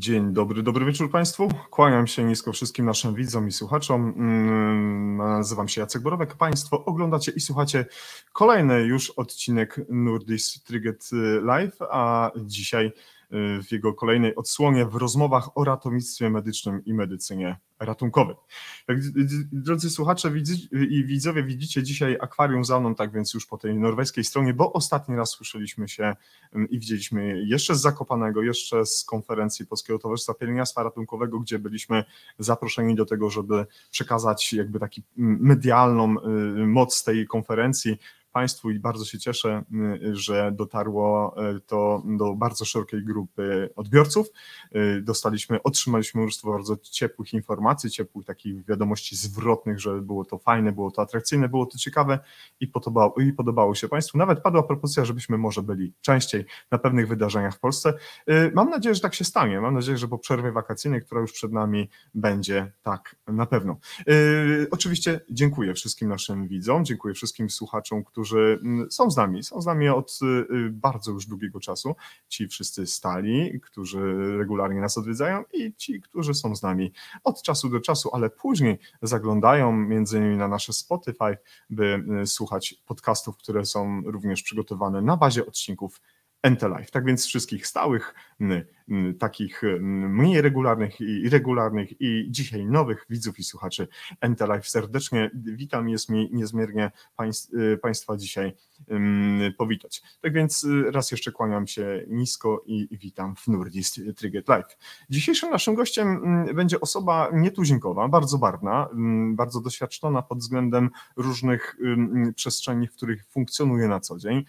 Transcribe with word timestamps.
Dzień 0.00 0.32
dobry, 0.32 0.62
dobry 0.62 0.84
wieczór 0.84 1.10
Państwu. 1.10 1.48
Kłaniam 1.70 2.06
się 2.06 2.24
nisko 2.24 2.52
wszystkim 2.52 2.86
naszym 2.86 3.14
widzom 3.14 3.48
i 3.48 3.52
słuchaczom. 3.52 4.14
Mm, 4.16 5.16
nazywam 5.16 5.68
się 5.68 5.80
Jacek 5.80 6.02
Borowek. 6.02 6.34
Państwo 6.34 6.84
oglądacie 6.84 7.32
i 7.32 7.40
słuchacie 7.40 7.86
kolejny 8.32 8.82
już 8.82 9.10
odcinek 9.10 9.80
Nurdis 9.88 10.62
Triget 10.62 11.10
Live, 11.42 11.76
a 11.90 12.30
dzisiaj 12.36 12.92
w 13.62 13.72
jego 13.72 13.94
kolejnej 13.94 14.34
odsłonie 14.34 14.86
w 14.86 14.94
rozmowach 14.94 15.58
o 15.58 15.64
ratownictwie 15.64 16.30
medycznym 16.30 16.84
i 16.84 16.94
medycynie 16.94 17.56
ratunkowej. 17.80 18.36
Drodzy 19.52 19.90
słuchacze 19.90 20.32
i 20.72 21.04
widzowie, 21.04 21.42
widzicie 21.42 21.82
dzisiaj 21.82 22.16
akwarium 22.20 22.64
za 22.64 22.80
mną, 22.80 22.94
tak 22.94 23.12
więc 23.12 23.34
już 23.34 23.46
po 23.46 23.58
tej 23.58 23.74
norweskiej 23.74 24.24
stronie, 24.24 24.54
bo 24.54 24.72
ostatni 24.72 25.16
raz 25.16 25.30
słyszeliśmy 25.30 25.88
się 25.88 26.16
mm, 26.52 26.70
i 26.70 26.78
widzieliśmy 26.78 27.42
jeszcze 27.46 27.74
z 27.74 27.80
Zakopanego, 27.80 28.42
jeszcze 28.42 28.86
z 28.86 29.04
konferencji 29.04 29.66
Polskiego 29.66 29.98
Towarzystwa 29.98 30.34
Pielęgniarstwa 30.34 30.82
Ratunkowego, 30.82 31.40
gdzie 31.40 31.58
byliśmy 31.58 32.04
zaproszeni 32.38 32.94
do 32.94 33.06
tego, 33.06 33.30
żeby 33.30 33.66
przekazać 33.90 34.52
jakby 34.52 34.78
taki 34.78 35.02
mm, 35.18 35.38
medialną 35.40 36.16
y, 36.16 36.66
moc 36.66 37.04
tej 37.04 37.26
konferencji, 37.26 37.98
Państwu 38.32 38.70
i 38.70 38.78
bardzo 38.78 39.04
się 39.04 39.18
cieszę, 39.18 39.62
y, 40.02 40.16
że 40.16 40.52
dotarło 40.52 41.34
y, 41.56 41.60
to 41.60 42.02
do 42.04 42.34
bardzo 42.34 42.64
szerokiej 42.64 43.04
grupy 43.04 43.70
odbiorców. 43.76 44.26
Y, 44.76 45.02
dostaliśmy, 45.02 45.62
otrzymaliśmy 45.62 46.22
mnóstwo 46.22 46.50
bardzo 46.50 46.76
ciepłych 46.76 47.32
informacji, 47.32 47.90
ciepłych 47.90 48.26
takich 48.26 48.64
wiadomości 48.66 49.16
zwrotnych, 49.16 49.80
że 49.80 50.00
było 50.02 50.24
to 50.24 50.38
fajne, 50.38 50.72
było 50.72 50.90
to 50.90 51.02
atrakcyjne, 51.02 51.48
było 51.48 51.66
to 51.66 51.78
ciekawe 51.78 52.18
i 52.60 52.66
podobało, 52.66 53.14
i 53.20 53.32
podobało 53.32 53.74
się 53.74 53.88
Państwu. 53.88 54.18
Nawet 54.18 54.42
padła 54.42 54.62
propozycja, 54.62 55.04
żebyśmy 55.04 55.38
może 55.38 55.62
byli 55.62 55.92
częściej 56.00 56.44
na 56.70 56.78
pewnych 56.78 57.08
wydarzeniach 57.08 57.54
w 57.54 57.58
Polsce. 57.58 57.94
Mam 58.54 58.70
nadzieję, 58.70 58.94
że 58.94 59.00
tak 59.00 59.14
się 59.14 59.24
stanie. 59.24 59.60
Mam 59.60 59.74
nadzieję, 59.74 59.98
że 59.98 60.08
po 60.08 60.18
przerwie 60.18 60.52
wakacyjnej, 60.52 61.02
która 61.02 61.20
już 61.20 61.32
przed 61.32 61.52
nami 61.52 61.88
będzie 62.14 62.72
tak 62.82 63.16
na 63.26 63.46
pewno. 63.46 63.76
Oczywiście 64.70 65.20
dziękuję 65.30 65.74
wszystkim 65.74 66.08
naszym 66.08 66.48
widzom, 66.48 66.84
dziękuję 66.84 67.14
wszystkim 67.14 67.50
słuchaczom, 67.50 68.04
którzy 68.04 68.19
którzy 68.20 68.58
mm, 68.62 68.90
są 68.90 69.10
z 69.10 69.16
nami, 69.16 69.42
są 69.42 69.60
z 69.60 69.66
nami 69.66 69.88
od 69.88 70.18
y, 70.22 70.26
y, 70.26 70.70
bardzo 70.70 71.12
już 71.12 71.26
długiego 71.26 71.60
czasu. 71.60 71.96
Ci 72.28 72.48
wszyscy 72.48 72.86
stali, 72.86 73.60
którzy 73.60 73.98
regularnie 74.38 74.80
nas 74.80 74.98
odwiedzają 74.98 75.44
i 75.52 75.74
ci, 75.76 76.00
którzy 76.00 76.34
są 76.34 76.56
z 76.56 76.62
nami 76.62 76.92
od 77.24 77.42
czasu 77.42 77.68
do 77.68 77.80
czasu, 77.80 78.10
ale 78.12 78.30
później 78.30 78.78
zaglądają 79.02 79.72
między 79.72 80.18
innymi 80.18 80.36
na 80.36 80.48
nasze 80.48 80.72
Spotify, 80.72 81.36
by 81.70 82.04
y, 82.22 82.26
słuchać 82.26 82.74
podcastów, 82.86 83.36
które 83.36 83.64
są 83.66 84.02
również 84.04 84.42
przygotowane 84.42 85.02
na 85.02 85.16
bazie 85.16 85.46
odcinków 85.46 86.00
Entelife. 86.42 86.90
Tak 86.90 87.04
więc 87.04 87.26
wszystkich 87.26 87.66
stałych, 87.66 88.14
takich 89.18 89.62
mniej 89.80 90.40
regularnych 90.40 91.00
i 91.00 91.28
regularnych 91.28 92.00
i 92.00 92.26
dzisiaj 92.30 92.66
nowych 92.66 93.06
widzów 93.10 93.38
i 93.38 93.44
słuchaczy 93.44 93.88
Entelife 94.20 94.62
serdecznie 94.62 95.30
witam. 95.34 95.88
Jest 95.88 96.08
mi 96.08 96.30
niezmiernie 96.32 96.90
y, 97.54 97.78
Państwa 97.82 98.16
dzisiaj 98.16 98.52
powitać. 99.58 100.02
Tak 100.20 100.32
więc 100.32 100.64
y, 100.64 100.90
raz 100.90 101.10
jeszcze 101.10 101.32
kłaniam 101.32 101.66
się 101.66 102.04
nisko 102.08 102.62
i 102.66 102.88
witam 102.90 103.36
w 103.36 103.48
Nurdist 103.48 104.00
Triget 104.16 104.48
Live. 104.48 104.78
Dzisiejszym 105.10 105.50
naszym 105.50 105.74
gościem 105.74 106.20
będzie 106.54 106.80
osoba 106.80 107.30
nietuzinkowa, 107.32 108.08
bardzo 108.08 108.38
barwna, 108.38 108.88
bardzo 109.32 109.60
doświadczona 109.60 110.22
pod 110.22 110.38
względem 110.38 110.90
różnych 111.16 111.76
przestrzeni, 112.34 112.86
w 112.86 112.92
których 112.92 113.26
funkcjonuje 113.26 113.88
na 113.88 114.00
co 114.00 114.18
dzień. 114.18 114.44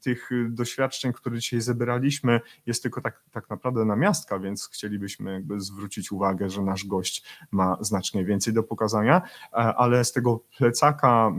Tych 0.00 0.30
doświadczeń, 0.48 1.12
które 1.12 1.38
dzisiaj 1.38 1.60
zebraliśmy, 1.60 2.40
jest 2.66 2.82
tylko 2.82 3.00
tak, 3.00 3.22
tak 3.30 3.50
naprawdę 3.50 3.84
na 3.84 3.96
miastka, 3.96 4.38
więc 4.38 4.68
chcielibyśmy 4.68 5.32
jakby 5.32 5.60
zwrócić 5.60 6.12
uwagę, 6.12 6.50
że 6.50 6.62
nasz 6.62 6.84
gość 6.86 7.24
ma 7.50 7.76
znacznie 7.80 8.24
więcej 8.24 8.54
do 8.54 8.62
pokazania, 8.62 9.22
e, 9.52 9.56
ale 9.56 10.04
z 10.04 10.12
tego 10.12 10.40
plecaka 10.58 11.32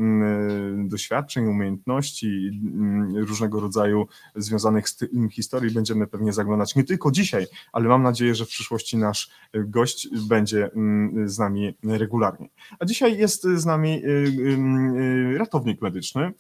doświadczeń, 0.78 1.48
umiejętności, 1.48 2.62
różnego 3.14 3.60
rodzaju 3.60 4.08
związanych 4.36 4.90
z 4.90 4.96
tym 4.96 5.30
historii 5.30 5.74
będziemy 5.74 6.08
pewnie 6.08 6.34
zaglądać 6.34 6.76
nie 6.76 6.84
tylko 6.84 7.12
dzisiaj, 7.12 7.48
ale 7.72 7.88
mam 7.88 8.04
nadzieję, 8.04 8.36
że 8.36 8.46
w 8.46 8.48
przyszłości 8.48 8.98
nasz 8.98 9.32
gość 9.54 10.08
będzie 10.28 10.70
z 11.26 11.40
nami 11.40 11.78
regularnie. 11.84 12.50
A 12.80 12.86
dzisiaj 12.86 13.18
jest 13.18 13.44
z 13.44 13.66
nami 13.66 14.02
ratownik 15.38 15.82
medyczny, 15.82 16.32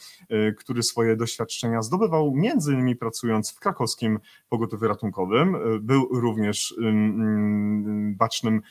który 0.58 0.84
swoje 0.84 1.16
doświadczenia 1.16 1.82
zdobywał 1.82 2.36
między 2.36 2.74
innymi 2.74 2.96
pracując 2.96 3.52
w 3.52 3.60
krakowskim 3.60 4.20
pogotowiu 4.50 4.71
ratunkowym. 4.82 5.58
Był 5.82 6.08
również 6.12 6.76
bacznym 8.18 8.62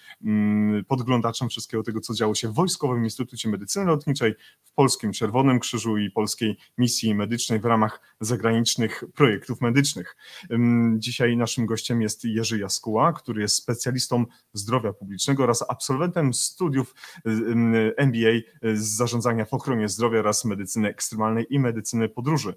podglądaczem 0.88 1.48
wszystkiego 1.48 1.82
tego, 1.82 2.00
co 2.00 2.14
działo 2.14 2.34
się 2.34 2.48
w 2.48 2.54
Wojskowym 2.54 3.04
Instytucie 3.04 3.48
Medycyny 3.48 3.86
Lotniczej, 3.86 4.34
w 4.64 4.72
Polskim 4.72 5.12
Czerwonym 5.12 5.60
Krzyżu 5.60 5.98
i 5.98 6.10
Polskiej 6.10 6.56
Misji 6.78 7.14
Medycznej 7.14 7.60
w 7.60 7.64
ramach 7.64 8.00
zagranicznych 8.20 9.04
projektów 9.14 9.60
medycznych. 9.60 10.16
Dzisiaj 10.96 11.36
naszym 11.36 11.66
gościem 11.66 12.02
jest 12.02 12.24
Jerzy 12.24 12.58
Jaskuła, 12.58 13.12
który 13.12 13.42
jest 13.42 13.56
specjalistą 13.56 14.24
zdrowia 14.52 14.92
publicznego 14.92 15.42
oraz 15.42 15.64
absolwentem 15.68 16.34
studiów 16.34 16.94
MBA 17.96 18.30
z 18.74 18.96
zarządzania 18.96 19.44
w 19.44 19.54
ochronie 19.54 19.88
zdrowia 19.88 20.18
oraz 20.18 20.44
medycyny 20.44 20.88
ekstremalnej 20.88 21.46
i 21.50 21.58
medycyny 21.58 22.08
podróży. 22.08 22.54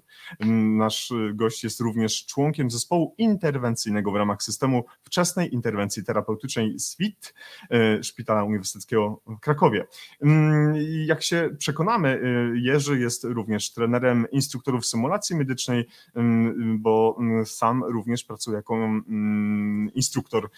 Nasz 0.76 1.12
gość 1.34 1.64
jest 1.64 1.80
również 1.80 2.26
członkiem 2.26 2.70
zespołu 2.70 3.14
interwencyjnego 3.34 4.12
w 4.12 4.16
ramach 4.16 4.42
systemu 4.42 4.84
wczesnej 5.02 5.54
interwencji 5.54 6.04
terapeutycznej 6.04 6.78
SWIT 6.78 7.34
e, 7.70 8.02
Szpitala 8.02 8.44
Uniwersyteckiego 8.44 9.20
w 9.26 9.40
Krakowie. 9.40 9.86
Mm, 10.22 10.74
jak 11.06 11.22
się 11.22 11.50
przekonamy, 11.58 12.08
e, 12.08 12.58
Jerzy 12.58 12.98
jest 12.98 13.24
również 13.24 13.72
trenerem 13.72 14.26
instruktorów 14.32 14.86
symulacji 14.86 15.36
medycznej, 15.36 15.88
mm, 16.14 16.78
bo 16.82 17.16
mm, 17.20 17.46
sam 17.46 17.84
również 17.84 18.24
pracuje 18.24 18.56
jako 18.56 18.74
instruktor 19.94 20.50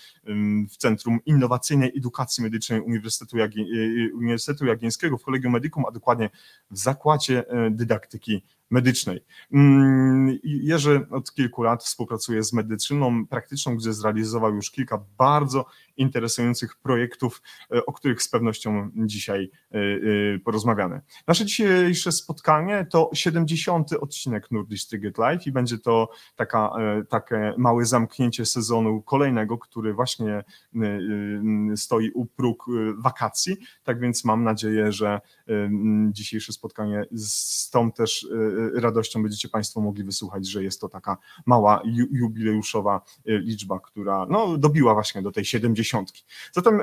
w 0.71 0.77
Centrum 0.77 1.19
Innowacyjnej 1.27 1.93
Edukacji 1.97 2.43
Medycznej 2.43 2.81
Uniwersytetu, 2.81 3.39
Jagi 3.39 3.61
e, 3.61 4.15
Uniwersytetu 4.15 4.65
w 5.19 5.25
Kolegium 5.25 5.53
Medicum, 5.53 5.85
a 5.89 5.91
dokładnie 5.91 6.31
w 6.71 6.79
Zakładzie 6.79 7.45
Dydaktyki 7.71 8.43
medycznej. 8.71 9.25
Mm, 9.53 10.39
Jerzy 10.45 11.07
od 11.11 11.35
kilku 11.35 11.63
lat 11.63 11.85
współpracuje 11.85 12.43
z 12.43 12.53
medycyną 12.53 13.27
praktyczną, 13.27 13.77
gdzie 13.77 13.93
zrealizował 13.93 14.55
już 14.55 14.71
kilka 14.71 15.05
bardzo 15.19 15.67
interesujących 15.97 16.77
projektów, 16.77 17.43
e, 17.73 17.87
o 17.87 17.93
których 17.93 18.23
z 18.23 18.29
pewnością 18.29 18.91
dzisiaj 18.95 19.51
e, 19.73 19.79
e, 19.79 20.39
porozmawiamy. 20.39 21.01
Nasze 21.27 21.45
dzisiejsze 21.45 22.13
spotkanie 22.13 22.87
to 22.91 23.11
70. 23.15 23.93
odcinek 23.93 24.51
Nordic 24.51 24.89
Ticket 24.89 25.19
Live 25.19 25.47
i 25.47 25.53
będzie 25.53 25.79
to 25.79 26.11
taka, 26.37 26.71
takie 27.09 27.55
małe 27.59 27.85
zamknięcie 27.85 28.47
sezonu 28.47 29.03
kolejnego, 29.03 29.59
który 29.59 29.95
właśnie 29.95 30.45
stoi 31.77 32.11
u 32.11 32.27
próg 32.27 32.67
wakacji, 32.99 33.57
tak 33.85 34.01
więc 34.01 34.25
mam 34.25 34.45
nadzieję, 34.45 34.93
że 34.93 35.21
dzisiejsze 36.11 36.53
spotkanie 36.53 37.05
z 37.13 37.71
tą 37.71 37.93
też 37.93 38.27
radością 38.75 39.23
będziecie 39.23 39.49
Państwo 39.49 39.81
mogli 39.81 40.05
wysłuchać, 40.05 40.49
że 40.49 40.65
jest 40.65 40.81
to 40.81 40.89
taka 40.89 41.17
mała 41.47 41.83
jubileuszowa 42.11 43.01
liczba, 43.27 43.81
która 43.81 44.27
no, 44.31 44.59
dobiła 44.59 44.95
właśnie 44.95 45.23
do 45.23 45.33
tej 45.33 45.45
70 45.45 45.86
dziesiątki. 45.87 46.25
Zatem 46.53 46.83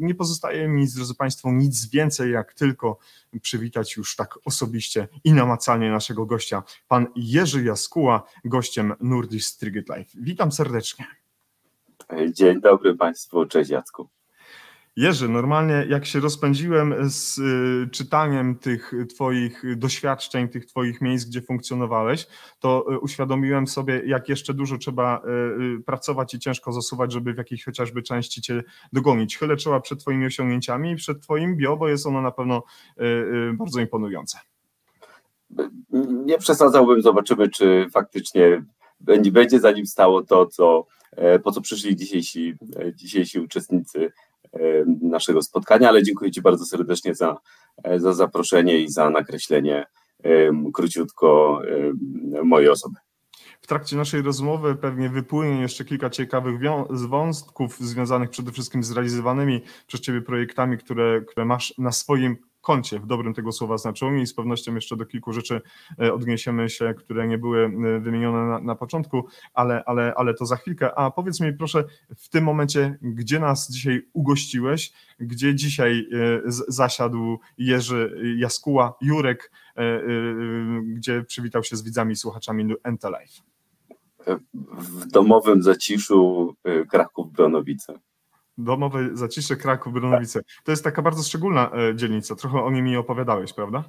nie 0.00 0.14
pozostaje 0.14 0.68
mi, 0.68 0.86
drodzy 0.88 1.14
Państwo, 1.14 1.52
nic 1.52 1.86
więcej, 1.86 2.32
jak 2.32 2.54
tylko 2.54 2.98
przywitać 3.42 3.96
już 3.96 4.16
tak 4.16 4.38
osobiście 4.44 5.08
i 5.24 5.32
namacalnie 5.32 5.90
naszego 5.90 6.26
gościa, 6.26 6.62
pan 6.88 7.06
Jerzy 7.16 7.64
Jaskuła, 7.64 8.22
gościem 8.44 8.94
Nurdis 9.00 9.56
Triget 9.56 9.88
Life. 9.88 10.10
Witam 10.14 10.52
serdecznie. 10.52 11.06
Dzień 12.32 12.60
dobry 12.60 12.96
Państwu, 12.96 13.46
cześć 13.46 13.70
Jacku. 13.70 14.08
Jerzy, 14.96 15.28
normalnie 15.28 15.86
jak 15.88 16.06
się 16.06 16.20
rozpędziłem 16.20 16.94
z 17.10 17.38
y, 17.38 17.90
czytaniem 17.90 18.58
tych 18.58 18.92
Twoich 19.14 19.76
doświadczeń, 19.76 20.48
tych 20.48 20.66
Twoich 20.66 21.00
miejsc, 21.00 21.28
gdzie 21.28 21.42
funkcjonowałeś, 21.42 22.26
to 22.58 22.92
y, 22.92 22.98
uświadomiłem 22.98 23.66
sobie, 23.66 24.02
jak 24.06 24.28
jeszcze 24.28 24.54
dużo 24.54 24.78
trzeba 24.78 25.22
y, 25.78 25.82
pracować 25.82 26.34
i 26.34 26.38
ciężko 26.38 26.72
zasuwać, 26.72 27.12
żeby 27.12 27.34
w 27.34 27.38
jakiejś 27.38 27.64
chociażby 27.64 28.02
części 28.02 28.42
Cię 28.42 28.62
dogonić. 28.92 29.38
Chylę 29.38 29.56
czoła 29.56 29.80
przed 29.80 30.00
Twoimi 30.00 30.26
osiągnięciami 30.26 30.90
i 30.90 30.96
przed 30.96 31.22
Twoim 31.22 31.56
bio, 31.56 31.76
bo 31.76 31.88
jest 31.88 32.06
ono 32.06 32.22
na 32.22 32.30
pewno 32.30 32.62
bardzo 33.52 33.80
imponujące. 33.80 34.38
Nie 36.26 36.38
przesadzałbym, 36.38 37.02
zobaczymy, 37.02 37.48
czy 37.48 37.86
faktycznie 37.92 38.64
będzie, 39.00 39.60
za 39.60 39.70
nim 39.70 39.86
stało 39.86 40.22
to, 40.22 40.46
co, 40.46 40.86
e, 41.12 41.38
po 41.38 41.52
co 41.52 41.60
przyszli 41.60 41.96
dzisiejsi, 41.96 42.54
e, 42.76 42.94
dzisiejsi 42.94 43.40
uczestnicy 43.40 44.12
naszego 45.02 45.42
spotkania, 45.42 45.88
ale 45.88 46.02
dziękuję 46.02 46.30
Ci 46.30 46.42
bardzo 46.42 46.64
serdecznie 46.64 47.14
za, 47.14 47.36
e, 47.84 48.00
za 48.00 48.12
zaproszenie 48.12 48.78
i 48.78 48.88
za 48.88 49.10
nakreślenie 49.10 49.86
króciutko 50.74 51.60
mojej 52.44 52.68
osoby. 52.68 52.96
w 53.60 53.66
trakcie 53.66 53.96
naszej 53.96 54.22
rozmowy 54.22 54.74
pewnie 54.74 55.08
wypłynie 55.08 55.60
jeszcze 55.60 55.84
kilka 55.84 56.10
ciekawych 56.10 56.60
wątków 56.90 57.78
związanych 57.78 58.30
przede 58.30 58.52
wszystkim 58.52 58.84
z 58.84 58.90
realizowanymi 58.90 59.62
przez 59.86 60.00
Ciebie 60.00 60.22
projektami, 60.22 60.78
które, 60.78 61.22
które 61.28 61.46
masz 61.46 61.74
na 61.78 61.92
swoim 61.92 62.36
koncie 62.66 63.00
w 63.00 63.06
dobrym 63.06 63.34
tego 63.34 63.52
słowa 63.52 63.78
znaczeniu 63.78 64.22
i 64.22 64.26
z 64.26 64.34
pewnością 64.34 64.74
jeszcze 64.74 64.96
do 64.96 65.06
kilku 65.06 65.32
rzeczy 65.32 65.60
e, 66.00 66.12
odniesiemy 66.12 66.70
się, 66.70 66.94
które 66.94 67.28
nie 67.28 67.38
były 67.38 67.64
e, 67.64 68.00
wymienione 68.00 68.46
na, 68.46 68.60
na, 68.60 68.74
początku, 68.74 69.26
ale, 69.54 69.84
ale, 69.84 70.14
ale 70.16 70.34
to 70.34 70.46
za 70.46 70.56
chwilkę. 70.56 70.98
A 70.98 71.10
powiedz 71.10 71.40
mi 71.40 71.52
proszę 71.52 71.84
w 72.16 72.28
tym 72.28 72.44
momencie, 72.44 72.98
gdzie 73.02 73.40
nas 73.40 73.70
dzisiaj 73.70 74.08
ugościłeś, 74.12 74.92
gdzie 75.20 75.54
dzisiaj 75.54 76.08
e, 76.12 76.40
zasiadł 76.68 77.38
Jerzy 77.58 78.20
Jaskuła, 78.36 78.94
Jurek, 79.00 79.52
gdzie 80.84 81.22
przywitał 81.22 81.64
się 81.64 81.76
z 81.76 81.82
widzami 81.82 82.12
i 82.12 82.16
słuchaczami 82.16 82.74
Entelife? 82.84 83.42
W 84.78 85.06
domowym 85.06 85.62
zaciszu 85.62 86.54
Kraków-Bronowice. 86.90 87.98
Domowe 88.58 89.08
Zacisze, 89.12 89.56
Kraków, 89.56 89.92
Brunowice. 89.92 90.40
To 90.64 90.72
jest 90.72 90.84
taka 90.84 91.02
bardzo 91.02 91.22
szczególna 91.22 91.70
e, 91.70 91.96
dzielnica. 91.96 92.34
Trochę 92.34 92.62
o 92.62 92.70
niej 92.70 92.82
mi 92.82 92.96
opowiadałeś, 92.96 93.52
prawda? 93.52 93.84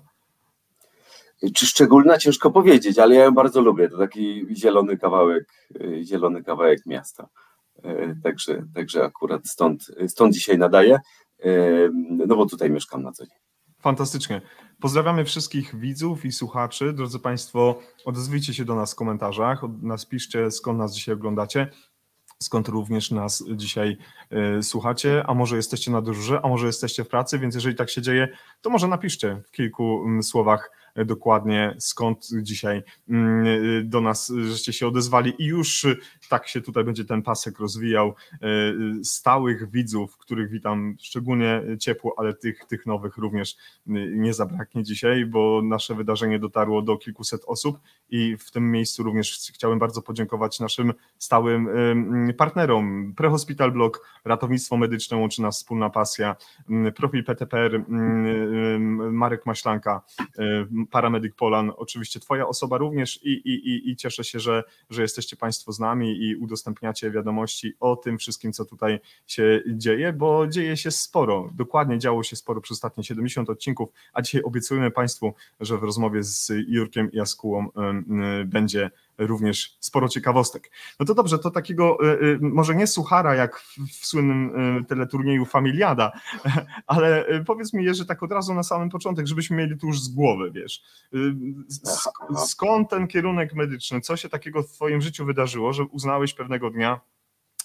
Czy 1.55 1.65
szczególna? 1.65 2.17
Ciężko 2.17 2.51
powiedzieć, 2.51 2.99
ale 2.99 3.15
ja 3.15 3.23
ją 3.23 3.31
bardzo 3.31 3.61
lubię. 3.61 3.89
To 3.89 3.97
taki 3.97 4.47
zielony 4.55 4.97
kawałek, 4.97 5.47
e, 5.81 6.03
zielony 6.03 6.43
kawałek 6.43 6.85
miasta. 6.85 7.27
E, 7.83 8.15
także, 8.23 8.63
także 8.75 9.03
akurat 9.03 9.47
stąd, 9.47 9.91
stąd 10.07 10.33
dzisiaj 10.33 10.57
nadaję, 10.57 10.99
no 12.27 12.35
bo 12.35 12.45
tutaj 12.45 12.69
mieszkam 12.69 13.03
na 13.03 13.11
co 13.11 13.25
dzień. 13.25 13.37
Fantastycznie. 13.79 14.41
Pozdrawiamy 14.79 15.25
wszystkich 15.25 15.79
widzów 15.79 16.25
i 16.25 16.31
słuchaczy. 16.31 16.93
Drodzy 16.93 17.19
Państwo, 17.19 17.79
odezwijcie 18.05 18.53
się 18.53 18.65
do 18.65 18.75
nas 18.75 18.93
w 18.93 18.95
komentarzach, 18.95 19.61
napiszcie 19.81 20.51
skąd 20.51 20.79
nas 20.79 20.95
dzisiaj 20.95 21.15
oglądacie 21.15 21.67
skąd 22.43 22.67
również 22.67 23.11
nas 23.11 23.43
dzisiaj 23.55 23.97
y, 24.59 24.63
słuchacie, 24.63 25.23
a 25.27 25.33
może 25.33 25.55
jesteście 25.55 25.91
na 25.91 26.01
dyżurze, 26.01 26.39
a 26.43 26.47
może 26.47 26.67
jesteście 26.67 27.03
w 27.03 27.07
pracy, 27.07 27.39
więc 27.39 27.55
jeżeli 27.55 27.75
tak 27.75 27.89
się 27.89 28.01
dzieje, 28.01 28.27
to 28.61 28.69
może 28.69 28.87
napiszcie 28.87 29.41
w 29.47 29.51
kilku 29.51 30.03
mm, 30.05 30.23
słowach 30.23 30.71
dokładnie 31.05 31.75
skąd 31.79 32.27
dzisiaj 32.41 32.83
mm, 33.09 33.47
y, 33.47 33.83
do 33.85 34.01
nas 34.01 34.33
żeście 34.47 34.73
się 34.73 34.87
odezwali. 34.87 35.33
I 35.37 35.45
już 35.45 35.87
tak 36.29 36.47
się 36.47 36.61
tutaj 36.61 36.83
będzie 36.83 37.05
ten 37.05 37.21
pasek 37.21 37.59
rozwijał. 37.59 38.15
Y, 38.33 39.05
stałych 39.05 39.71
widzów, 39.71 40.17
których 40.17 40.49
witam 40.49 40.95
szczególnie 40.99 41.63
ciepło, 41.79 42.15
ale 42.17 42.33
tych, 42.33 42.65
tych 42.65 42.85
nowych 42.85 43.17
również 43.17 43.57
nie 44.15 44.33
zabraknie 44.33 44.83
dzisiaj, 44.83 45.25
bo 45.25 45.61
nasze 45.63 45.95
wydarzenie 45.95 46.39
dotarło 46.39 46.81
do 46.81 46.97
kilkuset 46.97 47.41
osób 47.47 47.79
i 48.09 48.37
w 48.37 48.51
tym 48.51 48.71
miejscu 48.71 49.03
również 49.03 49.51
chciałem 49.53 49.79
bardzo 49.79 50.01
podziękować 50.01 50.59
naszym 50.59 50.93
stałym 51.17 51.67
partnerom. 52.37 53.13
Prehospital 53.17 53.71
Blog, 53.71 54.07
Ratownictwo 54.25 54.77
Medyczne 54.77 55.17
łączy 55.17 55.41
nas 55.41 55.57
wspólna 55.57 55.89
pasja, 55.89 56.35
profil 56.95 57.23
PTPR, 57.23 57.83
Marek 59.11 59.45
Maślanka, 59.45 60.01
Paramedyk 60.91 61.35
Polan, 61.35 61.71
oczywiście 61.77 62.19
Twoja 62.19 62.47
osoba 62.47 62.77
również 62.77 63.23
i, 63.23 63.31
i, 63.31 63.89
i 63.89 63.95
cieszę 63.95 64.23
się, 64.23 64.39
że, 64.39 64.63
że 64.89 65.01
jesteście 65.01 65.35
Państwo 65.37 65.71
z 65.71 65.79
nami 65.79 66.16
i 66.25 66.35
udostępniacie 66.35 67.11
wiadomości 67.11 67.73
o 67.79 67.95
tym 67.95 68.17
wszystkim, 68.17 68.53
co 68.53 68.65
tutaj 68.65 68.99
się 69.27 69.61
dzieje, 69.67 70.13
bo 70.13 70.47
dzieje 70.47 70.77
się 70.77 70.91
sporo, 70.91 71.49
dokładnie 71.55 71.99
działo 71.99 72.23
się 72.23 72.35
sporo 72.35 72.61
przez 72.61 72.77
ostatnie 72.77 73.03
70 73.03 73.49
odcinków, 73.49 73.89
a 74.13 74.21
dzisiaj 74.21 74.41
obiecujemy 74.43 74.91
Państwu, 74.91 75.33
że 75.59 75.77
w 75.77 75.83
rozmowie 75.83 76.23
z 76.23 76.51
Jurkiem 76.67 77.09
Jaskułą 77.13 77.69
będzie 78.45 78.91
również 79.17 79.77
sporo 79.79 80.09
ciekawostek. 80.09 80.71
No 80.99 81.05
to 81.05 81.13
dobrze, 81.13 81.39
to 81.39 81.51
takiego 81.51 81.97
y, 82.01 82.25
y, 82.25 82.39
może 82.41 82.75
nie 82.75 82.87
suchara 82.87 83.35
jak 83.35 83.59
w 84.01 84.05
słynnym 84.05 84.77
y, 84.79 84.85
teleturnieju 84.85 85.45
Familiada, 85.45 86.11
ale 86.87 87.25
powiedz 87.45 87.73
mi 87.73 87.95
że 87.95 88.05
tak 88.05 88.23
od 88.23 88.31
razu 88.31 88.53
na 88.53 88.63
samym 88.63 88.89
początek, 88.89 89.27
żebyśmy 89.27 89.57
mieli 89.57 89.77
tu 89.77 89.87
już 89.87 90.01
z 90.01 90.07
głowy, 90.07 90.51
wiesz, 90.51 90.83
skąd 92.37 92.89
ten 92.89 93.07
kierunek 93.07 93.53
medyczny, 93.53 94.01
co 94.01 94.17
się 94.17 94.29
takiego 94.29 94.63
w 94.63 94.71
twoim 94.71 95.01
życiu 95.01 95.25
wydarzyło, 95.25 95.73
że 95.73 95.83
uznałeś 95.83 96.33
pewnego 96.33 96.69
dnia, 96.69 96.99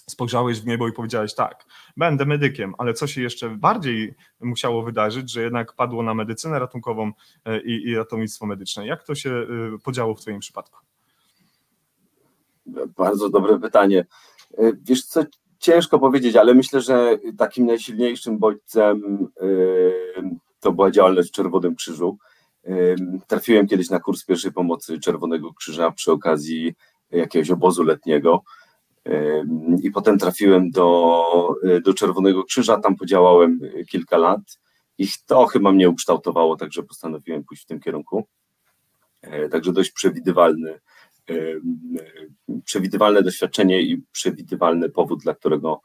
spojrzałeś 0.09 0.61
w 0.61 0.65
niebo 0.65 0.87
i 0.87 0.91
powiedziałeś 0.91 1.35
tak, 1.35 1.65
będę 1.97 2.25
medykiem, 2.25 2.75
ale 2.77 2.93
co 2.93 3.07
się 3.07 3.21
jeszcze 3.21 3.49
bardziej 3.49 4.13
musiało 4.41 4.83
wydarzyć, 4.83 5.31
że 5.31 5.41
jednak 5.41 5.73
padło 5.73 6.03
na 6.03 6.13
medycynę 6.13 6.59
ratunkową 6.59 7.11
i, 7.65 7.89
i 7.89 7.95
ratownictwo 7.95 8.45
medyczne. 8.45 8.87
Jak 8.87 9.03
to 9.03 9.15
się 9.15 9.47
podziało 9.83 10.15
w 10.15 10.21
Twoim 10.21 10.39
przypadku? 10.39 10.92
Bardzo 12.97 13.29
dobre 13.29 13.59
pytanie. 13.59 14.05
E, 14.57 14.71
wiesz 14.83 15.05
co, 15.05 15.23
ciężko 15.59 15.99
powiedzieć, 15.99 16.35
ale 16.35 16.53
myślę, 16.53 16.81
że 16.81 17.17
takim 17.37 17.65
najsilniejszym 17.65 18.39
bodźcem 18.39 19.27
e, 19.41 19.45
to 20.59 20.71
była 20.71 20.91
działalność 20.91 21.29
w 21.29 21.31
Czerwonym 21.31 21.75
Krzyżu. 21.75 22.17
E, 22.65 22.71
trafiłem 23.27 23.67
kiedyś 23.67 23.89
na 23.89 23.99
kurs 23.99 24.25
pierwszej 24.25 24.51
pomocy 24.51 24.99
Czerwonego 24.99 25.53
Krzyża 25.53 25.91
przy 25.91 26.11
okazji 26.11 26.73
jakiegoś 27.11 27.51
obozu 27.51 27.83
letniego 27.83 28.43
i 29.81 29.91
potem 29.91 30.19
trafiłem 30.19 30.71
do, 30.71 31.23
do 31.85 31.93
Czerwonego 31.93 32.43
Krzyża, 32.43 32.77
tam 32.79 32.95
podziałałem 32.95 33.59
kilka 33.89 34.17
lat 34.17 34.59
i 34.97 35.07
to 35.25 35.45
chyba 35.45 35.71
mnie 35.71 35.89
ukształtowało, 35.89 36.55
także 36.57 36.83
postanowiłem 36.83 37.43
pójść 37.43 37.63
w 37.63 37.65
tym 37.65 37.79
kierunku. 37.79 38.23
Także 39.51 39.73
dość 39.73 39.91
przewidywalny 39.91 40.79
przewidywalne 42.63 43.21
doświadczenie 43.21 43.81
i 43.81 44.03
przewidywalny 44.11 44.89
powód, 44.89 45.23
dla 45.23 45.35
którego, 45.35 45.81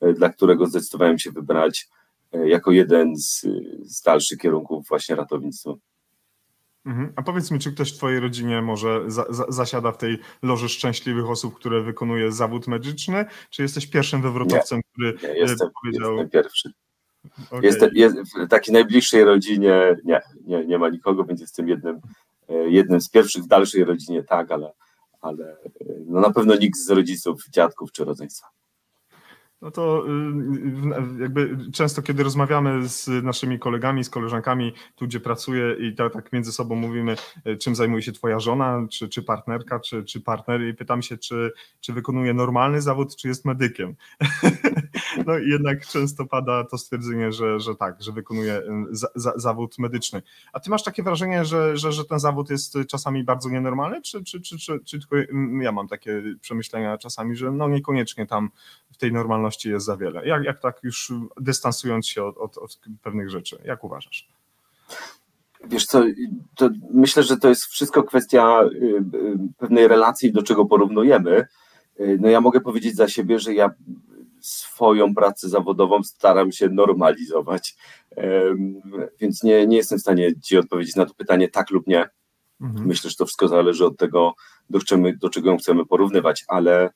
e, 0.00 0.12
dla 0.12 0.28
którego 0.28 0.66
zdecydowałem 0.66 1.18
się 1.18 1.30
wybrać 1.30 1.88
e, 2.32 2.48
jako 2.48 2.72
jeden 2.72 3.16
z, 3.16 3.46
z 3.82 4.02
dalszych 4.02 4.38
kierunków 4.38 4.88
właśnie 4.88 5.16
ratownictwo. 5.16 5.78
Mhm. 6.86 7.12
A 7.16 7.22
powiedz 7.22 7.50
mi, 7.50 7.58
czy 7.58 7.72
ktoś 7.72 7.92
w 7.92 7.96
Twojej 7.96 8.20
rodzinie 8.20 8.62
może 8.62 9.04
za, 9.06 9.24
za, 9.28 9.44
zasiada 9.48 9.92
w 9.92 9.98
tej 9.98 10.18
loży 10.42 10.68
szczęśliwych 10.68 11.30
osób, 11.30 11.54
które 11.54 11.82
wykonuje 11.82 12.32
zawód 12.32 12.66
medyczny, 12.66 13.24
czy 13.50 13.62
jesteś 13.62 13.86
pierwszym 13.86 14.22
wywrotowcem, 14.22 14.78
nie, 14.78 14.82
który 14.92 15.32
nie, 15.32 15.38
jestem, 15.38 15.68
powiedział... 15.82 16.12
Jestem 16.12 16.30
pierwszy. 16.30 16.72
Okay. 17.46 17.60
Jestem, 17.62 17.90
jest, 17.92 18.16
w 18.16 18.48
takiej 18.48 18.72
najbliższej 18.72 19.24
rodzinie 19.24 19.96
nie, 20.04 20.20
nie, 20.44 20.66
nie 20.66 20.78
ma 20.78 20.88
nikogo, 20.88 21.24
więc 21.24 21.40
jestem 21.40 21.68
jednym, 21.68 21.96
e, 21.96 22.00
jednym 22.48 23.00
z 23.00 23.08
pierwszych 23.08 23.44
w 23.44 23.48
dalszej 23.48 23.84
rodzinie, 23.84 24.22
tak, 24.22 24.50
ale, 24.50 24.72
ale 25.20 25.56
no 26.06 26.20
na 26.20 26.30
pewno 26.30 26.56
nikt 26.56 26.78
z 26.78 26.90
rodziców, 26.90 27.42
dziadków 27.50 27.92
czy 27.92 28.04
rodzeństwa. 28.04 28.48
No 29.62 29.70
to 29.70 30.04
y, 31.18 31.22
jakby 31.22 31.56
często, 31.72 32.02
kiedy 32.02 32.22
rozmawiamy 32.22 32.88
z 32.88 33.24
naszymi 33.24 33.58
kolegami, 33.58 34.04
z 34.04 34.10
koleżankami, 34.10 34.72
tu 34.94 35.06
gdzie 35.06 35.20
pracuję 35.20 35.76
i 35.80 35.94
tak, 35.94 36.12
tak 36.12 36.32
między 36.32 36.52
sobą 36.52 36.74
mówimy, 36.74 37.16
y, 37.46 37.56
czym 37.56 37.74
zajmuje 37.74 38.02
się 38.02 38.12
twoja 38.12 38.40
żona, 38.40 38.86
czy, 38.90 39.08
czy 39.08 39.22
partnerka, 39.22 39.80
czy, 39.80 40.04
czy 40.04 40.20
partner 40.20 40.62
i 40.62 40.74
pytam 40.74 41.02
się, 41.02 41.18
czy, 41.18 41.52
czy 41.80 41.92
wykonuje 41.92 42.34
normalny 42.34 42.82
zawód, 42.82 43.16
czy 43.16 43.28
jest 43.28 43.44
medykiem. 43.44 43.94
No 45.26 45.38
i 45.38 45.48
jednak 45.48 45.86
często 45.86 46.26
pada 46.26 46.64
to 46.64 46.78
stwierdzenie, 46.78 47.32
że, 47.32 47.60
że 47.60 47.74
tak, 47.74 48.02
że 48.02 48.12
wykonuje 48.12 48.62
za, 48.90 49.08
za, 49.14 49.32
zawód 49.36 49.78
medyczny. 49.78 50.22
A 50.52 50.60
ty 50.60 50.70
masz 50.70 50.82
takie 50.82 51.02
wrażenie, 51.02 51.44
że, 51.44 51.76
że, 51.76 51.92
że 51.92 52.04
ten 52.04 52.18
zawód 52.18 52.50
jest 52.50 52.78
czasami 52.88 53.24
bardzo 53.24 53.50
nienormalny, 53.50 54.02
czy, 54.02 54.24
czy, 54.24 54.40
czy, 54.40 54.58
czy, 54.58 54.80
czy 54.84 54.98
tylko 54.98 55.16
ja 55.60 55.72
mam 55.72 55.88
takie 55.88 56.22
przemyślenia 56.40 56.98
czasami, 56.98 57.36
że 57.36 57.52
no 57.52 57.68
niekoniecznie 57.68 58.26
tam 58.26 58.50
w 58.92 58.96
tej 58.96 59.12
normalności 59.12 59.70
jest 59.70 59.86
za 59.86 59.96
wiele. 59.96 60.26
Jak, 60.26 60.44
jak 60.44 60.60
tak 60.60 60.80
już 60.82 61.12
dystansując 61.40 62.06
się 62.06 62.24
od, 62.24 62.38
od, 62.38 62.58
od 62.58 62.80
pewnych 63.02 63.30
rzeczy, 63.30 63.58
jak 63.64 63.84
uważasz? 63.84 64.28
Wiesz 65.64 65.86
co, 65.86 66.04
myślę, 66.94 67.22
że 67.22 67.36
to 67.36 67.48
jest 67.48 67.64
wszystko 67.64 68.02
kwestia 68.02 68.62
y, 68.62 68.76
y, 68.76 69.38
pewnej 69.58 69.88
relacji, 69.88 70.32
do 70.32 70.42
czego 70.42 70.66
porównujemy. 70.66 71.46
Y, 72.00 72.18
no 72.20 72.28
ja 72.28 72.40
mogę 72.40 72.60
powiedzieć 72.60 72.96
za 72.96 73.08
siebie, 73.08 73.38
że 73.38 73.54
ja 73.54 73.70
swoją 74.48 75.14
pracę 75.14 75.48
zawodową 75.48 76.02
staram 76.02 76.52
się 76.52 76.68
normalizować, 76.68 77.76
więc 79.20 79.42
nie, 79.42 79.66
nie 79.66 79.76
jestem 79.76 79.98
w 79.98 80.00
stanie 80.00 80.40
Ci 80.40 80.58
odpowiedzieć 80.58 80.96
na 80.96 81.06
to 81.06 81.14
pytanie 81.14 81.48
tak 81.48 81.70
lub 81.70 81.86
nie. 81.86 82.08
Mhm. 82.60 82.86
Myślę, 82.86 83.10
że 83.10 83.16
to 83.16 83.26
wszystko 83.26 83.48
zależy 83.48 83.86
od 83.86 83.96
tego, 83.96 84.34
do, 84.70 84.80
czego, 84.80 85.08
do 85.20 85.28
czego 85.28 85.50
ją 85.50 85.56
chcemy 85.58 85.86
porównywać, 85.86 86.44
ale 86.48 86.90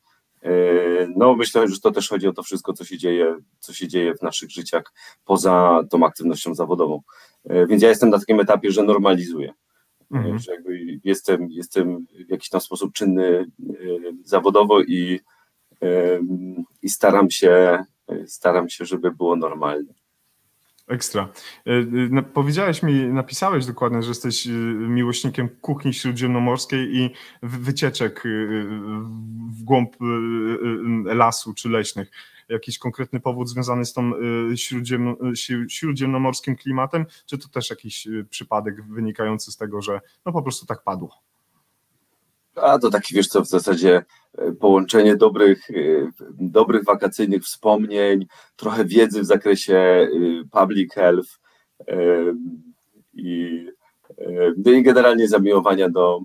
no, 1.16 1.34
myślę, 1.34 1.68
że 1.68 1.80
to 1.80 1.90
też 1.90 2.08
chodzi 2.08 2.28
o 2.28 2.32
to 2.32 2.42
wszystko, 2.42 2.72
co 2.72 2.84
się 2.84 2.98
dzieje, 2.98 3.36
co 3.58 3.72
się 3.72 3.88
dzieje 3.88 4.14
w 4.14 4.22
naszych 4.22 4.50
życiach 4.50 4.92
poza 5.24 5.80
tą 5.90 6.06
aktywnością 6.06 6.54
zawodową. 6.54 7.00
Więc 7.68 7.82
ja 7.82 7.88
jestem 7.88 8.10
na 8.10 8.18
takim 8.18 8.40
etapie, 8.40 8.70
że 8.70 8.82
normalizuję. 8.82 9.52
Mhm. 10.10 10.38
Że 10.38 10.52
jakby 10.52 10.78
jestem, 11.04 11.48
jestem 11.50 12.06
w 12.26 12.30
jakiś 12.30 12.48
tam 12.48 12.60
sposób 12.60 12.92
czynny 12.92 13.46
zawodowo 14.24 14.80
i, 14.82 15.20
i 16.82 16.88
staram 16.88 17.30
się, 17.30 17.84
staram 18.26 18.68
się, 18.68 18.84
żeby 18.84 19.10
było 19.10 19.36
normalnie. 19.36 19.94
Ekstra. 20.88 21.28
No, 22.10 22.22
powiedziałeś 22.22 22.82
mi, 22.82 22.94
napisałeś 22.94 23.66
dokładnie, 23.66 24.02
że 24.02 24.08
jesteś 24.08 24.46
miłośnikiem 24.88 25.48
kuchni 25.48 25.94
śródziemnomorskiej 25.94 26.96
i 26.96 27.10
wycieczek 27.42 28.22
w 29.50 29.62
głąb 29.62 29.96
lasu 31.04 31.54
czy 31.54 31.68
leśnych. 31.68 32.10
Jakiś 32.48 32.78
konkretny 32.78 33.20
powód 33.20 33.48
związany 33.48 33.84
z 33.84 33.92
tą 33.92 34.12
śródziem, 34.56 35.16
śródziemnomorskim 35.68 36.56
klimatem, 36.56 37.06
czy 37.26 37.38
to 37.38 37.48
też 37.48 37.70
jakiś 37.70 38.08
przypadek 38.30 38.86
wynikający 38.86 39.52
z 39.52 39.56
tego, 39.56 39.82
że 39.82 40.00
no 40.26 40.32
po 40.32 40.42
prostu 40.42 40.66
tak 40.66 40.82
padło? 40.82 41.22
A 42.54 42.78
to 42.78 42.90
taki, 42.90 43.14
wiesz 43.14 43.28
co, 43.28 43.42
w 43.42 43.48
zasadzie 43.48 44.04
e, 44.38 44.52
połączenie 44.52 45.16
dobrych, 45.16 45.70
e, 45.70 45.74
dobrych 46.30 46.84
wakacyjnych 46.84 47.42
wspomnień, 47.42 48.26
trochę 48.56 48.84
wiedzy 48.84 49.20
w 49.20 49.26
zakresie 49.26 49.76
e, 49.76 50.08
public 50.50 50.94
health 50.94 51.38
i, 53.14 53.66
no 54.64 54.72
i 54.72 54.82
generalnie 54.82 55.28
zamiłowania 55.28 55.88
do, 55.88 56.20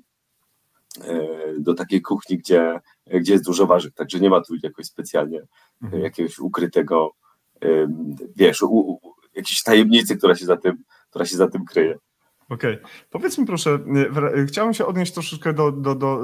do 1.60 1.74
takiej 1.74 2.02
kuchni, 2.02 2.38
gdzie, 2.38 2.80
gdzie 3.08 3.34
jest 3.34 3.46
dużo 3.46 3.68
warzyw. 3.68 3.94
Także 3.94 4.20
nie 4.20 4.30
ma 4.30 4.42
tu 4.42 4.54
jakoś 4.64 4.86
specjalnie 4.86 5.42
mhm. 5.84 6.04
jakiegoś 6.04 6.40
ukrytego, 6.40 7.12
wiesz, 8.36 8.62
u, 8.62 8.68
u, 8.70 9.00
jakiejś 9.36 9.64
tajemnicy, 9.64 10.18
która 10.18 10.36
się 10.36 10.46
za 10.46 10.58
tym, 10.58 10.84
która 11.10 11.26
się 11.26 11.38
za 11.38 11.48
tym 11.48 11.66
kryje. 11.66 11.98
Okej. 12.50 12.76
Okay. 12.76 12.90
Powiedz 13.10 13.38
mi 13.38 13.46
proszę, 13.46 13.80
y, 14.38 14.46
chciałem 14.46 14.74
się 14.74 14.86
odnieść 14.86 15.14
troszeczkę 15.14 15.54
do, 15.54 15.72
do, 15.72 15.96
do 15.96 16.22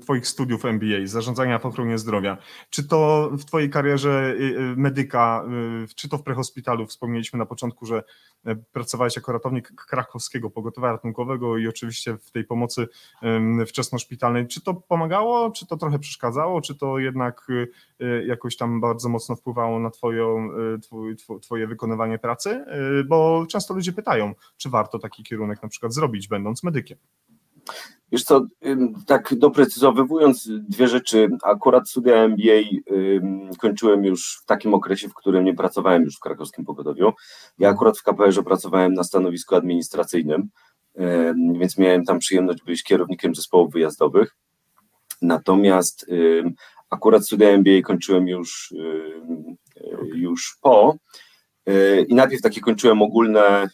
Twoich 0.00 0.26
studiów 0.26 0.64
MBA, 0.64 1.06
zarządzania 1.06 1.58
w 1.58 1.66
ochronie 1.66 1.98
zdrowia. 1.98 2.38
Czy 2.70 2.88
to 2.88 3.30
w 3.32 3.44
Twojej 3.44 3.70
karierze 3.70 4.34
y, 4.40 4.42
y, 4.42 4.76
medyka, 4.76 5.44
czy 5.96 6.08
to 6.08 6.18
w 6.18 6.22
prehospitalu, 6.22 6.86
wspomnieliśmy 6.86 7.38
na 7.38 7.46
początku, 7.46 7.86
że 7.86 8.02
pracowałeś 8.72 9.16
jako 9.16 9.32
ratownik 9.32 9.72
krakowskiego 9.74 10.50
pogotowia 10.50 10.92
ratunkowego 10.92 11.58
i 11.58 11.68
oczywiście 11.68 12.16
w 12.16 12.30
tej 12.30 12.44
pomocy 12.44 12.88
wczesnoszpitalnej. 13.66 14.46
Czy 14.46 14.60
to 14.60 14.74
pomagało, 14.74 15.50
czy 15.50 15.66
to 15.66 15.76
trochę 15.76 15.98
przeszkadzało, 15.98 16.60
czy 16.60 16.74
to 16.74 16.98
jednak 16.98 17.46
jakoś 18.26 18.56
tam 18.56 18.80
bardzo 18.80 19.08
mocno 19.08 19.36
wpływało 19.36 19.80
na 19.80 19.90
twoją, 19.90 20.48
e, 21.32 21.40
twoje 21.40 21.66
wykonywanie 21.66 22.18
pracy? 22.18 22.64
Bo 23.08 23.46
często 23.48 23.74
ludzie 23.74 23.92
pytają, 23.92 24.34
czy 24.56 24.70
warto 24.70 24.98
taki 24.98 25.22
kierunek 25.24 25.49
na 25.62 25.68
przykład 25.68 25.94
zrobić, 25.94 26.28
będąc 26.28 26.62
medykiem. 26.62 26.98
Wiesz 28.12 28.24
co, 28.24 28.46
tak 29.06 29.34
doprecyzowywując 29.34 30.48
dwie 30.68 30.88
rzeczy, 30.88 31.28
akurat 31.42 31.88
studia 31.88 32.14
MBA 32.14 32.60
kończyłem 33.58 34.04
już 34.04 34.40
w 34.42 34.46
takim 34.46 34.74
okresie, 34.74 35.08
w 35.08 35.14
którym 35.14 35.44
nie 35.44 35.54
pracowałem 35.54 36.02
już 36.02 36.16
w 36.16 36.20
krakowskim 36.20 36.64
pogodowiu. 36.64 37.12
Ja 37.58 37.68
akurat 37.68 37.98
w 37.98 38.02
KPR-ze 38.02 38.42
pracowałem 38.42 38.94
na 38.94 39.04
stanowisku 39.04 39.54
administracyjnym, 39.54 40.48
więc 41.58 41.78
miałem 41.78 42.04
tam 42.04 42.18
przyjemność 42.18 42.62
być 42.62 42.82
kierownikiem 42.82 43.34
zespołów 43.34 43.72
wyjazdowych. 43.72 44.36
Natomiast 45.22 46.06
akurat 46.90 47.26
studia 47.26 47.48
MBA 47.48 47.82
kończyłem 47.84 48.28
już, 48.28 48.74
już 50.14 50.58
po 50.62 50.96
i 52.08 52.14
najpierw 52.14 52.42
takie 52.42 52.60
kończyłem 52.60 53.02
ogólne, 53.02 53.68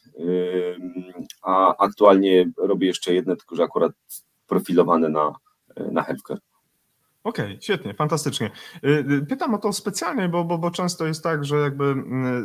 a 1.43 1.77
aktualnie 1.77 2.51
robię 2.57 2.87
jeszcze 2.87 3.15
jedne, 3.15 3.37
tylko 3.37 3.57
że 3.57 3.63
akurat 3.63 3.93
profilowane 4.47 5.09
na, 5.09 5.35
na 5.93 6.03
healthcare. 6.03 6.39
Okej, 7.27 7.47
okay, 7.47 7.59
świetnie, 7.63 7.95
fantastycznie. 7.95 8.51
Y, 8.85 8.89
y, 8.89 9.27
pytam 9.27 9.55
o 9.55 9.59
to 9.59 9.73
specjalnie, 9.73 10.29
bo, 10.29 10.45
bo, 10.45 10.59
bo 10.59 10.71
często 10.71 11.07
jest 11.07 11.23
tak, 11.23 11.45
że 11.45 11.57
jakby 11.57 11.95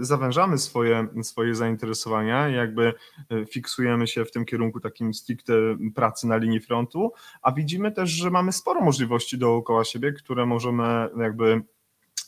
zawężamy 0.01 0.57
swoje, 0.57 1.07
swoje 1.23 1.55
zainteresowania, 1.55 2.47
jakby 2.47 2.93
y, 3.31 3.45
fiksujemy 3.45 4.07
się 4.07 4.25
w 4.25 4.31
tym 4.31 4.45
kierunku 4.45 4.79
takim 4.79 5.13
stricte 5.13 5.53
pracy 5.95 6.27
na 6.27 6.37
linii 6.37 6.59
frontu, 6.59 7.11
a 7.41 7.51
widzimy 7.51 7.91
też, 7.91 8.09
że 8.09 8.29
mamy 8.29 8.51
sporo 8.51 8.81
możliwości 8.81 9.37
dookoła 9.37 9.83
siebie, 9.83 10.11
które 10.11 10.45
możemy 10.45 11.09
jakby 11.17 11.61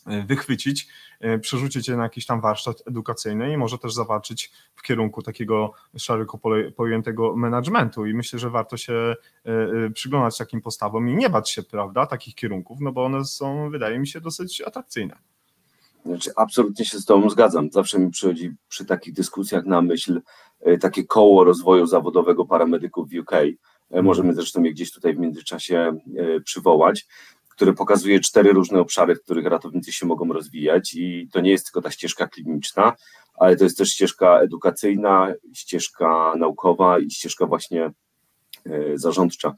wychwycić, 0.06 0.88
e, 1.20 1.38
przerzucić 1.38 1.88
je 1.88 1.96
na 1.96 2.02
jakiś 2.02 2.26
tam 2.26 2.40
warsztat 2.40 2.82
edukacyjny 2.86 3.52
i 3.52 3.56
może 3.56 3.78
też 3.78 3.94
zawalczyć 3.94 4.52
w 4.74 4.82
kierunku 4.82 5.22
takiego 5.22 5.72
szeroko 5.98 6.40
pojętego 6.76 7.36
managementu 7.36 8.06
i 8.06 8.14
myślę, 8.14 8.38
że 8.38 8.50
warto 8.50 8.76
się 8.76 9.14
e, 9.44 9.90
przyglądać 9.90 10.38
takim 10.38 10.60
postawom 10.60 11.08
i 11.08 11.14
nie 11.14 11.30
bać 11.30 11.50
się, 11.50 11.62
prawda, 11.62 12.06
takich 12.06 12.34
kierunków, 12.34 12.80
no 12.80 12.92
bo 12.92 13.04
one 13.04 13.24
są, 13.24 13.70
wydaje 13.70 13.98
mi 13.98 14.06
się, 14.06 14.20
dosyć 14.20 14.60
atrakcyjne. 14.60 15.16
Znaczy, 16.06 16.30
absolutnie 16.36 16.84
się 16.84 16.98
z 16.98 17.04
Tobą 17.04 17.30
zgadzam. 17.30 17.70
Zawsze 17.70 17.98
mi 17.98 18.10
przychodzi 18.10 18.52
przy 18.68 18.84
takich 18.84 19.14
dyskusjach 19.14 19.64
na 19.64 19.82
myśl 19.82 20.20
takie 20.80 21.04
koło 21.04 21.44
rozwoju 21.44 21.86
zawodowego 21.86 22.46
paramedyków 22.46 23.10
w 23.10 23.18
UK. 23.18 23.30
Możemy 24.02 24.34
zresztą 24.34 24.62
je 24.62 24.72
gdzieś 24.72 24.92
tutaj 24.92 25.14
w 25.14 25.18
międzyczasie 25.18 25.92
przywołać 26.44 27.06
który 27.54 27.72
pokazuje 27.72 28.20
cztery 28.20 28.52
różne 28.52 28.80
obszary, 28.80 29.14
w 29.14 29.22
których 29.22 29.46
ratownicy 29.46 29.92
się 29.92 30.06
mogą 30.06 30.32
rozwijać 30.32 30.94
i 30.94 31.28
to 31.32 31.40
nie 31.40 31.50
jest 31.50 31.64
tylko 31.66 31.82
ta 31.82 31.90
ścieżka 31.90 32.26
kliniczna, 32.26 32.92
ale 33.34 33.56
to 33.56 33.64
jest 33.64 33.78
też 33.78 33.88
ścieżka 33.88 34.40
edukacyjna, 34.40 35.34
ścieżka 35.52 36.34
naukowa 36.36 36.98
i 36.98 37.10
ścieżka 37.10 37.46
właśnie 37.46 37.84
e, 37.84 37.92
zarządcza. 38.94 39.54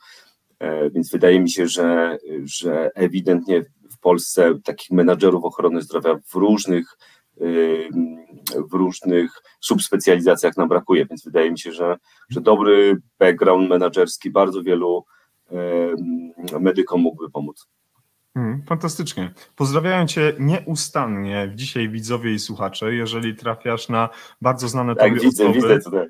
E, 0.59 0.91
więc 0.91 1.11
wydaje 1.11 1.41
mi 1.41 1.51
się, 1.51 1.69
że, 1.69 2.19
że 2.45 2.91
ewidentnie 2.95 3.65
w 3.93 3.99
Polsce 3.99 4.55
takich 4.65 4.91
menadżerów 4.91 5.45
ochrony 5.45 5.83
zdrowia 5.83 6.19
w 6.33 6.35
różnych 6.35 6.97
w 8.71 8.73
różnych 8.73 9.43
subspecjalizacjach 9.61 10.57
nam 10.57 10.69
brakuje, 10.69 11.07
więc 11.07 11.25
wydaje 11.25 11.51
mi 11.51 11.59
się, 11.59 11.73
że, 11.73 11.97
że 12.29 12.41
dobry 12.41 12.97
background 13.19 13.69
menedżerski 13.69 14.31
bardzo 14.31 14.63
wielu 14.63 15.05
medykom 16.61 17.01
mógłby 17.01 17.31
pomóc. 17.31 17.69
Hmm, 18.37 18.63
fantastycznie. 18.67 19.35
Pozdrawiam 19.57 20.09
Cię 20.09 20.33
nieustannie 20.39 21.53
dzisiaj 21.55 21.89
widzowie 21.89 22.35
i 22.35 22.39
słuchacze, 22.39 22.95
jeżeli 22.95 23.37
trafiasz 23.37 23.89
na 23.89 24.09
bardzo 24.41 24.69
znane 24.69 24.97
tak, 24.97 25.15
widzę, 25.15 25.45
osoby. 25.45 25.53
widzę 25.53 25.79
tutaj. 25.81 26.07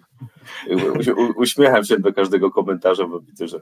Uśmiecham 1.37 1.85
się 1.85 1.99
do 1.99 2.13
każdego 2.13 2.51
komentarza, 2.51 3.07
bo 3.07 3.21
widzę, 3.21 3.49
że 3.49 3.61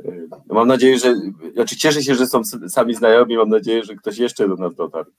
y, 0.00 0.28
mam 0.50 0.68
nadzieję, 0.68 0.98
że, 0.98 1.14
znaczy 1.52 1.76
cieszę 1.76 2.02
się, 2.02 2.14
że 2.14 2.26
są 2.26 2.44
sami 2.68 2.94
znajomi, 2.94 3.36
mam 3.36 3.48
nadzieję, 3.48 3.84
że 3.84 3.94
ktoś 3.94 4.18
jeszcze 4.18 4.48
do 4.48 4.54
nas 4.54 4.74
dotarł. 4.74 5.10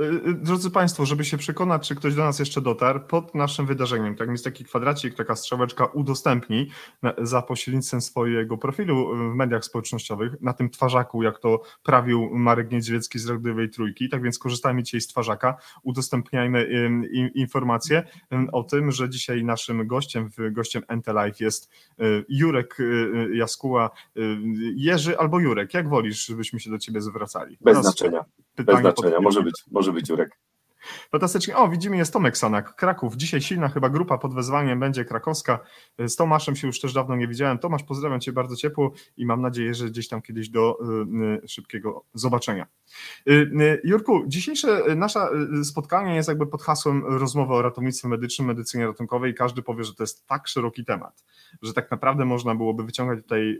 Y, 0.00 0.28
y, 0.28 0.34
drodzy 0.34 0.70
Państwo, 0.70 1.06
żeby 1.06 1.24
się 1.24 1.36
przekonać, 1.36 1.88
czy 1.88 1.94
ktoś 1.94 2.14
do 2.14 2.24
nas 2.24 2.38
jeszcze 2.38 2.60
dotarł, 2.60 3.00
pod 3.00 3.34
naszym 3.34 3.66
wydarzeniem, 3.66 4.16
tak 4.16 4.30
jest 4.30 4.44
taki 4.44 4.64
kwadracik, 4.64 5.14
taka 5.14 5.36
strzałeczka 5.36 5.86
udostępnij 5.86 6.70
za 7.18 7.42
pośrednictwem 7.42 8.00
swojego 8.00 8.58
profilu 8.58 9.16
w 9.16 9.34
mediach 9.34 9.64
społecznościowych, 9.64 10.40
na 10.40 10.52
tym 10.52 10.70
twarzaku, 10.70 11.22
jak 11.22 11.38
to 11.38 11.62
prawił 11.82 12.30
Marek 12.32 12.70
Niedźwiecki 12.70 13.18
z 13.18 13.28
Radiowej 13.28 13.70
Trójki, 13.70 14.08
tak 14.08 14.22
więc 14.22 14.38
korzystajmy 14.38 14.82
dzisiaj 14.82 15.00
z 15.00 15.06
twarzaka, 15.06 15.56
udostępniajmy 15.82 16.68
informacje 17.34 18.02
o 18.52 18.62
tym, 18.62 18.92
że 18.92 19.10
dzisiaj 19.10 19.44
naszym 19.44 19.86
gościem, 19.86 20.30
gościem 20.50 20.82
Life 21.06 21.44
jest 21.44 21.70
y, 22.00 22.24
Jurek 22.28 22.76
Jaskuła, 23.34 23.90
Jerzy 24.76 25.18
albo 25.18 25.40
Jurek, 25.40 25.74
jak 25.74 25.88
wolisz, 25.88 26.26
żebyśmy 26.26 26.60
się 26.60 26.70
do 26.70 26.78
Ciebie 26.78 27.00
zwracali? 27.00 27.58
Bez 27.60 27.78
znaczenia, 27.78 28.24
bez 28.56 28.80
znaczenia, 28.80 29.20
może 29.20 29.42
być 29.42 29.54
może 29.70 29.92
być 29.92 30.08
Jurek. 30.08 30.38
Fantastycznie. 31.10 31.56
O, 31.56 31.68
widzimy, 31.68 31.96
jest 31.96 32.12
Tomek 32.12 32.38
Sanak, 32.38 32.74
Kraków. 32.74 33.16
Dzisiaj 33.16 33.40
silna 33.40 33.68
chyba 33.68 33.88
grupa 33.88 34.18
pod 34.18 34.34
wezwaniem 34.34 34.80
będzie 34.80 35.04
krakowska. 35.04 35.58
Z 35.98 36.16
Tomaszem 36.16 36.56
się 36.56 36.66
już 36.66 36.80
też 36.80 36.92
dawno 36.92 37.16
nie 37.16 37.28
widziałem. 37.28 37.58
Tomasz, 37.58 37.82
pozdrawiam 37.82 38.20
Cię 38.20 38.32
bardzo 38.32 38.56
ciepło 38.56 38.92
i 39.16 39.26
mam 39.26 39.40
nadzieję, 39.40 39.74
że 39.74 39.86
gdzieś 39.86 40.08
tam 40.08 40.22
kiedyś 40.22 40.48
do 40.48 40.78
y, 40.80 41.44
y, 41.44 41.48
szybkiego 41.48 42.04
zobaczenia. 42.14 42.66
Y, 43.28 43.80
Jurku, 43.84 44.22
dzisiejsze 44.26 44.96
nasze 44.96 45.28
spotkanie 45.64 46.14
jest 46.14 46.28
jakby 46.28 46.46
pod 46.46 46.62
hasłem 46.62 47.04
rozmowy 47.06 47.54
o 47.54 47.62
ratownictwie 47.62 48.08
medycznym, 48.08 48.48
medycynie 48.48 48.86
ratunkowej. 48.86 49.34
Każdy 49.34 49.62
powie, 49.62 49.84
że 49.84 49.94
to 49.94 50.02
jest 50.02 50.26
tak 50.26 50.48
szeroki 50.48 50.84
temat, 50.84 51.24
że 51.62 51.72
tak 51.72 51.90
naprawdę 51.90 52.24
można 52.24 52.54
byłoby 52.54 52.84
wyciągać 52.84 53.22
tutaj 53.22 53.58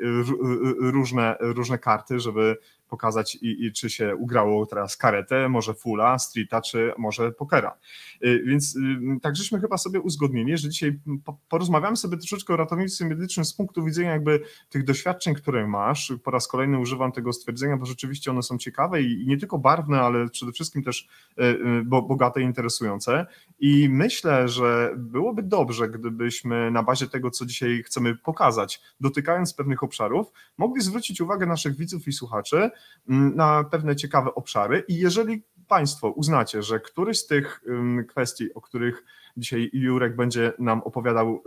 różne, 0.80 1.36
różne 1.40 1.78
karty, 1.78 2.20
żeby 2.20 2.56
pokazać 2.88 3.34
i, 3.34 3.64
i 3.64 3.72
czy 3.72 3.90
się 3.90 4.16
ugrało 4.16 4.66
teraz 4.66 4.96
karetę, 4.96 5.48
może 5.48 5.74
fulla, 5.74 6.18
streeta, 6.18 6.60
czy 6.60 6.92
może 6.98 7.11
pokera. 7.38 7.78
Y, 8.24 8.42
więc 8.46 8.76
y, 8.76 8.80
tak 9.22 9.36
żeśmy 9.36 9.60
chyba 9.60 9.78
sobie 9.78 10.00
uzgodnili, 10.00 10.56
że 10.58 10.68
dzisiaj 10.68 11.00
porozmawiamy 11.48 11.96
sobie 11.96 12.16
troszeczkę 12.16 12.54
o 12.54 12.56
ratownictwie 12.56 13.04
medycznym 13.04 13.44
z 13.44 13.54
punktu 13.54 13.84
widzenia 13.84 14.10
jakby 14.10 14.40
tych 14.70 14.84
doświadczeń, 14.84 15.34
które 15.34 15.66
masz. 15.66 16.12
Po 16.24 16.30
raz 16.30 16.48
kolejny 16.48 16.78
używam 16.78 17.12
tego 17.12 17.32
stwierdzenia, 17.32 17.76
bo 17.76 17.86
rzeczywiście 17.86 18.30
one 18.30 18.42
są 18.42 18.58
ciekawe 18.58 19.02
i 19.02 19.26
nie 19.26 19.36
tylko 19.36 19.58
barwne, 19.58 20.00
ale 20.00 20.28
przede 20.28 20.52
wszystkim 20.52 20.82
też 20.82 21.08
y, 21.40 21.84
bogate 21.84 22.40
i 22.40 22.44
interesujące. 22.44 23.26
I 23.60 23.88
myślę, 23.90 24.48
że 24.48 24.94
byłoby 24.96 25.42
dobrze, 25.42 25.88
gdybyśmy 25.88 26.70
na 26.70 26.82
bazie 26.82 27.08
tego, 27.08 27.30
co 27.30 27.46
dzisiaj 27.46 27.82
chcemy 27.82 28.16
pokazać, 28.16 28.82
dotykając 29.00 29.54
pewnych 29.54 29.82
obszarów, 29.82 30.32
mogli 30.58 30.82
zwrócić 30.82 31.20
uwagę 31.20 31.46
naszych 31.46 31.76
widzów 31.76 32.08
i 32.08 32.12
słuchaczy, 32.12 32.70
Mm, 33.08 33.36
na 33.36 33.64
pewne 33.64 33.96
ciekawe 33.96 34.34
obszary 34.34 34.84
i 34.88 34.96
jeżeli 34.96 35.42
Państwo 35.72 36.10
uznacie, 36.10 36.62
że 36.62 36.80
któryś 36.80 37.18
z 37.18 37.26
tych 37.26 37.64
kwestii, 38.08 38.54
o 38.54 38.60
których 38.60 39.04
dzisiaj 39.36 39.70
Jurek 39.72 40.16
będzie 40.16 40.52
nam 40.58 40.82
opowiadał, 40.82 41.42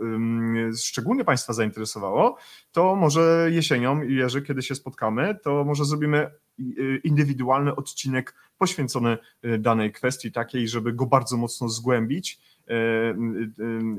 szczególnie 0.76 1.24
Państwa 1.24 1.52
zainteresowało, 1.52 2.36
to 2.72 2.96
może 2.96 3.48
jesienią, 3.52 4.02
Jerzy, 4.02 4.42
kiedy 4.42 4.62
się 4.62 4.74
spotkamy, 4.74 5.38
to 5.42 5.64
może 5.64 5.84
zrobimy 5.84 6.30
y, 6.60 7.00
indywidualny 7.04 7.76
odcinek 7.76 8.34
poświęcony 8.58 9.18
y, 9.44 9.58
danej 9.58 9.92
kwestii 9.92 10.32
takiej, 10.32 10.68
żeby 10.68 10.92
go 10.92 11.06
bardzo 11.06 11.36
mocno 11.36 11.68
zgłębić 11.68 12.40
y, 12.70 12.76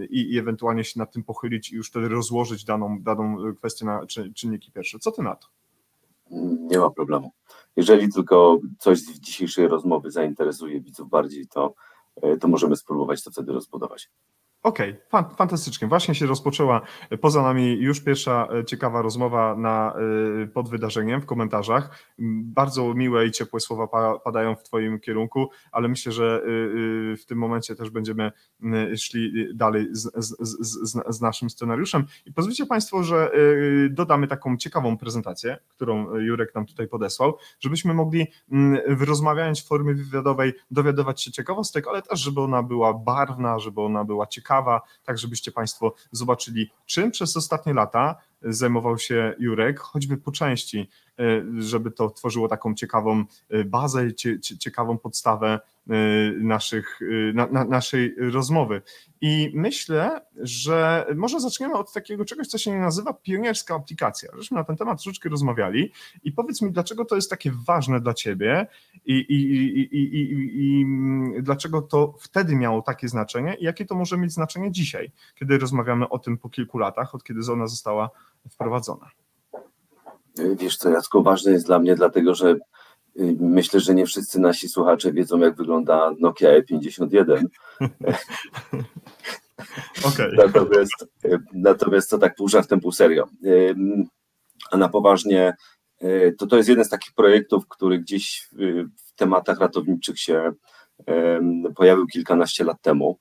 i, 0.10 0.38
ewentualnie 0.38 0.84
się 0.84 1.00
nad 1.00 1.12
tym 1.12 1.24
pochylić 1.24 1.72
i 1.72 1.76
już 1.76 1.90
wtedy 1.90 2.08
rozłożyć 2.08 2.66
daną, 2.66 3.02
daną 3.02 3.54
kwestię 3.56 3.86
na 3.86 4.02
czynniki 4.36 4.72
pierwsze. 4.72 5.00
Co 5.00 5.12
ty 5.12 5.22
na 5.22 5.36
to? 5.36 5.48
Nie 6.70 6.80
ma 6.80 6.90
problemu. 6.90 7.32
Jeżeli 7.78 8.14
tylko 8.14 8.60
coś 8.80 9.00
z 9.00 9.20
dzisiejszej 9.20 9.68
rozmowy 9.68 10.12
zainteresuje 10.12 10.82
widzów 10.82 11.10
bardziej, 11.10 11.48
to, 11.48 11.74
to 12.40 12.48
możemy 12.48 12.76
spróbować 12.76 13.24
to 13.24 13.32
wtedy 13.32 13.54
rozbudować. 13.54 14.10
Okej, 14.64 14.96
okay, 15.12 15.36
fantastycznie. 15.36 15.88
Właśnie 15.88 16.16
się 16.16 16.26
rozpoczęła 16.26 16.82
poza 17.22 17.42
nami 17.42 17.78
już 17.80 18.02
pierwsza 18.02 18.48
e, 18.60 18.66
ciekawa 18.66 19.02
rozmowa 19.02 19.56
na, 19.56 19.94
e, 20.44 20.48
pod 20.48 20.70
wydarzeniem 20.70 21.22
w 21.22 21.26
komentarzach. 21.26 22.04
Bardzo 22.44 22.94
miłe 22.94 23.26
i 23.26 23.32
ciepłe 23.32 23.60
słowa 23.60 23.88
padają 24.24 24.56
w 24.56 24.64
Twoim 24.64 25.00
kierunku, 25.00 25.50
ale 25.72 25.88
myślę, 25.88 26.12
że 26.12 26.42
e, 26.44 27.18
w 27.18 27.26
tym 27.28 27.38
momencie 27.38 27.76
też 27.76 27.90
będziemy 27.90 28.32
szli 28.96 29.48
dalej 29.56 29.88
z, 29.92 30.12
z, 30.16 30.58
z, 30.60 31.16
z 31.16 31.22
naszym 31.22 31.50
scenariuszem. 31.50 32.06
I 32.26 32.34
pozwólcie 32.34 32.66
Państwo, 32.66 33.04
że 33.04 33.32
dodamy 33.90 34.28
taką 34.28 34.58
ciekawą 34.58 34.98
prezentację, 34.98 35.58
którą 35.68 36.16
Jurek 36.16 36.56
nam 36.56 36.66
tutaj 36.66 36.88
podesłał, 36.88 37.38
żebyśmy 37.60 37.94
mogli 37.94 38.28
rozmawiając 38.88 39.64
w 39.64 39.68
formie 39.68 39.94
wywiadowej 39.94 40.54
dowiadywać 40.72 41.24
się 41.24 41.32
ciekawostek, 41.32 41.88
ale 41.88 42.02
też, 42.02 42.20
żeby 42.20 42.42
ona 42.42 42.64
była 42.64 42.94
barwna, 42.94 43.60
żeby 43.60 43.82
ona 43.82 44.06
była 44.06 44.28
ciekawa 44.28 44.47
ciekawa, 44.48 44.82
tak 45.04 45.18
żebyście 45.18 45.52
Państwo 45.52 45.96
zobaczyli, 46.12 46.70
czym 46.86 47.12
przez 47.12 47.38
ostatnie 47.38 47.74
lata 47.74 48.16
zajmował 48.42 48.98
się 48.98 49.36
Jurek, 49.40 49.80
choćby 49.80 50.18
po 50.18 50.32
części, 50.32 50.90
żeby 51.60 51.92
to 51.92 52.10
tworzyło 52.10 52.48
taką 52.48 52.76
ciekawą 52.76 53.26
e, 53.50 53.64
bazę, 53.64 54.08
ciekawą 54.60 54.98
podstawę 54.98 55.60
e, 55.90 55.94
naszych, 56.40 57.00
na, 57.34 57.48
na, 57.48 57.66
naszej 57.66 58.16
rozmowy. 58.18 58.82
I 59.22 59.52
myślę, 59.54 60.22
że 60.36 61.06
może 61.16 61.40
zaczniemy 61.40 61.74
od 61.74 61.94
takiego 61.94 62.26
czegoś, 62.26 62.48
co 62.48 62.58
się 62.58 62.80
nazywa 62.80 63.14
pionierska 63.14 63.76
aplikacja. 63.76 64.32
Żeśmy 64.38 64.58
na 64.58 64.64
ten 64.64 64.78
temat 64.78 65.04
troszeczkę 65.04 65.30
rozmawiali 65.30 65.92
i 66.24 66.32
powiedz 66.32 66.62
mi, 66.62 66.72
dlaczego 66.72 67.06
to 67.06 67.16
jest 67.16 67.30
takie 67.30 67.52
ważne 67.68 68.02
dla 68.02 68.14
Ciebie 68.14 68.68
i, 69.06 69.14
i, 69.14 69.44
i, 69.80 70.20
i, 70.56 70.86
dlaczego 71.42 71.82
to 71.82 72.14
wtedy 72.20 72.56
miało 72.56 72.82
takie 72.82 73.08
znaczenie 73.08 73.56
i 73.60 73.64
jakie 73.64 73.86
to 73.86 73.96
może 73.96 74.18
mieć 74.18 74.34
znaczenie 74.34 74.72
dzisiaj, 74.72 75.12
kiedy 75.36 75.58
rozmawiamy 75.58 76.10
o 76.10 76.20
tym 76.20 76.38
po 76.38 76.50
kilku 76.50 76.78
latach, 76.78 77.16
od 77.16 77.24
kiedy 77.24 77.52
ona 77.52 77.68
została 77.68 78.10
wprowadzona. 78.50 79.10
Wiesz 80.60 80.78
co, 80.78 80.90
Jacko, 80.90 81.22
ważne 81.22 81.52
jest 81.52 81.66
dla 81.66 81.80
mnie, 81.80 81.96
dlatego 81.96 82.36
że 82.36 82.56
y, 83.20 83.36
myślę, 83.40 83.80
że 83.80 83.96
nie 83.96 84.06
wszyscy 84.06 84.40
nasi 84.40 84.70
słuchacze 84.70 85.14
wiedzą, 85.14 85.40
jak 85.40 85.56
wygląda 85.56 86.12
Nokia 86.20 86.50
E51. 86.62 87.46
Okay. 90.06 90.32
natomiast, 90.38 91.06
y, 91.26 91.40
natomiast 91.54 92.10
to 92.10 92.18
tak 92.18 92.36
pół 92.36 92.48
żartem, 92.48 92.80
pół 92.80 92.92
serio. 92.92 93.28
A 94.72 94.78
na 94.78 94.90
poważnie, 94.90 95.54
y, 96.04 96.36
to 96.38 96.48
to 96.48 96.58
jest 96.58 96.70
jeden 96.70 96.86
z 96.86 96.90
takich 96.90 97.14
projektów, 97.14 97.68
który 97.68 98.00
gdzieś 98.00 98.50
w 99.06 99.14
tematach 99.16 99.60
ratowniczych 99.60 100.20
się 100.20 100.52
pojawił 101.76 102.08
kilkanaście 102.08 102.64
lat 102.64 102.82
temu. 102.82 103.18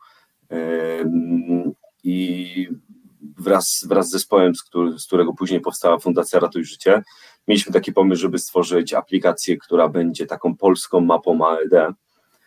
I 2.05 2.69
wraz, 3.39 3.85
wraz 3.89 4.09
z 4.09 4.11
zespołem, 4.11 4.55
z, 4.55 4.63
który, 4.63 4.99
z 4.99 5.07
którego 5.07 5.33
później 5.33 5.61
powstała 5.61 5.99
Fundacja 5.99 6.41
Ratuj 6.41 6.65
Życie, 6.65 7.03
mieliśmy 7.49 7.73
taki 7.73 7.93
pomysł, 7.93 8.23
żeby 8.23 8.39
stworzyć 8.39 8.95
aplikację, 8.95 9.57
która 9.57 9.89
będzie 9.89 10.27
taką 10.27 10.57
polską 10.57 11.01
mapą 11.01 11.49
AED 11.49 11.95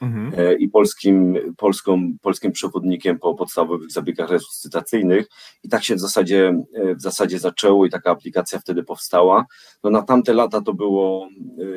mhm. 0.01 0.31
E, 0.37 0.53
i 0.53 0.69
polskim, 0.69 1.37
polską, 1.57 2.11
polskim 2.21 2.51
przewodnikiem 2.51 3.19
po 3.19 3.35
podstawowych 3.35 3.91
zabiegach 3.91 4.29
resuscytacyjnych. 4.29 5.27
I 5.63 5.69
tak 5.69 5.83
się 5.83 5.95
w 5.95 5.99
zasadzie, 5.99 6.53
e, 6.73 6.95
w 6.95 7.01
zasadzie 7.01 7.39
zaczęło 7.39 7.85
i 7.85 7.89
taka 7.89 8.11
aplikacja 8.11 8.59
wtedy 8.59 8.83
powstała. 8.83 9.45
No 9.83 9.89
na 9.89 10.01
tamte 10.01 10.33
lata 10.33 10.61
to 10.61 10.73
było, 10.73 11.27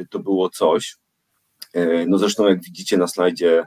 e, 0.00 0.06
to 0.10 0.18
było 0.18 0.50
coś. 0.50 0.96
No 2.06 2.18
zresztą 2.18 2.46
jak 2.46 2.62
widzicie 2.62 2.96
na 2.96 3.06
slajdzie, 3.06 3.66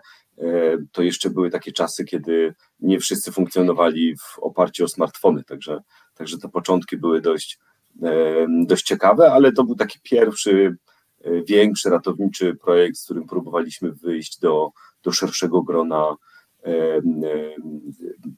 to 0.92 1.02
jeszcze 1.02 1.30
były 1.30 1.50
takie 1.50 1.72
czasy, 1.72 2.06
kiedy 2.06 2.54
nie 2.80 3.00
wszyscy 3.00 3.32
funkcjonowali 3.32 4.18
w 4.18 4.40
oparciu 4.40 4.84
o 4.84 4.88
smartfony, 4.88 5.44
także, 5.44 5.82
także 6.16 6.38
te 6.38 6.50
początki 6.50 6.98
były 6.98 7.22
dość, 7.22 7.60
e, 8.04 8.48
dość 8.66 8.84
ciekawe, 8.86 9.32
ale 9.32 9.52
to 9.52 9.64
był 9.64 9.76
taki 9.76 10.00
pierwszy, 10.04 10.76
e, 11.24 11.42
większy 11.44 11.90
ratowniczy 11.90 12.56
projekt, 12.56 12.98
z 12.98 13.06
którym 13.06 13.28
próbowaliśmy 13.28 13.92
wyjść 13.92 14.40
do, 14.40 14.72
do 15.04 15.12
szerszego 15.12 15.62
grona 15.62 16.16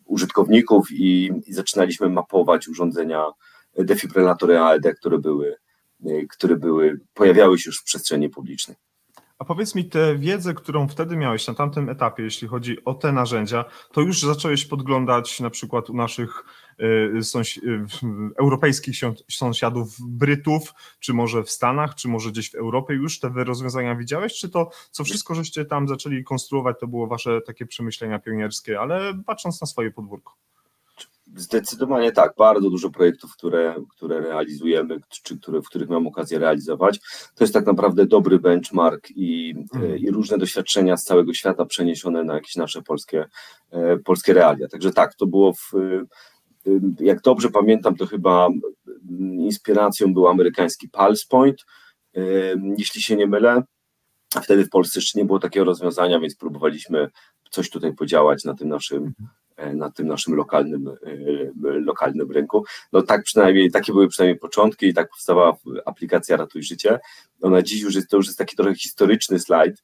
użytkowników 0.05 0.91
i, 0.91 1.31
i 1.45 1.53
zaczynaliśmy 1.53 2.09
mapować 2.09 2.67
urządzenia 2.67 3.25
defibrylatory 3.77 4.59
AED, 4.59 4.95
które 4.99 5.17
były, 5.17 5.55
które 6.29 6.55
były, 6.55 6.99
pojawiały 7.13 7.59
się 7.59 7.69
już 7.69 7.81
w 7.81 7.83
przestrzeni 7.83 8.29
publicznej. 8.29 8.77
A 9.39 9.45
powiedz 9.45 9.75
mi, 9.75 9.85
tę 9.85 10.15
wiedzę, 10.15 10.53
którą 10.53 10.87
wtedy 10.87 11.17
miałeś 11.17 11.47
na 11.47 11.53
tamtym 11.53 11.89
etapie, 11.89 12.23
jeśli 12.23 12.47
chodzi 12.47 12.85
o 12.85 12.93
te 12.93 13.11
narzędzia, 13.11 13.65
to 13.91 14.01
już 14.01 14.21
zacząłeś 14.21 14.65
podglądać 14.65 15.39
na 15.39 15.49
przykład 15.49 15.89
u 15.89 15.93
naszych 15.93 16.43
y, 17.17 17.23
sąsi 17.23 17.61
y, 17.67 17.85
europejskich 18.39 18.95
sąsiadów 19.31 19.95
Brytów, 19.99 20.73
czy 20.99 21.13
może 21.13 21.43
w 21.43 21.49
Stanach, 21.51 21.95
czy 21.95 22.07
może 22.07 22.31
gdzieś 22.31 22.51
w 22.51 22.55
Europie 22.55 22.93
już 22.93 23.19
te 23.19 23.29
rozwiązania 23.29 23.95
widziałeś, 23.95 24.33
czy 24.33 24.49
to, 24.49 24.69
co 24.91 25.03
wszystko 25.03 25.35
żeście 25.35 25.65
tam 25.65 25.87
zaczęli 25.87 26.23
konstruować, 26.23 26.79
to 26.79 26.87
było 26.87 27.07
wasze 27.07 27.41
takie 27.41 27.65
przemyślenia 27.65 28.19
pionierskie, 28.19 28.79
ale 28.79 29.13
patrząc 29.25 29.61
na 29.61 29.67
swoje 29.67 29.91
podwórko? 29.91 30.46
Zdecydowanie 31.35 32.11
tak, 32.11 32.33
bardzo 32.37 32.69
dużo 32.69 32.89
projektów, 32.89 33.33
które, 33.33 33.75
które 33.89 34.19
realizujemy, 34.19 34.99
czy 35.23 35.39
które, 35.39 35.61
w 35.61 35.65
których 35.65 35.89
mam 35.89 36.07
okazję 36.07 36.39
realizować. 36.39 36.99
To 37.35 37.43
jest 37.43 37.53
tak 37.53 37.65
naprawdę 37.65 38.05
dobry 38.05 38.39
benchmark 38.39 39.07
i, 39.15 39.55
mm. 39.73 39.97
i 39.97 40.11
różne 40.11 40.37
doświadczenia 40.37 40.97
z 40.97 41.03
całego 41.03 41.33
świata 41.33 41.65
przeniesione 41.65 42.23
na 42.23 42.33
jakieś 42.33 42.55
nasze 42.55 42.81
polskie, 42.81 43.25
e, 43.71 43.97
polskie 43.97 44.33
realia. 44.33 44.67
Także 44.67 44.91
tak, 44.91 45.15
to 45.15 45.25
było 45.25 45.53
w, 45.53 45.73
jak 46.99 47.21
dobrze 47.21 47.49
pamiętam, 47.49 47.95
to 47.95 48.05
chyba 48.05 48.49
inspiracją 49.19 50.13
był 50.13 50.27
amerykański 50.27 50.89
Pulse 50.89 51.25
Point, 51.29 51.65
e, 52.15 52.21
jeśli 52.77 53.01
się 53.01 53.15
nie 53.15 53.27
mylę. 53.27 53.63
Wtedy 54.43 54.65
w 54.65 54.69
Polsce 54.69 54.99
jeszcze 54.99 55.19
nie 55.19 55.25
było 55.25 55.39
takiego 55.39 55.65
rozwiązania, 55.65 56.19
więc 56.19 56.35
próbowaliśmy 56.35 57.09
coś 57.51 57.69
tutaj 57.69 57.93
podziałać 57.93 58.43
na 58.43 58.53
tym 58.53 58.69
naszym 58.69 58.97
mhm. 58.97 59.29
Na 59.73 59.91
tym 59.91 60.07
naszym 60.07 60.35
lokalnym, 60.35 60.87
e, 60.87 60.93
lokalnym 61.61 62.31
rynku. 62.31 62.65
No 62.93 63.01
tak 63.01 63.23
przynajmniej, 63.23 63.71
takie 63.71 63.93
były 63.93 64.07
przynajmniej 64.07 64.39
początki 64.39 64.85
i 64.85 64.93
tak 64.93 65.09
powstała 65.09 65.57
aplikacja 65.85 66.37
Ratuj 66.37 66.63
Życie. 66.63 66.99
Ona 67.41 67.61
dziś 67.61 67.81
już 67.81 67.95
jest, 67.95 68.09
to 68.09 68.17
już 68.17 68.25
jest 68.25 68.37
taki 68.37 68.55
trochę 68.55 68.75
historyczny 68.75 69.39
slajd, 69.39 69.83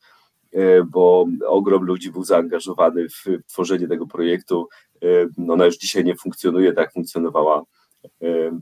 e, 0.51 0.83
bo 0.83 1.25
ogrom 1.47 1.83
ludzi 1.83 2.11
był 2.11 2.23
zaangażowany 2.23 3.09
w 3.09 3.25
tworzenie 3.47 3.87
tego 3.87 4.07
projektu. 4.07 4.67
Ona 5.49 5.65
już 5.65 5.77
dzisiaj 5.77 6.03
nie 6.03 6.15
funkcjonuje 6.15 6.73
tak, 6.73 6.85
jak 6.85 6.93
funkcjonowała, 6.93 7.63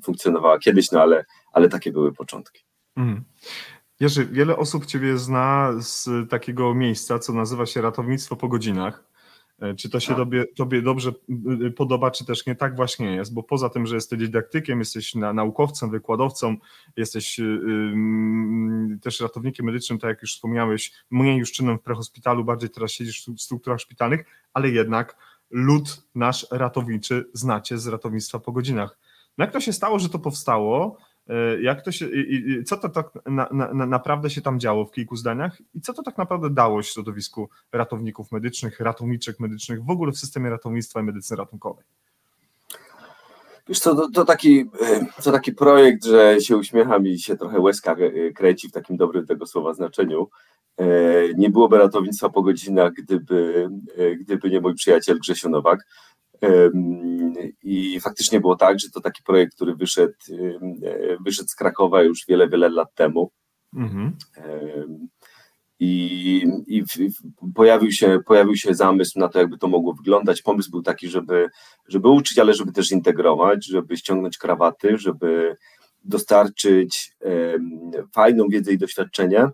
funkcjonowała 0.04 0.60
kiedyś, 0.60 0.92
no 0.92 1.02
ale, 1.02 1.26
ale 1.54 1.70
takie 1.70 1.92
były 1.92 2.14
początki. 2.14 2.64
Mm. 2.98 3.24
Jerzy, 4.00 4.26
wiele 4.26 4.58
osób 4.58 4.86
Ciebie 4.86 5.18
zna 5.18 5.74
z 5.80 6.30
takiego 6.30 6.74
miejsca, 6.76 7.20
co 7.20 7.34
nazywa 7.34 7.66
się 7.66 7.82
ratownictwo 7.82 8.36
po 8.36 8.48
godzinach. 8.48 9.11
E, 9.62 9.76
czy 9.76 9.90
to 9.90 10.00
się 10.00 10.16
tobie, 10.16 10.46
tobie 10.48 10.82
dobrze 10.82 11.12
y, 11.62 11.72
podoba, 11.72 12.12
czy 12.12 12.26
też 12.26 12.46
nie 12.46 12.56
tak 12.56 12.76
właśnie 12.76 13.16
jest, 13.16 13.34
bo 13.34 13.44
poza 13.44 13.70
tym, 13.70 13.86
że 13.86 13.96
jesteś 13.96 14.20
dydaktykiem, 14.20 14.80
jesteś 14.80 15.16
naukowcem, 15.16 15.90
wykładowcą, 15.92 16.58
jesteś 16.98 17.40
yy, 17.40 19.00
też 19.02 19.20
ratownikiem 19.20 19.66
medycznym, 19.66 20.00
tak 20.00 20.10
jak 20.10 20.22
już 20.22 20.34
wspomniałeś, 20.36 20.94
mniej 21.12 21.38
już 21.38 21.52
czynem 21.52 21.78
w 21.78 21.82
prehospitalu, 21.82 22.44
bardziej 22.44 22.70
teraz 22.70 22.92
siedzisz 22.92 23.28
w 23.28 23.42
strukturach 23.42 23.80
szpitalnych, 23.80 24.26
ale 24.54 24.70
jednak 24.70 25.18
lud 25.50 26.04
nasz 26.16 26.48
ratowniczy 26.52 27.30
znacie 27.34 27.78
z 27.78 27.88
ratownictwa 27.88 28.40
po 28.40 28.52
godzinach. 28.52 28.98
No 29.38 29.46
jak 29.46 29.54
to 29.54 29.60
się 29.60 29.74
stało, 29.74 30.00
że 30.00 30.10
to 30.10 30.20
powstało? 30.20 30.98
E, 31.28 31.62
jak 31.62 31.82
to 31.82 31.92
się, 31.92 32.08
co 32.66 32.78
to 32.78 32.90
tak 32.90 33.08
na, 33.26 33.50
na, 33.52 33.86
naprawdę 33.86 34.30
się 34.30 34.42
tam 34.42 34.60
działo 34.60 34.86
w 34.86 34.92
kilku 34.92 35.16
zdaniach 35.16 35.62
i 35.74 35.82
co 35.82 35.94
to 35.94 36.04
tak 36.04 36.18
naprawdę 36.18 36.50
dało 36.50 36.84
środowisku 36.84 37.50
ratowników 37.72 38.32
medycznych, 38.32 38.80
ratowniczek 38.80 39.40
medycznych, 39.40 39.84
w 39.84 39.90
ogóle 39.90 40.12
w 40.12 40.18
systemie 40.18 40.50
ratownictwa 40.50 41.00
i 41.00 41.04
medycyny 41.04 41.38
ratunkowej? 41.38 41.86
Wiesz 43.68 43.80
to, 43.80 44.10
to, 44.10 44.26
taki, 44.26 44.60
e, 44.60 45.22
to 45.24 45.32
taki 45.32 45.52
projekt, 45.52 46.06
że 46.06 46.42
się 46.42 46.58
uśmiecham 46.58 47.08
i 47.08 47.20
się 47.20 47.38
trochę 47.38 47.60
łezka 47.60 47.96
kręci 48.36 48.70
w 48.70 48.72
takim 48.72 48.98
dobrym 48.98 49.26
tego 49.26 49.46
słowa 49.46 49.74
znaczeniu. 49.74 50.30
nie 51.38 51.50
byłoby 51.50 51.78
ratownictwa 51.78 52.30
po 52.30 52.42
godzinach, 52.42 52.94
gdyby, 52.94 53.70
gdyby 54.20 54.50
nie 54.50 54.62
mój 54.62 54.76
przyjaciel 54.76 55.20
Grzesio 55.20 55.50
Nowak. 55.50 55.86
I 57.64 58.00
faktycznie 58.00 58.40
było 58.42 58.56
tak, 58.56 58.80
że 58.80 58.90
to 58.90 59.02
taki 59.02 59.24
projekt, 59.24 59.56
który 59.56 59.76
wyszedł, 59.76 60.14
wyszedł 61.26 61.50
z 61.50 61.56
Krakowa 61.56 62.04
już 62.04 62.26
wiele, 62.28 62.50
wiele 62.50 62.70
lat 62.70 62.96
temu. 62.96 63.32
Mhm. 63.76 64.18
I, 65.80 66.44
i 66.68 66.84
pojawił, 67.56 67.92
się, 67.92 68.20
pojawił 68.26 68.56
się 68.56 68.74
zamysł 68.74 69.20
na 69.20 69.30
to, 69.30 69.40
jakby 69.40 69.58
to 69.58 69.68
mogło 69.68 69.94
wyglądać. 69.94 70.42
Pomysł 70.42 70.72
był 70.72 70.82
taki, 70.82 71.10
żeby, 71.10 71.50
żeby 71.88 72.10
uczyć, 72.10 72.40
ale 72.40 72.54
żeby 72.54 72.72
też 72.72 72.92
integrować, 72.92 73.66
żeby 73.66 73.98
ściągnąć 73.98 74.38
krawaty, 74.38 74.98
żeby 74.98 75.56
dostarczyć 76.04 77.12
fajną 78.14 78.48
wiedzę 78.50 78.74
i 78.74 78.78
doświadczenie 78.78 79.50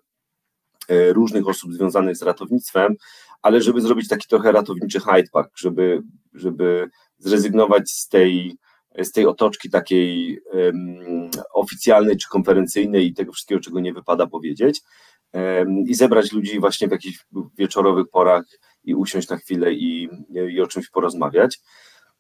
e, 0.88 1.14
różnych 1.14 1.48
osób 1.48 1.74
związanych 1.74 2.18
z 2.18 2.22
ratownictwem, 2.22 2.96
ale 3.42 3.62
żeby 3.62 3.82
zrobić 3.82 4.08
taki 4.08 4.28
trochę 4.28 4.52
ratowniczy 4.52 5.00
Hyde 5.00 5.30
Park, 5.32 5.52
żeby, 5.58 6.02
żeby 6.40 6.90
zrezygnować 7.18 7.92
z 7.92 8.08
tej, 8.08 8.58
z 8.98 9.12
tej 9.12 9.26
otoczki 9.26 9.70
takiej 9.70 10.40
um, 10.54 11.30
oficjalnej 11.54 12.18
czy 12.18 12.30
konferencyjnej 12.30 13.08
i 13.08 13.14
tego 13.14 13.32
wszystkiego, 13.32 13.62
czego 13.62 13.80
nie 13.80 13.94
wypada 13.94 14.28
powiedzieć, 14.28 14.82
um, 15.34 15.80
i 15.80 15.94
zebrać 15.94 16.32
ludzi 16.32 16.60
właśnie 16.60 16.88
w 16.88 16.92
jakichś 16.92 17.26
wieczorowych 17.58 18.10
porach 18.10 18.46
i 18.84 18.96
usiąść 18.96 19.30
na 19.30 19.38
chwilę 19.38 19.74
i, 19.74 20.10
i 20.50 20.62
o 20.62 20.68
czymś 20.68 20.90
porozmawiać. 20.90 21.60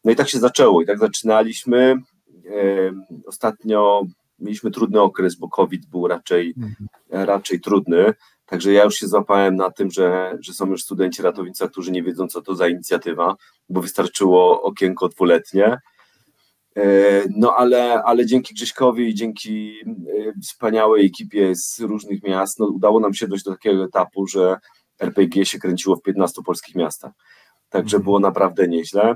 No 0.03 0.11
i 0.11 0.15
tak 0.15 0.29
się 0.29 0.39
zaczęło, 0.39 0.81
i 0.81 0.85
tak 0.85 0.99
zaczynaliśmy. 0.99 1.95
Um, 2.45 3.05
ostatnio 3.25 4.03
mieliśmy 4.39 4.71
trudny 4.71 5.01
okres, 5.01 5.35
bo 5.35 5.49
COVID 5.49 5.85
był 5.85 6.07
raczej, 6.07 6.53
mhm. 6.57 6.87
raczej 7.09 7.61
trudny. 7.61 8.13
Także 8.45 8.73
ja 8.73 8.83
już 8.83 8.95
się 8.95 9.07
złapałem 9.07 9.55
na 9.55 9.71
tym, 9.71 9.91
że, 9.91 10.37
że 10.39 10.53
są 10.53 10.65
już 10.65 10.83
studenci 10.83 11.21
ratownictwa, 11.21 11.67
którzy 11.67 11.91
nie 11.91 12.03
wiedzą, 12.03 12.27
co 12.27 12.41
to 12.41 12.55
za 12.55 12.67
inicjatywa, 12.67 13.35
bo 13.69 13.81
wystarczyło 13.81 14.61
okienko 14.61 15.09
dwuletnie. 15.09 15.77
E, 16.77 17.23
no 17.35 17.55
ale, 17.55 18.03
ale 18.03 18.25
dzięki 18.25 18.53
Grześkowi 18.53 19.09
i 19.09 19.15
dzięki 19.15 19.73
e, 19.87 20.41
wspaniałej 20.43 21.05
ekipie 21.05 21.55
z 21.55 21.79
różnych 21.79 22.23
miast, 22.23 22.59
no, 22.59 22.65
udało 22.65 22.99
nam 22.99 23.13
się 23.13 23.27
dojść 23.27 23.45
do 23.45 23.51
takiego 23.51 23.83
etapu, 23.83 24.27
że 24.27 24.57
RPG 24.99 25.45
się 25.45 25.59
kręciło 25.59 25.95
w 25.95 26.01
15 26.01 26.41
polskich 26.45 26.75
miastach. 26.75 27.11
Także 27.69 27.97
mhm. 27.97 28.03
było 28.03 28.19
naprawdę 28.19 28.67
nieźle. 28.67 29.15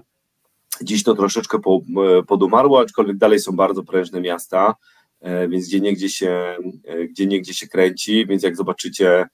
Dziś 0.82 1.04
to 1.04 1.16
troszeczkę 1.16 1.58
e, 1.58 2.24
podumarło, 2.24 2.80
aczkolwiek 2.80 3.18
dalej 3.18 3.40
są 3.40 3.52
bardzo 3.52 3.84
prężne 3.84 4.22
miasta. 4.22 4.76
E, 5.22 5.48
więc 5.48 5.68
gdzie 5.68 5.80
niegdzie 5.80 6.10
się, 6.10 6.58
e, 6.86 7.06
gdzie 7.06 7.28
niegdzie 7.28 7.54
się 7.54 7.68
kręci, 7.68 8.28
więc 8.28 8.44
jak 8.44 8.56
zobaczycie 8.56 9.26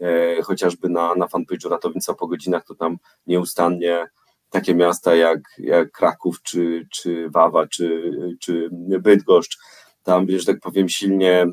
e, 0.00 0.42
chociażby 0.42 0.88
na, 0.88 1.14
na 1.14 1.26
fanpage'u 1.26 1.70
Ratownictwa 1.70 2.14
po 2.14 2.26
godzinach, 2.26 2.64
to 2.64 2.74
tam 2.74 2.96
nieustannie 3.26 4.06
takie 4.50 4.74
miasta 4.74 5.14
jak, 5.14 5.40
jak 5.58 5.92
Kraków, 5.92 6.42
czy, 6.42 6.86
czy 6.90 7.30
Wawa, 7.30 7.66
czy, 7.66 8.12
czy 8.40 8.68
Bydgoszcz, 9.00 9.58
tam, 10.02 10.26
że 10.28 10.46
tak 10.46 10.60
powiem, 10.60 10.88
silnie, 10.88 11.46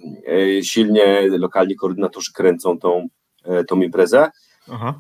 silnie 0.62 1.28
lokalni 1.28 1.76
koordynatorzy 1.76 2.34
kręcą 2.34 2.80
tą, 2.80 3.08
tą 3.68 3.82
imprezę. 3.82 4.32
Aha. 4.72 5.00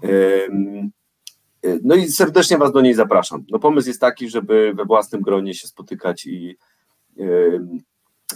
No 1.83 1.95
i 1.95 2.07
serdecznie 2.07 2.57
Was 2.57 2.71
do 2.71 2.81
niej 2.81 2.93
zapraszam. 2.93 3.45
No 3.51 3.59
pomysł 3.59 3.87
jest 3.87 4.01
taki, 4.01 4.29
żeby 4.29 4.73
we 4.75 4.85
własnym 4.85 5.21
gronie 5.21 5.53
się 5.53 5.67
spotykać 5.67 6.25
i, 6.25 6.57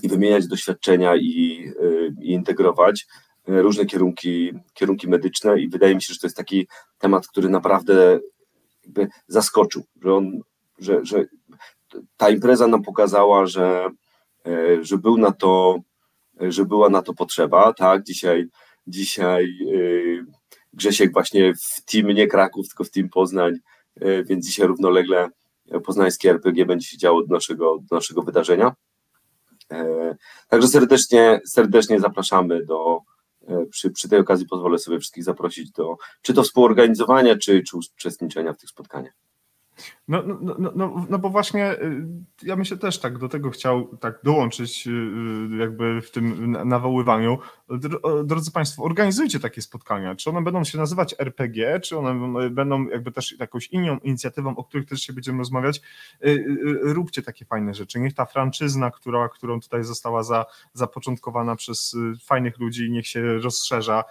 i 0.02 0.08
wymieniać 0.08 0.48
doświadczenia 0.48 1.16
i, 1.16 1.66
y, 1.82 2.14
i 2.22 2.32
integrować 2.32 3.06
y, 3.50 3.62
różne 3.62 3.86
kierunki, 3.86 4.54
kierunki 4.74 5.08
medyczne 5.08 5.60
i 5.60 5.70
wydaje 5.70 5.96
mi 5.96 6.02
się, 6.02 6.14
że 6.14 6.20
to 6.20 6.28
jest 6.28 6.38
taki 6.38 6.68
temat, 6.98 7.28
który 7.28 7.50
naprawdę 7.50 8.20
zaskoczył, 9.28 9.84
że, 10.02 10.14
on, 10.14 10.40
że, 10.80 11.06
że 11.06 11.26
ta 12.18 12.30
impreza 12.30 12.68
nam 12.68 12.84
pokazała, 12.84 13.46
że, 13.46 13.90
y, 14.48 14.86
że 14.86 14.98
był 14.98 15.18
na 15.18 15.32
to, 15.32 15.80
że 16.40 16.66
była 16.66 16.90
na 16.90 17.02
to 17.02 17.14
potrzeba, 17.14 17.74
tak, 17.74 18.04
dzisiaj, 18.04 18.48
dzisiaj 18.88 19.58
Grzesiek 20.74 21.14
właśnie 21.14 21.54
w 21.54 21.92
team 21.92 22.08
nie 22.08 22.28
Kraków, 22.28 22.68
tylko 22.68 22.84
w 22.84 22.90
team 22.90 23.10
Poznań, 23.10 23.54
więc 24.26 24.46
dzisiaj 24.46 24.68
równolegle 24.68 25.30
poznańskie 25.86 26.30
RPG 26.30 26.66
będzie 26.66 26.88
się 26.88 26.98
działo 26.98 27.24
do 27.24 27.34
naszego, 27.34 27.80
do 27.90 27.96
naszego 27.96 28.22
wydarzenia. 28.22 28.76
E, 29.72 30.16
także 30.50 30.68
serdecznie, 30.68 31.42
serdecznie 31.46 32.00
zapraszamy 32.00 32.66
do, 32.66 33.00
e, 33.48 33.66
przy, 33.66 33.92
przy 33.92 34.10
tej 34.10 34.20
okazji 34.20 34.48
pozwolę 34.48 34.80
sobie 34.80 35.00
wszystkich 35.00 35.24
zaprosić 35.24 35.72
do 35.72 35.98
czy 36.22 36.34
to 36.34 36.44
współorganizowania, 36.44 37.38
czy, 37.38 37.64
czy 37.64 37.78
uczestniczenia 37.78 38.54
w 38.54 38.58
tych 38.58 38.70
spotkaniach. 38.70 39.14
No, 40.08 40.24
no, 40.24 40.56
no, 40.60 40.72
no, 40.76 41.06
no 41.10 41.20
bo 41.20 41.30
właśnie 41.30 41.72
y, 41.72 42.08
ja 42.44 42.56
bym 42.56 42.66
się 42.66 42.78
też 42.78 43.00
tak 43.00 43.18
do 43.18 43.30
tego 43.30 43.50
chciał 43.50 43.98
tak 43.98 44.20
dołączyć 44.24 44.88
y, 44.88 44.92
y, 44.92 45.58
jakby 45.58 46.02
w 46.02 46.12
tym 46.12 46.52
nawoływaniu. 46.52 47.38
Drodzy 48.24 48.52
Państwo, 48.52 48.84
organizujcie 48.84 49.40
takie 49.40 49.62
spotkania. 49.62 50.16
Czy 50.16 50.30
one 50.30 50.42
będą 50.42 50.64
się 50.64 50.78
nazywać 50.78 51.16
RPG, 51.20 51.80
czy 51.80 51.98
one 51.98 52.50
będą 52.50 52.88
jakby 52.88 53.12
też 53.12 53.40
jakąś 53.40 53.68
inną 53.68 53.98
inicjatywą, 53.98 54.56
o 54.56 54.64
których 54.64 54.88
też 54.88 55.02
się 55.02 55.14
będziemy 55.14 55.38
rozmawiać. 55.38 55.82
Róbcie 56.82 57.22
takie 57.22 57.46
fajne 57.46 57.74
rzeczy. 57.74 58.00
Niech 58.00 58.14
ta 58.14 58.26
franczyzna, 58.26 58.92
która, 58.92 59.30
którą 59.30 59.60
tutaj 59.60 59.84
została 59.84 60.24
za, 60.24 60.46
zapoczątkowana 60.74 61.56
przez 61.56 61.96
fajnych 62.24 62.60
ludzi, 62.60 62.92
niech 62.92 63.08
się 63.08 63.38
rozszerza. 63.38 64.04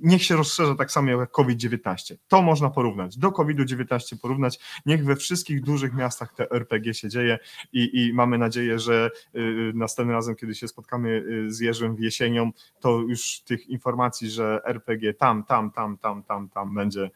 Niech 0.00 0.22
się 0.22 0.36
rozszerza 0.36 0.74
tak 0.74 0.92
samo 0.92 1.10
jak 1.10 1.30
COVID-19. 1.30 2.14
To 2.28 2.42
można 2.42 2.70
porównać. 2.70 3.18
Do 3.18 3.32
COVID-19 3.32 4.16
porównać 4.22 4.58
Niech 4.86 5.04
we 5.04 5.16
wszystkich 5.16 5.62
dużych 5.62 5.94
miastach 5.94 6.34
te 6.34 6.50
RPG 6.50 6.94
się 6.94 7.08
dzieje 7.08 7.38
i, 7.72 8.06
i 8.06 8.12
mamy 8.12 8.38
nadzieję, 8.38 8.78
że 8.78 9.10
y, 9.34 9.40
y, 9.40 9.72
następnym 9.74 10.16
razem, 10.16 10.36
kiedy 10.36 10.54
się 10.54 10.68
spotkamy 10.68 11.08
y, 11.08 11.52
z 11.52 11.60
Jerzym 11.60 11.96
w 11.96 12.00
jesienią, 12.00 12.50
to 12.80 12.98
już 12.98 13.40
tych 13.40 13.66
informacji, 13.66 14.30
że 14.30 14.60
RPG 14.64 15.14
tam, 15.14 15.44
tam, 15.44 15.70
tam, 15.70 15.98
tam, 15.98 16.22
tam, 16.22 16.48
tam 16.48 16.74
będzie 16.74 17.10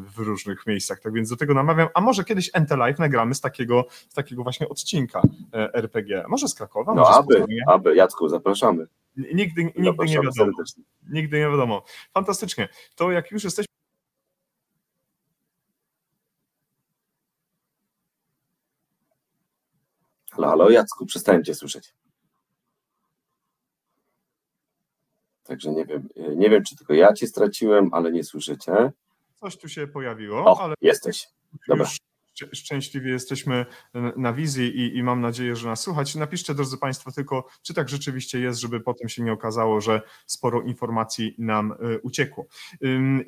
w 0.00 0.18
różnych 0.18 0.66
miejscach. 0.66 1.00
Tak 1.00 1.12
więc 1.12 1.30
do 1.30 1.36
tego 1.36 1.54
namawiam. 1.54 1.88
A 1.94 2.00
może 2.00 2.24
kiedyś 2.24 2.50
NT 2.60 2.70
Live 2.70 2.98
nagramy 2.98 3.34
z 3.34 3.40
takiego, 3.40 3.84
z 4.08 4.14
takiego 4.14 4.42
właśnie 4.42 4.68
odcinka 4.68 5.22
RPG. 5.52 6.24
Może 6.28 6.48
z 6.48 6.54
Krakowa? 6.54 6.94
No 6.94 7.02
może 7.02 7.14
aby, 7.14 7.46
aby, 7.66 7.96
Jacku, 7.96 8.28
zapraszamy. 8.28 8.86
Nigdy, 9.18 9.64
nigdy 9.64 10.04
nie 10.04 10.14
wiadomo. 10.14 10.32
Serdecznie. 10.32 10.84
Nigdy 11.10 11.38
nie 11.38 11.48
wiadomo. 11.50 11.84
Fantastycznie. 12.14 12.68
To 12.94 13.12
jak 13.12 13.30
już 13.30 13.44
jesteśmy 13.44 13.68
Halo, 20.30 20.48
halo, 20.48 20.70
Jacku, 20.70 21.06
przestałem 21.06 21.44
Cię 21.44 21.54
słyszeć. 21.54 21.94
Także 25.44 25.72
nie 25.72 25.86
wiem, 25.86 26.08
nie 26.36 26.50
wiem, 26.50 26.64
czy 26.64 26.76
tylko 26.76 26.94
ja 26.94 27.12
Cię 27.12 27.26
straciłem, 27.26 27.88
ale 27.92 28.12
nie 28.12 28.24
słyszycie. 28.24 28.92
Coś 29.40 29.56
tu 29.56 29.68
się 29.68 29.86
pojawiło, 29.86 30.44
o, 30.44 30.60
ale 30.62 30.74
jesteś. 30.80 31.28
Dobra. 31.68 31.86
Szczęśliwie 32.52 33.10
jesteśmy 33.10 33.66
na 34.16 34.32
wizji 34.32 34.78
i, 34.78 34.96
i, 34.96 35.02
mam 35.02 35.20
nadzieję, 35.20 35.56
że 35.56 35.68
nas 35.68 35.80
słuchać. 35.80 36.14
Napiszcie, 36.14 36.54
drodzy 36.54 36.78
Państwo, 36.78 37.12
tylko 37.12 37.46
czy 37.62 37.74
tak 37.74 37.88
rzeczywiście 37.88 38.40
jest, 38.40 38.60
żeby 38.60 38.80
potem 38.80 39.08
się 39.08 39.22
nie 39.22 39.32
okazało, 39.32 39.80
że 39.80 40.02
sporo 40.26 40.62
informacji 40.62 41.34
nam 41.38 41.72
y, 41.72 42.00
uciekło. 42.02 42.46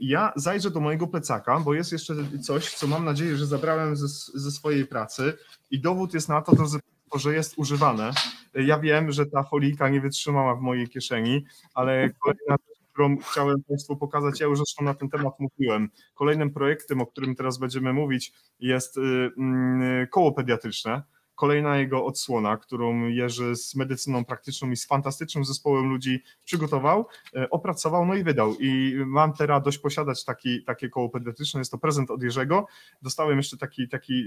Ja 0.01 0.33
zajrzę 0.37 0.71
do 0.71 0.81
mojego 0.81 1.07
plecaka, 1.07 1.61
bo 1.61 1.75
jest 1.75 1.93
jeszcze 1.93 2.15
coś, 2.43 2.75
co 2.75 2.87
mam 2.87 3.05
nadzieję, 3.05 3.37
że 3.37 3.47
zabrałem 3.47 3.97
ze, 3.97 4.09
ze 4.35 4.51
swojej 4.51 4.87
pracy 4.87 5.33
i 5.71 5.81
dowód 5.81 6.15
jest 6.15 6.29
na 6.29 6.43
to, 6.43 6.57
drodzy 6.57 6.81
że 7.19 7.35
jest 7.35 7.59
używane. 7.59 8.11
Ja 8.55 8.79
wiem, 8.79 9.13
że 9.13 9.27
ta 9.27 9.43
folika 9.43 9.89
nie 9.89 10.01
wytrzymała 10.01 10.55
w 10.55 10.61
mojej 10.61 10.89
kieszeni, 10.89 11.45
ale 11.75 12.11
kolejna 12.19 12.57
którą 13.01 13.17
chciałem 13.17 13.63
Państwu 13.69 13.97
pokazać, 13.97 14.41
ja 14.41 14.47
już 14.47 14.59
zresztą 14.59 14.85
na 14.85 14.95
ten 14.95 15.09
temat 15.09 15.35
mówiłem. 15.39 15.91
Kolejnym 16.15 16.51
projektem, 16.51 17.01
o 17.01 17.07
którym 17.07 17.35
teraz 17.35 17.59
będziemy 17.59 17.93
mówić, 17.93 18.33
jest 18.59 18.97
y, 18.97 19.01
mm, 19.39 20.07
koło 20.07 20.33
pediatryczne 20.33 21.03
kolejna 21.35 21.77
jego 21.77 22.05
odsłona, 22.05 22.57
którą 22.57 23.09
Jerzy 23.09 23.57
z 23.57 23.75
medycyną 23.75 24.25
praktyczną 24.25 24.71
i 24.71 24.77
z 24.77 24.87
fantastycznym 24.87 25.45
zespołem 25.45 25.89
ludzi 25.89 26.23
przygotował, 26.45 27.07
e, 27.37 27.51
opracował, 27.51 28.07
no 28.07 28.15
i 28.15 28.25
wydał. 28.25 28.55
I 28.55 28.95
mam 29.07 29.33
tę 29.33 29.47
radość 29.47 29.79
posiadać 29.79 30.25
taki, 30.25 30.65
takie 30.65 30.89
koło 30.89 31.09
pediatryczne. 31.09 31.61
Jest 31.61 31.71
to 31.71 31.79
prezent 31.79 32.11
od 32.11 32.23
Jerzego. 32.23 32.67
Dostałem 33.03 33.37
jeszcze 33.37 33.57
taki, 33.57 33.89
taki 33.89 34.25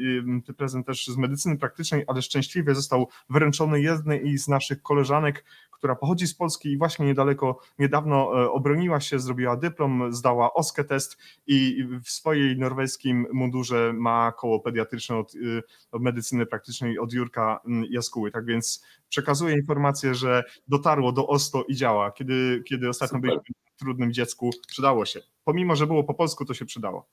prezent 0.58 0.88
też 0.88 1.08
z 1.08 1.18
medycyny 1.18 1.58
praktycznej, 1.58 2.04
ale 2.08 2.22
szczęśliwie 2.22 2.76
został 2.76 3.08
wręczony 3.30 3.82
jednej 3.82 4.38
z 4.38 4.48
naszych 4.48 4.82
koleżanek, 4.82 5.46
która 5.84 5.96
pochodzi 5.96 6.28
z 6.28 6.36
Polski 6.36 6.72
i 6.72 6.78
właśnie 6.78 7.06
niedaleko, 7.06 7.60
niedawno 7.80 8.44
e, 8.44 8.52
obroniła 8.52 9.00
się, 9.00 9.20
zrobiła 9.20 9.58
dyplom, 9.58 10.14
zdała 10.14 10.54
OSKE 10.54 10.84
test 10.84 11.18
i 11.48 11.88
w 12.04 12.10
swojej 12.10 12.58
norweskim 12.58 13.28
mundurze 13.34 13.94
ma 13.94 14.32
koło 14.32 14.60
pediatryczne 14.60 15.18
od, 15.18 15.36
y, 15.36 15.62
od 15.92 16.02
medycyny 16.02 16.46
praktycznej 16.46 17.00
od 17.00 17.14
Jurka 17.14 17.60
mm, 17.66 17.86
Jaskuły. 17.90 18.32
Tak 18.32 18.46
więc 18.46 18.86
przekazuję 19.10 19.56
informację, 19.56 20.16
że 20.16 20.44
dotarło 20.68 21.12
do 21.12 21.28
Oslo 21.28 21.64
i 21.68 21.76
działa. 21.76 22.12
Kiedy, 22.12 22.64
kiedy 22.66 22.90
ostatnio 22.90 23.18
Super. 23.18 23.22
byliśmy 23.22 23.56
trudnym 23.78 24.14
dziecku, 24.14 24.50
przydało 24.68 25.06
się. 25.06 25.20
Pomimo, 25.44 25.76
że 25.76 25.88
było 25.88 26.04
po 26.04 26.14
polsku, 26.14 26.46
to 26.46 26.54
się 26.54 26.66
przydało. 26.66 27.08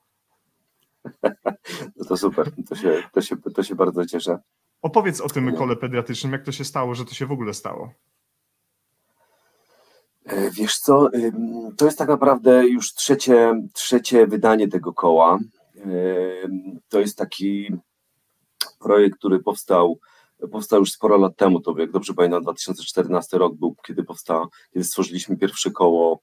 No 1.96 2.04
to 2.08 2.16
super, 2.16 2.50
to 2.68 2.74
się, 2.74 3.02
to 3.12 3.20
się, 3.20 3.36
to 3.36 3.62
się 3.62 3.74
bardzo 3.74 4.06
cieszę. 4.06 4.38
Opowiedz 4.82 5.20
o 5.20 5.28
tym 5.28 5.56
kole 5.56 5.76
pediatrycznym, 5.76 6.32
jak 6.32 6.44
to 6.44 6.52
się 6.52 6.64
stało, 6.64 6.94
że 6.94 7.04
to 7.04 7.14
się 7.14 7.26
w 7.26 7.32
ogóle 7.32 7.54
stało. 7.54 7.92
E, 10.24 10.50
wiesz 10.50 10.78
co, 10.78 11.10
to 11.76 11.84
jest 11.84 11.98
tak 11.98 12.08
naprawdę 12.08 12.68
już 12.68 12.94
trzecie, 12.94 13.62
trzecie 13.72 14.26
wydanie 14.26 14.68
tego 14.68 14.92
koła. 14.92 15.38
To 16.88 17.00
jest 17.00 17.18
taki 17.18 17.72
projekt, 18.78 19.18
który 19.18 19.38
powstał, 19.38 19.98
powstał 20.52 20.80
już 20.80 20.92
sporo 20.92 21.18
lat 21.18 21.36
temu, 21.36 21.60
to 21.60 21.74
jak 21.78 21.90
dobrze 21.90 22.14
pamiętam 22.14 22.42
2014 22.42 23.38
rok 23.38 23.54
był, 23.54 23.76
kiedy 23.86 24.04
powstał, 24.04 24.46
kiedy 24.72 24.84
stworzyliśmy 24.84 25.36
pierwsze 25.36 25.70
koło 25.70 26.20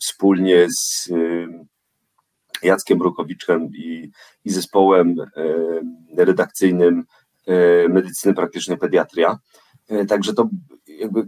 wspólnie 0.00 0.66
z 0.70 1.10
Jackiem 2.62 2.98
Brukowiczem 2.98 3.68
i, 3.74 4.10
i 4.44 4.50
zespołem 4.50 5.14
redakcyjnym 6.16 7.04
medycyny 7.88 8.34
praktycznej 8.34 8.78
pediatria. 8.78 9.38
E, 9.88 10.06
także 10.06 10.34
to 10.34 10.48
jakby 10.86 11.26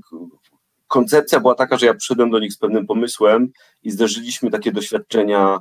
koncepcja 0.88 1.40
była 1.40 1.54
taka, 1.54 1.76
że 1.76 1.86
ja 1.86 1.94
przyszedłem 1.94 2.30
do 2.30 2.38
nich 2.38 2.52
z 2.52 2.58
pewnym 2.58 2.86
pomysłem 2.86 3.52
i 3.82 3.90
zderzyliśmy 3.90 4.50
takie 4.50 4.72
doświadczenia 4.72 5.58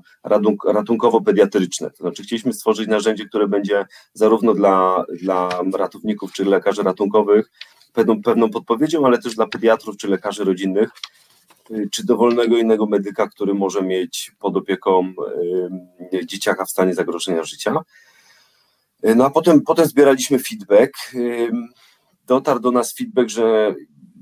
ratunkowo-pediatryczne. 0.65 1.91
To 1.91 1.97
znaczy 1.97 2.23
chcieliśmy 2.23 2.53
stworzyć 2.53 2.87
narzędzie, 2.87 3.25
które 3.25 3.47
będzie 3.47 3.85
zarówno 4.13 4.53
dla, 4.53 5.05
dla 5.21 5.49
ratowników 5.73 6.33
czy 6.33 6.45
lekarzy 6.45 6.83
ratunkowych 6.83 7.51
pewną, 7.93 8.21
pewną 8.21 8.49
podpowiedzią, 8.49 9.05
ale 9.05 9.17
też 9.17 9.35
dla 9.35 9.47
pediatrów 9.47 9.97
czy 9.97 10.07
lekarzy 10.07 10.43
rodzinnych, 10.43 10.89
y, 11.71 11.89
czy 11.91 12.05
dowolnego 12.05 12.57
innego 12.57 12.85
medyka, 12.85 13.27
który 13.27 13.53
może 13.53 13.81
mieć 13.81 14.31
pod 14.39 14.57
opieką 14.57 15.13
y, 16.13 16.25
dzieciaka 16.25 16.65
w 16.65 16.69
stanie 16.69 16.93
zagrożenia 16.93 17.43
życia. 17.43 17.75
Y, 19.05 19.15
no 19.15 19.25
a 19.25 19.29
potem, 19.29 19.61
potem 19.61 19.85
zbieraliśmy 19.85 20.39
feedback. 20.39 20.91
Dotarł 22.27 22.59
do 22.59 22.71
nas 22.71 22.93
feedback, 22.93 23.29
że 23.29 23.75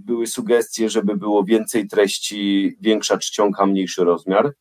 były 0.06 0.28
sugestie, 0.28 0.89
żeby 0.89 1.18
było 1.18 1.44
więcej 1.44 1.88
treści, 1.88 2.76
większa 2.82 3.18
czcionka, 3.18 3.66
mniejszy 3.66 4.04
rozmiar. 4.04 4.54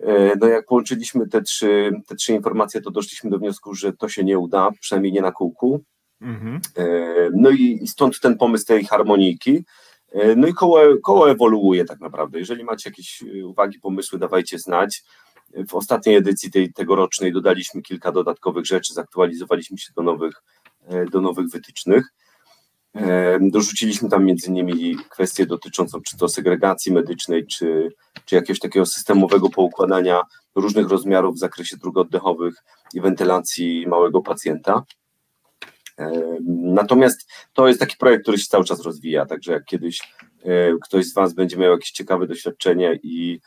E, 0.00 0.36
no 0.40 0.46
jak 0.46 0.66
połączyliśmy 0.66 1.28
te 1.28 1.42
trzy, 1.42 1.92
te 2.06 2.14
trzy 2.14 2.32
informacje, 2.32 2.80
to 2.80 2.90
doszliśmy 2.90 3.30
do 3.30 3.38
wniosku, 3.38 3.74
że 3.74 3.92
to 3.92 4.08
się 4.08 4.24
nie 4.24 4.38
uda, 4.38 4.68
przynajmniej 4.80 5.12
nie 5.12 5.20
na 5.20 5.32
kółku. 5.32 5.84
Mhm. 6.20 6.60
E, 6.76 6.86
no 7.34 7.50
i 7.50 7.86
stąd 7.86 8.20
ten 8.20 8.38
pomysł 8.38 8.66
tej 8.66 8.84
harmonijki. 8.84 9.64
E, 10.12 10.36
no 10.36 10.46
i 10.46 10.54
koło, 10.54 10.80
koło 11.02 11.30
ewoluuje 11.30 11.84
tak 11.84 12.00
naprawdę. 12.00 12.38
Jeżeli 12.38 12.64
macie 12.64 12.90
jakieś 12.90 13.24
uwagi, 13.44 13.80
pomysły, 13.80 14.18
dawajcie 14.18 14.58
znać. 14.58 15.04
W 15.68 15.74
ostatniej 15.74 16.16
edycji 16.16 16.50
tej 16.50 16.72
tegorocznej 16.72 17.32
dodaliśmy 17.32 17.82
kilka 17.82 18.12
dodatkowych 18.12 18.66
rzeczy, 18.66 18.94
zaktualizowaliśmy 18.94 19.78
się 19.78 19.92
do 19.96 20.02
nowych, 20.02 20.42
do 21.12 21.20
nowych 21.20 21.48
wytycznych. 21.48 22.12
Dorzuciliśmy 23.40 24.08
tam 24.08 24.24
między 24.24 24.50
innymi 24.50 24.96
kwestię 25.10 25.46
dotyczącą 25.46 26.00
czy 26.00 26.16
to 26.16 26.28
segregacji 26.28 26.92
medycznej, 26.92 27.46
czy, 27.46 27.92
czy 28.24 28.34
jakiegoś 28.34 28.58
takiego 28.58 28.86
systemowego 28.86 29.48
poukładania 29.48 30.22
różnych 30.54 30.88
rozmiarów 30.88 31.34
w 31.34 31.38
zakresie 31.38 31.76
dróg 31.76 31.96
oddechowych 31.96 32.54
i 32.94 33.00
wentylacji 33.00 33.86
małego 33.86 34.22
pacjenta. 34.22 34.84
Natomiast 36.48 37.30
to 37.52 37.68
jest 37.68 37.80
taki 37.80 37.96
projekt, 37.96 38.22
który 38.22 38.38
się 38.38 38.46
cały 38.46 38.64
czas 38.64 38.82
rozwija, 38.82 39.26
także 39.26 39.52
jak 39.52 39.64
kiedyś 39.64 40.00
ktoś 40.84 41.06
z 41.06 41.14
Was 41.14 41.34
będzie 41.34 41.56
miał 41.56 41.72
jakieś 41.72 41.90
ciekawe 41.90 42.26
doświadczenie 42.26 42.98
i 43.02 43.40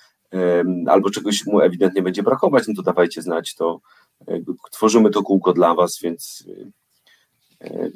albo 0.87 1.09
czegoś 1.09 1.45
mu 1.45 1.61
ewidentnie 1.61 2.01
będzie 2.01 2.23
brakować, 2.23 2.63
no 2.67 2.73
to 2.75 2.81
dawajcie 2.81 3.21
znać, 3.21 3.55
to 3.55 3.81
tworzymy 4.71 5.09
to 5.09 5.23
kółko 5.23 5.53
dla 5.53 5.75
Was, 5.75 5.99
więc 6.03 6.47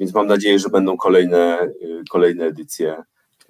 więc 0.00 0.14
mam 0.14 0.26
nadzieję, 0.26 0.58
że 0.58 0.68
będą 0.68 0.96
kolejne, 0.96 1.58
e, 1.58 1.70
kolejne 2.10 2.44
edycje 2.44 3.02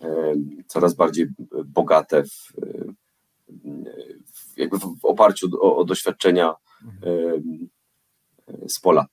e, 0.03 0.35
coraz 0.67 0.95
bardziej 0.95 1.27
bogate 1.65 2.23
w, 2.25 2.53
w 4.33 4.59
jakby 4.59 4.79
w 4.79 5.05
oparciu 5.05 5.49
o, 5.61 5.77
o 5.77 5.85
doświadczenia 5.85 6.55
z 8.69 8.81
pola 8.81 9.07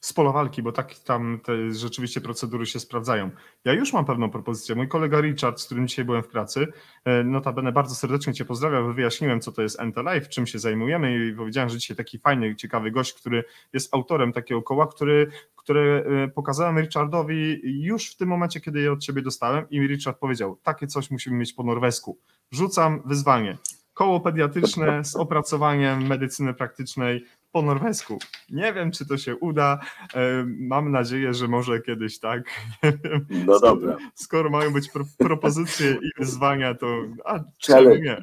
z 0.00 0.12
pola 0.12 0.32
walki, 0.32 0.62
bo 0.62 0.72
tak 0.72 0.94
tam 0.94 1.40
te 1.44 1.72
rzeczywiście 1.72 2.20
procedury 2.20 2.66
się 2.66 2.80
sprawdzają. 2.80 3.30
Ja 3.64 3.72
już 3.72 3.92
mam 3.92 4.04
pewną 4.04 4.30
propozycję. 4.30 4.74
Mój 4.74 4.88
kolega 4.88 5.20
Richard, 5.20 5.60
z 5.60 5.66
którym 5.66 5.88
dzisiaj 5.88 6.04
byłem 6.04 6.22
w 6.22 6.28
pracy, 6.28 6.66
e, 7.04 7.24
notabene 7.24 7.72
bardzo 7.72 7.94
serdecznie 7.94 8.34
Cię 8.34 8.44
pozdrawiam, 8.44 8.94
wyjaśniłem, 8.94 9.40
co 9.40 9.52
to 9.52 9.62
jest 9.62 9.80
Life, 9.80 10.26
czym 10.26 10.46
się 10.46 10.58
zajmujemy 10.58 11.26
i 11.26 11.32
powiedziałem, 11.32 11.68
że 11.68 11.78
dzisiaj 11.78 11.96
taki 11.96 12.18
fajny, 12.18 12.56
ciekawy 12.56 12.90
gość, 12.90 13.12
który 13.12 13.44
jest 13.72 13.94
autorem 13.94 14.32
takiego 14.32 14.62
koła, 14.62 14.86
który, 14.86 15.30
które 15.56 16.04
e, 16.24 16.28
pokazałem 16.28 16.78
Richardowi 16.78 17.60
już 17.64 18.10
w 18.10 18.16
tym 18.16 18.28
momencie, 18.28 18.60
kiedy 18.60 18.80
je 18.80 18.92
od 18.92 19.00
Ciebie 19.00 19.22
dostałem 19.22 19.70
i 19.70 19.80
Richard 19.80 20.18
powiedział, 20.18 20.56
takie 20.62 20.86
coś 20.86 21.10
musimy 21.10 21.36
mieć 21.36 21.52
po 21.52 21.62
norwesku. 21.62 22.18
Rzucam 22.50 23.02
wyzwanie 23.04 23.58
koło 24.00 24.20
pediatryczne 24.20 25.04
z 25.04 25.16
opracowaniem 25.16 26.06
medycyny 26.06 26.54
praktycznej 26.54 27.24
po 27.52 27.62
norwesku. 27.62 28.18
Nie 28.50 28.72
wiem, 28.72 28.90
czy 28.90 29.06
to 29.06 29.18
się 29.18 29.36
uda. 29.36 29.80
E, 30.14 30.44
mam 30.46 30.92
nadzieję, 30.92 31.34
że 31.34 31.48
może 31.48 31.80
kiedyś 31.80 32.18
tak. 32.18 32.42
No 33.46 33.58
skoro, 33.58 33.60
dobra. 33.60 33.96
Skoro 34.14 34.50
mają 34.50 34.72
być 34.72 34.90
pro, 34.90 35.04
propozycje 35.18 35.90
i 35.90 36.10
wyzwania, 36.18 36.74
to. 36.74 36.86
A, 37.24 37.40
challenge, 37.66 38.16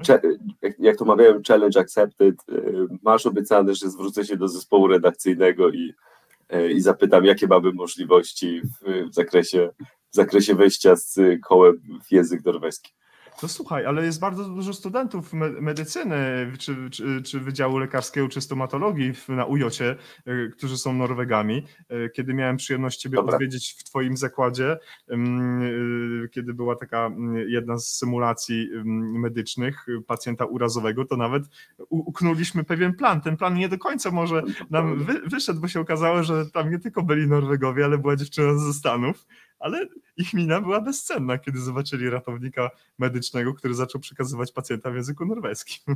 jak 0.79 0.97
to 0.97 1.05
mawiałem, 1.05 1.43
challenge 1.47 1.79
accepted. 1.79 2.35
E, 2.49 2.61
masz 3.03 3.25
obiecane, 3.25 3.75
że 3.75 3.89
zwrócę 3.89 4.25
się 4.25 4.37
do 4.37 4.47
zespołu 4.47 4.87
redakcyjnego 4.87 5.69
i, 5.69 5.93
e, 6.49 6.71
i 6.71 6.81
zapytam, 6.81 7.25
jakie 7.25 7.47
mamy 7.47 7.71
możliwości 7.71 8.61
w, 8.61 9.09
w 9.09 9.13
zakresie, 9.13 9.69
w 10.11 10.15
zakresie 10.15 10.55
wejścia 10.55 10.95
z 10.95 11.19
kołem 11.41 11.81
w 12.07 12.11
język 12.11 12.45
norweski. 12.45 12.93
No 13.43 13.49
słuchaj, 13.49 13.85
ale 13.85 14.05
jest 14.05 14.19
bardzo 14.19 14.43
dużo 14.43 14.73
studentów 14.73 15.33
medycyny, 15.61 16.51
czy, 16.59 16.89
czy, 16.89 17.21
czy 17.21 17.39
Wydziału 17.39 17.77
Lekarskiego, 17.77 18.29
czy 18.29 18.41
stomatologii 18.41 19.13
na 19.29 19.45
UJOcie, 19.45 19.95
e, 20.25 20.47
którzy 20.47 20.77
są 20.77 20.93
Norwegami. 20.93 21.67
E, 21.89 22.09
kiedy 22.09 22.33
miałem 22.33 22.57
przyjemność 22.57 22.99
Ciebie 22.99 23.15
Dobra. 23.15 23.35
odwiedzić 23.35 23.75
w 23.79 23.83
Twoim 23.83 24.17
zakładzie, 24.17 24.77
e, 25.09 25.17
kiedy 26.31 26.53
była 26.53 26.75
taka 26.75 27.11
jedna 27.47 27.77
z 27.77 27.87
symulacji 27.87 28.69
medycznych 29.19 29.85
pacjenta 30.07 30.45
urazowego, 30.45 31.05
to 31.05 31.17
nawet 31.17 31.43
uknuliśmy 31.89 32.63
pewien 32.63 32.93
plan. 32.93 33.21
Ten 33.21 33.37
plan 33.37 33.55
nie 33.55 33.69
do 33.69 33.77
końca 33.77 34.11
może 34.11 34.43
nam 34.69 35.03
wy, 35.03 35.21
wyszedł, 35.25 35.61
bo 35.61 35.67
się 35.67 35.79
okazało, 35.79 36.23
że 36.23 36.45
tam 36.45 36.71
nie 36.71 36.79
tylko 36.79 37.03
byli 37.03 37.27
Norwegowie, 37.27 37.85
ale 37.85 37.97
była 37.97 38.15
dziewczyna 38.15 38.57
ze 38.57 38.73
Stanów 38.73 39.25
ale 39.59 39.87
ich 40.17 40.33
mina 40.33 40.61
była 40.61 40.81
bezcenna, 40.81 41.37
kiedy 41.37 41.59
zobaczyli 41.59 42.09
ratownika 42.09 42.69
medycznego, 42.97 43.53
który 43.53 43.73
zaczął 43.73 44.01
przekazywać 44.01 44.51
pacjenta 44.51 44.91
w 44.91 44.95
języku 44.95 45.25
norweskim. 45.25 45.77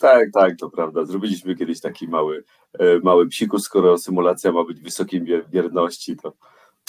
Tak, 0.00 0.28
tak, 0.32 0.56
to 0.58 0.70
prawda. 0.70 1.04
Zrobiliśmy 1.04 1.56
kiedyś 1.56 1.80
taki 1.80 2.08
mały, 2.08 2.44
e, 2.78 2.98
mały 2.98 3.28
psikus, 3.28 3.62
skoro 3.62 3.98
symulacja 3.98 4.52
ma 4.52 4.64
być 4.64 4.80
wysokiej 4.80 5.24
wierności, 5.52 6.16
to 6.16 6.32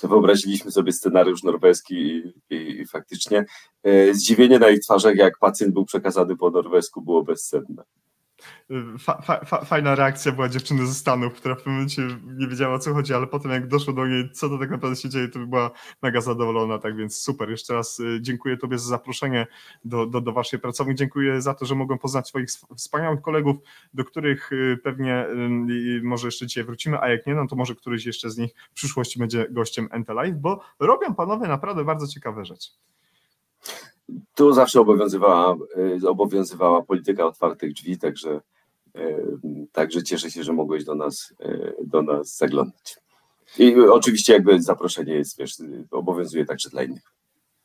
wyobraziliśmy 0.04 0.72
sobie 0.72 0.92
scenariusz 0.92 1.44
norweski 1.44 1.96
i, 1.96 2.34
i, 2.50 2.82
i 2.82 2.88
faktycznie 2.88 3.46
e, 3.84 4.14
zdziwienie 4.14 4.60
na 4.60 4.70
ich 4.70 4.80
twarzach, 4.80 5.16
jak 5.16 5.38
pacjent 5.38 5.74
był 5.74 5.86
przekazany 5.86 6.38
po 6.38 6.50
norwesku, 6.50 7.02
było 7.02 7.24
bezcenne. 7.24 7.84
Fa, 9.00 9.22
fa, 9.22 9.66
fajna 9.66 9.96
reakcja 9.96 10.32
była 10.32 10.50
dziewczyny 10.50 10.88
ze 10.88 10.94
Stanów, 10.94 11.34
która 11.34 11.56
w 11.56 11.58
pewnym 11.58 11.76
momencie 11.76 12.02
nie 12.26 12.48
wiedziała 12.48 12.76
o 12.76 12.80
co 12.80 12.94
chodzi, 12.94 13.14
ale 13.14 13.28
potem 13.28 13.52
jak 13.52 13.68
doszło 13.68 13.94
do 13.94 14.08
niej, 14.08 14.32
co 14.32 14.50
to 14.50 14.58
tak 14.58 14.70
naprawdę 14.70 14.96
się 14.96 15.10
dzieje, 15.10 15.28
to 15.28 15.40
była 15.40 15.72
mega 16.02 16.22
zadowolona, 16.22 16.80
tak 16.80 16.98
więc 16.98 17.22
super. 17.22 17.50
Jeszcze 17.50 17.74
raz 17.74 18.00
y, 18.00 18.20
dziękuję 18.22 18.58
Tobie 18.58 18.78
za 18.78 18.90
zaproszenie 18.90 19.48
do, 19.86 20.06
do, 20.06 20.22
do 20.22 20.32
Waszej 20.32 20.60
pracowni, 20.60 20.96
dziękuję 20.96 21.42
za 21.42 21.54
to, 21.54 21.66
że 21.66 21.76
mogłem 21.76 22.00
poznać 22.00 22.28
swoich 22.28 22.50
wspaniałych 22.76 23.22
kolegów, 23.22 23.58
do 23.94 24.04
których 24.04 24.52
y, 24.52 24.78
pewnie 24.84 25.28
y, 25.28 26.02
może 26.04 26.28
jeszcze 26.28 26.48
dzisiaj 26.48 26.64
wrócimy, 26.64 27.00
a 27.00 27.10
jak 27.10 27.28
nie, 27.28 27.36
no 27.36 27.48
to 27.48 27.56
może 27.56 27.76
któryś 27.76 28.06
jeszcze 28.06 28.30
z 28.30 28.38
nich 28.38 28.52
w 28.72 28.74
przyszłości 28.74 29.20
będzie 29.20 29.48
gościem 29.50 29.90
Entelife, 29.92 30.38
bo 30.38 30.62
robią 30.80 31.16
panowie 31.16 31.48
naprawdę 31.48 31.84
bardzo 31.84 32.08
ciekawe 32.08 32.46
rzeczy. 32.46 32.70
Tu 34.36 34.54
zawsze 34.54 34.82
obowiązywała, 34.82 35.58
y, 36.04 36.10
obowiązywała 36.10 36.84
polityka 36.84 37.26
otwartych 37.26 37.74
drzwi, 37.74 37.98
także, 37.98 38.42
y, 38.98 39.38
także 39.72 40.04
cieszę 40.04 40.32
się, 40.32 40.44
że 40.44 40.54
mogłeś 40.54 40.84
do 40.84 40.96
nas, 40.96 41.34
y, 41.46 41.76
do 41.84 42.02
nas 42.02 42.38
zaglądać. 42.38 42.98
I 43.60 43.76
oczywiście 43.76 44.34
jakby 44.34 44.62
zaproszenie 44.62 45.14
jest, 45.14 45.38
wiesz, 45.40 45.56
obowiązuje 45.92 46.46
także 46.46 46.70
dla 46.70 46.84
innych. 46.84 47.14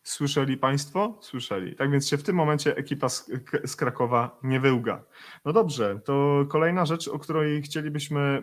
Słyszeli 0.02 0.56
Państwo? 0.56 1.18
Słyszeli. 1.20 1.76
Tak 1.76 1.90
więc 1.90 2.08
się 2.08 2.18
w 2.18 2.22
tym 2.22 2.36
momencie 2.36 2.76
ekipa 2.76 3.08
z, 3.08 3.30
z, 3.64 3.76
Krakowa 3.76 4.38
nie 4.42 4.60
wyłga. 4.60 5.04
No 5.44 5.52
dobrze, 5.52 6.00
to 6.04 6.44
kolejna 6.48 6.86
rzecz, 6.86 7.08
o 7.08 7.18
której 7.18 7.62
chcielibyśmy 7.62 8.42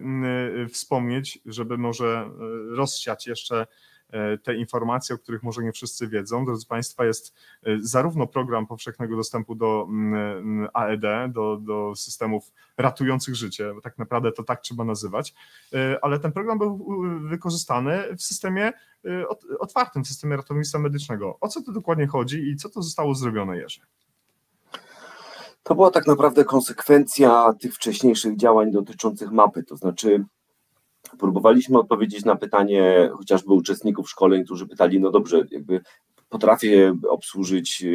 wspomnieć, 0.73 1.39
żeby 1.45 1.77
może 1.77 2.29
rozsiać 2.69 3.27
jeszcze 3.27 3.67
te 4.43 4.55
informacje, 4.55 5.15
o 5.15 5.17
których 5.17 5.43
może 5.43 5.63
nie 5.63 5.71
wszyscy 5.71 6.07
wiedzą. 6.07 6.45
Drodzy 6.45 6.67
Państwa, 6.67 7.05
jest 7.05 7.35
e, 7.63 7.77
zarówno 7.79 8.27
program 8.27 8.67
powszechnego 8.67 9.15
dostępu 9.15 9.55
do 9.55 9.85
mm, 9.89 10.67
AED, 10.73 11.31
do, 11.31 11.57
do 11.57 11.93
systemów 11.95 12.51
ratujących 12.77 13.35
życie, 13.35 13.73
bo 13.73 13.81
tak 13.81 13.97
naprawdę 13.97 14.31
to 14.31 14.43
tak 14.43 14.61
trzeba 14.61 14.83
nazywać, 14.83 15.33
ale 16.01 16.19
ten 16.19 16.31
program 16.31 16.57
był 16.57 16.85
wykorzystany 17.29 18.15
w 18.17 18.23
systemie 18.23 18.71
otwartym, 19.59 20.03
w 20.03 20.07
systemie 20.07 20.37
ratownictwa 20.37 20.79
medycznego. 20.79 21.37
O 21.41 21.47
co 21.47 21.61
to 21.61 21.71
dokładnie 21.71 22.07
chodzi 22.07 22.49
i 22.49 22.55
co 22.55 22.69
to 22.69 22.81
zostało 22.81 23.15
zrobione, 23.15 23.57
Jerzy? 23.57 23.81
To 25.63 25.75
była 25.75 25.91
tak 25.91 26.07
naprawdę 26.07 26.45
konsekwencja 26.45 27.53
tych 27.61 27.75
wcześniejszych 27.75 28.37
działań 28.37 28.71
dotyczących 28.71 29.31
mapy, 29.31 29.63
to 29.63 29.77
znaczy 29.77 30.25
próbowaliśmy 31.19 31.79
odpowiedzieć 31.79 32.25
na 32.25 32.35
pytanie 32.35 33.09
chociażby 33.17 33.53
uczestników 33.53 34.09
szkoleń, 34.09 34.45
którzy 34.45 34.67
pytali, 34.67 34.99
no 34.99 35.11
dobrze, 35.11 35.45
jakby 35.51 35.81
potrafię 36.29 36.95
obsłużyć 37.09 37.85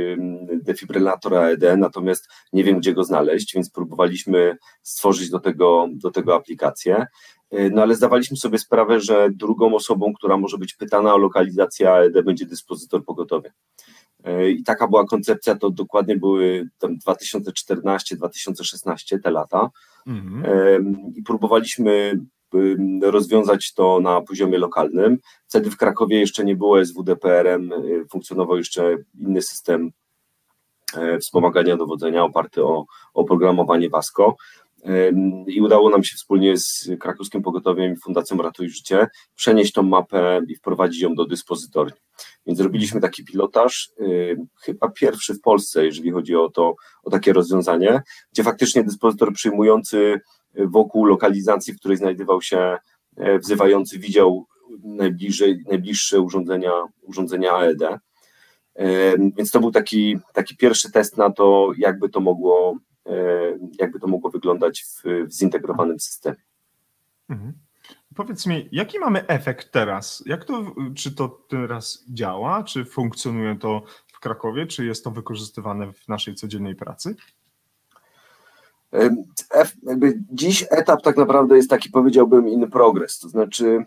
defibrylator 0.62 1.34
AED, 1.34 1.62
natomiast 1.78 2.28
nie 2.52 2.64
wiem, 2.64 2.78
gdzie 2.78 2.94
go 2.94 3.04
znaleźć, 3.04 3.54
więc 3.54 3.70
próbowaliśmy 3.70 4.56
stworzyć 4.82 5.30
do 5.30 5.40
tego, 5.40 5.88
do 5.92 6.10
tego 6.10 6.34
aplikację. 6.34 7.06
E, 7.50 7.70
no 7.70 7.82
ale 7.82 7.94
zdawaliśmy 7.94 8.36
sobie 8.36 8.58
sprawę, 8.58 9.00
że 9.00 9.30
drugą 9.30 9.74
osobą, 9.74 10.12
która 10.14 10.36
może 10.36 10.58
być 10.58 10.74
pytana 10.74 11.14
o 11.14 11.18
lokalizację 11.18 11.92
AED, 11.92 12.24
będzie 12.24 12.46
dyspozytor 12.46 13.04
pogotowia. 13.04 13.50
E, 14.24 14.50
I 14.50 14.62
taka 14.62 14.88
była 14.88 15.06
koncepcja, 15.06 15.54
to 15.54 15.70
dokładnie 15.70 16.16
były 16.16 16.68
tam 16.78 16.98
2014-2016 17.06 19.18
te 19.22 19.30
lata. 19.30 19.70
Mhm. 20.06 21.12
I 21.14 21.22
próbowaliśmy 21.22 22.20
rozwiązać 23.02 23.74
to 23.74 24.00
na 24.00 24.20
poziomie 24.20 24.58
lokalnym. 24.58 25.18
Wtedy 25.48 25.70
w 25.70 25.76
Krakowie 25.76 26.20
jeszcze 26.20 26.44
nie 26.44 26.56
było 26.56 26.84
SWDPRM, 26.84 27.72
y, 27.72 28.04
funkcjonował 28.10 28.56
jeszcze 28.56 28.96
inny 29.20 29.42
system 29.42 29.90
e, 30.96 31.18
wspomagania 31.18 31.76
dowodzenia 31.76 32.24
oparty 32.24 32.64
o 32.64 32.86
oprogramowanie 33.14 33.90
WASCO 33.90 34.36
i 35.46 35.60
udało 35.60 35.90
nam 35.90 36.04
się 36.04 36.16
wspólnie 36.16 36.56
z 36.56 36.90
krakowskim 37.00 37.42
pogotowiem 37.42 37.92
i 37.92 37.96
Fundacją 37.96 38.36
Ratuj 38.36 38.68
Życie 38.68 39.06
przenieść 39.34 39.72
tą 39.72 39.82
mapę 39.82 40.40
i 40.48 40.56
wprowadzić 40.56 41.02
ją 41.02 41.14
do 41.14 41.24
dyspozytorni. 41.24 41.98
Więc 42.46 42.58
zrobiliśmy 42.58 43.00
taki 43.00 43.24
pilotaż, 43.24 43.90
y, 44.00 44.36
chyba 44.62 44.88
pierwszy 44.88 45.34
w 45.34 45.40
Polsce, 45.40 45.84
jeżeli 45.84 46.10
chodzi 46.10 46.36
o 46.36 46.48
to, 46.48 46.74
o 47.02 47.10
takie 47.10 47.32
rozwiązanie, 47.32 48.02
gdzie 48.32 48.42
faktycznie 48.42 48.84
dyspozytor 48.84 49.32
przyjmujący 49.32 50.20
wokół 50.54 51.04
lokalizacji, 51.04 51.74
w 51.74 51.78
której 51.78 51.96
znajdował 51.96 52.42
się 52.42 52.76
e, 53.16 53.38
wzywający, 53.38 53.98
widział 53.98 54.46
najbliżej, 54.84 55.64
najbliższe 55.68 56.20
urządzenia, 56.20 56.72
urządzenia 57.02 57.52
AED. 57.52 57.82
Więc 59.36 59.50
to 59.50 59.60
był 59.60 59.70
taki, 59.70 60.18
taki 60.32 60.56
pierwszy 60.56 60.92
test 60.92 61.16
na 61.16 61.30
to, 61.30 61.72
jakby 61.78 62.08
to 62.08 62.20
mogło, 62.20 62.78
jakby 63.78 64.00
to 64.00 64.06
mogło 64.06 64.30
wyglądać 64.30 64.84
w, 64.84 65.02
w 65.28 65.32
zintegrowanym 65.32 66.00
systemie. 66.00 66.42
Mhm. 67.28 67.52
Powiedz 68.14 68.46
mi, 68.46 68.68
jaki 68.72 68.98
mamy 68.98 69.26
efekt 69.26 69.72
teraz? 69.72 70.22
Jak 70.26 70.44
to, 70.44 70.74
czy 70.96 71.14
to 71.14 71.28
teraz 71.48 72.04
działa? 72.08 72.64
Czy 72.64 72.84
funkcjonuje 72.84 73.58
to 73.58 73.82
w 74.06 74.20
Krakowie? 74.20 74.66
Czy 74.66 74.86
jest 74.86 75.04
to 75.04 75.10
wykorzystywane 75.10 75.92
w 75.92 76.08
naszej 76.08 76.34
codziennej 76.34 76.74
pracy? 76.74 77.16
Dziś 80.32 80.64
etap 80.70 81.02
tak 81.02 81.16
naprawdę 81.16 81.56
jest 81.56 81.70
taki, 81.70 81.90
powiedziałbym, 81.90 82.48
in 82.48 82.70
progress, 82.70 83.18
to 83.18 83.28
znaczy 83.28 83.84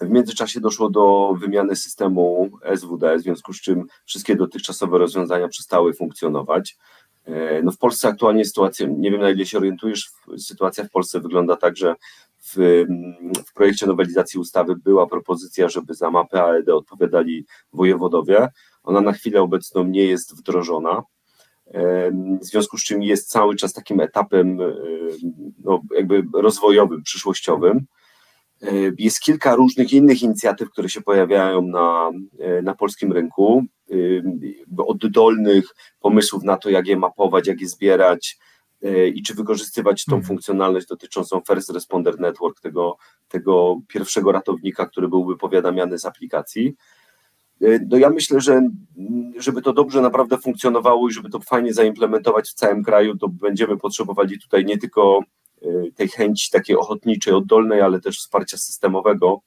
w 0.00 0.08
międzyczasie 0.08 0.60
doszło 0.60 0.90
do 0.90 1.34
wymiany 1.40 1.76
systemu 1.76 2.50
SWD, 2.76 3.18
w 3.18 3.22
związku 3.22 3.52
z 3.52 3.60
czym 3.60 3.86
wszystkie 4.04 4.36
dotychczasowe 4.36 4.98
rozwiązania 4.98 5.48
przestały 5.48 5.94
funkcjonować. 5.94 6.76
E, 7.24 7.62
no 7.62 7.72
w 7.72 7.78
Polsce 7.78 8.08
aktualnie 8.08 8.44
sytuacja, 8.44 8.86
nie 8.86 9.10
wiem 9.10 9.20
na 9.20 9.30
ile 9.30 9.46
się 9.46 9.58
orientujesz, 9.58 10.12
sytuacja 10.38 10.84
w 10.84 10.90
Polsce 10.90 11.20
wygląda 11.20 11.56
tak, 11.56 11.76
że 11.76 11.94
w, 12.56 13.52
projekcie 13.54 13.86
nowelizacji 13.86 14.40
ustawy 14.40 14.76
była 14.76 15.06
propozycja, 15.06 15.68
żeby 15.68 15.94
za 15.94 16.10
mapę 16.10 16.42
AED 16.42 16.68
odpowiadali 16.68 17.46
wojewodowie. 17.72 18.48
Ona 18.82 19.00
na 19.00 19.12
chwilę 19.12 19.42
obecną 19.42 19.84
nie 19.84 20.04
jest 20.04 20.36
wdrożona 20.36 21.02
w 22.40 22.44
związku 22.44 22.78
z 22.78 22.84
czym 22.84 23.02
jest 23.02 23.30
cały 23.30 23.56
czas 23.56 23.72
takim 23.72 24.00
etapem 24.00 24.58
no, 25.64 25.82
jakby 25.96 26.22
rozwojowym, 26.34 27.02
przyszłościowym. 27.02 27.86
Jest 28.98 29.20
kilka 29.20 29.54
różnych 29.54 29.92
innych 29.92 30.22
inicjatyw, 30.22 30.70
które 30.70 30.88
się 30.88 31.00
pojawiają 31.00 31.62
na, 31.62 32.10
na 32.62 32.74
polskim 32.74 33.12
rynku, 33.12 33.64
oddolnych 34.78 35.64
pomysłów 36.00 36.42
na 36.42 36.56
to, 36.56 36.70
jak 36.70 36.86
je 36.86 36.96
mapować, 36.96 37.46
jak 37.46 37.60
je 37.60 37.68
zbierać 37.68 38.38
i 39.14 39.22
czy 39.22 39.34
wykorzystywać 39.34 40.04
tą 40.04 40.10
hmm. 40.10 40.26
funkcjonalność 40.26 40.86
dotyczącą 40.86 41.40
First 41.48 41.70
Responder 41.70 42.20
Network, 42.20 42.60
tego, 42.60 42.96
tego 43.28 43.80
pierwszego 43.88 44.32
ratownika, 44.32 44.86
który 44.86 45.08
byłby 45.08 45.36
powiadamiany 45.36 45.98
z 45.98 46.04
aplikacji. 46.04 46.74
E, 47.62 47.78
no 47.90 47.96
ja 47.96 48.10
myślę, 48.10 48.40
że 48.40 48.68
żeby 49.38 49.62
to 49.62 49.72
dobrze 49.72 50.00
naprawdę 50.00 50.38
funkcjonowało 50.38 51.08
i 51.08 51.12
żeby 51.12 51.30
to 51.30 51.40
fajnie 51.40 51.74
zaimplementować 51.74 52.48
w 52.48 52.54
całym 52.54 52.84
kraju, 52.84 53.18
to 53.18 53.28
będziemy 53.28 53.76
potrzebowali 53.76 54.40
tutaj 54.40 54.64
nie 54.64 54.78
tylko 54.78 55.20
e, 55.62 55.66
tej 55.94 56.08
chęci 56.08 56.50
takiej 56.50 56.76
ochotniczej, 56.76 57.34
oddolnej, 57.34 57.80
ale 57.80 58.00
też 58.00 58.18
wsparcia 58.18 58.56
systemowego, 58.56 59.40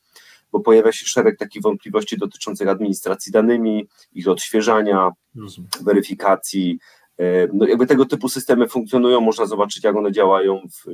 bo 0.51 0.59
pojawia 0.59 0.91
się 0.91 1.05
szereg 1.05 1.37
takich 1.37 1.61
wątpliwości 1.61 2.17
dotyczących 2.17 2.67
administracji 2.67 3.31
danymi, 3.31 3.87
ich 4.13 4.27
odświeżania, 4.27 5.11
Rozumiem. 5.35 5.69
weryfikacji. 5.81 6.79
E, 7.19 7.47
no 7.53 7.67
jakby 7.67 7.87
tego 7.87 8.05
typu 8.05 8.29
systemy 8.29 8.67
funkcjonują, 8.67 9.21
można 9.21 9.45
zobaczyć, 9.45 9.83
jak 9.83 9.95
one 9.95 10.11
działają 10.11 10.61
w 10.71 10.85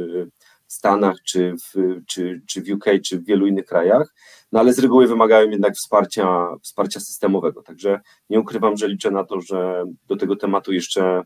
Stanach, 0.68 1.16
czy 1.26 1.54
w, 1.54 2.02
czy, 2.08 2.42
czy 2.48 2.62
w 2.62 2.70
UK, 2.70 2.86
czy 3.06 3.20
w 3.20 3.26
wielu 3.26 3.48
innych 3.48 3.66
krajach, 3.66 4.14
no 4.52 4.60
ale 4.60 4.74
z 4.74 4.80
reguły 4.80 5.08
wymagają 5.08 5.50
jednak 5.50 5.76
wsparcia, 5.76 6.48
wsparcia 6.62 7.00
systemowego. 7.00 7.64
Także 7.64 8.00
nie 8.30 8.40
ukrywam, 8.40 8.78
że 8.78 8.88
liczę 8.88 9.12
na 9.12 9.24
to, 9.24 9.42
że 9.42 9.84
do 10.08 10.16
tego 10.16 10.36
tematu 10.36 10.74
jeszcze 10.74 11.22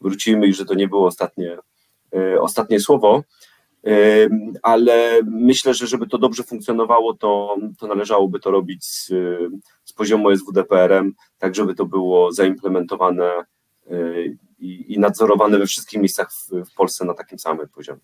wrócimy 0.00 0.46
i 0.46 0.54
że 0.54 0.64
to 0.64 0.74
nie 0.74 0.88
było 0.88 1.06
ostatnie, 1.06 1.58
e, 2.14 2.40
ostatnie 2.40 2.80
słowo. 2.80 3.22
E, 3.86 3.92
ale 4.62 5.20
myślę, 5.24 5.74
że 5.74 5.86
żeby 5.86 6.06
to 6.06 6.18
dobrze 6.18 6.42
funkcjonowało, 6.42 7.14
to, 7.14 7.56
to 7.78 7.86
należałoby 7.86 8.40
to 8.40 8.50
robić 8.50 8.84
z, 8.84 9.08
z 9.84 9.92
poziomu 9.92 10.36
SWDPRM, 10.36 11.12
tak 11.38 11.54
żeby 11.54 11.74
to 11.74 11.86
było 11.86 12.32
zaimplementowane 12.32 13.44
i, 14.58 14.94
i 14.94 14.98
nadzorowane 14.98 15.58
we 15.58 15.66
wszystkich 15.66 16.00
miejscach 16.00 16.30
w 16.50 16.74
Polsce 16.74 17.04
na 17.04 17.14
takim 17.14 17.38
samym 17.38 17.68
poziomie. 17.68 18.00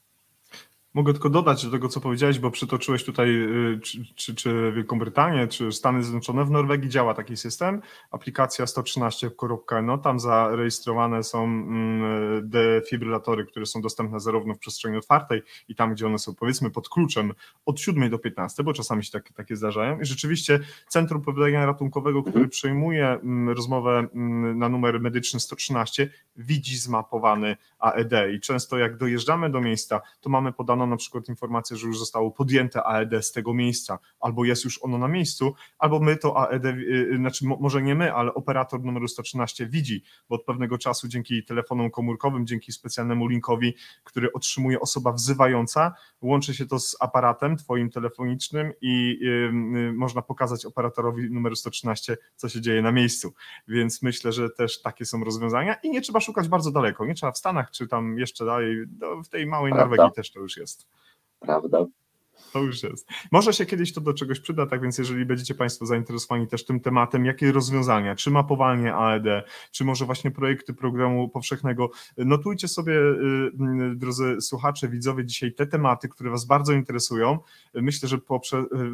Mogę 0.97 1.13
tylko 1.13 1.31
dodać 1.31 1.65
do 1.65 1.71
tego, 1.71 1.89
co 1.89 2.01
powiedziałeś, 2.01 2.39
bo 2.39 2.51
przytoczyłeś 2.51 3.05
tutaj 3.05 3.29
y, 3.29 3.81
czy, 3.81 4.15
czy, 4.15 4.35
czy 4.35 4.73
Wielką 4.73 4.99
Brytanię, 4.99 5.49
czy 5.49 5.73
Stany 5.73 6.03
Zjednoczone. 6.03 6.45
W 6.45 6.51
Norwegii 6.51 6.91
działa 6.91 7.15
taki 7.15 7.37
system. 7.37 7.83
Aplikacja 8.11 8.65
113.no, 8.65 9.99
tam 9.99 10.21
zarejestrowane 10.21 11.23
są 11.23 11.45
mm, 11.45 12.49
defibrylatory, 12.49 13.47
które 13.47 13.67
są 13.67 13.81
dostępne 13.81 14.21
zarówno 14.21 14.55
w 14.55 14.59
przestrzeni 14.59 14.97
otwartej 14.97 15.43
i 15.69 15.75
tam, 15.75 15.93
gdzie 15.95 16.07
one 16.07 16.19
są 16.19 16.35
powiedzmy 16.35 16.71
pod 16.71 16.89
kluczem 16.89 17.33
od 17.67 17.81
7 17.81 18.11
do 18.11 18.19
15, 18.19 18.63
bo 18.63 18.73
czasami 18.73 19.05
się 19.05 19.13
takie, 19.13 19.35
takie 19.35 19.57
zdarzają. 19.57 20.01
I 20.01 20.05
rzeczywiście 20.05 20.61
Centrum 20.89 21.23
Powiadania 21.23 21.67
Ratunkowego, 21.67 22.23
który 22.23 22.49
przejmuje 22.49 23.07
mm, 23.09 23.57
rozmowę 23.57 24.07
mm, 24.15 24.59
na 24.59 24.69
numer 24.69 25.01
medyczny 25.01 25.41
113, 25.41 26.11
widzi 26.37 26.79
zmapowany 26.79 27.57
AED 27.79 28.13
i 28.35 28.41
często 28.41 28.79
jak 28.79 28.97
dojeżdżamy 28.97 29.51
do 29.51 29.61
miejsca, 29.61 30.01
to 30.21 30.31
mamy 30.31 30.53
podaną 30.53 30.86
na 30.87 30.97
przykład 30.97 31.29
informację, 31.29 31.77
że 31.77 31.87
już 31.87 31.99
zostało 31.99 32.31
podjęte 32.31 32.85
AED 32.85 33.25
z 33.27 33.33
tego 33.33 33.55
miejsca, 33.55 33.99
albo 34.21 34.45
jest 34.45 34.65
już 34.65 34.85
ono 34.85 34.99
na 34.99 35.09
miejscu, 35.09 35.55
albo 35.79 36.01
my 36.01 36.17
to 36.17 36.37
AED, 36.37 36.65
y, 36.65 36.69
y, 36.69 37.17
znaczy 37.17 37.45
może 37.61 37.83
nie 37.83 37.95
my, 37.95 38.15
ale 38.15 38.35
operator 38.35 38.85
numeru 38.85 39.09
113 39.09 39.67
widzi, 39.67 40.03
bo 40.29 40.37
od 40.37 40.45
pewnego 40.45 40.79
czasu 40.79 41.09
dzięki 41.09 41.45
telefonom 41.45 41.91
komórkowym, 41.91 42.47
dzięki 42.47 42.73
specjalnemu 42.73 43.27
linkowi, 43.27 43.75
który 44.05 44.33
otrzymuje 44.33 44.81
osoba 44.81 45.13
wzywająca, 45.13 45.95
łączy 46.23 46.55
się 46.55 46.67
to 46.67 46.79
z 46.79 46.97
aparatem 47.01 47.57
twoim 47.57 47.91
telefonicznym 47.91 48.73
i 48.81 49.19
yy, 49.21 49.93
można 49.93 50.23
pokazać 50.23 50.67
operatorowi 50.67 51.31
numeru 51.31 51.57
113, 51.57 52.17
co 52.37 52.49
się 52.49 52.61
dzieje 52.61 52.83
na 52.83 52.93
miejscu. 52.93 53.35
Więc 53.69 54.03
myślę, 54.03 54.33
że 54.33 54.51
też 54.51 54.83
takie 54.83 55.05
są 55.05 55.25
rozwiązania 55.25 55.75
i 55.75 55.91
nie 55.91 56.01
trzeba 56.01 56.21
szukać 56.21 56.49
bardzo 56.49 56.71
daleko, 56.71 57.07
nie 57.07 57.15
trzeba 57.15 57.33
w 57.33 57.39
Stanach 57.39 57.71
czy 57.71 57.89
tam 57.89 58.19
jeszcze 58.19 58.45
dalej, 58.45 58.77
w 59.25 59.29
tej 59.29 59.47
małej. 59.47 59.73
Norwegii 59.73 60.13
też 60.15 60.33
to 60.33 60.41
już 60.41 60.57
jest. 60.57 60.76
Prawda. 61.41 61.87
To 62.57 62.63
już 62.63 62.83
jest. 62.83 63.09
Może 63.33 63.53
się 63.53 63.67
kiedyś 63.67 63.93
to 63.93 64.01
do 64.01 64.15
czegoś 64.15 64.41
przyda, 64.41 64.67
tak 64.67 64.83
więc 64.83 64.99
jeżeli 64.99 65.27
będziecie 65.27 65.55
Państwo 65.55 65.87
zainteresowani 65.87 66.47
też 66.47 66.65
tym 66.65 66.81
tematem, 66.81 67.25
jakie 67.25 67.53
rozwiązania, 67.53 68.17
czy 68.17 68.31
mapowanie 68.31 68.95
AED, 68.95 69.45
czy 69.71 69.85
może 69.85 70.05
właśnie 70.05 70.31
projekty 70.31 70.75
programu 70.75 71.29
powszechnego, 71.29 71.91
notujcie 72.17 72.69
sobie, 72.69 72.93
y, 72.93 73.53
y, 73.93 73.97
drodzy 73.97 74.41
słuchacze, 74.41 74.89
widzowie, 74.89 75.25
dzisiaj 75.25 75.53
te 75.53 75.67
tematy, 75.67 76.09
które 76.09 76.31
Was 76.31 76.45
bardzo 76.45 76.73
interesują. 76.73 77.39
Myślę, 77.75 78.09
że 78.09 78.19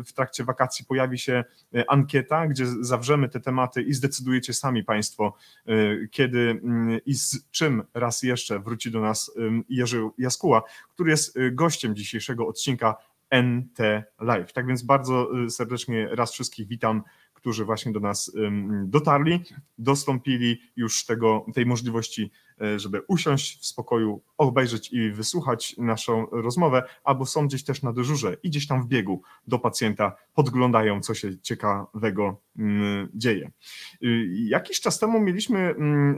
w 0.06 0.12
trakcie 0.12 0.44
wakacji 0.44 0.84
pojawi 0.86 1.18
się 1.18 1.44
y, 1.74 1.88
ankieta, 1.88 2.46
gdzie 2.46 2.66
zawrzemy 2.80 3.28
te 3.28 3.40
tematy 3.40 3.82
i 3.82 3.94
zdecydujecie 3.94 4.54
sami 4.54 4.84
Państwo, 4.84 5.34
kiedy 6.10 6.60
i 7.06 7.14
z 7.14 7.50
czym 7.50 7.82
raz 7.94 8.22
jeszcze 8.22 8.58
wróci 8.58 8.90
do 8.90 9.00
nas 9.00 9.32
Jerzy 9.68 10.08
Jaskuła, 10.18 10.62
który 10.94 11.10
jest 11.10 11.38
gościem 11.52 11.96
dzisiejszego 11.96 12.46
odcinka 12.46 12.96
NT 13.32 13.78
Live. 14.20 14.52
Tak 14.52 14.66
więc 14.66 14.82
bardzo 14.82 15.44
y, 15.44 15.50
serdecznie 15.50 16.08
raz 16.10 16.32
wszystkich 16.32 16.68
witam, 16.68 17.02
którzy 17.42 17.64
właśnie 17.64 17.92
do 17.92 18.00
nas 18.00 18.32
dotarli, 18.84 19.44
dostąpili 19.78 20.60
już 20.76 21.04
tego, 21.04 21.46
tej 21.54 21.66
możliwości, 21.66 22.30
e, 22.60 22.78
żeby 22.78 23.02
usiąść 23.08 23.60
w 23.60 23.66
spokoju, 23.66 24.22
obejrzeć 24.38 24.92
i 24.92 25.10
wysłuchać 25.10 25.74
naszą 25.78 26.26
rozmowę, 26.26 26.82
albo 27.04 27.26
są 27.26 27.46
gdzieś 27.46 27.64
też 27.64 27.82
na 27.82 27.92
dyżurze 27.92 28.36
i 28.42 28.50
gdzieś 28.50 28.66
tam 28.66 28.82
w 28.82 28.86
biegu 28.86 29.22
do 29.46 29.58
pacjenta 29.58 30.16
podglądają, 30.34 31.00
co 31.00 31.14
się 31.14 31.38
ciekawego 31.40 32.40
dzieje. 33.14 33.50
Y, 34.02 34.28
jakiś 34.32 34.80
czas 34.80 34.98
temu 34.98 35.20
mieliśmy 35.20 35.74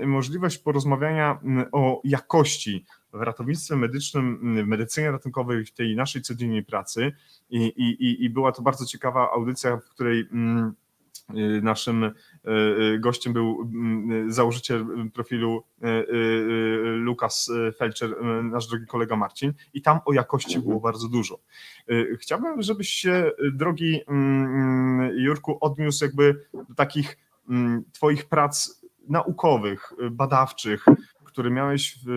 możliwość 0.06 0.58
porozmawiania 0.58 1.40
o 1.72 2.00
jakości 2.04 2.84
w 3.14 3.20
ratownictwie 3.20 3.76
medycznym, 3.76 4.38
w 4.64 4.66
medycynie 4.66 5.10
ratunkowej, 5.10 5.64
w 5.64 5.72
tej 5.72 5.96
naszej 5.96 6.22
codziennej 6.22 6.64
pracy. 6.64 7.12
I, 7.50 7.66
i, 7.66 8.24
i 8.24 8.30
była 8.30 8.52
to 8.52 8.62
bardzo 8.62 8.86
ciekawa 8.86 9.30
audycja, 9.32 9.76
w 9.76 9.88
której 9.88 10.28
mm, 10.32 10.74
y, 11.30 11.62
naszym 11.62 12.04
y, 12.04 12.12
y, 12.50 12.98
gościem 12.98 13.32
był 13.32 13.70
mm, 13.74 14.32
założyciel 14.32 14.86
profilu 15.14 15.64
Lukas 16.96 17.50
Felcher, 17.78 18.22
nasz 18.42 18.66
drogi 18.66 18.86
kolega 18.86 19.16
Marcin. 19.16 19.52
I 19.74 19.82
tam 19.82 20.00
o 20.04 20.12
jakości 20.12 20.60
było 20.60 20.80
bardzo 20.80 21.08
dużo. 21.08 21.38
Chciałbym, 22.18 22.62
żebyś 22.62 22.88
się, 22.88 23.30
drogi 23.52 24.00
mm, 24.08 25.18
Jurku, 25.18 25.58
odniósł 25.60 26.04
jakby 26.04 26.46
do 26.68 26.74
takich 26.76 27.18
twoich 27.92 28.28
prac 28.28 28.84
naukowych, 29.08 29.92
badawczych, 30.10 30.84
który 31.34 31.50
miałeś 31.50 31.98
w, 32.04 32.08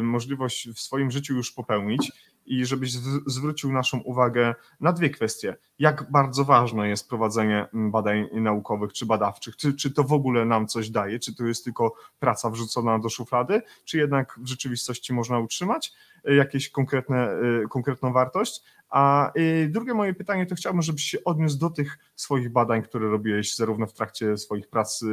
y, 0.00 0.02
możliwość 0.02 0.68
w 0.68 0.80
swoim 0.80 1.10
życiu 1.10 1.34
już 1.34 1.52
popełnić 1.52 2.12
i 2.46 2.64
żebyś 2.64 2.92
zwrócił 3.26 3.72
naszą 3.72 4.00
uwagę 4.00 4.54
na 4.80 4.92
dwie 4.92 5.10
kwestie. 5.10 5.56
Jak 5.78 6.10
bardzo 6.10 6.44
ważne 6.44 6.88
jest 6.88 7.08
prowadzenie 7.08 7.68
badań 7.72 8.28
naukowych 8.32 8.92
czy 8.92 9.06
badawczych? 9.06 9.56
Czy, 9.56 9.74
czy 9.74 9.90
to 9.90 10.04
w 10.04 10.12
ogóle 10.12 10.44
nam 10.44 10.66
coś 10.66 10.90
daje? 10.90 11.18
Czy 11.18 11.34
to 11.34 11.44
jest 11.44 11.64
tylko 11.64 11.94
praca 12.18 12.50
wrzucona 12.50 12.98
do 12.98 13.08
szuflady? 13.08 13.62
Czy 13.84 13.98
jednak 13.98 14.38
w 14.42 14.46
rzeczywistości 14.46 15.12
można 15.12 15.38
utrzymać 15.38 15.92
y, 16.28 16.34
jakieś 16.34 16.70
konkretne, 16.70 17.32
y, 17.64 17.68
konkretną 17.68 18.12
wartość? 18.12 18.62
A 18.90 19.32
drugie 19.68 19.94
moje 19.94 20.14
pytanie 20.14 20.46
to 20.46 20.54
chciałbym, 20.54 20.82
żebyś 20.82 21.02
się 21.02 21.18
odniósł 21.24 21.58
do 21.58 21.70
tych 21.70 21.98
swoich 22.16 22.52
badań, 22.52 22.82
które 22.82 23.08
robiłeś 23.08 23.56
zarówno 23.56 23.86
w 23.86 23.92
trakcie 23.92 24.38
swoich 24.38 24.68
prac 24.68 25.04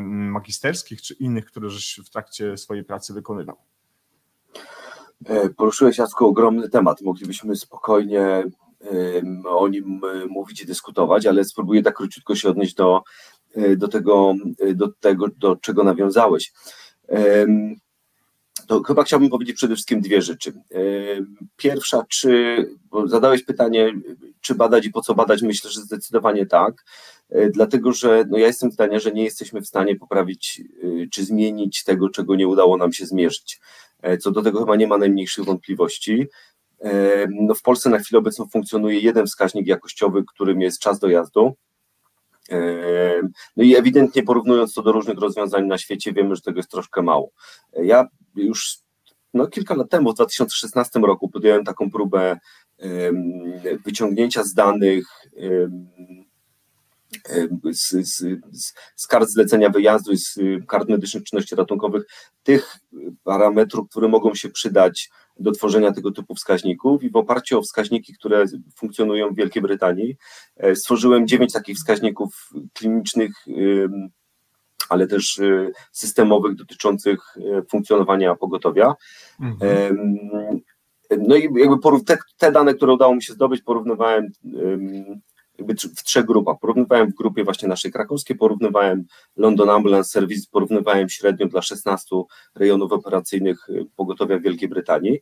magisterskich 0.00 1.02
czy 1.02 1.14
innych, 1.14 1.44
które 1.44 1.70
żeś 1.70 2.00
w 2.06 2.10
trakcie 2.10 2.56
swojej 2.56 2.84
pracy 2.84 3.14
wykonywał? 3.14 3.56
E, 5.24 5.48
poruszyłeś 5.48 5.98
Jacku 5.98 6.26
ogromny 6.26 6.68
temat. 6.68 7.02
Moglibyśmy 7.02 7.56
spokojnie 7.56 8.44
o 9.48 9.68
nim 9.68 10.00
e, 10.04 10.26
mówić 10.26 10.62
i 10.62 10.66
dyskutować, 10.66 11.26
ale 11.26 11.44
spróbuję 11.44 11.82
tak 11.82 11.96
króciutko 11.96 12.34
się 12.34 12.48
odnieść 12.48 12.74
do, 12.74 13.02
e, 13.54 13.76
do, 13.76 13.88
tego, 13.88 14.34
do 14.74 14.88
tego, 15.00 15.28
do 15.28 15.56
czego 15.56 15.84
nawiązałeś. 15.84 16.52
To 18.66 18.82
chyba 18.82 19.04
chciałbym 19.04 19.30
powiedzieć 19.30 19.56
przede 19.56 19.74
wszystkim 19.74 20.00
dwie 20.00 20.22
rzeczy. 20.22 20.52
Pierwsza, 21.56 22.04
czy 22.08 22.64
zadałeś 23.06 23.42
pytanie, 23.42 23.92
czy 24.40 24.54
badać 24.54 24.86
i 24.86 24.90
po 24.90 25.00
co 25.00 25.14
badać? 25.14 25.42
Myślę, 25.42 25.70
że 25.70 25.80
zdecydowanie 25.80 26.46
tak. 26.46 26.84
E, 27.32 27.50
dlatego 27.50 27.92
że 27.92 28.24
no 28.28 28.38
ja 28.38 28.46
jestem 28.46 28.72
zdania, 28.72 28.98
że 28.98 29.12
nie 29.12 29.24
jesteśmy 29.24 29.60
w 29.60 29.66
stanie 29.66 29.96
poprawić 29.96 30.62
e, 30.82 31.06
czy 31.10 31.24
zmienić 31.24 31.84
tego, 31.84 32.08
czego 32.08 32.34
nie 32.34 32.48
udało 32.48 32.76
nam 32.76 32.92
się 32.92 33.06
zmierzyć. 33.06 33.60
E, 34.02 34.18
co 34.18 34.30
do 34.30 34.42
tego 34.42 34.58
chyba 34.58 34.76
nie 34.76 34.86
ma 34.86 34.98
najmniejszych 34.98 35.44
wątpliwości. 35.44 36.26
No 37.30 37.54
w 37.54 37.62
Polsce 37.62 37.90
na 37.90 37.98
chwilę 37.98 38.18
obecną 38.18 38.48
funkcjonuje 38.48 38.98
jeden 38.98 39.26
wskaźnik 39.26 39.66
jakościowy, 39.66 40.24
którym 40.34 40.60
jest 40.60 40.78
czas 40.78 40.98
dojazdu. 40.98 41.54
No 43.56 43.64
i 43.64 43.76
ewidentnie 43.76 44.22
porównując 44.22 44.74
to 44.74 44.82
do 44.82 44.92
różnych 44.92 45.18
rozwiązań 45.18 45.66
na 45.66 45.78
świecie, 45.78 46.12
wiemy, 46.12 46.36
że 46.36 46.42
tego 46.42 46.58
jest 46.58 46.70
troszkę 46.70 47.02
mało. 47.02 47.30
Ja 47.82 48.08
już 48.34 48.78
no, 49.34 49.46
kilka 49.46 49.74
lat 49.74 49.90
temu, 49.90 50.12
w 50.12 50.14
2016 50.14 51.00
roku, 51.00 51.28
podjąłem 51.28 51.64
taką 51.64 51.90
próbę 51.90 52.38
wyciągnięcia 53.84 54.44
z 54.44 54.54
danych 54.54 55.06
z, 57.72 57.90
z, 57.90 58.24
z 58.96 59.06
kart 59.06 59.28
zlecenia 59.28 59.70
wyjazdu 59.70 60.12
i 60.12 60.16
z 60.16 60.38
kart 60.68 60.88
medycznych 60.88 61.24
czynności 61.24 61.54
ratunkowych 61.54 62.04
tych 62.42 62.76
parametrów, 63.24 63.88
które 63.90 64.08
mogą 64.08 64.34
się 64.34 64.48
przydać 64.48 65.10
do 65.40 65.52
tworzenia 65.52 65.92
tego 65.92 66.10
typu 66.10 66.34
wskaźników 66.34 67.02
i 67.02 67.10
w 67.10 67.16
oparciu 67.16 67.58
o 67.58 67.62
wskaźniki, 67.62 68.14
które 68.14 68.44
funkcjonują 68.76 69.30
w 69.30 69.36
Wielkiej 69.36 69.62
Brytanii, 69.62 70.16
e, 70.56 70.76
stworzyłem 70.76 71.26
dziewięć 71.26 71.52
takich 71.52 71.76
wskaźników 71.76 72.50
klinicznych, 72.72 73.32
ale 74.88 75.06
też 75.06 75.38
e, 75.38 75.70
systemowych 75.92 76.54
dotyczących 76.54 77.18
e, 77.36 77.62
funkcjonowania 77.62 78.34
pogotowia. 78.34 78.94
Mhm. 79.40 79.96
No 81.18 81.36
i 81.36 81.42
jakby 81.42 82.04
te, 82.06 82.18
te, 82.38 82.52
dane, 82.52 82.74
które 82.74 82.92
udało 82.92 83.14
mi 83.14 83.22
się 83.22 83.32
zdobyć, 83.32 83.62
porównywałem 83.62 84.28
jakby 85.62 85.74
w 85.74 86.04
trzech 86.04 86.24
grupach. 86.24 86.56
Porównywałem 86.60 87.10
w 87.10 87.14
grupie 87.14 87.44
właśnie 87.44 87.68
naszej 87.68 87.92
krakowskiej, 87.92 88.36
porównywałem 88.36 89.04
London 89.36 89.70
Ambulance 89.70 90.10
Service, 90.10 90.46
porównywałem 90.50 91.08
średnio 91.08 91.46
dla 91.46 91.62
16 91.62 92.16
rejonów 92.54 92.92
operacyjnych 92.92 93.68
y, 93.68 93.86
pogotowia 93.96 94.38
w 94.38 94.42
Wielkiej 94.42 94.68
Brytanii. 94.68 95.20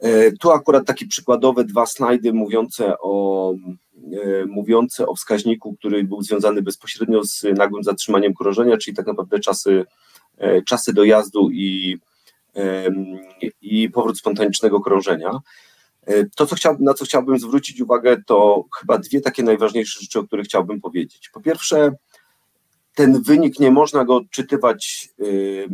E, 0.00 0.32
tu 0.32 0.50
akurat 0.50 0.86
takie 0.86 1.06
przykładowe 1.06 1.64
dwa 1.64 1.86
slajdy 1.86 2.32
mówiące 2.32 2.94
o, 3.00 3.54
e, 4.12 4.46
mówiące 4.46 5.06
o 5.06 5.14
wskaźniku, 5.14 5.74
który 5.74 6.04
był 6.04 6.22
związany 6.22 6.62
bezpośrednio 6.62 7.24
z 7.24 7.42
nagłym 7.56 7.84
zatrzymaniem 7.84 8.34
krążenia, 8.34 8.76
czyli 8.76 8.96
tak 8.96 9.06
naprawdę 9.06 9.40
czasy, 9.40 9.84
e, 10.38 10.62
czasy 10.62 10.92
dojazdu 10.92 11.50
i, 11.50 11.98
i 13.60 13.90
powrót 13.90 14.18
spontanicznego 14.18 14.80
krążenia. 14.80 15.40
E, 16.06 16.24
to, 16.36 16.46
co 16.46 16.56
chciałbym, 16.56 16.84
na 16.84 16.94
co 16.94 17.04
chciałbym 17.04 17.38
zwrócić 17.38 17.80
uwagę, 17.80 18.16
to 18.26 18.64
chyba 18.80 18.98
dwie 18.98 19.20
takie 19.20 19.42
najważniejsze 19.42 20.00
rzeczy, 20.00 20.18
o 20.18 20.24
których 20.24 20.46
chciałbym 20.46 20.80
powiedzieć. 20.80 21.30
Po 21.32 21.40
pierwsze, 21.40 21.92
ten 22.94 23.22
wynik 23.22 23.60
nie 23.60 23.70
można 23.70 24.04
go 24.04 24.16
odczytywać 24.16 25.08
yy, 25.18 25.68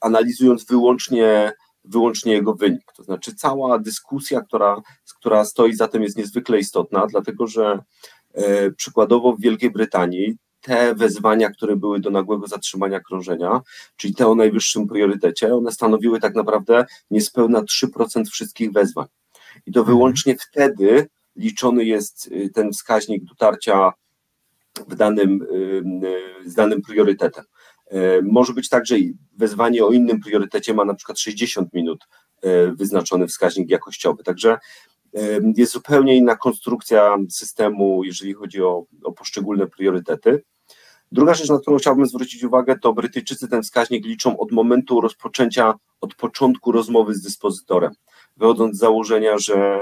analizując 0.00 0.64
wyłącznie, 0.64 1.52
wyłącznie 1.84 2.32
jego 2.32 2.54
wynik. 2.54 2.92
To 2.96 3.02
znaczy, 3.02 3.34
cała 3.34 3.78
dyskusja, 3.78 4.40
która, 4.40 4.82
która 5.18 5.44
stoi 5.44 5.74
za 5.74 5.88
tym, 5.88 6.02
jest 6.02 6.16
niezwykle 6.16 6.58
istotna, 6.58 7.06
dlatego 7.06 7.46
że 7.46 7.78
yy, 8.34 8.72
przykładowo 8.76 9.32
w 9.32 9.40
Wielkiej 9.40 9.70
Brytanii 9.70 10.36
te 10.62 10.94
wezwania, 10.94 11.50
które 11.50 11.76
były 11.76 12.00
do 12.00 12.10
nagłego 12.10 12.46
zatrzymania 12.46 13.00
krążenia, 13.00 13.60
czyli 13.96 14.14
te 14.14 14.26
o 14.26 14.34
najwyższym 14.34 14.86
priorytecie, 14.86 15.54
one 15.54 15.72
stanowiły 15.72 16.20
tak 16.20 16.34
naprawdę 16.34 16.86
niespełna 17.10 17.62
3% 17.62 18.24
wszystkich 18.30 18.72
wezwań. 18.72 19.06
I 19.66 19.72
to 19.72 19.80
mhm. 19.80 19.96
wyłącznie 19.96 20.36
wtedy 20.36 21.08
liczony 21.36 21.84
jest 21.84 22.26
y, 22.26 22.50
ten 22.54 22.72
wskaźnik 22.72 23.24
dotarcia 23.24 23.92
w 24.88 24.94
danym, 24.94 25.42
y, 26.44 26.50
z 26.50 26.54
danym 26.54 26.82
priorytetem. 26.82 27.44
Y, 27.92 27.96
może 28.22 28.52
być 28.52 28.68
tak, 28.68 28.86
że 28.86 28.96
wezwanie 29.36 29.84
o 29.84 29.92
innym 29.92 30.20
priorytecie 30.20 30.74
ma 30.74 30.84
na 30.84 30.94
przykład 30.94 31.18
60 31.18 31.72
minut 31.72 32.00
wyznaczony 32.72 33.26
wskaźnik 33.26 33.70
jakościowy. 33.70 34.22
Także 34.22 34.58
jest 35.56 35.72
zupełnie 35.72 36.16
inna 36.16 36.36
konstrukcja 36.36 37.16
systemu, 37.30 38.04
jeżeli 38.04 38.32
chodzi 38.32 38.62
o, 38.62 38.84
o 39.04 39.12
poszczególne 39.12 39.66
priorytety. 39.66 40.42
Druga 41.12 41.34
rzecz, 41.34 41.48
na 41.48 41.58
którą 41.58 41.78
chciałbym 41.78 42.06
zwrócić 42.06 42.44
uwagę, 42.44 42.78
to 42.78 42.92
Brytyjczycy 42.92 43.48
ten 43.48 43.62
wskaźnik 43.62 44.06
liczą 44.06 44.38
od 44.38 44.52
momentu 44.52 45.00
rozpoczęcia, 45.00 45.74
od 46.00 46.14
początku 46.14 46.72
rozmowy 46.72 47.14
z 47.14 47.22
dyspozytorem, 47.22 47.92
wychodząc 48.36 48.76
z 48.76 48.78
założenia, 48.78 49.38
że 49.38 49.80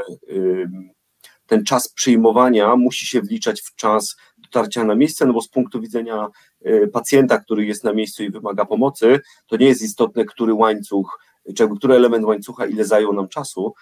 ten 1.50 1.64
czas 1.64 1.88
przyjmowania 1.88 2.76
musi 2.76 3.06
się 3.06 3.20
wliczać 3.20 3.60
w 3.60 3.74
czas 3.74 4.16
dotarcia 4.38 4.84
na 4.84 4.94
miejsce, 4.94 5.26
no 5.26 5.32
bo 5.32 5.40
z 5.40 5.48
punktu 5.48 5.80
widzenia 5.80 6.28
y, 6.66 6.88
pacjenta, 6.92 7.38
który 7.38 7.64
jest 7.64 7.84
na 7.84 7.92
miejscu 7.92 8.22
i 8.22 8.30
wymaga 8.30 8.64
pomocy, 8.64 9.20
to 9.46 9.56
nie 9.56 9.66
jest 9.66 9.82
istotne, 9.82 10.24
który 10.24 10.54
łańcuch, 10.54 11.20
czy 11.56 11.62
jakby 11.62 11.78
który 11.78 11.94
element 11.94 12.24
łańcucha 12.24 12.66
ile 12.66 12.84
zajął 12.84 13.12
nam 13.12 13.28
czasu, 13.28 13.74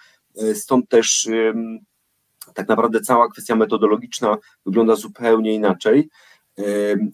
stąd 0.53 0.89
też 0.89 1.29
tak 2.53 2.67
naprawdę 2.67 3.01
cała 3.01 3.29
kwestia 3.29 3.55
metodologiczna 3.55 4.37
wygląda 4.65 4.95
zupełnie 4.95 5.53
inaczej. 5.53 6.09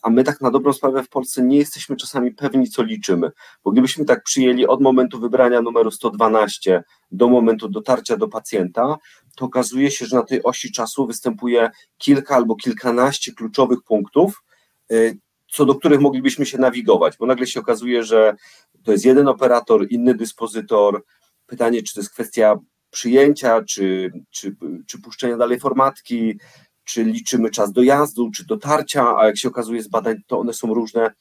A 0.01 0.09
my 0.09 0.23
tak 0.23 0.41
na 0.41 0.51
dobrą 0.51 0.73
sprawę 0.73 1.03
w 1.03 1.09
Polsce 1.09 1.43
nie 1.43 1.57
jesteśmy 1.57 1.95
czasami 1.95 2.31
pewni, 2.31 2.69
co 2.69 2.83
liczymy, 2.83 3.31
bo 3.63 3.71
gdybyśmy 3.71 4.05
tak 4.05 4.23
przyjęli 4.23 4.67
od 4.67 4.81
momentu 4.81 5.19
wybrania 5.19 5.61
numeru 5.61 5.91
112 5.91 6.83
do 7.11 7.29
momentu 7.29 7.69
dotarcia 7.69 8.17
do 8.17 8.27
pacjenta, 8.27 8.97
to 9.35 9.45
okazuje 9.45 9.91
się, 9.91 10.05
że 10.05 10.15
na 10.15 10.23
tej 10.23 10.43
osi 10.43 10.71
czasu 10.71 11.07
występuje 11.07 11.69
kilka 11.97 12.35
albo 12.35 12.55
kilkanaście 12.55 13.33
kluczowych 13.33 13.83
punktów, 13.83 14.43
y, 14.91 15.17
co 15.51 15.65
do 15.65 15.75
których 15.75 15.99
moglibyśmy 15.99 16.45
się 16.45 16.57
nawigować, 16.57 17.17
bo 17.17 17.25
nagle 17.25 17.47
się 17.47 17.59
okazuje, 17.59 18.03
że 18.03 18.35
to 18.83 18.91
jest 18.91 19.05
jeden 19.05 19.27
operator, 19.27 19.85
inny 19.89 20.15
dyspozytor. 20.15 21.03
Pytanie, 21.45 21.83
czy 21.83 21.93
to 21.93 21.99
jest 21.99 22.13
kwestia 22.13 22.59
przyjęcia, 22.95 23.63
czy, 23.63 24.11
czy, 24.31 24.55
czy 24.87 25.01
puszczenia 25.01 25.37
dalej 25.37 25.59
formatki, 25.59 26.39
czy 26.83 27.03
liczymy 27.03 27.49
czas 27.49 27.71
dojazdu, 27.71 28.31
czy 28.31 28.45
dotarcia, 28.45 29.17
a 29.17 29.25
jak 29.25 29.37
się 29.37 29.47
okazuje 29.47 29.83
z 29.83 29.87
badań, 29.87 30.15
to 30.27 30.39
one 30.39 30.53
są 30.53 30.73
różne. 30.73 31.11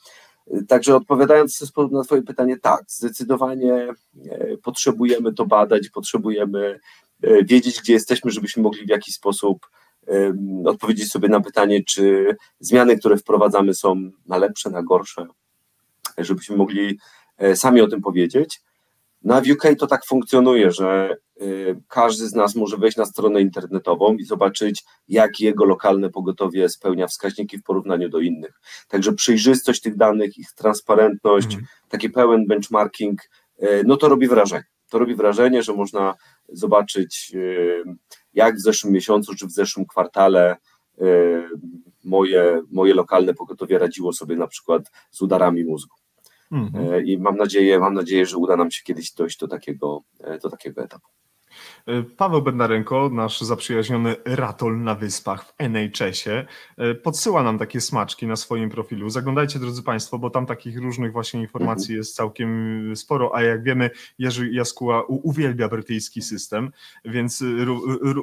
Także 0.68 0.97
odpowiadając 0.97 1.72
na 1.93 2.05
Twoje 2.05 2.22
pytanie, 2.22 2.57
tak, 2.59 2.85
zdecydowanie 2.89 3.75
e, 3.75 4.57
potrzebujemy 4.62 5.35
to 5.35 5.47
badać, 5.47 5.89
potrzebujemy 5.91 6.81
e, 7.22 7.45
wiedzieć, 7.45 7.81
gdzie 7.81 7.93
jesteśmy, 7.93 8.31
żebyśmy 8.31 8.62
mogli 8.62 8.87
w 8.87 8.91
jakiś 8.91 9.14
sposób 9.14 9.66
odpowiedzieć 10.64 11.11
sobie 11.11 11.29
na 11.29 11.41
pytanie, 11.41 11.85
czy 11.85 12.37
zmiany, 12.61 12.99
które 12.99 13.16
wprowadzamy, 13.16 13.75
są 13.75 14.11
na 14.27 14.37
lepsze, 14.37 14.70
na 14.70 14.83
gorsze, 14.83 15.27
żebyśmy 16.18 16.57
mogli 16.57 16.99
e, 17.39 17.57
sami 17.57 17.81
o 17.81 17.89
tym 17.89 18.01
powiedzieć. 18.01 18.61
Na 19.25 19.41
w 19.41 19.51
UK 19.51 19.62
to 19.79 19.87
tak 19.87 20.07
funkcjonuje, 20.07 20.70
że 20.70 21.16
y, 21.43 21.77
każdy 21.89 22.29
z 22.29 22.35
nas 22.35 22.55
może 22.55 22.77
wejść 22.77 22.97
na 22.97 23.05
stronę 23.05 23.41
internetową 23.41 24.14
i 24.14 24.25
zobaczyć, 24.25 24.85
jak 25.09 25.41
jego 25.41 25.64
lokalne 25.64 26.11
pogotowie 26.11 26.68
spełnia 26.68 27.07
wskaźniki 27.07 27.59
w 27.59 27.62
porównaniu 27.62 28.09
do 28.09 28.18
innych. 28.18 28.61
Także 28.89 29.12
przejrzystość 29.12 29.81
tych 29.81 29.97
danych, 29.97 30.39
ich 30.39 30.53
transparentność, 30.53 31.47
mhm. 31.47 31.66
taki 31.89 32.11
pełen 32.11 32.47
benchmarking, 32.47 33.22
y, 33.62 33.83
no 33.87 33.97
to 33.97 34.09
robi 34.09 34.29
wrażenie. 34.29 34.64
To 34.91 34.99
robi 34.99 35.14
wrażenie, 35.14 35.62
że 35.62 35.72
można 35.72 36.14
zobaczyć, 36.49 37.33
y, 37.35 37.83
jak 38.35 38.57
w 38.57 38.61
zeszłym 38.61 38.93
miesiącu 38.93 39.35
czy 39.35 39.47
w 39.47 39.51
zeszłym 39.51 39.87
kwartale 39.87 40.57
moje, 42.05 42.62
moje 42.70 42.95
lokalne 42.95 43.35
pogotowie 43.35 43.79
radziło 43.79 44.12
sobie 44.12 44.37
na 44.37 44.47
przykład 44.47 44.83
z 45.11 45.22
udarami 45.22 45.64
mózgu. 45.64 45.97
Mhm. 46.55 47.07
I 47.07 47.18
mam 47.18 47.36
nadzieję, 47.36 47.78
mam 47.78 47.94
nadzieję, 47.94 48.26
że 48.26 48.36
uda 48.36 48.57
nam 48.57 48.70
się 48.70 48.82
kiedyś 48.82 49.12
dojść 49.12 49.38
do 49.38 49.48
takiego, 49.48 50.02
e, 50.20 50.38
do 50.38 50.50
takiego 50.50 50.82
etapu. 50.82 51.09
E, 51.86 52.02
Paweł 52.02 52.42
Bednarenko, 52.42 53.11
nasz 53.12 53.40
zaprzyjaźniony 53.40 54.16
ratol 54.24 54.82
na 54.82 54.94
wyspach 54.94 55.44
w 55.44 55.55
NHS-ie, 55.59 56.46
e, 56.76 56.94
podsyła 56.94 57.42
nam 57.42 57.59
takie 57.59 57.80
smaczki 57.80 58.26
na 58.26 58.36
swoim 58.36 58.70
profilu. 58.70 59.11
Zaglądajcie, 59.11 59.59
drodzy 59.59 59.82
Państwo, 59.82 60.18
bo 60.18 60.30
tam 60.30 60.46
takich 60.46 60.78
różnych 60.78 61.12
właśnie 61.12 61.40
informacji 61.40 61.84
mhm. 61.84 61.98
jest 61.98 62.16
całkiem 62.16 62.92
sporo, 62.96 63.34
a 63.34 63.42
jak 63.42 63.62
wiemy, 63.62 63.90
Jerzy 64.18 64.50
Jaskuła 64.50 65.05
uwielbia 65.09 65.68
brytyjski 65.68 66.22
system, 66.22 66.70
więc 67.05 67.44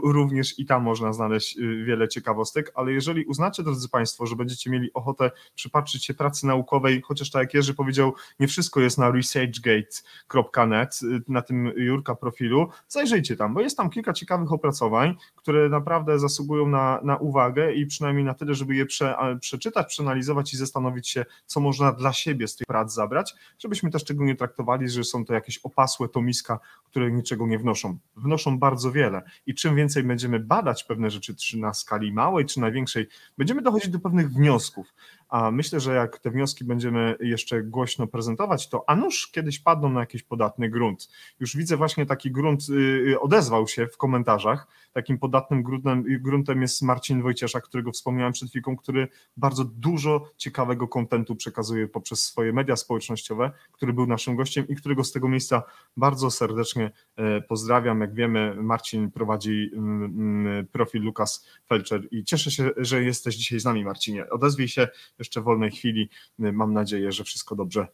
również 0.04 0.60
i 0.60 0.66
tam 0.66 0.84
można 0.84 1.14
znaleźć 1.14 1.58
wiele 1.86 2.08
ciekawostek, 2.08 2.72
ale 2.76 2.92
jeżeli 2.92 3.26
uznacie, 3.26 3.64
drodzy 3.64 3.90
Państwo, 3.90 4.26
że 4.26 4.36
będziecie 4.36 4.70
mieli 4.70 4.94
ochotę 4.94 5.32
przypatrzyć 5.56 6.06
się 6.06 6.14
pracy 6.14 6.48
naukowej, 6.48 7.02
chociaż 7.02 7.30
tak 7.30 7.42
jak 7.42 7.54
Jerzy 7.54 7.74
powiedział, 7.74 8.14
nie 8.40 8.48
wszystko 8.48 8.82
jest 8.82 8.98
na 8.98 9.12
researchgate.net, 9.12 11.00
na 11.28 11.42
tym 11.42 11.74
Jurka 11.76 12.16
profilu, 12.16 12.70
zajrzyjcie 12.88 13.21
tam, 13.22 13.54
bo 13.54 13.62
jest 13.62 13.78
tam 13.78 13.90
kilka 13.90 14.14
ciekawych 14.14 14.52
opracowań, 14.52 15.16
które 15.36 15.70
naprawdę 15.70 16.20
zasługują 16.20 16.68
na, 16.68 17.00
na 17.04 17.18
uwagę 17.18 17.74
i 17.74 17.86
przynajmniej 17.86 18.26
na 18.26 18.34
tyle, 18.34 18.54
żeby 18.54 18.76
je 18.76 18.86
prze, 18.86 19.16
przeczytać, 19.40 19.88
przeanalizować 19.88 20.54
i 20.54 20.58
zastanowić 20.58 21.10
się, 21.10 21.26
co 21.46 21.60
można 21.60 21.92
dla 21.92 22.14
siebie 22.14 22.48
z 22.48 22.56
tych 22.56 22.68
prac 22.68 22.94
zabrać, 22.94 23.36
żebyśmy 23.60 23.92
też 23.92 24.04
tego 24.04 24.26
nie 24.26 24.36
traktowali, 24.36 24.90
że 24.90 25.04
są 25.04 25.26
to 25.26 25.34
jakieś 25.34 25.58
opasłe 25.58 26.10
tomiska, 26.10 26.60
które 26.86 27.12
niczego 27.12 27.48
nie 27.48 27.60
wnoszą. 27.60 27.98
Wnoszą 28.16 28.60
bardzo 28.60 28.92
wiele 28.92 29.22
i 29.46 29.56
czym 29.56 29.76
więcej 29.76 30.04
będziemy 30.04 30.40
badać 30.40 30.84
pewne 30.84 31.10
rzeczy, 31.10 31.36
czy 31.36 31.58
na 31.58 31.74
skali 31.74 32.14
małej, 32.14 32.46
czy 32.46 32.60
na 32.60 32.72
większej, 32.72 33.08
będziemy 33.38 33.62
dochodzić 33.62 33.90
do 33.90 34.00
pewnych 34.00 34.30
wniosków. 34.30 34.94
A 35.32 35.52
myślę, 35.52 35.80
że 35.80 35.96
jak 35.96 36.20
te 36.20 36.32
wnioski 36.32 36.66
będziemy 36.66 37.16
jeszcze 37.20 37.64
głośno 37.64 38.08
prezentować, 38.08 38.70
to 38.70 38.84
a 38.88 38.96
nuż 38.96 39.32
kiedyś 39.32 39.60
padną 39.60 39.90
na 39.90 40.00
jakiś 40.00 40.24
podatny 40.24 40.70
grunt. 40.70 41.10
Już 41.40 41.58
widzę 41.58 41.78
właśnie 41.78 42.06
taki 42.06 42.32
grunt, 42.32 42.70
y, 42.70 42.74
y, 42.74 43.20
odezwał 43.20 43.68
się 43.68 43.88
w 43.88 43.98
komentarzach. 43.98 44.68
Takim 44.94 45.20
podatnym 45.20 45.64
gruntem, 45.64 46.04
gruntem 46.20 46.62
jest 46.62 46.82
Marcin 46.82 47.22
Wojcieszak, 47.22 47.64
którego 47.64 47.92
wspomniałem 47.92 48.34
przed 48.34 48.50
chwilą, 48.50 48.76
który 48.76 49.08
bardzo 49.38 49.64
dużo 49.66 50.32
ciekawego 50.38 50.88
kontentu 50.88 51.36
przekazuje 51.36 51.88
poprzez 51.88 52.24
swoje 52.24 52.54
media 52.54 52.76
społecznościowe, 52.76 53.52
który 53.72 53.94
był 53.94 54.08
naszym 54.08 54.36
gościem 54.36 54.68
i 54.68 54.76
którego 54.76 55.04
z 55.04 55.12
tego 55.12 55.30
miejsca 55.30 55.64
bardzo 55.98 56.32
serdecznie 56.32 56.92
e, 57.16 57.42
pozdrawiam. 57.42 58.02
Jak 58.02 58.14
wiemy, 58.14 58.56
Marcin 58.56 59.12
prowadzi 59.12 59.72
mm, 59.74 60.04
mm, 60.04 60.68
profil 60.68 61.02
Lukas 61.02 61.48
Felcher 61.68 62.08
i 62.12 62.24
cieszę 62.24 62.52
się, 62.52 62.70
że 62.78 63.04
jesteś 63.04 63.36
dzisiaj 63.36 63.60
z 63.60 63.66
nami, 63.66 63.86
Marcinie. 63.86 64.30
Odezwij 64.30 64.68
się 64.68 64.88
jeszcze 65.22 65.42
w 65.42 65.44
wolnej 65.44 65.72
chwili. 65.72 66.10
Mam 66.38 66.74
nadzieję, 66.74 67.12
że 67.12 67.24
wszystko 67.24 67.56
dobrze 67.56 67.88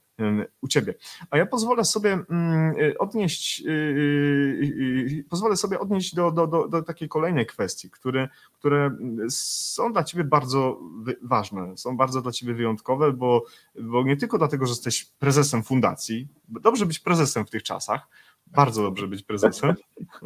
u 0.62 0.68
Ciebie. 0.68 0.94
A 1.32 1.38
ja 1.38 1.46
pozwolę 1.46 1.86
sobie 1.86 2.20
mm, 2.30 2.76
odnieść, 3.00 3.64
y, 3.66 3.70
y, 3.70 5.18
y, 5.20 5.26
pozwolę 5.30 5.58
sobie 5.58 5.80
odnieść 5.80 6.16
do, 6.16 6.32
do, 6.32 6.48
do, 6.48 6.68
do 6.68 6.82
takiej 6.82 7.10
kolejnej 7.10 7.46
kwestii, 7.46 7.90
które, 7.90 8.30
które 8.54 8.98
są 9.30 9.94
dla 9.94 10.04
Ciebie 10.04 10.24
bardzo 10.24 10.80
ważne, 11.22 11.78
są 11.78 11.98
bardzo 11.98 12.22
dla 12.22 12.32
Ciebie 12.32 12.54
wyjątkowe, 12.54 13.12
bo, 13.12 13.46
bo 13.82 14.04
nie 14.04 14.18
tylko 14.18 14.38
dlatego, 14.38 14.66
że 14.66 14.72
jesteś 14.72 15.06
prezesem 15.06 15.64
fundacji, 15.64 16.28
dobrze 16.48 16.86
być 16.86 17.00
prezesem 17.00 17.46
w 17.46 17.50
tych 17.50 17.64
czasach, 17.64 18.08
bardzo 18.48 18.84
dobrze 18.84 19.08
być 19.08 19.24
prezesem, 19.24 19.76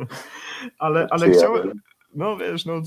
ale, 0.77 1.07
ale 1.11 1.31
chciałem, 1.31 1.81
no 2.13 2.37
wiesz, 2.37 2.65
no, 2.65 2.81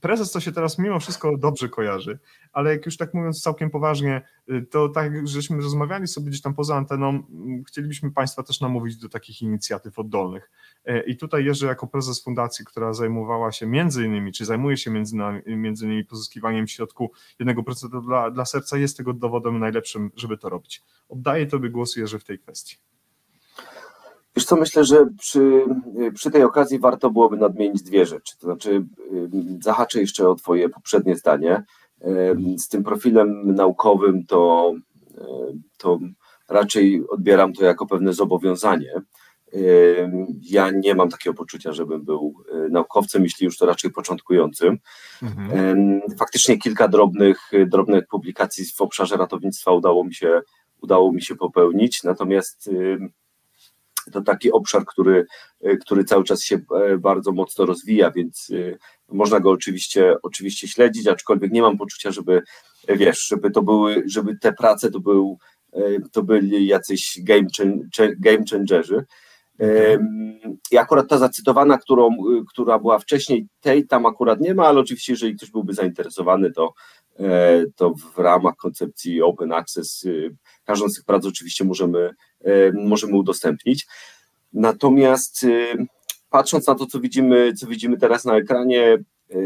prezes 0.00 0.32
to 0.32 0.40
się 0.40 0.52
teraz 0.52 0.78
mimo 0.78 1.00
wszystko 1.00 1.36
dobrze 1.36 1.68
kojarzy, 1.68 2.18
ale 2.52 2.70
jak 2.70 2.86
już 2.86 2.96
tak 2.96 3.14
mówiąc 3.14 3.42
całkiem 3.42 3.70
poważnie, 3.70 4.22
y, 4.50 4.66
to 4.70 4.88
tak, 4.88 5.28
żeśmy 5.28 5.56
rozmawiali 5.56 6.06
sobie 6.06 6.28
gdzieś 6.28 6.42
tam 6.42 6.54
poza 6.54 6.76
anteną, 6.76 7.22
chcielibyśmy 7.68 8.10
Państwa 8.10 8.42
też 8.42 8.60
namówić 8.60 8.96
do 8.96 9.08
takich 9.08 9.42
inicjatyw 9.42 9.98
oddolnych. 9.98 10.50
E, 10.84 11.02
I 11.02 11.16
tutaj 11.16 11.44
Jerzy 11.44 11.66
jako 11.66 11.86
prezes 11.86 12.22
fundacji, 12.22 12.64
która 12.64 12.92
zajmowała 12.92 13.52
się 13.52 13.66
między 13.66 14.04
innymi, 14.04 14.32
czy 14.32 14.44
zajmuje 14.44 14.76
się 14.76 14.90
między, 14.90 15.16
między 15.46 15.84
innymi 15.84 16.04
pozyskiwaniem 16.04 16.68
środku 16.68 17.12
1% 17.40 18.04
dla, 18.06 18.30
dla 18.30 18.44
serca, 18.44 18.78
jest 18.78 18.96
tego 18.96 19.12
dowodem 19.12 19.58
najlepszym, 19.58 20.10
żeby 20.16 20.38
to 20.38 20.48
robić. 20.48 20.82
Oddaję 21.08 21.46
Tobie 21.46 21.70
głos 21.70 21.96
Jerzy 21.96 22.18
w 22.18 22.24
tej 22.24 22.38
kwestii. 22.38 22.76
Wiesz 24.36 24.44
co, 24.44 24.56
myślę, 24.56 24.84
że 24.84 25.06
przy, 25.18 25.64
przy 26.14 26.30
tej 26.30 26.42
okazji 26.42 26.78
warto 26.78 27.10
byłoby 27.10 27.36
nadmienić 27.36 27.82
dwie 27.82 28.06
rzeczy. 28.06 28.38
To 28.38 28.46
znaczy, 28.46 28.86
zahaczę 29.62 30.00
jeszcze 30.00 30.28
o 30.28 30.34
Twoje 30.34 30.68
poprzednie 30.68 31.16
zdanie. 31.16 31.64
Z 32.58 32.68
tym 32.68 32.84
profilem 32.84 33.54
naukowym 33.54 34.26
to, 34.26 34.74
to 35.78 35.98
raczej 36.48 37.08
odbieram 37.08 37.52
to 37.52 37.64
jako 37.64 37.86
pewne 37.86 38.12
zobowiązanie. 38.12 38.92
Ja 40.42 40.70
nie 40.70 40.94
mam 40.94 41.08
takiego 41.08 41.34
poczucia, 41.34 41.72
żebym 41.72 42.04
był 42.04 42.34
e, 42.52 42.68
naukowcem, 42.68 43.22
jeśli 43.22 43.44
już 43.44 43.58
to 43.58 43.66
raczej 43.66 43.90
początkującym. 43.90 44.78
Mhm. 45.22 46.00
Faktycznie 46.18 46.58
kilka 46.58 46.88
drobnych, 46.88 47.50
drobnych 47.66 48.06
publikacji 48.06 48.64
w 48.64 48.80
obszarze 48.80 49.16
ratownictwa 49.16 49.72
udało 49.72 50.04
mi 50.04 50.14
się, 50.14 50.40
udało 50.82 51.12
mi 51.12 51.22
się 51.22 51.36
popełnić, 51.36 52.02
natomiast 52.02 52.70
to 54.10 54.22
taki 54.22 54.52
obszar, 54.52 54.84
który, 54.84 55.26
e, 55.60 55.76
który 55.76 56.04
cały 56.04 56.24
czas 56.24 56.42
się 56.42 56.56
e, 56.56 56.98
bardzo 56.98 57.32
mocno 57.32 57.66
rozwija, 57.66 58.10
więc 58.10 58.50
e, 58.54 58.76
można 59.14 59.40
go 59.40 59.50
oczywiście, 59.50 60.14
oczywiście 60.22 60.68
śledzić, 60.68 61.06
aczkolwiek 61.06 61.52
nie 61.52 61.62
mam 61.62 61.78
poczucia, 61.78 62.10
żeby 62.10 62.42
wiesz, 62.88 63.26
żeby 63.26 63.50
to 63.50 63.62
były, 63.62 64.02
żeby 64.06 64.38
te 64.38 64.52
prace 64.52 64.90
to 64.90 65.00
był, 65.00 65.38
to 66.12 66.22
byli 66.22 66.66
jacyś 66.66 67.18
game, 67.22 67.46
game 68.18 68.44
changerzy. 68.50 69.04
I 70.70 70.78
akurat 70.78 71.08
ta 71.08 71.18
zacytowana, 71.18 71.78
którą, 71.78 72.10
która 72.48 72.78
była 72.78 72.98
wcześniej, 72.98 73.46
tej 73.60 73.86
tam 73.86 74.06
akurat 74.06 74.40
nie 74.40 74.54
ma, 74.54 74.66
ale 74.66 74.80
oczywiście, 74.80 75.12
jeżeli 75.12 75.36
ktoś 75.36 75.50
byłby 75.50 75.74
zainteresowany, 75.74 76.52
to, 76.52 76.74
to 77.76 77.94
w 78.14 78.18
ramach 78.18 78.56
koncepcji 78.56 79.22
Open 79.22 79.52
Access 79.52 80.06
każdą 80.64 80.88
z 80.88 80.94
tych 80.94 81.04
prac 81.04 81.26
oczywiście 81.26 81.64
możemy 81.64 82.14
E, 82.44 82.72
możemy 82.72 83.16
udostępnić. 83.16 83.86
Natomiast 84.52 85.44
e, 85.44 85.86
patrząc 86.30 86.66
na 86.66 86.74
to, 86.74 86.86
co 86.86 87.00
widzimy, 87.00 87.52
co 87.52 87.66
widzimy 87.66 87.98
teraz 87.98 88.24
na 88.24 88.36
ekranie, 88.36 88.98
e, 89.30 89.36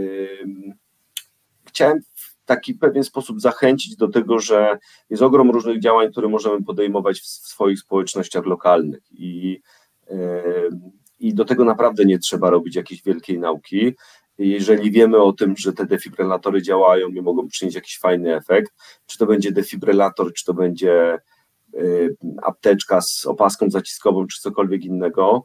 chciałem 1.69 2.01
w 2.15 2.45
taki 2.45 2.75
pewien 2.75 3.05
sposób 3.05 3.41
zachęcić 3.41 3.97
do 3.97 4.09
tego, 4.09 4.39
że 4.39 4.79
jest 5.11 5.23
ogrom 5.23 5.51
różnych 5.51 5.81
działań, 5.81 6.11
które 6.11 6.29
możemy 6.29 6.65
podejmować 6.65 7.21
w 7.21 7.27
swoich 7.27 7.79
społecznościach 7.79 8.47
lokalnych 8.47 9.03
i 9.11 9.61
i 11.21 11.35
do 11.35 11.45
tego 11.45 11.65
naprawdę 11.65 12.05
nie 12.05 12.19
trzeba 12.19 12.51
robić 12.51 12.77
jakiejś 12.77 13.03
wielkiej 13.03 13.39
nauki. 13.39 13.95
Jeżeli 14.39 14.91
wiemy 14.91 15.23
o 15.23 15.33
tym, 15.33 15.57
że 15.57 15.73
te 15.73 15.87
defibrylatory 15.87 16.63
działają 16.63 17.09
i 17.09 17.23
mogą 17.23 17.49
przynieść 17.49 17.75
jakiś 17.75 17.99
fajny 17.99 18.37
efekt, 18.37 18.73
czy 19.07 19.19
to 19.19 19.27
będzie 19.27 19.53
defibrylator, 19.53 20.33
czy 20.33 20.45
to 20.45 20.55
będzie 20.55 21.19
y, 21.75 22.17
apteczka 22.43 23.01
z 23.01 23.27
opaską 23.27 23.71
zaciskową, 23.71 24.27
czy 24.27 24.41
cokolwiek 24.41 24.85
innego, 24.85 25.43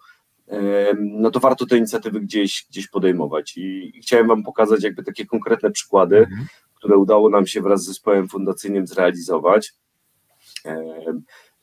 no 0.98 1.32
to 1.32 1.39
warto 1.39 1.66
te 1.66 1.78
inicjatywy 1.78 2.22
gdzieś, 2.22 2.66
gdzieś 2.70 2.88
podejmować. 2.88 3.58
I 3.58 4.00
chciałem 4.04 4.28
Wam 4.28 4.44
pokazać 4.44 4.84
jakby 4.84 5.04
takie 5.04 5.26
konkretne 5.26 5.72
przykłady, 5.72 6.18
mhm. 6.18 6.46
które 6.76 6.98
udało 6.98 7.30
nam 7.30 7.48
się 7.48 7.62
wraz 7.62 7.84
z 7.84 7.86
zespołem 7.86 8.28
fundacyjnym 8.28 8.88
zrealizować. 8.88 9.74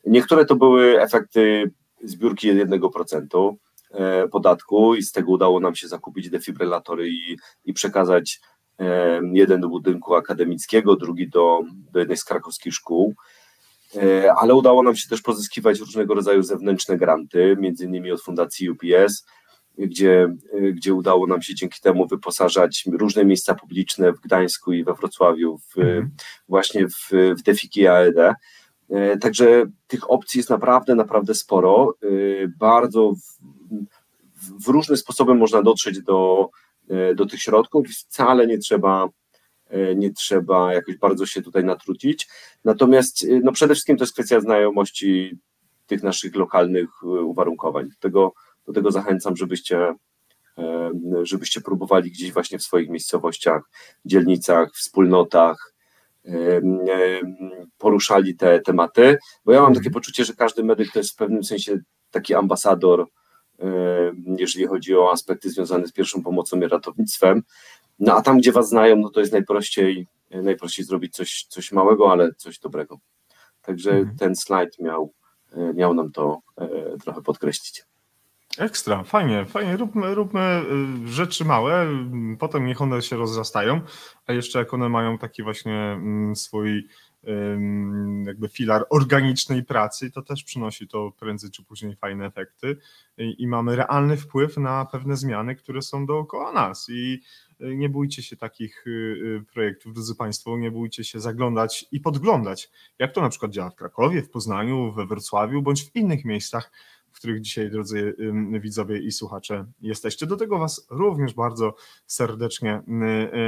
Niektóre 0.05 0.45
to 0.45 0.55
były 0.55 1.01
efekty 1.01 1.71
zbiórki 2.03 2.53
1% 2.53 3.51
e, 3.51 3.55
podatku 4.31 4.95
i 4.95 5.03
z 5.03 5.11
tego 5.11 5.31
udało 5.31 5.59
nam 5.59 5.75
się 5.75 5.87
zakupić 5.87 6.29
defibrylatory 6.29 7.09
i, 7.09 7.37
i 7.65 7.73
przekazać 7.73 8.41
jeden 9.33 9.61
do 9.61 9.69
budynku 9.69 10.15
akademickiego, 10.15 10.95
drugi 10.95 11.29
do, 11.29 11.61
do 11.91 11.99
jednej 11.99 12.17
z 12.17 12.23
krakowskich 12.23 12.73
szkół. 12.73 13.15
E, 13.95 14.33
ale 14.33 14.55
udało 14.55 14.83
nam 14.83 14.95
się 14.95 15.09
też 15.09 15.21
pozyskiwać 15.21 15.79
różnego 15.79 16.13
rodzaju 16.13 16.43
zewnętrzne 16.43 16.97
granty, 16.97 17.57
między 17.59 17.85
innymi 17.85 18.11
od 18.11 18.21
Fundacji 18.21 18.69
UPS, 18.69 19.25
gdzie, 19.77 20.35
e, 20.53 20.71
gdzie 20.71 20.93
udało 20.93 21.27
nam 21.27 21.41
się 21.41 21.55
dzięki 21.55 21.81
temu 21.81 22.07
wyposażać 22.07 22.83
różne 22.91 23.25
miejsca 23.25 23.55
publiczne 23.55 24.13
w 24.13 24.19
Gdańsku 24.19 24.73
i 24.73 24.83
we 24.83 24.93
Wrocławiu 24.93 25.57
w, 25.57 25.77
mhm. 25.77 26.11
właśnie 26.47 26.87
w, 26.87 27.09
w 27.11 27.41
Defiki 27.41 27.87
AED. 27.87 28.17
E, 28.89 29.17
także 29.17 29.65
tych 29.87 30.11
opcji 30.11 30.37
jest 30.37 30.49
naprawdę, 30.49 30.95
naprawdę 30.95 31.35
sporo. 31.35 31.93
Bardzo 32.59 33.13
w, 33.13 33.41
w 34.65 34.67
różne 34.67 34.97
sposoby 34.97 35.35
można 35.35 35.61
dotrzeć 35.61 36.01
do, 36.01 36.49
do 37.15 37.25
tych 37.25 37.41
środków 37.41 37.89
i 37.89 37.93
wcale 37.93 38.47
nie 38.47 38.57
trzeba 38.57 39.09
E, 39.71 39.95
nie 39.95 40.13
trzeba 40.13 40.73
jakoś 40.73 40.97
bardzo 40.97 41.25
się 41.25 41.41
tutaj 41.41 41.63
natrudzić. 41.63 42.27
Natomiast 42.65 43.23
e, 43.23 43.39
no 43.43 43.51
przede 43.51 43.73
wszystkim 43.73 43.97
to 43.97 44.03
jest 44.03 44.13
kwestia 44.13 44.39
znajomości 44.39 45.37
tych 45.87 46.03
naszych 46.03 46.35
lokalnych 46.35 46.89
e, 47.03 47.07
uwarunkowań. 47.07 47.89
Do 47.89 47.95
tego, 47.99 48.33
do 48.67 48.73
tego 48.73 48.91
zachęcam, 48.91 49.37
żebyście, 49.37 49.93
żebyście 51.23 51.61
próbowali 51.61 52.11
gdzieś 52.11 52.33
właśnie 52.33 52.59
w 52.59 52.63
swoich 52.63 52.89
miejscowościach, 52.89 53.69
dzielnicach, 54.05 54.71
wspólnotach 54.73 55.73
poruszali 57.77 58.35
te 58.35 58.59
tematy, 58.59 59.17
bo 59.45 59.51
ja 59.51 59.61
mam 59.61 59.73
takie 59.73 59.91
poczucie, 59.91 60.25
że 60.25 60.33
każdy 60.33 60.63
medyk 60.63 60.91
to 60.91 60.99
jest 60.99 61.11
w 61.11 61.15
pewnym 61.15 61.43
sensie 61.43 61.79
taki 62.11 62.33
ambasador, 62.33 63.05
jeżeli 64.37 64.67
chodzi 64.67 64.95
o 64.95 65.11
aspekty 65.11 65.49
związane 65.49 65.87
z 65.87 65.91
pierwszą 65.91 66.23
pomocą 66.23 66.61
i 66.61 66.67
ratownictwem. 66.67 67.43
No 67.99 68.15
a 68.15 68.21
tam, 68.21 68.37
gdzie 68.37 68.51
was 68.51 68.69
znają, 68.69 68.95
no 68.95 69.09
to 69.09 69.19
jest 69.19 69.31
najprościej, 69.31 70.07
najprościej 70.31 70.85
zrobić 70.85 71.13
coś, 71.13 71.45
coś 71.49 71.71
małego, 71.71 72.11
ale 72.11 72.33
coś 72.37 72.59
dobrego. 72.59 72.99
Także 73.61 73.91
mhm. 73.91 74.17
ten 74.17 74.35
slajd 74.35 74.79
miał, 74.79 75.13
e, 75.53 75.73
miał 75.73 75.93
nam 75.93 76.11
to 76.11 76.39
e, 76.57 76.97
trochę 76.97 77.21
podkreślić. 77.21 77.83
Ekstra, 78.57 79.03
fajnie, 79.03 79.45
fajnie. 79.45 79.77
Róbmy, 79.77 80.15
róbmy 80.15 80.61
rzeczy 81.05 81.45
małe, 81.45 81.87
potem 82.39 82.65
niech 82.65 82.81
one 82.81 83.01
się 83.01 83.15
rozrastają, 83.15 83.81
a 84.27 84.33
jeszcze 84.33 84.59
jak 84.59 84.73
one 84.73 84.89
mają 84.89 85.17
taki 85.17 85.43
właśnie 85.43 85.73
mm, 85.73 86.35
swój 86.35 86.87
jakby 88.25 88.49
filar 88.49 88.85
organicznej 88.89 89.63
pracy, 89.63 90.11
to 90.11 90.21
też 90.21 90.43
przynosi 90.43 90.87
to 90.87 91.11
prędzej 91.19 91.51
czy 91.51 91.63
później 91.63 91.95
fajne 91.95 92.25
efekty. 92.25 92.77
I, 93.17 93.47
mamy 93.47 93.75
realny 93.75 94.17
wpływ 94.17 94.57
na 94.57 94.85
pewne 94.85 95.17
zmiany, 95.17 95.55
które 95.55 95.81
są 95.81 96.05
dookoła 96.05 96.51
nas. 96.51 96.87
I 96.89 97.21
nie 97.59 97.89
bójcie 97.89 98.23
się 98.23 98.37
takich 98.37 98.87
y, 98.87 98.89
y, 98.89 99.43
projektów, 99.53 99.93
drodzy 99.93 100.15
Państwo, 100.15 100.57
nie 100.57 100.71
bójcie 100.71 101.03
się 101.03 101.19
zaglądać 101.19 101.85
i 101.91 101.99
podglądać, 101.99 102.69
jak 102.99 103.13
to 103.13 103.21
na 103.21 103.29
przykład 103.29 103.51
działa 103.51 103.69
w 103.69 103.75
Krakowie, 103.75 104.21
w 104.21 104.29
Poznaniu, 104.29 104.91
we 104.91 105.05
Wrocławiu 105.05 105.61
bądź 105.61 105.83
w 105.83 105.95
innych 105.95 106.25
miejscach, 106.25 106.71
których 107.21 107.41
dzisiaj, 107.41 107.69
drodzy 107.69 108.15
widzowie 108.61 108.99
i 108.99 109.11
słuchacze, 109.11 109.65
jesteście. 109.81 110.25
Do 110.27 110.37
tego 110.37 110.59
Was 110.59 110.87
również 110.89 111.33
bardzo 111.33 111.75
serdecznie 112.07 112.81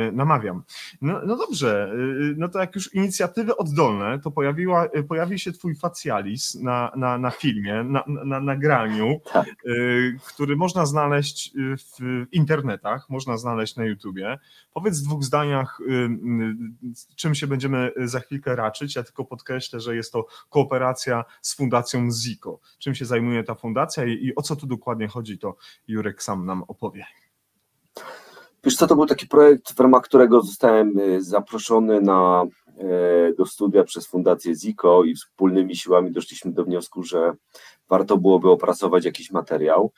y, 0.09 0.11
namawiam. 0.11 0.63
No, 1.01 1.21
no 1.25 1.37
dobrze, 1.37 1.93
no 2.37 2.49
to 2.49 2.59
jak 2.59 2.75
już 2.75 2.93
inicjatywy 2.93 3.57
oddolne, 3.57 4.19
to 4.19 4.31
pojawiła, 4.31 4.89
pojawi 5.07 5.39
się 5.39 5.51
Twój 5.51 5.75
facjalis 5.75 6.55
na, 6.55 6.91
na, 6.95 7.17
na 7.17 7.31
filmie, 7.31 7.83
na, 7.83 8.03
na 8.07 8.39
nagraniu, 8.39 9.19
tak. 9.33 9.47
który 10.27 10.55
można 10.55 10.85
znaleźć 10.85 11.53
w 11.77 12.25
internetach, 12.31 13.09
można 13.09 13.37
znaleźć 13.37 13.75
na 13.75 13.85
YouTubie. 13.85 14.39
Powiedz 14.73 14.99
w 14.99 15.03
dwóch 15.03 15.23
zdaniach, 15.23 15.79
czym 17.15 17.35
się 17.35 17.47
będziemy 17.47 17.91
za 17.97 18.19
chwilkę 18.19 18.55
raczyć. 18.55 18.95
Ja 18.95 19.03
tylko 19.03 19.25
podkreślę, 19.25 19.79
że 19.79 19.95
jest 19.95 20.13
to 20.13 20.25
kooperacja 20.49 21.25
z 21.41 21.55
Fundacją 21.55 22.11
ZIKO. 22.11 22.59
Czym 22.79 22.95
się 22.95 23.05
zajmuje 23.05 23.43
ta 23.43 23.55
fundacja 23.63 24.05
i, 24.05 24.11
i 24.11 24.35
o 24.35 24.41
co 24.41 24.55
tu 24.55 24.67
dokładnie 24.67 25.07
chodzi, 25.07 25.37
to 25.37 25.55
Jurek 25.87 26.23
sam 26.23 26.45
nam 26.45 26.63
opowie. 26.67 27.05
Wiesz 28.63 28.75
co, 28.75 28.87
to 28.87 28.95
był 28.95 29.05
taki 29.05 29.27
projekt, 29.27 29.75
w 29.75 29.79
ramach 29.79 30.03
którego 30.03 30.41
zostałem 30.41 30.99
y, 30.99 31.23
zaproszony 31.23 32.01
na, 32.01 32.45
e, 32.77 33.33
do 33.33 33.45
studia 33.45 33.83
przez 33.83 34.07
Fundację 34.07 34.55
ZIKO 34.55 35.03
i 35.03 35.15
wspólnymi 35.15 35.75
siłami 35.75 36.11
doszliśmy 36.11 36.51
do 36.51 36.63
wniosku, 36.63 37.03
że 37.03 37.33
warto 37.89 38.17
byłoby 38.17 38.49
opracować 38.49 39.05
jakiś 39.05 39.31
materiał. 39.31 39.91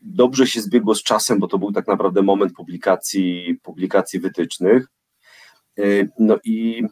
Dobrze 0.00 0.46
się 0.46 0.60
zbiegło 0.60 0.94
z 0.94 1.02
czasem, 1.02 1.38
bo 1.38 1.46
to 1.46 1.58
był 1.58 1.72
tak 1.72 1.86
naprawdę 1.86 2.22
moment 2.22 2.52
publikacji, 2.52 3.58
publikacji 3.62 4.20
wytycznych. 4.20 4.86
E, 5.78 5.82
no 6.18 6.36
i 6.44 6.82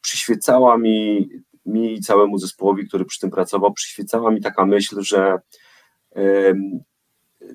przyświecała 0.00 0.78
mi 0.78 1.28
mi 1.66 1.94
i 1.94 2.00
całemu 2.00 2.38
zespołowi, 2.38 2.88
który 2.88 3.04
przy 3.04 3.20
tym 3.20 3.30
pracował, 3.30 3.72
przyświecała 3.72 4.30
mi 4.30 4.40
taka 4.40 4.66
myśl, 4.66 5.02
że 5.02 5.38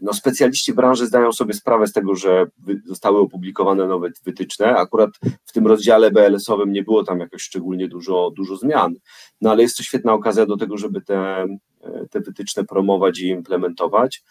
no, 0.02 0.14
specjaliści 0.14 0.74
branży 0.74 1.08
zdają 1.08 1.32
sobie 1.32 1.54
sprawę 1.54 1.88
z 1.88 1.94
tego, 1.94 2.16
że 2.16 2.46
zostały 2.86 3.20
opublikowane 3.20 3.88
nowe 3.88 4.10
wytyczne. 4.26 4.76
Akurat 4.76 5.10
w 5.46 5.52
tym 5.52 5.68
rozdziale 5.68 6.12
BLS-owym 6.12 6.72
nie 6.72 6.84
było 6.84 7.04
tam 7.04 7.20
jakoś 7.20 7.42
szczególnie 7.42 7.88
dużo, 7.88 8.32
dużo 8.36 8.58
zmian, 8.58 8.96
no 9.42 9.52
ale 9.52 9.62
jest 9.62 9.78
to 9.78 9.84
świetna 9.84 10.14
okazja 10.14 10.46
do 10.46 10.58
tego, 10.58 10.78
żeby 10.78 11.02
te, 11.02 11.46
te 12.10 12.20
wytyczne 12.20 12.64
promować 12.64 13.20
i 13.20 13.28
implementować. 13.28 14.24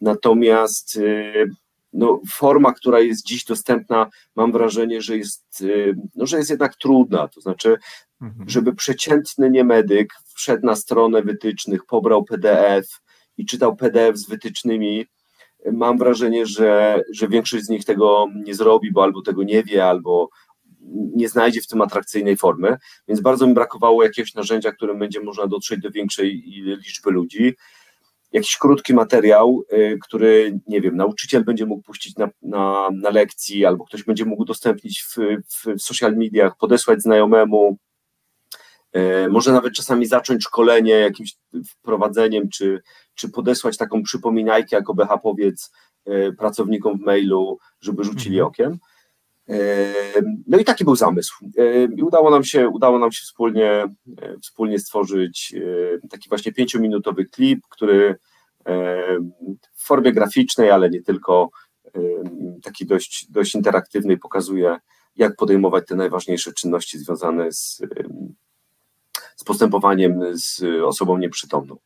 Natomiast 0.00 0.96
y, 0.96 1.50
no, 1.92 2.20
forma, 2.32 2.72
która 2.72 3.00
jest 3.00 3.26
dziś 3.26 3.44
dostępna, 3.44 4.10
mam 4.36 4.52
wrażenie, 4.52 5.02
że 5.02 5.16
jest, 5.16 5.60
y, 5.60 5.96
no, 6.14 6.26
że 6.26 6.38
jest 6.38 6.50
jednak 6.50 6.76
trudna. 6.76 7.28
To 7.28 7.40
znaczy, 7.40 7.76
mhm. 8.22 8.48
żeby 8.48 8.74
przeciętny 8.74 9.50
niemedyk 9.50 10.12
wszedł 10.34 10.66
na 10.66 10.76
stronę 10.76 11.22
wytycznych, 11.22 11.86
pobrał 11.86 12.24
PDF 12.24 13.00
i 13.36 13.46
czytał 13.46 13.76
PDF 13.76 14.18
z 14.18 14.28
wytycznymi, 14.28 15.06
mam 15.72 15.98
wrażenie, 15.98 16.46
że, 16.46 17.02
że 17.12 17.28
większość 17.28 17.64
z 17.64 17.68
nich 17.68 17.84
tego 17.84 18.26
nie 18.44 18.54
zrobi, 18.54 18.92
bo 18.92 19.02
albo 19.02 19.22
tego 19.22 19.42
nie 19.42 19.62
wie, 19.62 19.84
albo 19.84 20.28
nie 21.14 21.28
znajdzie 21.28 21.60
w 21.62 21.66
tym 21.66 21.82
atrakcyjnej 21.82 22.36
formy, 22.36 22.76
więc 23.08 23.20
bardzo 23.20 23.46
mi 23.46 23.54
brakowało 23.54 24.02
jakiegoś 24.02 24.34
narzędzia, 24.34 24.72
którym 24.72 24.98
będzie 24.98 25.20
można 25.20 25.46
dotrzeć 25.46 25.80
do 25.80 25.90
większej 25.90 26.42
liczby 26.86 27.10
ludzi. 27.10 27.54
Jakiś 28.32 28.56
krótki 28.56 28.94
materiał, 28.94 29.62
y, 29.72 29.98
który, 30.02 30.60
nie 30.66 30.80
wiem, 30.80 30.96
nauczyciel 30.96 31.44
będzie 31.44 31.66
mógł 31.66 31.82
puścić 31.82 32.16
na, 32.16 32.28
na, 32.42 32.88
na 32.92 33.10
lekcji, 33.10 33.64
albo 33.64 33.84
ktoś 33.84 34.02
będzie 34.02 34.24
mógł 34.24 34.42
udostępnić 34.42 35.02
w, 35.02 35.16
w, 35.16 35.82
social 35.82 36.16
mediach, 36.16 36.56
podesłać 36.56 37.02
znajomemu, 37.02 37.78
może 39.30 39.52
nawet 39.52 39.74
czasami 39.74 40.06
zacząć 40.06 40.44
szkolenie 40.44 40.92
jakimś 40.92 41.36
wprowadzeniem, 41.66 42.48
czy, 42.48 42.82
czy 43.14 43.28
podesłać 43.28 43.76
taką 43.76 44.02
przypominajkę 44.02 44.76
jako 44.76 44.94
BH 44.94 45.08
powiedz 45.22 45.72
y, 46.08 46.34
pracownikom 46.38 46.98
w 46.98 47.02
mailu, 47.02 47.58
żeby 47.80 48.04
rzucili 48.04 48.40
mhm. 48.40 48.48
okiem. 48.48 48.78
No 50.46 50.58
i 50.58 50.64
taki 50.64 50.84
był 50.84 50.96
zamysł. 50.96 51.34
I 51.96 52.02
udało 52.02 52.30
nam 52.30 52.44
się, 52.44 52.68
udało 52.68 52.98
nam 52.98 53.12
się 53.12 53.22
wspólnie, 53.22 53.84
wspólnie 54.42 54.78
stworzyć 54.78 55.54
taki 56.10 56.28
właśnie 56.28 56.52
pięciominutowy 56.52 57.24
klip, 57.24 57.60
który 57.70 58.16
w 59.74 59.86
formie 59.86 60.12
graficznej, 60.12 60.70
ale 60.70 60.90
nie 60.90 61.02
tylko, 61.02 61.50
taki 62.62 62.86
dość, 62.86 63.26
dość 63.30 63.54
interaktywny 63.54 64.18
pokazuje, 64.18 64.76
jak 65.16 65.36
podejmować 65.36 65.86
te 65.86 65.96
najważniejsze 65.96 66.52
czynności 66.52 66.98
związane 66.98 67.52
z, 67.52 67.82
z 69.36 69.44
postępowaniem 69.44 70.20
z 70.32 70.62
osobą 70.84 71.18
nieprzytomną. 71.18 71.76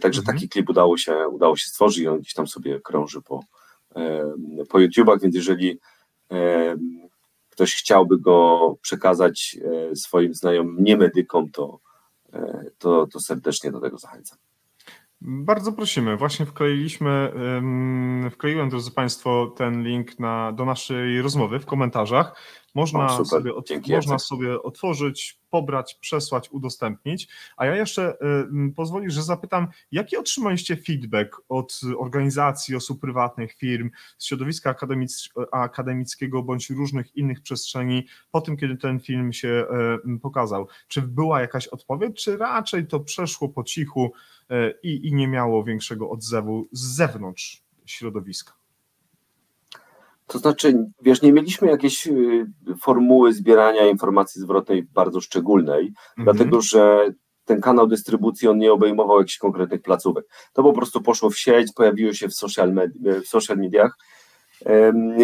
Także 0.00 0.20
mhm. 0.20 0.24
taki 0.24 0.48
klip 0.48 0.68
udało 0.70 0.98
się, 0.98 1.28
udało 1.28 1.56
się 1.56 1.66
stworzyć 1.68 1.98
i 1.98 2.08
on 2.08 2.20
gdzieś 2.20 2.34
tam 2.34 2.46
sobie 2.46 2.80
krąży 2.80 3.22
po, 3.22 3.40
po 4.68 4.80
YouTubach, 4.80 5.20
więc 5.20 5.34
jeżeli 5.34 5.78
ktoś 7.56 7.74
chciałby 7.74 8.18
go 8.18 8.76
przekazać 8.82 9.56
e, 9.90 9.96
swoim 9.96 10.34
znajomym, 10.34 10.76
nie 10.84 10.96
medykom, 10.96 11.50
to, 11.50 11.78
e, 12.32 12.64
to, 12.78 13.06
to 13.06 13.20
serdecznie 13.20 13.70
do 13.70 13.80
tego 13.80 13.98
zachęcam. 13.98 14.38
Bardzo 15.20 15.72
prosimy. 15.72 16.16
Właśnie 16.16 16.46
wkleiliśmy, 16.46 17.32
wkleiłem, 18.30 18.68
drodzy 18.68 18.90
Państwo, 18.90 19.54
ten 19.56 19.82
link 19.82 20.18
na, 20.18 20.52
do 20.52 20.64
naszej 20.64 21.22
rozmowy 21.22 21.58
w 21.58 21.66
komentarzach. 21.66 22.40
Można, 22.76 23.18
o, 23.18 23.24
sobie, 23.24 23.54
od, 23.54 23.70
można 23.88 24.18
sobie 24.18 24.62
otworzyć, 24.62 25.40
pobrać, 25.50 25.94
przesłać, 25.94 26.50
udostępnić. 26.50 27.28
A 27.56 27.66
ja 27.66 27.76
jeszcze 27.76 28.14
y, 28.68 28.72
pozwolisz, 28.72 29.14
że 29.14 29.22
zapytam, 29.22 29.68
jaki 29.92 30.16
otrzymaliście 30.16 30.76
feedback 30.76 31.36
od 31.48 31.80
organizacji, 31.98 32.76
osób 32.76 33.00
prywatnych, 33.00 33.54
firm, 33.54 33.90
z 34.18 34.26
środowiska 34.26 34.70
akademic 34.70 35.28
akademickiego 35.52 36.42
bądź 36.42 36.70
różnych 36.70 37.16
innych 37.16 37.42
przestrzeni 37.42 38.06
po 38.30 38.40
tym, 38.40 38.56
kiedy 38.56 38.76
ten 38.76 39.00
film 39.00 39.32
się 39.32 39.66
y, 40.16 40.18
pokazał? 40.18 40.68
Czy 40.88 41.02
była 41.02 41.40
jakaś 41.40 41.68
odpowiedź, 41.68 42.24
czy 42.24 42.36
raczej 42.36 42.86
to 42.86 43.00
przeszło 43.00 43.48
po 43.48 43.64
cichu 43.64 44.12
y, 44.50 44.74
i 44.82 45.14
nie 45.14 45.28
miało 45.28 45.64
większego 45.64 46.10
odzewu 46.10 46.68
z 46.72 46.96
zewnątrz 46.96 47.62
środowiska? 47.86 48.65
To 50.26 50.38
znaczy, 50.38 50.86
wiesz, 51.02 51.22
nie 51.22 51.32
mieliśmy 51.32 51.68
jakiejś 51.68 52.06
y, 52.06 52.46
formuły 52.82 53.32
zbierania 53.32 53.86
informacji 53.86 54.42
zwrotnej 54.42 54.82
bardzo 54.82 55.20
szczególnej, 55.20 55.92
mhm. 56.18 56.36
dlatego 56.36 56.60
że 56.60 57.12
ten 57.44 57.60
kanał 57.60 57.86
dystrybucji 57.86 58.48
on 58.48 58.58
nie 58.58 58.72
obejmował 58.72 59.18
jakichś 59.18 59.38
konkretnych 59.38 59.82
placówek. 59.82 60.24
To 60.52 60.62
po 60.62 60.72
prostu 60.72 61.00
poszło 61.00 61.30
w 61.30 61.38
sieć, 61.38 61.72
pojawiło 61.72 62.12
się 62.12 62.28
w 62.28 62.34
social, 62.34 62.72
med- 62.72 63.22
w 63.24 63.28
social 63.28 63.56
mediach, 63.56 63.96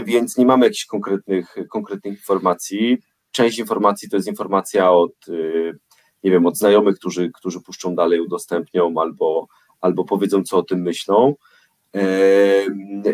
więc 0.05 0.39
nie 0.39 0.47
mamy 0.47 0.67
jakichś 0.67 0.87
konkretnych, 0.87 1.55
konkretnych 1.71 2.15
informacji. 2.15 2.99
Część 3.31 3.59
informacji 3.59 4.11
to 4.11 4.17
jest 4.17 4.29
informacja 4.29 4.93
od, 4.93 5.29
y, 5.29 5.79
nie 6.25 6.31
wiem, 6.31 6.47
od 6.47 6.59
znajomych, 6.59 6.97
którzy, 6.97 7.31
którzy 7.35 7.61
puszczą 7.61 7.95
dalej, 7.95 8.21
udostępnią 8.21 8.95
albo, 8.97 9.47
albo 9.81 10.05
powiedzą, 10.05 10.43
co 10.43 10.57
o 10.59 10.63
tym 10.63 10.83
myślą. 10.83 11.35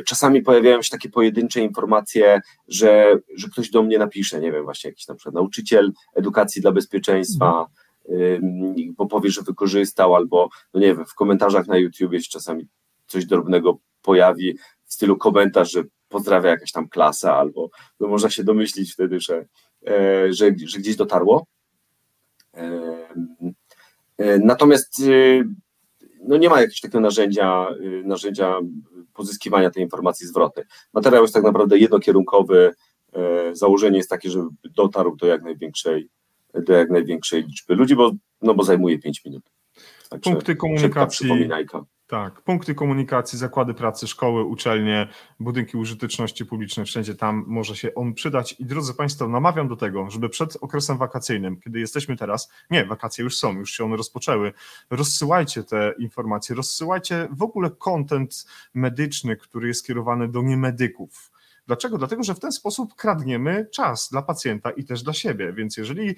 Czasami 0.06 0.42
pojawiają 0.42 0.82
się 0.82 0.90
takie 0.90 1.08
pojedyncze 1.08 1.60
informacje, 1.60 2.40
że, 2.68 3.18
że 3.36 3.48
ktoś 3.48 3.70
do 3.70 3.82
mnie 3.82 3.98
napisze, 3.98 4.40
nie 4.40 4.52
wiem, 4.52 4.64
właśnie 4.64 4.90
jakiś 4.90 5.08
na 5.08 5.14
przykład 5.14 5.34
nauczyciel 5.34 5.92
edukacji 6.14 6.62
dla 6.62 6.72
bezpieczeństwa, 6.72 7.66
bo 8.96 9.06
powie, 9.06 9.30
że 9.30 9.42
wykorzystał, 9.42 10.14
albo 10.14 10.48
no 10.74 10.80
nie 10.80 10.94
wiem, 10.94 11.06
w 11.06 11.14
komentarzach 11.14 11.66
na 11.66 11.78
YouTubie 11.78 12.20
się 12.20 12.30
czasami 12.30 12.68
coś 13.06 13.26
drobnego 13.26 13.78
pojawi 14.02 14.58
w 14.84 14.94
stylu 14.94 15.16
komentarz, 15.16 15.72
że 15.72 15.82
pozdrawia 16.08 16.50
jakaś 16.50 16.72
tam 16.72 16.88
klasa, 16.88 17.36
albo 17.36 17.70
no 18.00 18.08
można 18.08 18.30
się 18.30 18.44
domyślić 18.44 18.92
wtedy, 18.92 19.20
że, 19.20 19.46
e, 19.86 20.32
że, 20.32 20.50
że 20.66 20.78
gdzieś 20.78 20.96
dotarło. 20.96 21.46
E, 22.54 23.08
natomiast 24.38 25.00
y, 25.00 25.44
no 26.24 26.36
nie 26.36 26.48
ma 26.48 26.60
jakiegoś 26.60 26.80
takiego 26.80 27.00
narzędzia, 27.00 27.66
y, 27.80 28.02
narzędzia 28.04 28.54
pozyskiwania 29.14 29.70
tej 29.70 29.82
informacji 29.82 30.26
zwrotnej. 30.26 30.66
Materiał 30.92 31.22
jest 31.22 31.34
tak 31.34 31.44
naprawdę 31.44 31.78
jednokierunkowy. 31.78 32.70
E, 33.12 33.54
założenie 33.56 33.96
jest 33.96 34.10
takie, 34.10 34.30
żeby 34.30 34.48
dotarł 34.64 35.16
do 35.16 35.26
jak 35.26 35.42
największej, 35.42 36.08
do 36.54 36.72
jak 36.72 36.90
największej 36.90 37.42
liczby 37.42 37.74
ludzi, 37.74 37.96
bo, 37.96 38.12
no 38.42 38.54
bo 38.54 38.62
zajmuje 38.62 38.98
5 38.98 39.24
minut. 39.24 39.42
Także 40.08 40.30
Punkty 40.30 40.56
komunikacji. 40.56 41.48
Tak, 42.08 42.42
punkty 42.42 42.74
komunikacji, 42.74 43.38
zakłady 43.38 43.74
pracy, 43.74 44.06
szkoły, 44.06 44.44
uczelnie, 44.44 45.08
budynki 45.40 45.76
użyteczności 45.76 46.46
publicznej, 46.46 46.86
wszędzie 46.86 47.14
tam 47.14 47.44
może 47.46 47.76
się 47.76 47.94
on 47.94 48.14
przydać. 48.14 48.52
I 48.58 48.64
drodzy 48.64 48.94
Państwo, 48.94 49.28
namawiam 49.28 49.68
do 49.68 49.76
tego, 49.76 50.10
żeby 50.10 50.28
przed 50.28 50.56
okresem 50.60 50.98
wakacyjnym, 50.98 51.60
kiedy 51.60 51.80
jesteśmy 51.80 52.16
teraz, 52.16 52.52
nie, 52.70 52.84
wakacje 52.84 53.24
już 53.24 53.36
są, 53.36 53.58
już 53.58 53.70
się 53.70 53.84
one 53.84 53.96
rozpoczęły, 53.96 54.52
rozsyłajcie 54.90 55.64
te 55.64 55.94
informacje, 55.98 56.56
rozsyłajcie 56.56 57.28
w 57.30 57.42
ogóle 57.42 57.70
kontent 57.70 58.46
medyczny, 58.74 59.36
który 59.36 59.68
jest 59.68 59.80
skierowany 59.80 60.28
do 60.28 60.42
niemedyków. 60.42 61.32
Dlaczego? 61.66 61.98
Dlatego, 61.98 62.22
że 62.22 62.34
w 62.34 62.40
ten 62.40 62.52
sposób 62.52 62.94
kradniemy 62.94 63.66
czas 63.72 64.08
dla 64.10 64.22
pacjenta 64.22 64.70
i 64.70 64.84
też 64.84 65.02
dla 65.02 65.12
siebie. 65.12 65.52
Więc 65.52 65.76
jeżeli 65.76 66.14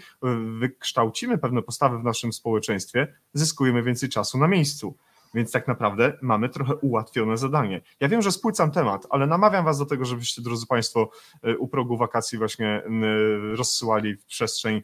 wykształcimy 0.59 1.38
pewne 1.38 1.62
postawy 1.62 1.99
w 1.99 2.05
naszym 2.05 2.32
społeczeństwie, 2.32 3.14
zyskujemy 3.34 3.82
więcej 3.82 4.09
czasu 4.09 4.38
na 4.38 4.49
miejscu. 4.49 4.97
Więc 5.35 5.53
tak 5.53 5.68
naprawdę 5.68 6.12
mamy 6.22 6.49
trochę 6.49 6.74
ułatwione 6.74 7.37
zadanie. 7.37 7.81
Ja 8.01 8.09
wiem, 8.09 8.22
że 8.22 8.33
spłycam 8.33 8.70
temat, 8.70 9.07
ale 9.11 9.26
namawiam 9.26 9.64
Was 9.64 9.78
do 9.78 9.87
tego, 9.87 10.05
żebyście, 10.05 10.43
drodzy 10.43 10.66
Państwo, 10.66 11.11
y, 11.47 11.59
u 11.59 11.68
progu 11.68 11.97
wakacji 11.97 12.39
właśnie 12.39 12.83
y, 13.53 13.57
rozsyłali 13.57 14.16
w 14.16 14.24
przestrzeń 14.24 14.83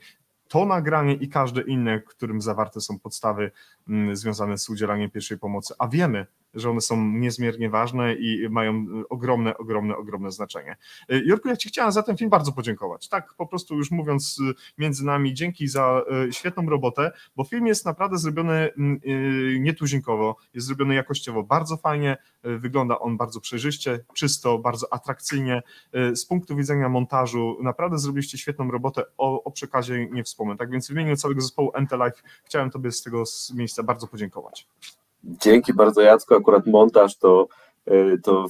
to 0.48 0.64
nagranie 0.64 1.14
i 1.14 1.28
każde 1.28 1.62
inne, 1.62 2.00
w 2.00 2.04
którym 2.04 2.40
zawarte 2.40 2.80
są 2.80 2.98
podstawy 2.98 3.50
mm, 3.88 4.16
związane 4.16 4.58
z 4.58 4.68
udzielaniem 4.68 5.10
pierwszej 5.10 5.38
pomocy. 5.38 5.74
A 5.78 5.88
wiemy, 5.88 6.26
że 6.56 6.70
one 6.70 6.80
są 6.80 7.12
niezmiernie 7.12 7.70
ważne 7.70 8.14
i 8.14 8.48
mają 8.50 8.86
ogromne, 9.08 9.58
ogromne, 9.58 9.96
ogromne 9.96 10.30
znaczenie. 10.30 10.76
Y, 11.12 11.22
Jurku, 11.26 11.48
ja 11.48 11.56
Ci 11.56 11.68
chciałem 11.68 11.92
za 11.92 12.02
ten 12.02 12.16
film 12.16 12.30
bardzo 12.30 12.52
podziękować. 12.52 13.08
Tak, 13.08 13.34
po 13.34 13.46
prostu 13.46 13.76
już 13.76 13.90
mówiąc 13.90 14.38
y, 14.50 14.54
między 14.78 15.04
nami, 15.04 15.34
dzięki 15.34 15.68
za 15.68 16.02
y, 16.28 16.32
świetną 16.32 16.70
robotę, 16.70 17.12
bo 17.36 17.44
film 17.44 17.66
jest 17.66 17.86
naprawdę 17.86 18.18
zrobiony 18.18 18.70
mm, 18.78 19.00
nietuzinkowo, 19.62 20.36
jest 20.54 20.66
zrobiony 20.66 20.94
jakościowo 20.94 21.42
bardzo 21.42 21.76
fajnie, 21.76 22.16
wygląda 22.42 22.98
on 22.98 23.16
bardzo 23.16 23.40
przejrzyście, 23.40 24.04
czysto, 24.14 24.58
bardzo 24.58 24.92
atrakcyjnie. 24.92 25.62
Z 26.14 26.26
punktu 26.26 26.56
widzenia 26.56 26.88
montażu 26.88 27.56
naprawdę 27.62 27.98
zrobiliście 27.98 28.38
świetną 28.38 28.70
robotę, 28.70 29.02
o, 29.18 29.44
o 29.44 29.50
przekazie 29.50 30.06
nie 30.10 30.24
wspomnę. 30.24 30.56
Tak 30.56 30.70
więc 30.70 30.88
w 30.88 30.90
imieniu 30.90 31.16
całego 31.16 31.40
zespołu 31.40 31.72
Life 31.76 32.22
chciałem 32.44 32.70
Tobie 32.70 32.92
z 32.92 33.02
tego 33.02 33.24
miejsca 33.54 33.82
bardzo 33.82 34.06
podziękować. 34.06 34.68
Dzięki 35.24 35.74
bardzo 35.74 36.00
Jacku, 36.00 36.34
akurat 36.34 36.66
montaż 36.66 37.18
to, 37.18 37.48
e, 37.86 38.18
to, 38.18 38.46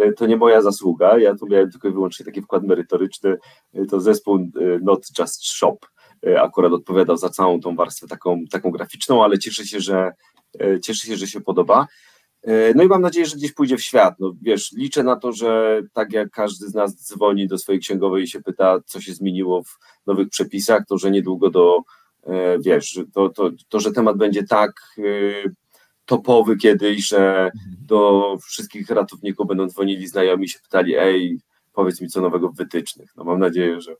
e, 0.00 0.12
to 0.12 0.26
nie 0.26 0.36
moja 0.36 0.62
zasługa, 0.62 1.18
ja 1.18 1.34
tu 1.34 1.46
miałem 1.46 1.70
tylko 1.70 1.88
i 1.88 1.92
wyłącznie 1.92 2.26
taki 2.26 2.42
wkład 2.42 2.62
merytoryczny, 2.64 3.36
e, 3.74 3.86
to 3.86 4.00
zespół 4.00 4.38
Not 4.82 5.06
Just 5.18 5.46
Shop 5.46 5.76
akurat 6.38 6.72
odpowiadał 6.72 7.16
za 7.16 7.28
całą 7.28 7.60
tą 7.60 7.76
warstwę 7.76 8.06
taką, 8.06 8.44
taką 8.50 8.70
graficzną, 8.70 9.24
ale 9.24 9.38
cieszę 9.38 9.66
się, 9.66 9.80
że 9.80 10.12
cieszę 10.82 11.06
się, 11.06 11.16
że 11.16 11.26
się 11.26 11.40
podoba. 11.40 11.86
No 12.74 12.82
i 12.82 12.86
mam 12.86 13.02
nadzieję, 13.02 13.26
że 13.26 13.36
gdzieś 13.36 13.52
pójdzie 13.52 13.76
w 13.76 13.82
świat. 13.82 14.14
No 14.18 14.32
wiesz, 14.42 14.72
liczę 14.72 15.02
na 15.02 15.16
to, 15.16 15.32
że 15.32 15.80
tak 15.92 16.12
jak 16.12 16.30
każdy 16.30 16.68
z 16.68 16.74
nas 16.74 16.94
dzwoni 16.94 17.48
do 17.48 17.58
swojej 17.58 17.80
księgowej 17.80 18.22
i 18.22 18.28
się 18.28 18.42
pyta, 18.42 18.80
co 18.86 19.00
się 19.00 19.14
zmieniło 19.14 19.62
w 19.62 19.78
nowych 20.06 20.28
przepisach, 20.28 20.82
to 20.88 20.98
że 20.98 21.10
niedługo 21.10 21.50
do, 21.50 21.82
wiesz, 22.60 23.00
to, 23.14 23.28
to, 23.28 23.50
to 23.68 23.80
że 23.80 23.92
temat 23.92 24.16
będzie 24.16 24.44
tak 24.46 24.72
topowy 26.06 26.56
kiedyś, 26.56 27.06
że 27.08 27.44
mhm. 27.44 27.52
do 27.80 28.36
wszystkich 28.42 28.90
ratowników 28.90 29.46
będą 29.46 29.66
dzwonili 29.66 30.06
znajomi 30.06 30.44
i 30.44 30.48
się 30.48 30.58
pytali, 30.58 30.96
ej, 30.96 31.40
powiedz 31.72 32.00
mi 32.00 32.08
co 32.08 32.20
nowego 32.20 32.48
w 32.48 32.56
wytycznych. 32.56 33.12
No 33.16 33.24
mam 33.24 33.38
nadzieję, 33.38 33.80
że, 33.80 33.96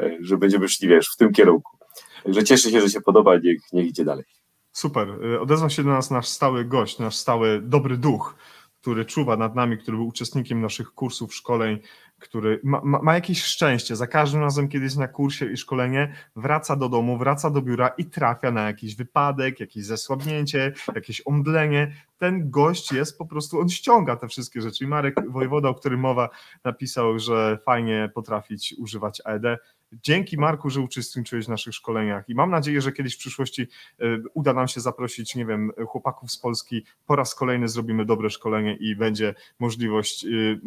e, 0.00 0.16
że 0.20 0.36
będziemy 0.36 0.68
szli, 0.68 0.88
wiesz, 0.88 1.08
w 1.08 1.16
tym 1.16 1.32
kierunku. 1.32 1.78
Także 2.24 2.44
cieszę 2.44 2.70
się, 2.70 2.80
że 2.80 2.90
się 2.90 3.00
podoba, 3.00 3.36
niech, 3.36 3.72
niech 3.72 3.86
idzie 3.86 4.04
dalej. 4.04 4.24
Super. 4.72 5.08
E, 5.34 5.40
odezwał 5.40 5.70
się 5.70 5.84
do 5.84 5.90
nas 5.90 6.10
nasz 6.10 6.28
stały 6.28 6.64
gość, 6.64 6.98
nasz 6.98 7.16
stały 7.16 7.60
dobry 7.62 7.96
duch, 7.96 8.34
który 8.80 9.04
czuwa 9.04 9.36
nad 9.36 9.54
nami, 9.54 9.78
który 9.78 9.96
był 9.96 10.06
uczestnikiem 10.06 10.60
naszych 10.60 10.90
kursów, 10.90 11.34
szkoleń, 11.34 11.78
który 12.18 12.60
ma, 12.64 12.80
ma, 12.84 13.02
ma, 13.02 13.14
jakieś 13.14 13.42
szczęście. 13.42 13.96
Za 13.96 14.06
każdym 14.06 14.40
razem, 14.40 14.68
kiedy 14.68 14.84
jest 14.84 14.98
na 14.98 15.08
kursie 15.08 15.52
i 15.52 15.56
szkolenie, 15.56 16.14
wraca 16.36 16.76
do 16.76 16.88
domu, 16.88 17.18
wraca 17.18 17.50
do 17.50 17.62
biura 17.62 17.88
i 17.88 18.04
trafia 18.04 18.50
na 18.50 18.62
jakiś 18.62 18.96
wypadek, 18.96 19.60
jakieś 19.60 19.84
zesłabnięcie, 19.84 20.72
jakieś 20.94 21.22
omdlenie. 21.24 21.92
Ten 22.18 22.50
gość 22.50 22.92
jest 22.92 23.18
po 23.18 23.26
prostu, 23.26 23.60
on 23.60 23.68
ściąga 23.68 24.16
te 24.16 24.28
wszystkie 24.28 24.60
rzeczy. 24.60 24.84
I 24.84 24.86
Marek 24.86 25.30
Wojewoda, 25.30 25.68
o 25.68 25.74
którym 25.74 26.00
mowa, 26.00 26.28
napisał, 26.64 27.18
że 27.18 27.58
fajnie 27.64 28.10
potrafić 28.14 28.74
używać 28.78 29.22
AED. 29.24 29.58
Dzięki 29.92 30.38
Marku, 30.38 30.70
że 30.70 30.80
uczestniczyłeś 30.80 31.46
w 31.46 31.48
naszych 31.48 31.74
szkoleniach 31.74 32.28
i 32.28 32.34
mam 32.34 32.50
nadzieję, 32.50 32.80
że 32.80 32.92
kiedyś 32.92 33.14
w 33.14 33.18
przyszłości 33.18 33.62
e, 33.62 34.04
uda 34.34 34.52
nam 34.52 34.68
się 34.68 34.80
zaprosić, 34.80 35.34
nie 35.34 35.46
wiem, 35.46 35.70
chłopaków 35.88 36.30
z 36.30 36.38
Polski. 36.38 36.84
Po 37.06 37.16
raz 37.16 37.34
kolejny 37.34 37.68
zrobimy 37.68 38.04
dobre 38.04 38.30
szkolenie 38.30 38.76
i 38.76 38.96
będzie 38.96 39.34
możliwość 39.58 40.24
y, 40.24 40.60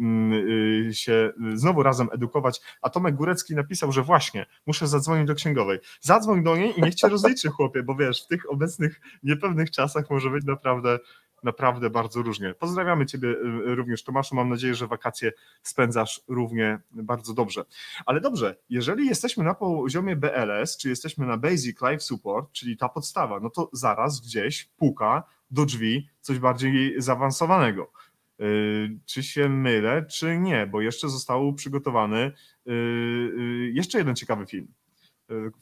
y, 0.88 0.94
się 0.94 1.32
znowu 1.54 1.82
razem 1.82 2.08
edukować. 2.12 2.60
A 2.82 2.90
Tomek 2.90 3.14
Górecki 3.14 3.54
napisał, 3.54 3.92
że 3.92 4.02
właśnie 4.02 4.46
muszę 4.66 4.86
zadzwonić 4.86 5.26
do 5.26 5.34
księgowej. 5.34 5.78
Zadzwoń 6.00 6.44
do 6.44 6.56
niej 6.56 6.78
i 6.78 6.82
niech 6.82 6.94
cię 6.94 7.08
rozliczy, 7.08 7.48
chłopie, 7.48 7.82
bo 7.82 7.94
wiesz, 7.94 8.24
w 8.24 8.26
tych 8.26 8.50
obecnych 8.50 9.00
niepewnych 9.22 9.70
czasach 9.70 10.10
może 10.10 10.30
być 10.30 10.44
naprawdę 10.44 10.98
naprawdę 11.42 11.90
bardzo 11.90 12.22
różnie. 12.22 12.54
Pozdrawiamy 12.54 13.06
Ciebie 13.06 13.28
y, 13.28 13.74
również, 13.74 14.04
Tomaszu. 14.04 14.34
Mam 14.34 14.48
nadzieję, 14.48 14.74
że 14.74 14.86
wakacje 14.86 15.32
spędzasz 15.62 16.20
równie 16.28 16.80
bardzo 16.90 17.34
dobrze. 17.34 17.64
Ale 18.06 18.20
dobrze, 18.20 18.56
jeżeli 18.70 19.06
jesteśmy 19.06 19.44
na 19.44 19.54
poziomie 19.54 20.16
BLS, 20.16 20.76
czy 20.76 20.88
jesteśmy 20.88 21.26
na 21.26 21.36
Basic 21.36 21.80
Life 21.82 22.00
Support, 22.00 22.52
czyli 22.52 22.76
ta 22.76 22.88
podstawa, 22.88 23.40
no 23.40 23.50
to 23.50 23.70
zaraz 23.72 24.20
gdzieś 24.20 24.64
puka 24.76 25.24
do 25.50 25.64
drzwi 25.64 26.08
coś 26.20 26.38
bardziej 26.38 26.94
zaawansowanego. 26.98 27.92
Y, 28.40 28.98
czy 29.06 29.22
się 29.22 29.48
mylę, 29.48 30.06
czy 30.10 30.38
nie, 30.38 30.66
bo 30.66 30.80
jeszcze 30.80 31.08
został 31.08 31.54
przygotowany 31.54 32.32
y, 32.68 33.70
jeszcze 33.74 33.98
jeden 33.98 34.16
ciekawy 34.16 34.46
film. 34.46 34.68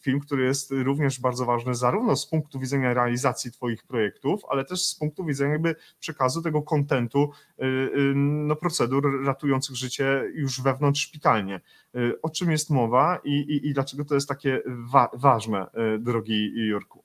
Film, 0.00 0.20
który 0.20 0.44
jest 0.44 0.70
również 0.70 1.20
bardzo 1.20 1.44
ważny 1.44 1.74
zarówno 1.74 2.16
z 2.16 2.26
punktu 2.26 2.58
widzenia 2.58 2.94
realizacji 2.94 3.52
Twoich 3.52 3.84
projektów, 3.84 4.42
ale 4.48 4.64
też 4.64 4.86
z 4.86 4.94
punktu 4.94 5.24
widzenia 5.24 5.52
jakby 5.52 5.74
przekazu 6.00 6.42
tego 6.42 6.62
kontentu, 6.62 7.30
no, 8.14 8.56
procedur 8.56 9.24
ratujących 9.24 9.76
życie 9.76 10.24
już 10.34 10.60
wewnątrz 10.60 11.00
szpitalnie. 11.00 11.60
O 12.22 12.30
czym 12.30 12.50
jest 12.50 12.70
mowa 12.70 13.18
i, 13.24 13.32
i, 13.32 13.68
i 13.68 13.74
dlaczego 13.74 14.04
to 14.04 14.14
jest 14.14 14.28
takie 14.28 14.62
wa 14.66 15.10
ważne, 15.14 15.66
drogi 15.98 16.52
Jurku? 16.54 17.02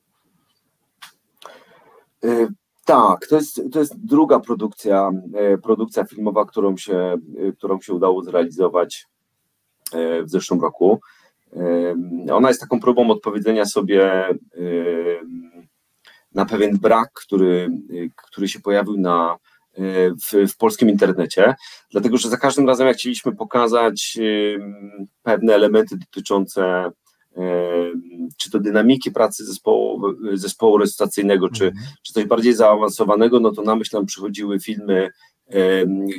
Tak, 2.86 3.28
to 3.28 3.36
jest, 3.36 3.62
to 3.72 3.80
jest 3.80 4.06
druga 4.06 4.40
produkcja, 4.40 5.12
e, 5.34 5.58
produkcja 5.58 6.04
filmowa, 6.04 6.46
którą 6.46 6.78
się, 6.78 7.18
e, 7.38 7.52
którą 7.52 7.82
się 7.82 7.94
udało 7.94 8.24
zrealizować 8.24 9.08
e, 9.94 10.24
w 10.24 10.30
zeszłym 10.30 10.62
roku. 10.62 11.00
Ona 12.32 12.48
jest 12.48 12.62
taką 12.62 12.80
próbą 12.80 13.10
odpowiedzenia 13.12 13.66
sobie 13.66 14.30
na 16.34 16.46
pewien 16.46 16.78
brak, 16.78 17.12
który, 17.14 17.70
który 18.28 18.48
się 18.48 18.60
pojawił 18.60 18.98
na, 18.98 19.38
w, 20.24 20.52
w 20.52 20.58
polskim 20.58 20.90
internecie, 20.90 21.56
dlatego 21.92 22.18
że 22.18 22.30
za 22.30 22.38
każdym 22.38 22.68
razem, 22.68 22.88
jak 22.88 22.98
chcieliśmy 22.98 23.36
pokazać 23.36 24.18
pewne 25.24 25.54
elementy 25.54 25.98
dotyczące 25.98 26.92
czy 28.38 28.52
to 28.52 28.60
dynamiki 28.60 29.12
pracy 29.12 29.46
zespołu, 29.46 30.02
zespołu 30.34 30.78
rejestracyjnego, 30.78 31.50
czy, 31.50 31.66
mhm. 31.66 31.86
czy 32.04 32.14
coś 32.14 32.26
bardziej 32.26 32.54
zaawansowanego, 32.54 33.40
no 33.40 33.52
to 33.52 33.62
na 33.62 33.76
myśl 33.76 33.96
nam 33.96 34.06
przychodziły 34.06 34.60
filmy 34.60 35.10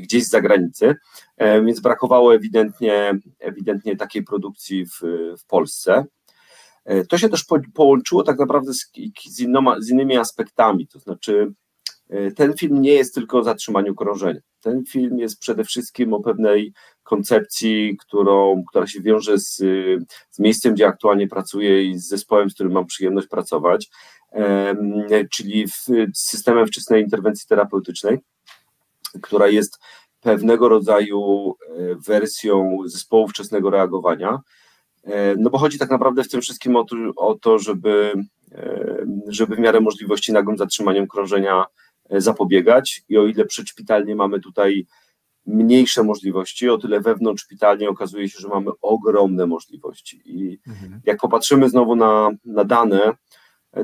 gdzieś 0.00 0.24
z 0.24 0.30
zagranicy, 0.30 0.94
więc 1.38 1.80
brakowało 1.80 2.34
ewidentnie, 2.34 3.18
ewidentnie 3.38 3.96
takiej 3.96 4.22
produkcji 4.22 4.86
w, 4.86 5.00
w 5.38 5.46
Polsce. 5.46 6.04
E, 6.86 7.04
to 7.06 7.18
się 7.18 7.28
też 7.28 7.44
po, 7.44 7.58
połączyło 7.74 8.22
tak 8.22 8.38
naprawdę 8.38 8.74
z, 8.74 8.90
z, 9.28 9.40
innoma, 9.40 9.80
z 9.80 9.90
innymi 9.90 10.16
aspektami, 10.16 10.86
to 10.86 10.98
znaczy 10.98 11.52
e, 12.08 12.30
ten 12.30 12.54
film 12.54 12.82
nie 12.82 12.92
jest 12.92 13.14
tylko 13.14 13.38
o 13.38 13.44
zatrzymaniu 13.44 13.94
krążenia. 13.94 14.40
Ten 14.60 14.84
film 14.84 15.18
jest 15.18 15.40
przede 15.40 15.64
wszystkim 15.64 16.14
o 16.14 16.20
pewnej 16.20 16.72
koncepcji, 17.02 17.96
którą, 18.00 18.64
która 18.68 18.86
się 18.86 19.00
wiąże 19.00 19.38
z, 19.38 19.56
z 20.30 20.38
miejscem, 20.38 20.74
gdzie 20.74 20.86
aktualnie 20.86 21.28
pracuję 21.28 21.84
i 21.84 21.98
z 21.98 22.08
zespołem, 22.08 22.50
z 22.50 22.54
którym 22.54 22.72
mam 22.72 22.86
przyjemność 22.86 23.28
pracować, 23.28 23.90
czyli 25.30 25.66
w 25.68 25.86
systemem 26.14 26.66
wczesnej 26.66 27.02
interwencji 27.02 27.48
terapeutycznej, 27.48 28.18
która 29.22 29.48
jest 29.48 29.78
pewnego 30.20 30.68
rodzaju 30.68 31.50
e, 31.50 31.94
wersją 32.06 32.78
zespołu 32.84 33.28
wczesnego 33.28 33.70
reagowania. 33.70 34.40
E, 35.04 35.34
no 35.36 35.50
bo 35.50 35.58
chodzi 35.58 35.78
tak 35.78 35.90
naprawdę 35.90 36.24
w 36.24 36.28
tym 36.28 36.40
wszystkim 36.40 36.76
o 36.76 36.84
to, 36.84 36.96
o 37.16 37.34
to 37.34 37.58
żeby, 37.58 38.12
e, 38.52 38.96
żeby 39.28 39.56
w 39.56 39.58
miarę 39.58 39.80
możliwości 39.80 40.32
nagłym 40.32 40.58
zatrzymaniem 40.58 41.08
krążenia 41.08 41.64
zapobiegać 42.10 43.02
i 43.08 43.18
o 43.18 43.26
ile 43.26 43.44
przedszpitalnie 43.44 44.16
mamy 44.16 44.40
tutaj 44.40 44.86
mniejsze 45.46 46.02
możliwości, 46.02 46.68
o 46.68 46.78
tyle 46.78 47.00
wewnątrz 47.00 47.42
szpitalnie 47.42 47.88
okazuje 47.88 48.28
się, 48.28 48.38
że 48.40 48.48
mamy 48.48 48.70
ogromne 48.82 49.46
możliwości. 49.46 50.22
I 50.24 50.58
mhm. 50.66 51.00
jak 51.04 51.18
popatrzymy 51.20 51.68
znowu 51.68 51.96
na, 51.96 52.30
na 52.44 52.64
dane, 52.64 53.12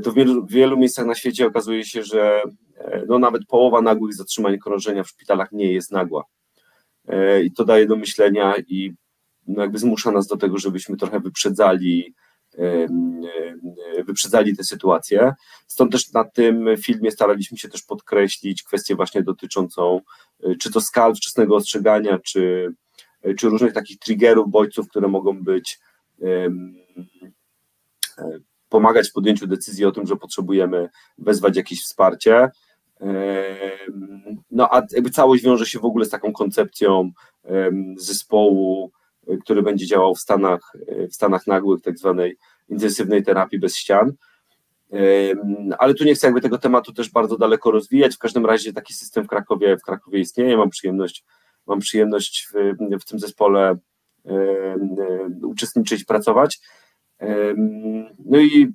to 0.01 0.13
w 0.13 0.15
wielu, 0.15 0.47
w 0.47 0.51
wielu 0.51 0.77
miejscach 0.77 1.07
na 1.07 1.15
świecie 1.15 1.47
okazuje 1.47 1.85
się, 1.85 2.03
że 2.03 2.43
e, 2.77 3.05
no 3.09 3.19
nawet 3.19 3.47
połowa 3.47 3.83
nagłych 3.83 4.15
zatrzymań 4.15 4.59
krążenia 4.59 5.03
w 5.03 5.09
szpitalach 5.09 5.53
nie 5.53 5.73
jest 5.73 5.93
nagła. 5.93 6.25
E, 7.09 7.43
I 7.43 7.53
to 7.53 7.65
daje 7.65 7.87
do 7.87 7.97
myślenia 7.97 8.55
i 8.69 8.93
no 9.47 9.63
jakby 9.63 9.79
zmusza 9.79 10.11
nas 10.11 10.27
do 10.27 10.37
tego, 10.37 10.59
żebyśmy 10.59 10.97
trochę 10.97 11.21
wyprzedzali 11.21 12.15
wyprzedzali 14.07 14.57
tę 14.57 14.65
sytuację. 14.65 15.33
Stąd 15.67 15.93
też 15.93 16.13
na 16.13 16.25
tym 16.25 16.69
filmie 16.83 17.11
staraliśmy 17.11 17.59
się 17.59 17.69
też 17.69 17.83
podkreślić 17.83 18.63
kwestię 18.63 18.97
właśnie 18.97 19.23
dotyczącą 19.23 20.01
czy 20.61 20.73
to 20.73 20.81
skal 20.81 21.15
wczesnego 21.15 21.57
ostrzegania, 21.57 22.19
czy, 22.19 22.75
czy 23.39 23.49
różnych 23.49 23.73
takich 23.73 23.99
triggerów, 23.99 24.51
bodźców, 24.51 24.89
które 24.89 25.09
mogą 25.09 25.45
być 25.45 25.81
e, 26.23 26.49
pomagać 28.73 29.11
w 29.11 29.13
podjęciu 29.13 29.47
decyzji 29.47 29.85
o 29.85 29.93
tym, 29.93 30.07
że 30.07 30.17
potrzebujemy 30.17 30.89
wezwać 31.19 31.57
jakieś 31.57 31.83
wsparcie. 31.83 32.51
No 34.51 34.69
a 34.75 34.83
jakby 34.93 35.11
całość 35.11 35.45
wiąże 35.45 35.67
się 35.67 35.79
w 35.79 35.85
ogóle 35.85 36.05
z 36.05 36.11
taką 36.11 36.33
koncepcją 36.33 37.11
zespołu, 37.97 38.93
który 39.41 39.63
będzie 39.63 39.87
działał 39.87 40.15
w 40.15 40.21
Stanach, 40.21 40.73
w 41.11 41.15
Stanach 41.15 41.47
nagłych, 41.47 41.83
tak 41.83 41.99
zwanej 41.99 42.37
intensywnej 42.69 43.23
terapii 43.23 43.59
bez 43.59 43.77
ścian. 43.77 44.13
Ale 45.79 45.95
tu 45.95 46.05
nie 46.05 46.15
chcę 46.15 46.27
jakby 46.27 46.41
tego 46.41 46.59
tematu 46.59 46.93
też 46.93 47.11
bardzo 47.11 47.37
daleko 47.37 47.71
rozwijać. 47.71 48.15
W 48.15 48.19
każdym 48.19 48.47
razie 48.47 48.73
taki 48.73 48.95
system 48.95 49.25
w 49.25 49.29
Krakowie, 49.29 49.77
w 49.77 49.83
Krakowie 49.83 50.21
istnieje. 50.21 50.57
Mam 50.57 50.71
przyjemność, 50.71 51.25
mam 51.67 51.79
przyjemność 51.79 52.49
w, 52.53 52.55
w 53.01 53.05
tym 53.05 53.19
zespole 53.19 53.77
uczestniczyć, 55.43 56.05
pracować. 56.05 56.61
No 58.25 58.39
i 58.39 58.73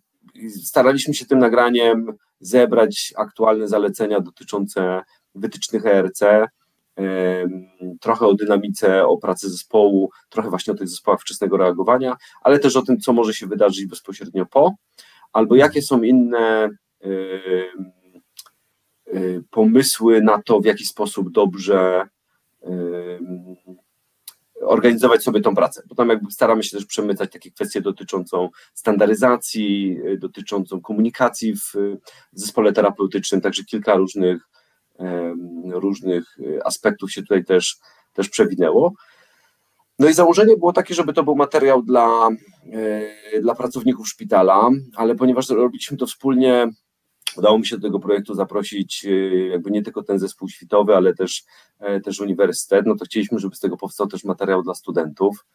staraliśmy 0.63 1.13
się 1.13 1.25
tym 1.25 1.39
nagraniem 1.39 2.13
zebrać 2.39 3.13
aktualne 3.17 3.67
zalecenia 3.67 4.19
dotyczące 4.19 5.01
wytycznych 5.35 5.85
ERC, 5.85 6.19
trochę 8.01 8.25
o 8.25 8.33
dynamice, 8.33 9.07
o 9.07 9.17
pracy 9.17 9.49
zespołu, 9.49 10.11
trochę 10.29 10.49
właśnie 10.49 10.73
o 10.73 10.75
tych 10.75 10.87
zespołach 10.87 11.21
wczesnego 11.21 11.57
reagowania, 11.57 12.15
ale 12.41 12.59
też 12.59 12.75
o 12.75 12.81
tym, 12.81 12.99
co 12.99 13.13
może 13.13 13.33
się 13.33 13.47
wydarzyć 13.47 13.85
bezpośrednio 13.85 14.45
po, 14.45 14.75
albo 15.33 15.55
jakie 15.55 15.81
są 15.81 16.01
inne 16.01 16.69
pomysły 19.49 20.21
na 20.21 20.41
to, 20.45 20.59
w 20.59 20.65
jaki 20.65 20.85
sposób 20.85 21.31
dobrze 21.31 22.07
organizować 24.67 25.23
sobie 25.23 25.41
tą 25.41 25.55
pracę, 25.55 25.83
bo 25.87 25.95
tam 25.95 26.09
jakby 26.09 26.31
staramy 26.31 26.63
się 26.63 26.77
też 26.77 26.85
przemycać 26.85 27.31
takie 27.31 27.51
kwestie 27.51 27.81
dotyczącą 27.81 28.49
standaryzacji, 28.73 29.97
dotyczącą 30.19 30.81
komunikacji 30.81 31.53
w 31.55 31.73
zespole 32.33 32.73
terapeutycznym, 32.73 33.41
także 33.41 33.63
kilka 33.63 33.95
różnych 33.95 34.47
różnych 35.65 36.39
y, 36.39 36.59
aspektów 36.65 37.11
się 37.11 37.21
tutaj 37.21 37.45
też, 37.45 37.77
też 38.13 38.29
przewinęło. 38.29 38.93
No 39.99 40.09
i 40.09 40.13
założenie 40.13 40.57
było 40.57 40.73
takie, 40.73 40.93
żeby 40.95 41.13
to 41.13 41.23
był 41.23 41.35
materiał 41.35 41.83
dla, 41.83 42.29
y, 43.35 43.41
dla 43.41 43.55
pracowników 43.55 44.07
szpitala, 44.07 44.69
ale 44.95 45.15
ponieważ 45.15 45.49
robiliśmy 45.49 45.97
to 45.97 46.07
wspólnie, 46.07 46.67
udało 47.35 47.59
mi 47.59 47.65
się 47.65 47.77
do 47.77 47.87
tego 47.87 47.99
projektu 47.99 48.33
zaprosić 48.33 49.05
y, 49.05 49.49
jakby 49.51 49.71
nie 49.71 49.83
tylko 49.83 50.03
ten 50.03 50.19
zespół 50.19 50.49
świtowy, 50.49 50.95
ale 50.95 51.13
też, 51.13 51.43
e, 51.79 51.99
też 51.99 52.19
uniwersytet, 52.19 52.85
no 52.85 52.95
to 52.95 53.05
chcieliśmy, 53.05 53.39
żeby 53.39 53.55
z 53.55 53.59
tego 53.59 53.77
powstał 53.77 54.07
też 54.07 54.23
materiał 54.23 54.63
dla 54.63 54.73
studentów, 54.73 55.45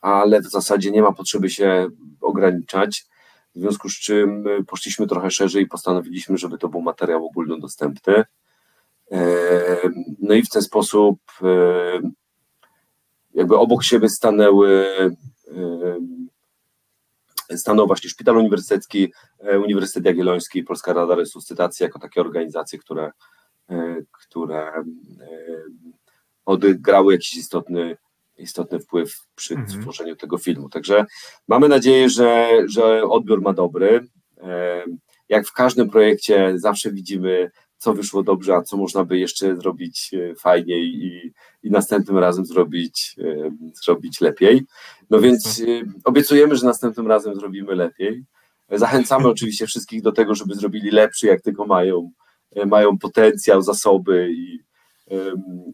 ale 0.00 0.40
w 0.40 0.46
zasadzie 0.46 0.90
nie 0.90 1.02
ma 1.02 1.12
potrzeby 1.12 1.50
się 1.50 1.88
ograniczać. 2.20 3.06
W 3.54 3.60
związku 3.60 3.88
z 3.88 3.92
czym 3.92 4.46
y, 4.46 4.64
poszliśmy 4.64 5.06
trochę 5.06 5.30
szerzej 5.30 5.62
i 5.62 5.66
postanowiliśmy, 5.66 6.38
żeby 6.38 6.58
to 6.58 6.68
był 6.68 6.82
materiał 6.82 7.26
ogólnodostępny. 7.26 8.24
No 10.22 10.34
i 10.34 10.42
w 10.42 10.48
ten 10.48 10.62
sposób 10.62 11.18
jakby 13.34 13.58
obok 13.58 13.84
siebie 13.84 14.08
stanęły 14.08 14.86
stanął 17.56 17.86
właśnie 17.86 18.10
Szpital 18.10 18.36
Uniwersytecki, 18.36 19.12
e, 19.40 19.58
Uniwersytet 19.58 20.04
Jagielloński 20.04 20.62
Polska 20.62 20.92
Rada 20.92 21.14
Resuscytacji 21.14 21.84
jako 21.84 21.98
takie 21.98 22.20
organizacje, 22.20 22.78
które, 22.78 23.12
e, 23.70 23.96
które 24.12 24.72
odegrały 26.44 27.12
jakiś 27.12 27.34
istotny 27.34 27.96
istotny 28.36 28.80
wpływ 28.80 29.26
przy 29.34 29.54
mhm. 29.54 29.82
tworzeniu 29.82 30.16
tego 30.16 30.38
filmu. 30.38 30.68
Także 30.68 31.04
mamy 31.48 31.68
nadzieję, 31.68 32.10
że, 32.10 32.48
że 32.66 33.02
odbiór 33.02 33.42
ma 33.42 33.52
dobry. 33.52 34.08
Jak 35.28 35.46
w 35.46 35.52
każdym 35.52 35.90
projekcie 35.90 36.52
zawsze 36.58 36.92
widzimy, 36.92 37.50
co 37.84 37.94
wyszło 37.94 38.22
dobrze, 38.22 38.54
a 38.54 38.62
co 38.62 38.76
można 38.76 39.04
by 39.04 39.18
jeszcze 39.18 39.56
zrobić 39.56 40.10
e, 40.14 40.34
fajniej 40.34 40.82
i, 40.82 41.32
i 41.62 41.70
następnym 41.70 42.18
razem 42.18 42.46
zrobić, 42.46 43.16
zrobić 43.84 44.20
lepiej. 44.20 44.66
No 45.10 45.20
więc 45.20 45.60
e, 45.60 45.64
obiecujemy, 46.04 46.56
że 46.56 46.66
następnym 46.66 47.06
razem 47.06 47.34
zrobimy 47.34 47.74
lepiej. 47.74 48.24
Zachęcamy 48.70 49.28
oczywiście 49.34 49.66
wszystkich 49.66 50.02
do 50.02 50.12
tego, 50.12 50.34
żeby 50.34 50.54
zrobili 50.54 50.90
lepszy, 50.90 51.26
jak 51.26 51.42
tylko 51.42 51.66
mają, 51.66 52.10
e, 52.56 52.66
mają 52.66 52.98
potencjał, 52.98 53.62
zasoby 53.62 54.28
i, 54.32 54.60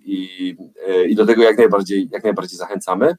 i, 0.04 0.56
e, 0.86 1.04
i 1.04 1.14
do 1.14 1.26
tego 1.26 1.42
jak 1.42 1.58
najbardziej, 1.58 2.08
jak 2.12 2.24
najbardziej 2.24 2.58
zachęcamy. 2.58 3.16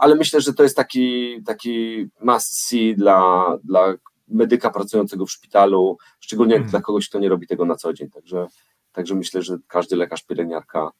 Ale 0.00 0.14
myślę, 0.14 0.40
że 0.40 0.54
to 0.54 0.62
jest 0.62 0.76
taki, 0.76 1.38
taki 1.46 2.06
must 2.20 2.54
see 2.54 2.94
dla, 2.96 3.46
dla 3.64 3.94
medyka 4.30 4.70
pracującego 4.70 5.26
w 5.26 5.30
szpitalu, 5.30 5.98
szczególnie 6.20 6.54
hmm. 6.54 6.70
dla 6.70 6.80
kogoś, 6.80 7.08
kto 7.08 7.18
nie 7.18 7.28
robi 7.28 7.46
tego 7.46 7.64
na 7.64 7.76
co 7.76 7.92
dzień. 7.92 8.10
Także, 8.10 8.46
także 8.92 9.14
myślę, 9.14 9.42
że 9.42 9.58
każdy 9.68 9.96
lekarz, 9.96 10.22
pielęgniarka, 10.22 10.90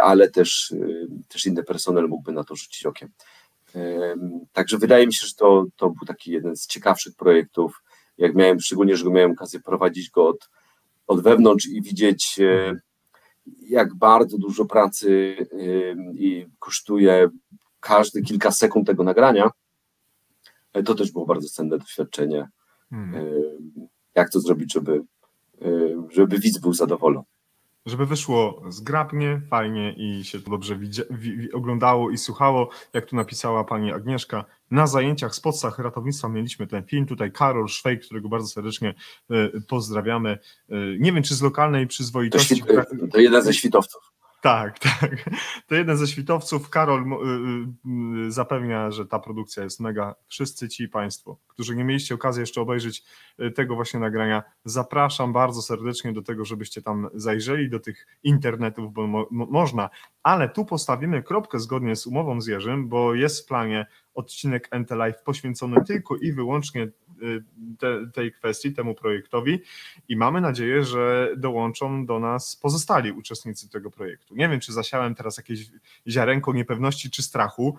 ale 0.00 0.30
też, 0.30 0.74
też 1.28 1.46
inny 1.46 1.64
personel 1.64 2.08
mógłby 2.08 2.32
na 2.32 2.44
to 2.44 2.56
rzucić 2.56 2.86
okiem. 2.86 3.08
Także 4.52 4.78
wydaje 4.78 5.06
mi 5.06 5.14
się, 5.14 5.26
że 5.26 5.34
to, 5.34 5.64
to 5.76 5.90
był 5.90 6.06
taki 6.06 6.30
jeden 6.30 6.56
z 6.56 6.66
ciekawszych 6.66 7.16
projektów, 7.16 7.82
jak 8.18 8.34
miałem, 8.34 8.60
szczególnie, 8.60 8.96
że 8.96 9.10
miałem 9.10 9.30
okazję 9.30 9.60
prowadzić 9.60 10.10
go 10.10 10.28
od, 10.28 10.50
od 11.06 11.22
wewnątrz 11.22 11.66
i 11.66 11.82
widzieć, 11.82 12.40
e, 12.40 12.80
jak 13.60 13.94
bardzo 13.94 14.38
dużo 14.38 14.64
pracy 14.64 15.36
i 16.14 16.46
kosztuje 16.58 17.28
każdy 17.80 18.22
kilka 18.22 18.50
sekund 18.50 18.86
tego 18.86 19.04
nagrania. 19.04 19.50
E, 20.74 20.82
to 20.82 20.94
też 20.94 21.12
było 21.12 21.26
bardzo 21.26 21.48
cenne 21.48 21.78
doświadczenie. 21.78 22.48
Hmm. 22.90 23.14
Jak 24.14 24.30
to 24.30 24.40
zrobić, 24.40 24.72
żeby, 24.72 25.02
żeby 26.10 26.38
widz 26.38 26.58
był 26.58 26.72
zadowolony 26.72 27.24
żeby 27.86 28.06
wyszło 28.06 28.62
zgrabnie, 28.68 29.40
fajnie 29.50 29.92
i 29.92 30.24
się 30.24 30.40
to 30.40 30.50
dobrze 30.50 30.78
oglądało 31.52 32.10
i 32.10 32.18
słuchało, 32.18 32.68
jak 32.92 33.06
tu 33.06 33.16
napisała 33.16 33.64
pani 33.64 33.92
Agnieszka. 33.92 34.44
Na 34.70 34.86
zajęciach 34.86 35.34
z 35.34 35.40
podstach 35.40 35.78
ratownictwa 35.78 36.28
mieliśmy 36.28 36.66
ten 36.66 36.84
film, 36.84 37.06
tutaj 37.06 37.32
Karol 37.32 37.68
Szwejk, 37.68 38.04
którego 38.04 38.28
bardzo 38.28 38.48
serdecznie 38.48 38.94
pozdrawiamy. 39.68 40.38
Nie 40.98 41.12
wiem, 41.12 41.22
czy 41.22 41.34
z 41.34 41.42
lokalnej 41.42 41.86
przyzwoitości. 41.86 42.60
To, 42.60 42.66
świt, 42.66 43.12
to 43.12 43.20
jeden 43.20 43.42
ze 43.42 43.54
świtowców. 43.54 44.13
Tak, 44.44 44.78
tak. 45.00 45.30
To 45.66 45.74
jeden 45.74 45.96
ze 45.96 46.06
świtowców. 46.06 46.70
Karol 46.70 47.02
y, 47.02 48.26
y, 48.26 48.32
zapewnia, 48.32 48.90
że 48.90 49.06
ta 49.06 49.18
produkcja 49.18 49.64
jest 49.64 49.80
mega. 49.80 50.14
Wszyscy 50.28 50.68
ci 50.68 50.88
Państwo, 50.88 51.38
którzy 51.48 51.76
nie 51.76 51.84
mieliście 51.84 52.14
okazji 52.14 52.40
jeszcze 52.40 52.60
obejrzeć 52.60 53.04
y, 53.40 53.50
tego 53.50 53.74
właśnie 53.74 54.00
nagrania, 54.00 54.42
zapraszam 54.64 55.32
bardzo 55.32 55.62
serdecznie 55.62 56.12
do 56.12 56.22
tego, 56.22 56.44
żebyście 56.44 56.82
tam 56.82 57.08
zajrzeli 57.14 57.70
do 57.70 57.80
tych 57.80 58.06
internetów, 58.22 58.92
bo 58.92 59.06
mo 59.06 59.26
można, 59.30 59.90
ale 60.22 60.48
tu 60.48 60.64
postawimy 60.64 61.22
kropkę 61.22 61.58
zgodnie 61.58 61.96
z 61.96 62.06
umową 62.06 62.40
z 62.40 62.46
Jerzym, 62.46 62.88
bo 62.88 63.14
jest 63.14 63.44
w 63.44 63.48
planie 63.48 63.86
odcinek 64.14 64.68
NT 64.78 64.90
Live 64.90 65.22
poświęcony 65.22 65.84
tylko 65.84 66.16
i 66.16 66.32
wyłącznie 66.32 66.82
Y, 66.82 67.03
te, 67.78 68.10
tej 68.14 68.32
kwestii, 68.32 68.72
temu 68.72 68.94
projektowi 68.94 69.60
i 70.08 70.16
mamy 70.16 70.40
nadzieję, 70.40 70.84
że 70.84 71.28
dołączą 71.36 72.06
do 72.06 72.20
nas 72.20 72.56
pozostali 72.56 73.12
uczestnicy 73.12 73.70
tego 73.70 73.90
projektu. 73.90 74.34
Nie 74.36 74.48
wiem, 74.48 74.60
czy 74.60 74.72
zasiałem 74.72 75.14
teraz 75.14 75.36
jakieś 75.36 75.70
ziarenko 76.08 76.52
niepewności 76.52 77.10
czy 77.10 77.22
strachu, 77.22 77.78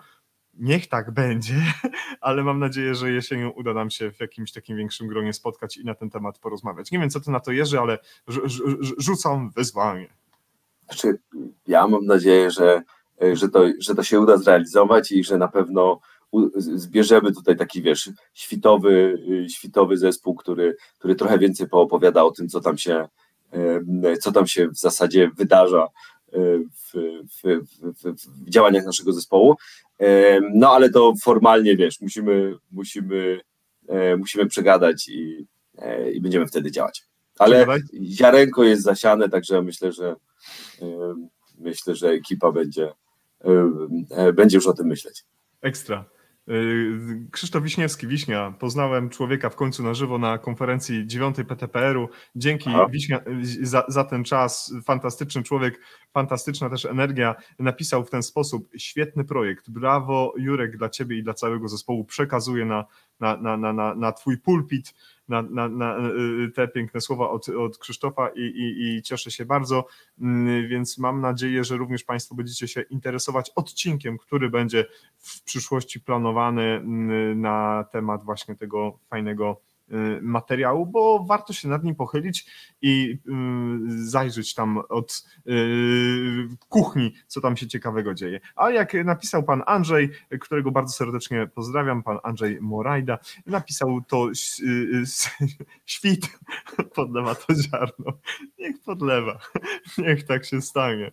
niech 0.58 0.88
tak 0.88 1.10
będzie, 1.10 1.54
ale 2.20 2.44
mam 2.44 2.58
nadzieję, 2.58 2.94
że 2.94 3.12
jesienią 3.12 3.50
uda 3.50 3.74
nam 3.74 3.90
się 3.90 4.12
w 4.12 4.20
jakimś 4.20 4.52
takim 4.52 4.76
większym 4.76 5.08
gronie 5.08 5.32
spotkać 5.32 5.76
i 5.76 5.84
na 5.84 5.94
ten 5.94 6.10
temat 6.10 6.38
porozmawiać. 6.38 6.90
Nie 6.90 6.98
wiem, 6.98 7.10
co 7.10 7.20
ty 7.20 7.30
na 7.30 7.40
to 7.40 7.52
Jerzy, 7.52 7.80
ale 7.80 7.98
rzucam 8.98 9.50
wyzwanie. 9.50 10.08
Znaczy, 10.84 11.18
ja 11.66 11.86
mam 11.86 12.06
nadzieję, 12.06 12.50
że, 12.50 12.82
że, 13.32 13.48
to, 13.48 13.64
że 13.80 13.94
to 13.94 14.02
się 14.02 14.20
uda 14.20 14.36
zrealizować 14.36 15.12
i 15.12 15.24
że 15.24 15.38
na 15.38 15.48
pewno 15.48 16.00
zbierzemy 16.56 17.32
tutaj 17.32 17.56
taki, 17.56 17.82
wiesz, 17.82 18.10
świtowy, 18.34 19.18
y, 19.44 19.48
świtowy 19.50 19.96
zespół, 19.96 20.34
który, 20.34 20.76
który 20.98 21.14
trochę 21.14 21.38
więcej 21.38 21.68
poopowiada 21.68 22.24
o 22.24 22.30
tym, 22.30 22.48
co 22.48 22.60
tam 22.60 22.78
się, 22.78 23.08
co 24.20 24.32
tam 24.32 24.46
się 24.46 24.68
w 24.68 24.76
zasadzie 24.76 25.30
wydarza 25.36 25.88
y, 26.34 26.62
w, 26.74 26.92
w, 27.42 27.66
w, 27.82 28.16
w 28.44 28.50
działaniach 28.50 28.84
naszego 28.84 29.12
zespołu. 29.12 29.56
No 30.54 30.72
ale 30.72 30.90
to 30.90 31.14
formalnie, 31.22 31.76
wiesz, 31.76 32.00
musimy, 32.00 32.54
musimy, 32.70 33.40
musimy 34.18 34.46
przegadać 34.46 35.08
i, 35.08 35.46
i 36.12 36.20
będziemy 36.20 36.46
wtedy 36.46 36.70
działać. 36.70 37.04
Ale 37.38 37.66
ziarenko 38.02 38.64
jest 38.64 38.82
zasiane, 38.82 39.28
także 39.28 39.62
myślę, 39.62 39.92
że 39.92 40.16
myślę, 41.58 41.94
że 41.94 42.08
ekipa 42.08 42.52
będzie, 42.52 42.92
będzie 44.34 44.56
już 44.56 44.66
o 44.66 44.72
tym 44.72 44.86
myśleć. 44.86 45.24
Ekstra. 45.62 46.04
Yy, 46.46 47.26
Krzysztof 47.30 47.62
Wiśniewski, 47.62 48.06
Wiśnia. 48.06 48.54
Poznałem 48.58 49.10
człowieka 49.10 49.50
w 49.50 49.56
końcu 49.56 49.82
na 49.82 49.94
żywo 49.94 50.18
na 50.18 50.38
konferencji 50.38 51.06
9 51.06 51.36
PTPR-u. 51.48 52.08
Dzięki 52.36 52.70
Wiśnia, 52.90 53.20
za, 53.62 53.84
za, 53.88 54.04
ten 54.04 54.24
czas. 54.24 54.72
Fantastyczny 54.84 55.42
człowiek, 55.42 55.80
fantastyczna 56.14 56.70
też 56.70 56.84
energia. 56.84 57.34
Napisał 57.58 58.04
w 58.04 58.10
ten 58.10 58.22
sposób 58.22 58.68
świetny 58.78 59.24
projekt. 59.24 59.70
Brawo, 59.70 60.34
Jurek, 60.36 60.76
dla 60.76 60.88
ciebie 60.88 61.18
i 61.18 61.22
dla 61.22 61.34
całego 61.34 61.68
zespołu. 61.68 62.04
Przekazuję 62.04 62.64
na, 62.64 62.84
na, 63.20 63.56
na, 63.56 63.72
na, 63.72 63.94
na 63.94 64.12
twój 64.12 64.38
pulpit 64.38 64.94
na, 65.28 65.42
na, 65.42 65.68
na 65.68 65.98
y, 66.44 66.50
te 66.54 66.68
piękne 66.68 67.00
słowa 67.00 67.30
od, 67.30 67.48
od 67.48 67.78
Krzysztofa 67.78 68.28
i, 68.28 68.40
i, 68.40 68.96
i 68.96 69.02
cieszę 69.02 69.30
się 69.30 69.44
bardzo, 69.44 69.86
mm, 70.20 70.68
więc 70.68 70.98
mam 70.98 71.20
nadzieję, 71.20 71.64
że 71.64 71.76
również 71.76 72.04
Państwo 72.04 72.34
będziecie 72.34 72.68
się 72.68 72.82
interesować 72.82 73.50
odcinkiem, 73.54 74.18
który 74.18 74.50
będzie 74.50 74.84
w 75.18 75.42
przyszłości 75.42 76.00
planowany 76.00 76.62
mm, 76.62 77.40
na 77.40 77.84
temat 77.92 78.24
właśnie 78.24 78.54
tego 78.54 78.98
fajnego 79.08 79.60
Y, 79.60 79.65
materiału, 80.22 80.86
bo 80.86 81.24
warto 81.28 81.52
się 81.52 81.68
nad 81.68 81.84
nim 81.84 81.94
pochylić 81.94 82.46
i 82.82 83.18
y, 83.28 84.10
zajrzeć 84.10 84.54
tam 84.54 84.78
od 84.88 85.24
y, 85.46 86.48
kuchni, 86.68 87.14
co 87.26 87.40
tam 87.40 87.56
się 87.56 87.66
ciekawego 87.66 88.14
dzieje. 88.14 88.40
A 88.56 88.70
jak 88.70 88.94
napisał 88.94 89.42
pan 89.42 89.62
Andrzej, 89.66 90.10
którego 90.40 90.70
bardzo 90.70 90.92
serdecznie 90.92 91.46
pozdrawiam, 91.54 92.02
pan 92.02 92.18
Andrzej 92.22 92.58
Morajda, 92.60 93.18
napisał 93.46 94.00
to 94.08 94.28
świt, 95.86 96.38
podlewa 96.94 97.34
to 97.34 97.54
ziarno. 97.54 98.12
Niech 98.58 98.82
podlewa, 98.82 99.38
niech 99.98 100.24
tak 100.24 100.44
się 100.44 100.62
stanie. 100.62 101.12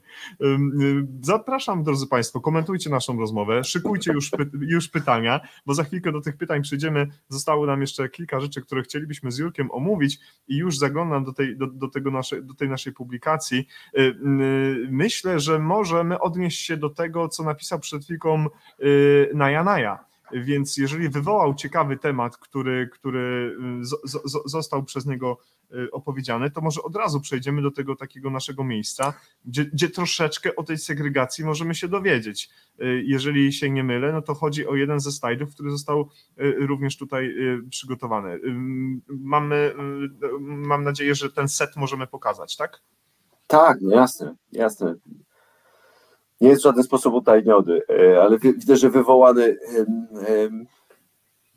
Zapraszam, 1.22 1.84
drodzy 1.84 2.08
Państwo, 2.08 2.42
komentujcie 2.42 2.90
naszą 2.90 3.20
rozmowę, 3.20 3.64
szykujcie 3.64 4.14
już, 4.14 4.32
już 4.62 4.90
pytania, 4.90 5.40
bo 5.66 5.74
za 5.74 5.84
chwilkę 5.84 6.12
do 6.12 6.22
tych 6.22 6.38
pytań 6.38 6.62
przyjdziemy. 6.62 7.08
Zostało 7.30 7.66
nam 7.66 7.82
jeszcze 7.82 8.10
kilka 8.10 8.40
rzeczy, 8.40 8.62
które 8.64 8.84
chcielibyśmy 8.84 9.32
z 9.32 9.38
Jurkiem 9.38 9.72
omówić 9.72 10.20
i 10.48 10.58
już 10.58 10.78
zaglądam 10.78 11.24
do 11.24 11.34
tej, 11.34 11.58
do, 11.58 11.68
do 11.68 11.88
tego 11.88 12.12
naszej, 12.12 12.44
do 12.44 12.54
tej 12.54 12.70
naszej 12.70 12.94
publikacji. 12.94 13.68
Y, 13.98 14.02
y, 14.02 14.14
myślę, 14.90 15.40
że 15.40 15.60
możemy 15.60 16.20
odnieść 16.20 16.66
się 16.66 16.78
do 16.78 16.90
tego, 16.90 17.30
co 17.30 17.44
napisał 17.44 17.80
przed 17.80 18.04
chwilką 18.04 18.46
y, 18.84 19.32
Naja 19.34 19.64
Naja. 19.64 20.06
Więc 20.32 20.78
jeżeli 20.78 21.10
wywołał 21.10 21.56
ciekawy 21.56 21.98
temat, 21.98 22.38
który, 22.38 22.90
który 22.94 23.58
z, 23.82 24.12
z, 24.12 24.52
został 24.52 24.84
przez 24.84 25.06
niego 25.06 25.38
opowiedziane, 25.92 26.52
to 26.52 26.62
może 26.62 26.84
od 26.84 26.96
razu 26.96 27.22
przejdziemy 27.22 27.62
do 27.62 27.72
tego 27.72 27.96
takiego 27.96 28.30
naszego 28.30 28.64
miejsca, 28.64 29.14
gdzie, 29.46 29.66
gdzie 29.66 29.90
troszeczkę 29.90 30.56
o 30.56 30.64
tej 30.64 30.78
segregacji 30.78 31.46
możemy 31.46 31.76
się 31.76 31.88
dowiedzieć. 31.88 32.50
Y, 32.82 33.04
jeżeli 33.06 33.54
się 33.54 33.70
nie 33.70 33.84
mylę, 33.84 34.14
no 34.14 34.22
to 34.22 34.34
chodzi 34.34 34.68
o 34.68 34.76
jeden 34.76 35.00
ze 35.00 35.12
slajdów, 35.12 35.54
który 35.54 35.72
został 35.72 36.10
y, 36.40 36.56
również 36.60 36.98
tutaj 36.98 37.36
przygotowany. 37.70 38.40
Mamy, 39.08 39.74
mam 40.40 40.84
nadzieję, 40.84 41.16
że 41.16 41.32
ten 41.32 41.48
set 41.48 41.76
możemy 41.76 42.08
pokazać, 42.08 42.58
tak? 42.58 42.82
Tak, 43.48 43.78
no 43.82 43.96
jasne, 43.96 44.36
jasne. 44.52 44.96
Nie 46.42 46.50
jest 46.50 46.62
w 46.62 46.64
żaden 46.64 46.84
sposób 46.84 47.14
utajniony, 47.14 47.82
ale 48.22 48.38
widzę, 48.40 48.78
że 48.78 48.90
wywołany. 48.90 49.58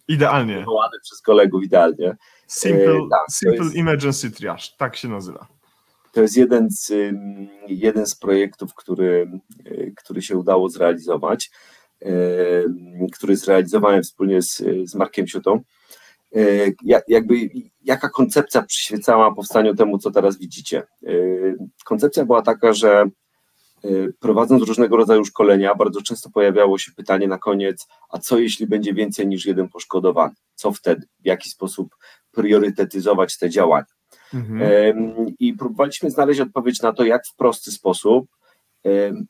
Idealnie. 0.08 0.58
Wywołany 0.58 0.98
przez 1.02 1.22
kolegów 1.22 1.64
idealnie. 1.64 2.16
Simple, 2.46 2.92
e, 2.92 3.08
tak, 3.10 3.20
Simple 3.30 3.64
jest, 3.64 3.76
Emergency 3.76 4.30
Triage, 4.30 4.68
tak 4.76 4.96
się 4.96 5.08
nazywa. 5.08 5.46
To 6.12 6.22
jest 6.22 6.36
jeden 6.36 6.70
z, 6.70 6.92
jeden 7.68 8.06
z 8.06 8.14
projektów, 8.14 8.74
który, 8.74 9.30
e, 9.64 9.90
który 9.90 10.22
się 10.22 10.36
udało 10.36 10.68
zrealizować, 10.68 11.50
e, 12.02 12.08
który 13.12 13.36
zrealizowałem 13.36 14.02
wspólnie 14.02 14.42
z, 14.42 14.62
z 14.84 14.94
Markiem 14.94 15.26
Siutą. 15.26 15.60
Jakby, 17.08 17.34
jaka 17.82 18.08
koncepcja 18.08 18.62
przyświecała 18.62 19.34
powstaniu 19.34 19.74
temu, 19.74 19.98
co 19.98 20.10
teraz 20.10 20.38
widzicie? 20.38 20.82
Koncepcja 21.84 22.24
była 22.24 22.42
taka, 22.42 22.72
że 22.72 23.04
prowadząc 24.20 24.62
różnego 24.62 24.96
rodzaju 24.96 25.24
szkolenia, 25.24 25.74
bardzo 25.74 26.02
często 26.02 26.30
pojawiało 26.30 26.78
się 26.78 26.92
pytanie 26.96 27.28
na 27.28 27.38
koniec, 27.38 27.86
a 28.10 28.18
co 28.18 28.38
jeśli 28.38 28.66
będzie 28.66 28.94
więcej 28.94 29.26
niż 29.26 29.46
jeden 29.46 29.68
poszkodowany? 29.68 30.34
Co 30.54 30.72
wtedy? 30.72 31.06
W 31.20 31.26
jaki 31.26 31.50
sposób 31.50 31.96
priorytetyzować 32.32 33.38
te 33.38 33.50
działania. 33.50 33.86
Mhm. 34.34 35.26
I 35.38 35.52
próbowaliśmy 35.52 36.10
znaleźć 36.10 36.40
odpowiedź 36.40 36.82
na 36.82 36.92
to, 36.92 37.04
jak 37.04 37.26
w 37.26 37.36
prosty 37.36 37.72
sposób, 37.72 38.26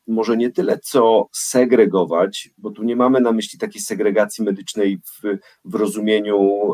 może 0.07 0.37
nie 0.37 0.51
tyle 0.51 0.79
co 0.79 1.27
segregować, 1.31 2.49
bo 2.57 2.71
tu 2.71 2.83
nie 2.83 2.95
mamy 2.95 3.21
na 3.21 3.31
myśli 3.31 3.59
takiej 3.59 3.81
segregacji 3.81 4.43
medycznej 4.43 4.97
w, 4.97 5.37
w 5.65 5.75
rozumieniu 5.75 6.71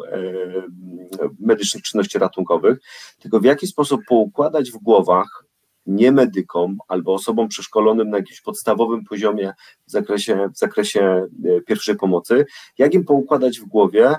medycznych 1.40 1.84
czynności 1.84 2.20
ratunkowych, 2.20 2.78
tylko 3.20 3.40
w 3.40 3.44
jaki 3.44 3.68
sposób 3.68 4.02
poukładać 4.08 4.72
w 4.72 4.78
głowach 4.78 5.46
nie 5.86 6.12
medykom 6.12 6.78
albo 6.88 7.14
osobom 7.14 7.48
przeszkolonym 7.48 8.10
na 8.10 8.18
jakimś 8.18 8.42
podstawowym 8.42 9.04
poziomie 9.04 9.54
w 9.88 9.92
zakresie, 9.92 10.50
w 10.54 10.58
zakresie 10.58 11.02
e, 11.04 11.62
pierwszej 11.62 11.96
pomocy, 11.96 12.46
jak 12.78 12.94
im 12.94 13.06
poukładać 13.06 13.60
w 13.60 13.66
głowie 13.66 14.16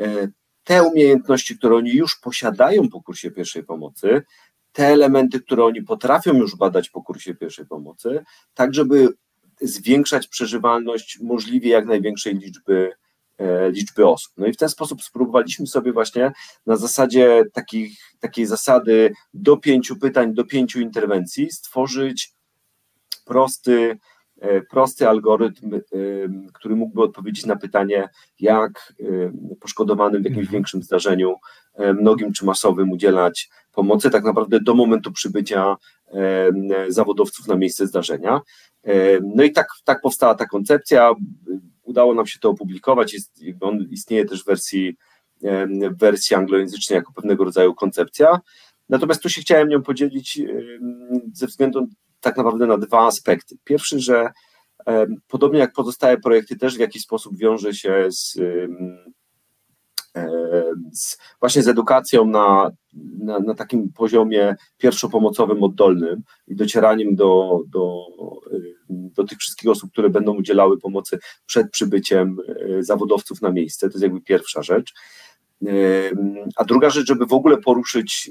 e, 0.00 0.28
te 0.64 0.82
umiejętności, 0.82 1.58
które 1.58 1.76
oni 1.76 1.92
już 1.92 2.16
posiadają 2.16 2.88
po 2.88 3.02
kursie 3.02 3.30
pierwszej 3.30 3.64
pomocy, 3.64 4.22
te 4.72 4.86
elementy, 4.86 5.40
które 5.40 5.64
oni 5.64 5.82
potrafią 5.82 6.34
już 6.34 6.56
badać 6.56 6.90
po 6.90 7.02
kursie 7.02 7.34
pierwszej 7.34 7.66
pomocy, 7.66 8.24
tak 8.54 8.74
żeby 8.74 9.08
zwiększać 9.60 10.28
przeżywalność 10.28 11.18
możliwie 11.22 11.70
jak 11.70 11.86
największej 11.86 12.34
liczby, 12.34 12.92
liczby 13.70 14.06
osób. 14.06 14.32
No 14.36 14.46
i 14.46 14.52
w 14.52 14.56
ten 14.56 14.68
sposób 14.68 15.02
spróbowaliśmy 15.02 15.66
sobie 15.66 15.92
właśnie 15.92 16.32
na 16.66 16.76
zasadzie 16.76 17.42
takich, 17.52 17.98
takiej 18.20 18.46
zasady 18.46 19.12
do 19.34 19.56
pięciu 19.56 19.96
pytań, 19.96 20.34
do 20.34 20.44
pięciu 20.44 20.80
interwencji 20.80 21.50
stworzyć 21.50 22.32
prosty, 23.24 23.98
E, 24.40 24.60
prosty 24.60 25.08
algorytm, 25.08 25.74
e, 25.74 25.80
który 26.52 26.76
mógłby 26.76 27.02
odpowiedzieć 27.02 27.46
na 27.46 27.56
pytanie, 27.56 28.08
jak 28.38 28.94
e, 29.00 29.56
poszkodowanym 29.60 30.22
w 30.22 30.24
jakimś 30.24 30.38
mhm. 30.38 30.52
większym 30.52 30.82
zdarzeniu, 30.82 31.34
mnogim 32.00 32.32
czy 32.32 32.44
masowym, 32.44 32.90
udzielać 32.90 33.50
pomocy, 33.72 34.10
tak 34.10 34.24
naprawdę 34.24 34.60
do 34.60 34.74
momentu 34.74 35.12
przybycia 35.12 35.76
zawodowców 36.88 37.48
na 37.48 37.56
miejsce 37.56 37.86
zdarzenia. 37.86 38.40
No 39.22 39.42
i 39.42 39.52
tak, 39.52 39.68
tak 39.84 40.00
powstała 40.00 40.34
ta 40.34 40.46
koncepcja. 40.46 41.14
Udało 41.90 42.14
nam 42.14 42.26
się 42.26 42.38
to 42.38 42.50
opublikować. 42.50 43.14
Jest, 43.14 43.40
on 43.60 43.86
istnieje 43.90 44.24
też 44.24 44.42
w 44.42 44.46
wersji, 44.46 44.96
w 45.90 45.98
wersji 45.98 46.36
anglojęzycznej 46.36 46.96
jako 46.96 47.12
pewnego 47.12 47.44
rodzaju 47.44 47.74
koncepcja. 47.74 48.40
Natomiast 48.88 49.22
tu 49.22 49.28
się 49.28 49.40
chciałem 49.40 49.68
nią 49.68 49.82
podzielić 49.82 50.40
ze 51.32 51.46
względu 51.46 51.88
tak 52.20 52.36
naprawdę 52.36 52.66
na 52.66 52.78
dwa 52.78 53.06
aspekty. 53.06 53.56
Pierwszy, 53.64 54.00
że 54.00 54.30
podobnie 55.28 55.58
jak 55.58 55.72
pozostałe 55.72 56.18
projekty, 56.18 56.56
też 56.56 56.76
w 56.76 56.80
jakiś 56.80 57.02
sposób 57.02 57.36
wiąże 57.36 57.74
się 57.74 58.06
z, 58.08 58.38
z 60.92 61.18
właśnie 61.40 61.62
z 61.62 61.68
edukacją 61.68 62.26
na, 62.26 62.70
na, 63.18 63.38
na, 63.38 63.54
takim 63.54 63.92
poziomie 63.92 64.56
pierwszopomocowym, 64.78 65.62
oddolnym 65.62 66.22
i 66.48 66.56
docieraniem 66.56 67.16
do, 67.16 67.60
do, 67.68 68.06
do 68.88 69.24
tych 69.24 69.38
wszystkich 69.38 69.70
osób, 69.70 69.92
które 69.92 70.10
będą 70.10 70.34
udzielały 70.34 70.78
pomocy 70.78 71.18
przed 71.46 71.70
przybyciem 71.70 72.36
e, 72.78 72.82
zawodowców 72.82 73.42
na 73.42 73.50
miejsce. 73.50 73.88
To 73.88 73.92
jest 73.92 74.02
jakby 74.02 74.20
pierwsza 74.20 74.62
rzecz. 74.62 74.94
A 76.56 76.64
druga 76.64 76.90
rzecz, 76.90 77.06
żeby 77.06 77.26
w 77.26 77.32
ogóle 77.32 77.58
poruszyć 77.58 78.30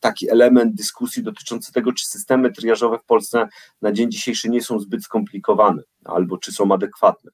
taki 0.00 0.30
element 0.30 0.74
dyskusji 0.74 1.22
dotyczący 1.22 1.72
tego, 1.72 1.92
czy 1.92 2.06
systemy 2.06 2.52
triażowe 2.52 2.98
w 2.98 3.04
Polsce 3.04 3.48
na 3.82 3.92
dzień 3.92 4.10
dzisiejszy 4.10 4.50
nie 4.50 4.62
są 4.62 4.78
zbyt 4.78 5.04
skomplikowane, 5.04 5.82
albo 6.04 6.38
czy 6.38 6.52
są 6.52 6.72
adekwatne. 6.72 7.30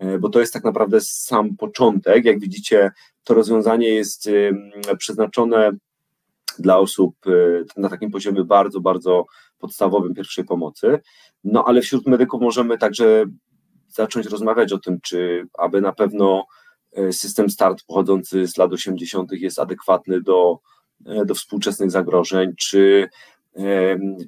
E, 0.00 0.18
bo 0.18 0.28
to 0.28 0.40
jest 0.40 0.52
tak 0.52 0.64
naprawdę 0.64 1.00
sam 1.00 1.56
początek. 1.56 2.24
Jak 2.24 2.40
widzicie, 2.40 2.90
to 3.24 3.34
rozwiązanie 3.34 3.88
jest 3.88 4.30
przeznaczone 4.98 5.70
dla 6.58 6.78
osób 6.78 7.16
e, 7.26 7.30
na 7.80 7.88
takim 7.88 8.10
poziomie 8.10 8.44
bardzo, 8.44 8.80
bardzo 8.80 9.26
podstawowym 9.58 10.14
pierwszej 10.14 10.44
pomocy. 10.44 10.98
No 11.44 11.64
ale 11.64 11.80
wśród 11.80 12.06
medyków 12.06 12.42
możemy 12.42 12.78
także 12.78 13.24
zacząć 13.88 14.26
rozmawiać 14.26 14.72
o 14.72 14.78
tym, 14.78 15.00
czy 15.00 15.48
aby 15.58 15.80
na 15.80 15.92
pewno 15.92 16.46
e, 16.92 17.12
system 17.12 17.50
START 17.50 17.82
pochodzący 17.86 18.46
z 18.46 18.56
lat 18.56 18.72
80. 18.72 19.32
jest 19.32 19.58
adekwatny 19.58 20.20
do 20.20 20.58
do 21.26 21.34
współczesnych 21.34 21.90
zagrożeń, 21.90 22.52
czy, 22.58 23.08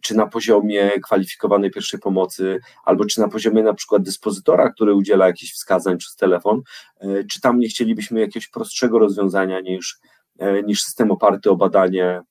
czy 0.02 0.16
na 0.16 0.26
poziomie 0.26 0.90
kwalifikowanej 1.00 1.70
pierwszej 1.70 2.00
pomocy, 2.00 2.60
albo 2.84 3.04
czy 3.04 3.20
na 3.20 3.28
poziomie 3.28 3.62
na 3.62 3.74
przykład 3.74 4.02
dyspozytora, 4.02 4.70
który 4.70 4.94
udziela 4.94 5.26
jakichś 5.26 5.52
wskazań 5.52 5.98
przez 5.98 6.16
telefon, 6.16 6.62
e, 7.00 7.24
czy 7.24 7.40
tam 7.40 7.58
nie 7.58 7.68
chcielibyśmy 7.68 8.20
jakiegoś 8.20 8.48
prostszego 8.48 8.98
rozwiązania 8.98 9.60
niż, 9.60 9.98
e, 10.38 10.62
niż 10.62 10.82
system 10.82 11.10
oparty 11.10 11.50
o 11.50 11.56
badanie 11.56 12.22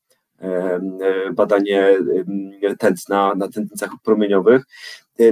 badanie 1.33 1.97
tętna 2.79 3.35
na 3.35 3.47
tętnicach 3.47 3.89
promieniowych. 4.03 4.63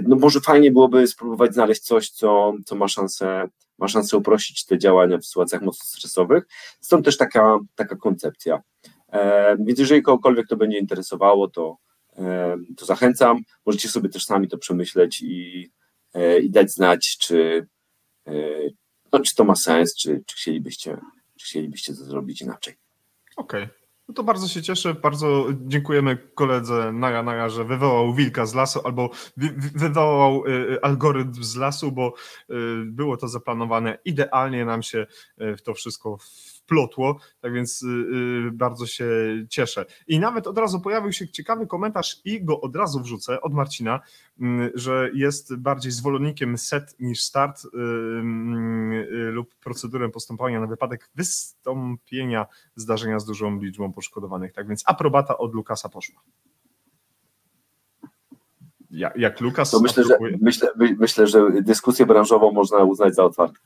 No 0.07 0.15
może 0.15 0.39
fajnie 0.39 0.72
byłoby 0.72 1.07
spróbować 1.07 1.53
znaleźć 1.53 1.82
coś, 1.82 2.09
co, 2.09 2.53
co 2.65 2.76
ma 2.76 2.88
szansę 2.88 3.47
ma 3.80 3.88
szansę 3.88 4.17
uprościć 4.17 4.65
te 4.65 4.78
działania 4.78 5.17
w 5.17 5.26
sytuacjach 5.26 5.61
mocno 5.61 5.86
stresowych. 5.86 6.47
Stąd 6.80 7.05
też 7.05 7.17
taka, 7.17 7.59
taka 7.76 7.95
koncepcja. 7.95 8.61
E, 9.12 9.57
więc 9.60 9.80
jeżeli 9.80 10.01
kogokolwiek 10.01 10.47
to 10.47 10.57
będzie 10.57 10.80
interesowało, 10.80 11.47
to, 11.47 11.78
e, 12.18 12.57
to 12.78 12.86
zachęcam. 12.86 13.43
Możecie 13.66 13.89
sobie 13.89 14.10
też 14.10 14.26
sami 14.26 14.47
to 14.47 14.57
przemyśleć 14.57 15.22
i, 15.22 15.72
e, 16.14 16.39
i 16.39 16.49
dać 16.49 16.72
znać, 16.72 17.18
czy, 17.18 17.68
no, 19.12 19.20
czy 19.20 19.36
to 19.36 19.43
ma 19.43 19.55
sens, 19.55 19.95
czy, 19.95 20.24
czy, 20.26 20.36
chcielibyście, 20.36 20.97
czy 21.38 21.45
chcielibyście 21.45 21.93
to 21.93 22.03
zrobić 22.03 22.41
inaczej. 22.41 22.74
Okej. 23.38 23.64
Okay. 23.64 23.80
No 24.07 24.14
to 24.14 24.24
bardzo 24.24 24.47
się 24.47 24.62
cieszę, 24.62 24.93
bardzo 24.93 25.47
dziękujemy 25.68 26.18
koledze 26.36 26.91
Naja 26.93 27.24
Naja, 27.24 27.49
że 27.49 27.66
wywołał 27.66 28.14
wilka 28.14 28.45
z 28.45 28.55
lasu 28.55 28.80
albo 28.84 29.10
wywołał 29.76 30.43
algorytm 30.82 31.43
z 31.43 31.55
lasu, 31.55 31.91
bo 31.91 32.14
było 32.86 33.18
to 33.18 33.28
zaplanowane 33.28 33.97
idealnie, 34.05 34.66
nam 34.66 34.84
się 34.84 35.07
w 35.38 35.62
to 35.62 35.74
wszystko 35.74 36.18
plotło, 36.70 37.20
tak 37.41 37.53
więc 37.53 37.82
yy, 37.82 38.51
bardzo 38.51 38.86
się 38.86 39.09
cieszę. 39.49 39.86
I 40.07 40.20
nawet 40.20 40.47
od 40.47 40.57
razu 40.57 40.82
pojawił 40.82 41.11
się 41.11 41.28
ciekawy 41.28 41.67
komentarz 41.67 42.22
i 42.26 42.43
go 42.45 42.61
od 42.61 42.76
razu 42.76 42.99
wrzucę 42.99 43.41
od 43.41 43.53
Marcina, 43.53 43.99
yy, 44.39 44.72
że 44.76 45.09
jest 45.13 45.55
bardziej 45.55 45.91
zwolennikiem 45.91 46.57
set 46.57 46.95
niż 46.99 47.24
start 47.24 47.63
yy, 47.63 49.32
lub 49.32 49.55
procedurę 49.55 50.09
postępowania 50.09 50.59
na 50.59 50.67
wypadek 50.67 51.09
wystąpienia 51.15 52.45
zdarzenia 52.76 53.20
z 53.20 53.26
dużą 53.26 53.59
liczbą 53.59 53.93
poszkodowanych. 53.93 54.53
Tak 54.53 54.67
więc 54.67 54.84
aprobata 54.86 55.38
od 55.38 55.53
Lukasa 55.53 55.89
poszła. 55.89 56.22
Ja, 58.91 59.11
jak 59.15 59.41
Lukas. 59.41 59.72
To 59.72 59.80
myślę, 59.80 60.03
że, 60.03 60.17
myślę, 60.41 60.70
myślę, 60.99 61.28
że 61.28 61.61
dyskusję 61.61 62.05
branżową 62.05 62.51
można 62.51 62.78
uznać 62.78 63.15
za 63.15 63.24
otwartą. 63.24 63.59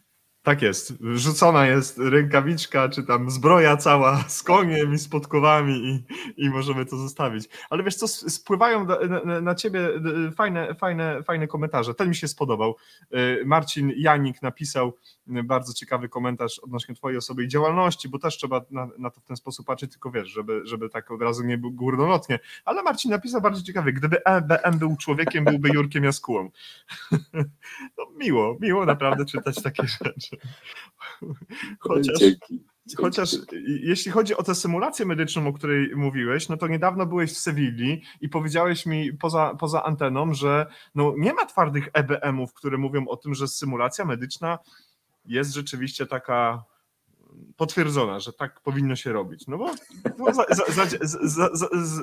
Tak 0.44 0.62
jest. 0.62 1.04
Wrzucona 1.04 1.68
jest 1.68 1.98
rękawiczka, 1.98 2.90
czy 2.90 3.04
tam 3.04 3.32
zbroja 3.32 3.78
cała 3.78 4.24
z 4.28 4.44
koniem 4.44 4.94
i 4.94 4.98
z 4.98 5.08
podkowami 5.08 5.74
i, 5.74 6.06
i 6.46 6.50
możemy 6.50 6.86
to 6.86 6.98
zostawić. 6.98 7.50
Ale 7.70 7.84
wiesz 7.84 7.96
co, 7.96 8.08
spływają 8.08 8.86
na, 9.26 9.42
na, 9.42 9.56
ciebie 9.56 9.90
fajne, 10.36 10.76
fajne, 10.76 11.24
fajne 11.24 11.48
komentarze. 11.48 11.94
Ten 11.94 12.10
mi 12.10 12.16
się 12.16 12.28
spodobał. 12.28 12.76
Y, 13.14 13.44
Marcin 13.46 13.92
Janik 13.96 14.42
napisał 14.42 14.98
bardzo 15.28 15.74
ciekawy 15.74 16.10
komentarz 16.10 16.60
odnośnie 16.60 16.96
twojej 16.96 17.18
osoby 17.18 17.44
i 17.44 17.48
działalności, 17.48 18.10
bo 18.10 18.20
też 18.20 18.38
trzeba 18.38 18.62
na, 18.72 18.88
na 18.98 19.10
to 19.10 19.22
w 19.22 19.24
ten 19.24 19.38
sposób 19.38 19.66
patrzeć, 19.66 19.92
tylko 19.92 20.12
wiesz, 20.12 20.28
żeby, 20.28 20.62
żeby 20.66 20.90
tak 20.90 21.12
od 21.12 21.22
razu 21.22 21.44
nie 21.44 21.58
było 21.58 21.72
górnolotnie. 21.72 22.40
Ale 22.66 22.84
Marcin 22.84 23.12
napisał 23.12 23.42
bardzo 23.42 23.62
ciekawy, 23.62 23.94
gdyby 23.94 24.24
EBM 24.26 24.80
był 24.80 24.96
człowiekiem, 24.98 25.46
byłby 25.46 25.70
Jurkiem 25.70 26.04
Jaskułą. 26.04 26.50
No 27.98 28.06
miło, 28.18 28.58
miło 28.60 28.86
naprawdę 28.86 29.26
czytać 29.26 29.64
takie 29.64 29.88
rzeczy. 29.88 30.33
Chociaż, 31.80 32.20
Dzięki. 32.20 32.64
Chociaż 32.98 33.36
jeśli 33.66 34.12
chodzi 34.12 34.36
o 34.36 34.44
tę 34.44 34.56
symulację 34.56 35.06
medyczną, 35.06 35.48
o 35.48 35.54
której 35.54 35.96
mówiłeś, 35.96 36.50
no 36.50 36.58
to 36.58 36.68
niedawno 36.68 37.06
byłeś 37.06 37.34
w 37.34 37.38
Sewilli 37.38 38.02
i 38.22 38.30
powiedziałeś 38.30 38.86
mi 38.86 39.14
poza, 39.14 39.56
poza 39.60 39.84
anteną, 39.84 40.34
że 40.34 40.66
no 40.96 41.14
nie 41.18 41.34
ma 41.34 41.46
twardych 41.46 41.90
EBM-ów, 41.94 42.54
które 42.54 42.78
mówią 42.78 43.08
o 43.08 43.18
tym, 43.18 43.34
że 43.34 43.48
symulacja 43.48 44.06
medyczna 44.06 44.60
jest 45.26 45.54
rzeczywiście 45.54 46.06
taka 46.06 46.64
potwierdzona, 47.58 48.20
że 48.20 48.34
tak 48.34 48.62
powinno 48.62 48.96
się 48.96 49.14
robić. 49.14 49.48
No 49.48 49.58
bo 49.58 49.72
no, 50.18 50.34
za, 50.34 50.46
za, 50.68 50.86
za, 51.22 51.50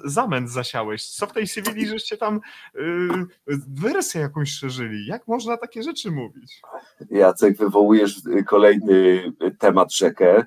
zamęt 0.05 0.51
zasiałeś. 0.51 1.07
Co 1.07 1.27
w 1.27 1.33
tej 1.33 1.47
Sewilli, 1.47 1.87
żeście 1.87 2.17
tam 2.17 2.41
yy, 2.75 3.27
wersję 3.69 4.21
jakąś 4.21 4.51
szerzyli? 4.53 5.07
Jak 5.07 5.29
można 5.29 5.57
takie 5.57 5.83
rzeczy 5.83 6.11
mówić? 6.11 6.63
Jacek, 7.11 7.57
wywołujesz 7.57 8.21
kolejny 8.47 9.33
temat 9.59 9.95
rzekę, 9.95 10.45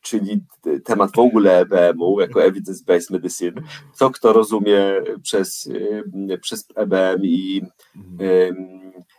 czyli 0.00 0.44
temat 0.84 1.10
w 1.12 1.18
ogóle 1.18 1.58
EBM-u, 1.58 2.20
jako 2.20 2.40
Evidence-Based 2.40 3.10
Medicine. 3.10 3.62
Co 3.92 4.10
kto 4.10 4.32
rozumie 4.32 5.02
przez, 5.22 5.68
przez 6.40 6.66
EBM 6.76 7.22
i 7.22 7.62
mhm. 7.96 8.54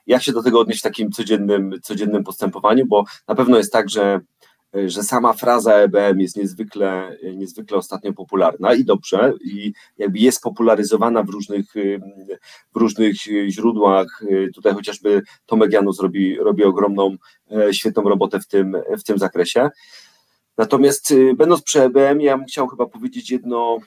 jak 0.08 0.24
się 0.24 0.32
do 0.32 0.44
tego 0.44 0.60
odnieść 0.60 0.80
w 0.80 0.84
takim 0.84 1.12
codziennym, 1.12 1.72
codziennym 1.84 2.24
postępowaniu, 2.24 2.86
bo 2.86 3.04
na 3.28 3.36
pewno 3.36 3.58
jest 3.58 3.74
tak, 3.74 3.90
że 3.90 4.20
że 4.86 5.04
sama 5.04 5.34
fraza 5.34 5.74
EBM 5.74 6.20
jest 6.20 6.38
niezwykle, 6.38 7.18
niezwykle 7.36 7.78
ostatnio 7.78 8.14
popularna 8.14 8.74
i 8.74 8.86
dobrze, 8.86 9.34
i 9.46 9.74
jakby 9.98 10.20
jest 10.20 10.42
popularyzowana 10.42 11.24
w 11.24 11.30
różnych, 11.30 11.74
w 12.76 12.78
różnych 12.78 13.16
źródłach. 13.48 14.24
Tutaj 14.56 14.74
chociażby 14.74 15.22
Tomek 15.46 15.72
Janus 15.72 16.00
robi, 16.00 16.38
robi 16.38 16.64
ogromną, 16.64 17.16
e, 17.52 17.74
świetną 17.74 18.04
robotę 18.04 18.40
w 18.40 18.48
tym, 18.48 18.78
w 18.98 19.04
tym 19.04 19.18
zakresie. 19.18 19.70
Natomiast 20.58 21.12
y, 21.12 21.34
będąc 21.34 21.62
przy 21.62 21.82
EBM, 21.82 22.22
ja 22.22 22.38
bym 22.38 22.46
chciał 22.46 22.68
chyba 22.68 22.86
powiedzieć 22.86 23.32
jedno, 23.32 23.78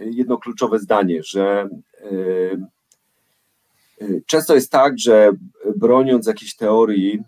jedno 0.00 0.38
kluczowe 0.38 0.78
zdanie, 0.78 1.22
że 1.22 1.68
e, 2.00 2.10
często 4.26 4.54
jest 4.54 4.70
tak, 4.70 4.98
że 4.98 5.30
broniąc 5.76 6.26
jakiejś 6.26 6.56
teorii, 6.56 7.22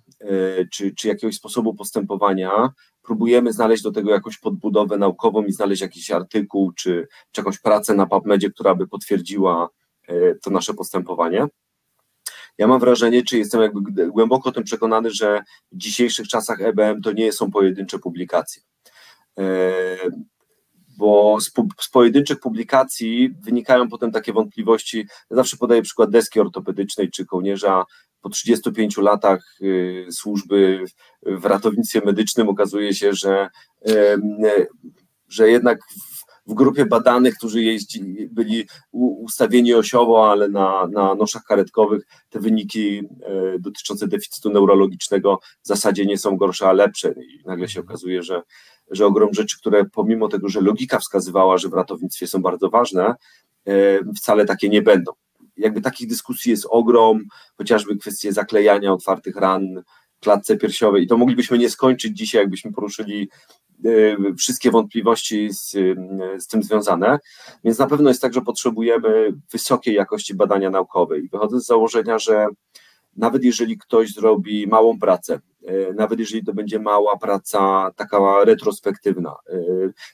czy, 0.73 0.95
czy 0.95 1.09
jakiegoś 1.09 1.37
sposobu 1.37 1.75
postępowania, 1.75 2.71
próbujemy 3.03 3.53
znaleźć 3.53 3.83
do 3.83 3.93
tego 3.93 4.11
jakąś 4.11 4.39
podbudowę 4.39 4.99
naukową 4.99 5.45
i 5.45 5.53
znaleźć 5.53 5.83
jakiś 5.83 6.11
artykuł, 6.11 6.73
czy, 6.73 7.09
czy 7.33 7.41
jakąś 7.41 7.59
pracę 7.59 7.95
na 7.95 8.07
PubMedzie, 8.07 8.51
która 8.51 8.75
by 8.75 8.89
potwierdziła 8.89 9.69
e, 10.09 10.35
to 10.35 10.51
nasze 10.51 10.75
postępowanie. 10.75 11.47
ja 12.59 12.67
mam 12.67 12.81
wrażenie, 12.81 13.23
czy 13.23 13.39
jestem 13.39 13.61
jakby 13.61 14.07
głęboko 14.07 14.49
o 14.49 14.53
tym 14.53 14.65
przekonany, 14.65 15.11
że 15.11 15.43
w 15.73 15.77
dzisiejszych 15.77 16.29
czasach 16.29 16.61
EBM 16.61 17.03
to 17.03 17.13
nie 17.13 17.33
są 17.33 17.51
pojedyncze 17.51 17.99
publikacje. 17.99 18.63
Bo 20.99 21.41
z, 21.41 21.53
z 21.81 21.91
pojedynczych 21.91 22.41
publikacji 22.41 23.35
wynikają 23.41 23.89
potem 23.89 24.13
takie 24.13 24.33
wątpliwości. 24.33 25.07
Ja 25.31 25.37
zawsze 25.37 25.57
podaję 25.57 25.83
przykład 25.83 26.11
deski 26.11 26.41
ortopedycznej 26.41 27.11
czy 27.11 27.27
kołnierza 27.27 27.85
po 28.21 28.29
35 28.29 28.97
latach 28.97 29.57
y, 29.63 30.07
służby 30.11 30.85
w 31.23 31.45
ratownictwie 31.45 32.01
medycznym 32.05 32.49
okazuje 32.49 32.95
się, 32.95 33.13
że, 33.13 33.49
że 35.29 35.51
jednak 35.51 35.79
w 36.47 36.55
grupie 36.55 36.87
badanych, 36.87 37.35
którzy 37.35 37.77
byli 38.31 38.67
ustawieni 38.93 39.75
osiowo, 39.75 40.31
ale 40.31 40.49
na, 40.49 40.87
na 40.87 41.15
noszach 41.15 41.43
karetkowych, 41.45 42.03
te 42.29 42.41
wyniki 42.41 43.03
dotyczące 43.59 44.09
deficytu 44.09 44.51
neurologicznego 44.51 45.39
w 45.63 45.67
zasadzie 45.67 46.07
nie 46.07 46.19
są 46.19 46.37
gorsze, 46.37 46.69
a 46.69 46.73
lepsze. 46.73 47.13
I 47.13 47.43
nagle 47.47 47.69
się 47.69 47.81
okazuje, 47.81 48.23
że, 48.23 48.43
że 48.91 49.07
ogrom 49.07 49.35
rzeczy, 49.35 49.59
które 49.59 49.85
pomimo 49.85 50.29
tego, 50.29 50.49
że 50.49 50.61
logika 50.61 50.99
wskazywała, 50.99 51.59
że 51.59 51.69
w 51.69 51.75
ratownictwie 51.75 52.27
są 52.27 52.43
bardzo 52.43 52.71
ważne, 52.71 53.15
wcale 54.17 54.45
takie 54.45 54.69
nie 54.69 54.83
będą 54.83 55.13
jakby 55.59 55.81
takich 55.81 56.09
dyskusji 56.09 56.51
jest 56.51 56.67
ogrom, 56.71 57.25
chociażby 57.57 57.97
kwestie 57.97 58.33
zaklejania 58.33 58.93
otwartych 58.93 59.37
ran, 59.37 59.83
klatce 60.21 60.57
piersiowej. 60.57 61.05
I 61.05 61.07
to 61.07 61.17
moglibyśmy 61.17 61.59
nie 61.59 61.71
skończyć 61.71 62.17
dzisiaj, 62.17 62.41
jakbyśmy 62.41 62.73
poruszyli 62.73 63.29
e, 63.85 64.35
wszystkie 64.39 64.71
wątpliwości 64.71 65.53
z, 65.53 65.71
z 66.39 66.47
tym 66.47 66.63
związane, 66.63 67.19
więc 67.65 67.79
na 67.79 67.87
pewno 67.87 68.09
jest 68.09 68.23
tak, 68.23 68.35
że 68.35 68.41
potrzebujemy 68.41 69.33
wysokiej 69.53 69.95
jakości 69.95 70.35
badania 70.35 70.71
naukowe 70.71 71.19
i 71.19 71.29
wychodzę 71.29 71.61
z 71.61 71.67
założenia, 71.67 72.19
że 72.19 72.47
nawet 73.17 73.45
jeżeli 73.45 73.79
ktoś 73.79 74.13
zrobi 74.13 74.67
małą 74.67 74.99
pracę, 74.99 75.41
e, 75.67 75.93
nawet 75.93 76.19
jeżeli 76.19 76.45
to 76.45 76.53
będzie 76.53 76.79
mała 76.79 77.19
praca 77.19 77.91
taka 77.97 78.45
retrospektywna, 78.45 79.31
e, 79.31 79.59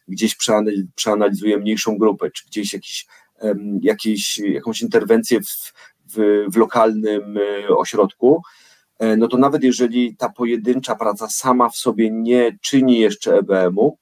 gdzieś 0.09 0.37
przeanalizuje 0.95 1.59
mniejszą 1.59 1.99
grupę, 1.99 2.31
czy 2.31 2.47
gdzieś 2.47 2.73
jakiś 2.73 3.07
jakieś, 3.81 4.39
jakąś 4.39 4.83
interwencję 4.83 5.41
w, 5.41 5.73
w, 6.15 6.47
w 6.53 6.57
lokalnym 6.57 7.39
e, 7.39 7.69
ośrodku, 7.69 8.43
e, 8.99 9.17
no 9.17 9.29
to 9.29 9.39
nawet 9.39 9.63
jeżeli 9.63 10.17
ta 10.17 10.29
pojedyncza 10.29 10.97
praca 10.97 11.29
sama 11.29 11.69
w 11.69 11.77
sobie 11.77 12.11
nie 12.11 12.59
czyni 12.61 12.99
jeszcze 12.99 13.39
EBM-u, 13.39 13.99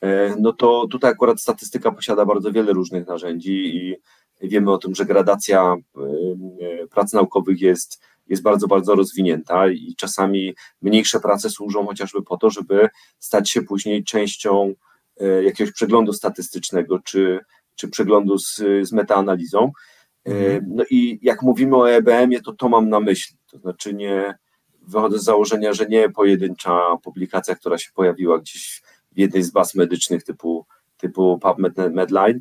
e, 0.00 0.34
no 0.40 0.52
to 0.52 0.86
tutaj 0.90 1.10
akurat 1.10 1.40
statystyka 1.40 1.92
posiada 1.92 2.26
bardzo 2.26 2.52
wiele 2.52 2.72
różnych 2.72 3.06
narzędzi 3.06 3.76
i 3.76 3.96
wiemy 4.48 4.72
o 4.72 4.78
tym, 4.78 4.94
że 4.94 5.04
gradacja 5.04 5.76
prac 6.90 7.12
naukowych 7.12 7.60
jest, 7.60 8.02
jest 8.26 8.42
bardzo, 8.42 8.66
bardzo 8.66 8.94
rozwinięta 8.94 9.68
i 9.68 9.94
czasami 9.96 10.54
mniejsze 10.82 11.20
prace 11.20 11.50
służą 11.50 11.86
chociażby 11.86 12.22
po 12.22 12.36
to, 12.36 12.50
żeby 12.50 12.88
stać 13.18 13.50
się 13.50 13.62
później 13.62 14.04
częścią 14.04 14.74
jakiegoś 15.44 15.72
przeglądu 15.72 16.12
statystycznego 16.12 16.98
czy, 16.98 17.40
czy 17.74 17.88
przeglądu 17.88 18.38
z, 18.38 18.56
z 18.82 18.92
metaanalizą. 18.92 19.72
E, 20.26 20.30
mhm. 20.30 20.64
No 20.68 20.84
i 20.90 21.18
jak 21.22 21.42
mówimy 21.42 21.76
o 21.76 21.90
EBM-ie, 21.90 22.42
to 22.42 22.52
to 22.52 22.68
mam 22.68 22.88
na 22.88 23.00
myśli. 23.00 23.36
To 23.50 23.58
znaczy 23.58 23.94
nie 23.94 24.34
wychodzę 24.82 25.18
z 25.18 25.24
założenia, 25.24 25.72
że 25.72 25.86
nie 25.86 26.10
pojedyncza 26.10 26.80
publikacja, 27.02 27.54
która 27.54 27.78
się 27.78 27.90
pojawiła 27.94 28.38
gdzieś 28.38 28.82
w 29.12 29.18
jednej 29.18 29.42
z 29.42 29.50
baz 29.50 29.74
medycznych 29.74 30.24
typu, 30.24 30.66
typu 30.96 31.38
PubMed 31.38 31.76
Medline, 31.92 32.40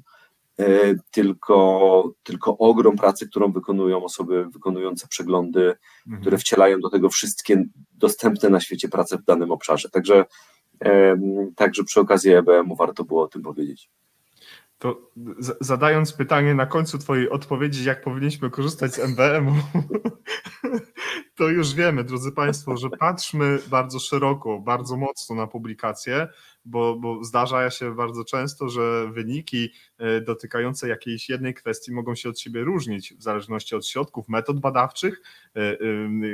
e, 0.60 0.66
tylko, 1.12 2.14
tylko 2.24 2.58
ogrom 2.58 2.96
pracy, 2.96 3.28
którą 3.28 3.52
wykonują 3.52 4.04
osoby 4.04 4.46
wykonujące 4.50 5.08
przeglądy, 5.08 5.74
mhm. 6.06 6.22
które 6.22 6.38
wcielają 6.38 6.80
do 6.80 6.90
tego 6.90 7.10
wszystkie 7.10 7.64
dostępne 7.94 8.50
na 8.50 8.60
świecie 8.60 8.90
prace 8.90 9.18
w 9.18 9.24
danym 9.24 9.52
obszarze. 9.52 9.90
Także, 9.90 10.26
także 11.56 11.84
przy 11.84 12.00
okazji 12.00 12.34
EBM-u 12.34 12.76
warto 12.76 13.04
było 13.04 13.24
o 13.24 13.28
tym 13.28 13.42
powiedzieć 13.42 13.90
to 14.84 15.12
zadając 15.62 16.14
pytanie 16.14 16.56
na 16.56 16.66
końcu 16.66 16.98
Twojej 16.98 17.30
odpowiedzi, 17.30 17.86
jak 17.86 18.04
powinniśmy 18.04 18.50
korzystać 18.50 18.94
z 18.94 19.00
MBM-u, 19.00 19.54
to 21.38 21.50
już 21.50 21.74
wiemy, 21.74 22.04
drodzy 22.04 22.32
Państwo, 22.32 22.78
że 22.78 22.90
patrzmy 22.90 23.60
bardzo 23.68 24.00
szeroko, 24.00 24.60
bardzo 24.60 24.98
mocno 24.98 25.36
na 25.36 25.48
publikacje, 25.48 26.28
bo, 26.66 26.96
bo 26.96 27.24
zdarza 27.24 27.70
się 27.70 27.96
bardzo 27.96 28.26
często, 28.26 28.70
że 28.70 29.12
wyniki 29.12 29.70
e, 29.98 30.22
dotykające 30.22 30.88
jakiejś 30.88 31.30
jednej 31.30 31.54
kwestii 31.54 31.94
mogą 31.94 32.16
się 32.16 32.30
od 32.30 32.40
siebie 32.40 32.64
różnić 32.64 33.14
w 33.14 33.24
zależności 33.24 33.76
od 33.76 33.88
środków, 33.88 34.30
metod 34.30 34.60
badawczych, 34.60 35.22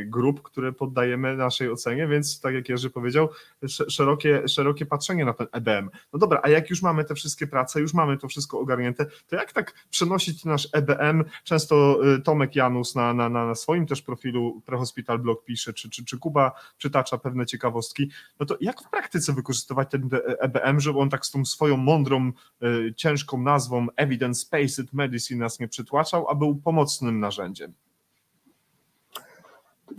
grup, 0.05 0.41
które 0.41 0.73
poddajemy 0.73 1.37
naszej 1.37 1.71
ocenie, 1.71 2.07
więc 2.07 2.41
tak 2.41 2.53
jak 2.53 2.69
Jerzy 2.69 2.89
powiedział, 2.89 3.29
szerokie, 3.67 4.47
szerokie 4.47 4.85
patrzenie 4.85 5.25
na 5.25 5.33
ten 5.33 5.47
EBM. 5.51 5.89
No 6.13 6.19
dobra, 6.19 6.39
a 6.43 6.49
jak 6.49 6.69
już 6.69 6.81
mamy 6.81 7.03
te 7.03 7.15
wszystkie 7.15 7.47
prace, 7.47 7.81
już 7.81 7.93
mamy 7.93 8.17
to 8.17 8.27
wszystko 8.27 8.59
ogarnięte, 8.59 9.05
to 9.27 9.35
jak 9.35 9.53
tak 9.53 9.73
przenosić 9.89 10.45
nasz 10.45 10.67
EBM? 10.73 11.23
Często 11.43 11.99
e, 12.15 12.21
Tomek 12.21 12.55
Janus 12.55 12.95
na, 12.95 13.13
na, 13.13 13.29
na 13.29 13.55
swoim 13.55 13.85
też 13.85 14.01
profilu 14.01 14.61
Prehospital 14.65 15.19
Blog 15.19 15.43
pisze, 15.43 15.73
czy, 15.73 15.89
czy, 15.89 16.05
czy 16.05 16.17
Kuba 16.17 16.51
przytacza 16.77 17.17
pewne 17.17 17.45
ciekawostki, 17.45 18.11
no 18.39 18.45
to 18.45 18.57
jak 18.61 18.81
w 18.81 18.89
praktyce 18.89 19.33
wykorzystywać 19.33 19.91
ten 19.91 20.09
EBM, 20.39 20.79
żeby 20.79 20.99
on 20.99 21.09
tak 21.09 21.25
z 21.25 21.31
tą 21.31 21.45
swoją 21.45 21.77
mądrą, 21.77 22.31
e, 22.61 22.95
ciężką 22.95 23.41
nazwą 23.41 23.87
Evidence-Based 23.97 24.87
Medicine 24.93 25.39
nas 25.39 25.59
nie 25.59 25.67
przytłaczał, 25.67 26.29
a 26.29 26.35
był 26.35 26.55
pomocnym 26.55 27.19
narzędziem? 27.19 27.73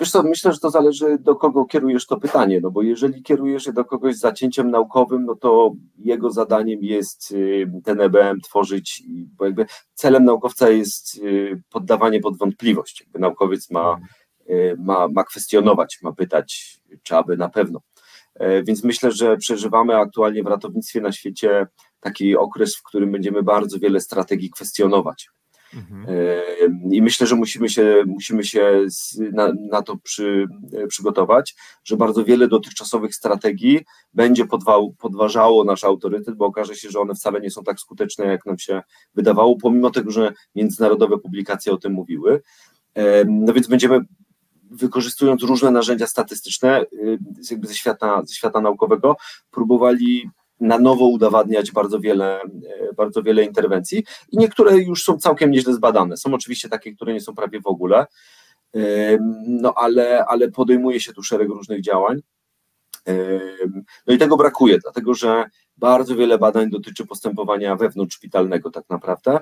Wiesz 0.00 0.10
co, 0.10 0.22
myślę, 0.22 0.52
że 0.52 0.58
to 0.58 0.70
zależy 0.70 1.18
do 1.18 1.36
kogo 1.36 1.64
kierujesz 1.64 2.06
to 2.06 2.16
pytanie, 2.16 2.60
no 2.60 2.70
bo 2.70 2.82
jeżeli 2.82 3.22
kierujesz 3.22 3.66
je 3.66 3.72
do 3.72 3.84
kogoś 3.84 4.16
z 4.16 4.20
zacięciem 4.20 4.70
naukowym, 4.70 5.24
no 5.24 5.34
to 5.34 5.72
jego 5.98 6.30
zadaniem 6.30 6.84
jest 6.84 7.32
y, 7.32 7.70
ten 7.84 8.00
EBM 8.00 8.40
tworzyć, 8.40 9.02
bo 9.36 9.44
jakby 9.44 9.66
celem 9.94 10.24
naukowca 10.24 10.70
jest 10.70 11.16
y, 11.16 11.62
poddawanie 11.70 12.20
pod 12.20 12.38
wątpliwość. 12.38 13.00
Jakby 13.00 13.18
naukowiec 13.18 13.70
ma, 13.70 14.00
y, 14.50 14.76
ma, 14.78 15.08
ma 15.08 15.24
kwestionować, 15.24 15.98
ma 16.02 16.12
pytać, 16.12 16.80
czy 17.02 17.16
aby 17.16 17.36
na 17.36 17.48
pewno. 17.48 17.80
E, 18.34 18.62
więc 18.62 18.84
myślę, 18.84 19.12
że 19.12 19.36
przeżywamy 19.36 19.96
aktualnie 19.96 20.42
w 20.42 20.46
ratownictwie 20.46 21.00
na 21.00 21.12
świecie 21.12 21.66
taki 22.00 22.36
okres, 22.36 22.76
w 22.76 22.82
którym 22.82 23.12
będziemy 23.12 23.42
bardzo 23.42 23.78
wiele 23.78 24.00
strategii 24.00 24.50
kwestionować. 24.50 25.28
Mhm. 25.74 26.06
E, 26.08 26.42
I 26.94 27.02
myślę, 27.02 27.26
że 27.26 27.36
musimy 27.36 27.68
się, 27.68 28.02
musimy 28.06 28.44
się 28.44 28.86
na, 29.32 29.52
na 29.70 29.82
to 29.82 29.96
przy, 29.96 30.46
e, 30.72 30.86
przygotować, 30.86 31.54
że 31.84 31.96
bardzo 31.96 32.24
wiele 32.24 32.48
dotychczasowych 32.48 33.14
strategii 33.14 33.80
będzie 34.14 34.44
podważało 34.98 35.64
nasz 35.64 35.84
autorytet, 35.84 36.34
bo 36.34 36.46
okaże 36.46 36.74
się, 36.74 36.90
że 36.90 37.00
one 37.00 37.14
wcale 37.14 37.40
nie 37.40 37.50
są 37.50 37.62
tak 37.62 37.80
skuteczne, 37.80 38.26
jak 38.26 38.46
nam 38.46 38.58
się 38.58 38.82
wydawało, 39.14 39.56
pomimo 39.56 39.90
tego, 39.90 40.10
że 40.10 40.32
międzynarodowe 40.54 41.18
publikacje 41.18 41.72
o 41.72 41.76
tym 41.76 41.92
mówiły. 41.92 42.42
No 43.26 43.52
więc 43.52 43.66
będziemy 43.68 44.00
wykorzystując 44.70 45.42
różne 45.42 45.70
narzędzia 45.70 46.06
statystyczne 46.06 46.84
jakby 47.50 47.66
ze 47.66 47.74
świata, 47.74 48.22
ze 48.24 48.34
świata 48.34 48.60
naukowego, 48.60 49.16
próbowali 49.50 50.30
na 50.60 50.78
nowo 50.78 51.04
udowadniać 51.04 51.72
bardzo 51.72 52.00
wiele, 52.00 52.42
y, 52.42 52.94
bardzo 52.96 53.22
wiele 53.22 53.44
interwencji 53.44 54.04
i 54.32 54.36
niektóre 54.36 54.78
już 54.78 55.04
są 55.04 55.18
całkiem 55.18 55.50
nieźle 55.50 55.74
zbadane. 55.74 56.16
Są 56.16 56.34
oczywiście 56.34 56.68
takie, 56.68 56.94
które 56.94 57.12
nie 57.12 57.20
są 57.20 57.34
prawie 57.34 57.60
w 57.60 57.66
ogóle, 57.66 58.06
no 59.46 59.74
ale, 59.76 60.24
ale 60.24 60.50
podejmuje 60.50 61.00
się 61.00 61.12
tu 61.12 61.22
szereg 61.22 61.48
różnych 61.48 61.82
działań. 61.82 62.20
No 64.06 64.14
i 64.14 64.18
tego 64.18 64.36
brakuje, 64.36 64.78
dlatego 64.78 65.14
że 65.14 65.44
bardzo 65.76 66.16
wiele 66.16 66.38
badań 66.38 66.70
dotyczy 66.70 67.06
postępowania 67.06 67.76
wewnątrzszpitalnego 67.76 68.70
tak 68.70 68.84
naprawdę 68.90 69.38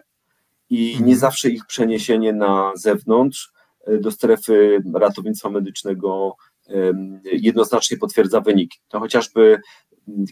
i 0.70 0.86
nie 0.86 0.98
mhm. 0.98 1.16
zawsze 1.16 1.48
ich 1.48 1.66
przeniesienie 1.66 2.32
na 2.32 2.72
zewnątrz 2.74 3.52
do 4.00 4.10
strefy 4.10 4.82
ratownictwa 4.94 5.50
medycznego 5.50 6.36
jednoznacznie 7.24 7.96
potwierdza 7.96 8.40
wyniki. 8.40 8.78
To 8.88 9.00
chociażby 9.00 9.60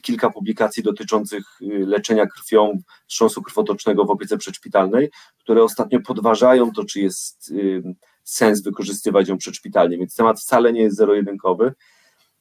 kilka 0.02 0.30
publikacji 0.30 0.82
dotyczących 0.82 1.44
y, 1.62 1.66
leczenia 1.86 2.26
krwią 2.26 2.78
wstrząsu 3.06 3.42
krwotocznego 3.42 4.04
w 4.04 4.10
opiece 4.10 4.38
przedszpitalnej, 4.38 5.10
które 5.38 5.62
ostatnio 5.62 6.00
podważają 6.00 6.72
to, 6.72 6.84
czy 6.84 7.00
jest 7.00 7.52
sens 8.24 8.62
wykorzystywać 8.62 9.28
ją 9.28 9.38
przedszpitalnie, 9.38 9.98
więc 9.98 10.16
temat 10.16 10.40
wcale 10.40 10.72
nie 10.72 10.80
jest 10.80 10.96
zero-jedynkowy. 10.96 11.72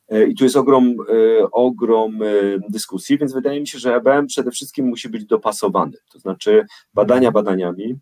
E, 0.09 0.27
I 0.27 0.35
tu 0.35 0.43
jest 0.43 0.55
ogrom, 0.55 0.95
e, 1.09 1.51
ogrom 1.51 2.21
e, 2.23 2.25
dyskusji, 2.69 3.17
więc 3.17 3.33
wydaje 3.33 3.59
mi 3.59 3.67
się, 3.67 3.79
że 3.79 3.95
EBM 3.95 4.27
przede 4.27 4.51
wszystkim 4.51 4.85
musi 4.87 5.09
być 5.09 5.25
dopasowany. 5.25 5.97
To 6.11 6.19
znaczy 6.19 6.65
badania 6.93 7.31
badaniami 7.31 7.95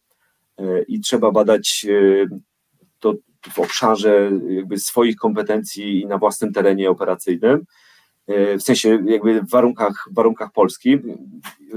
i 0.87 1.01
trzeba 1.01 1.31
badać 1.31 1.85
to 2.99 3.13
w 3.51 3.59
obszarze 3.59 4.31
jakby 4.49 4.79
swoich 4.79 5.15
kompetencji 5.15 6.01
i 6.01 6.05
na 6.05 6.17
własnym 6.17 6.53
terenie 6.53 6.89
operacyjnym, 6.89 7.65
w 8.27 8.61
sensie 8.61 9.03
jakby 9.05 9.41
w 9.41 9.49
warunkach, 9.49 10.07
warunkach 10.11 10.51
polskich, 10.51 10.99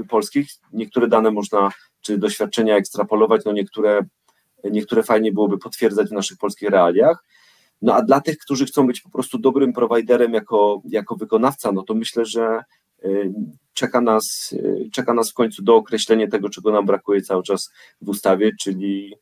polskich. 0.09 0.47
Niektóre 0.73 1.07
dane 1.07 1.31
można, 1.31 1.69
czy 2.01 2.17
doświadczenia 2.17 2.75
ekstrapolować, 2.75 3.41
no 3.45 3.51
niektóre 3.51 4.01
niektóre 4.63 5.03
fajnie 5.03 5.31
byłoby 5.31 5.57
potwierdzać 5.57 6.09
w 6.09 6.11
naszych 6.11 6.37
polskich 6.37 6.69
realiach. 6.69 7.23
No 7.81 7.93
a 7.93 8.01
dla 8.01 8.21
tych, 8.21 8.37
którzy 8.37 8.65
chcą 8.65 8.87
być 8.87 9.01
po 9.01 9.09
prostu 9.09 9.37
dobrym 9.37 9.73
prowajderem 9.73 10.33
jako, 10.33 10.81
jako 10.89 11.15
wykonawca, 11.15 11.71
no 11.71 11.83
to 11.83 11.93
myślę, 11.93 12.25
że 12.25 12.63
czeka 13.73 14.01
nas, 14.01 14.55
czeka 14.91 15.13
nas 15.13 15.31
w 15.31 15.33
końcu 15.33 15.63
do 15.63 15.75
określenia 15.75 16.27
tego, 16.27 16.49
czego 16.49 16.71
nam 16.71 16.85
brakuje 16.85 17.21
cały 17.21 17.43
czas 17.43 17.71
w 18.01 18.09
ustawie, 18.09 18.51
czyli 18.59 19.15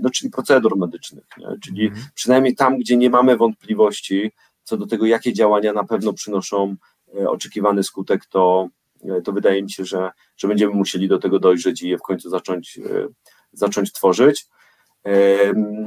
no, 0.00 0.10
czyli 0.10 0.30
procedur 0.30 0.78
medycznych, 0.78 1.24
nie? 1.38 1.46
czyli 1.64 1.86
mhm. 1.86 2.06
przynajmniej 2.14 2.54
tam, 2.54 2.78
gdzie 2.78 2.96
nie 2.96 3.10
mamy 3.10 3.36
wątpliwości 3.36 4.32
co 4.64 4.76
do 4.76 4.86
tego, 4.86 5.06
jakie 5.06 5.32
działania 5.32 5.72
na 5.72 5.84
pewno 5.84 6.12
przynoszą 6.12 6.76
e, 7.20 7.28
oczekiwany 7.28 7.82
skutek, 7.82 8.26
to, 8.26 8.68
e, 9.04 9.22
to 9.22 9.32
wydaje 9.32 9.62
mi 9.62 9.70
się, 9.70 9.84
że, 9.84 10.10
że 10.36 10.48
będziemy 10.48 10.74
musieli 10.74 11.08
do 11.08 11.18
tego 11.18 11.38
dojrzeć 11.38 11.82
i 11.82 11.88
je 11.88 11.98
w 11.98 12.02
końcu 12.02 12.30
zacząć, 12.30 12.78
e, 12.78 13.08
zacząć 13.52 13.92
tworzyć. 13.92 14.46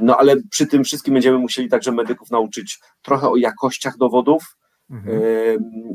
No 0.02 0.16
ale 0.16 0.36
przy 0.50 0.66
tym 0.66 0.84
wszystkim 0.84 1.14
będziemy 1.14 1.38
musieli 1.38 1.68
także 1.68 1.92
medyków 1.92 2.30
nauczyć 2.30 2.78
trochę 3.02 3.28
o 3.28 3.36
jakościach 3.36 3.96
dowodów, 3.96 4.56
Mhm. 4.90 5.20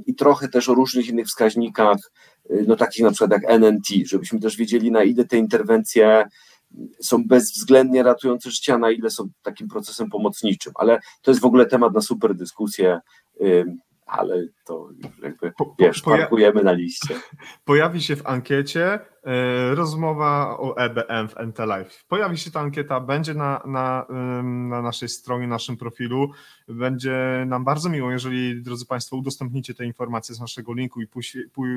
i 0.06 0.16
trochę 0.16 0.48
też 0.48 0.70
o 0.70 0.74
różnych 0.74 1.08
innych 1.08 1.28
wskaźnikach, 1.28 1.98
no 2.68 2.76
takich 2.76 3.04
na 3.04 3.12
przykład 3.12 3.32
jak 3.32 3.44
NNT, 3.60 3.88
żebyśmy 4.06 4.40
też 4.40 4.58
wiedzieli, 4.58 4.92
na 4.92 5.04
ile 5.04 5.26
te 5.26 5.38
interwencje 5.38 6.26
są 7.02 7.28
bezwzględnie 7.28 8.04
ratujące 8.04 8.52
życia, 8.52 8.78
na 8.78 8.92
ile 8.92 9.10
są 9.10 9.30
takim 9.42 9.68
procesem 9.68 10.10
pomocniczym. 10.10 10.74
Ale 10.76 11.00
to 11.22 11.32
jest 11.32 11.42
w 11.42 11.46
ogóle 11.46 11.66
temat 11.66 11.94
na 11.94 12.02
super 12.02 12.36
dyskusję 12.36 13.00
ale 14.06 14.48
to 14.66 14.90
jakby, 15.24 15.54
wiesz, 15.80 16.02
parkujemy 16.02 16.64
na 16.64 16.72
liście. 16.72 17.16
Pojawi 17.66 18.02
się 18.02 18.16
w 18.16 18.28
ankiecie 18.28 19.00
rozmowa 19.74 20.58
o 20.60 20.78
EBM 20.78 21.28
w 21.28 21.36
NT 21.48 21.60
Live. 21.60 22.06
Pojawi 22.08 22.38
się 22.38 22.52
ta 22.52 22.60
ankieta, 22.60 23.00
będzie 23.00 23.34
na, 23.34 23.62
na, 23.66 24.06
na 24.44 24.82
naszej 24.82 25.10
stronie, 25.10 25.48
naszym 25.48 25.78
profilu. 25.78 26.32
Będzie 26.68 27.44
nam 27.48 27.64
bardzo 27.64 27.90
miło, 27.90 28.12
jeżeli, 28.12 28.62
drodzy 28.62 28.86
Państwo, 28.86 29.16
udostępnicie 29.16 29.74
te 29.74 29.86
informacje 29.86 30.36
z 30.36 30.40
naszego 30.40 30.74
linku 30.74 31.02
i 31.02 31.08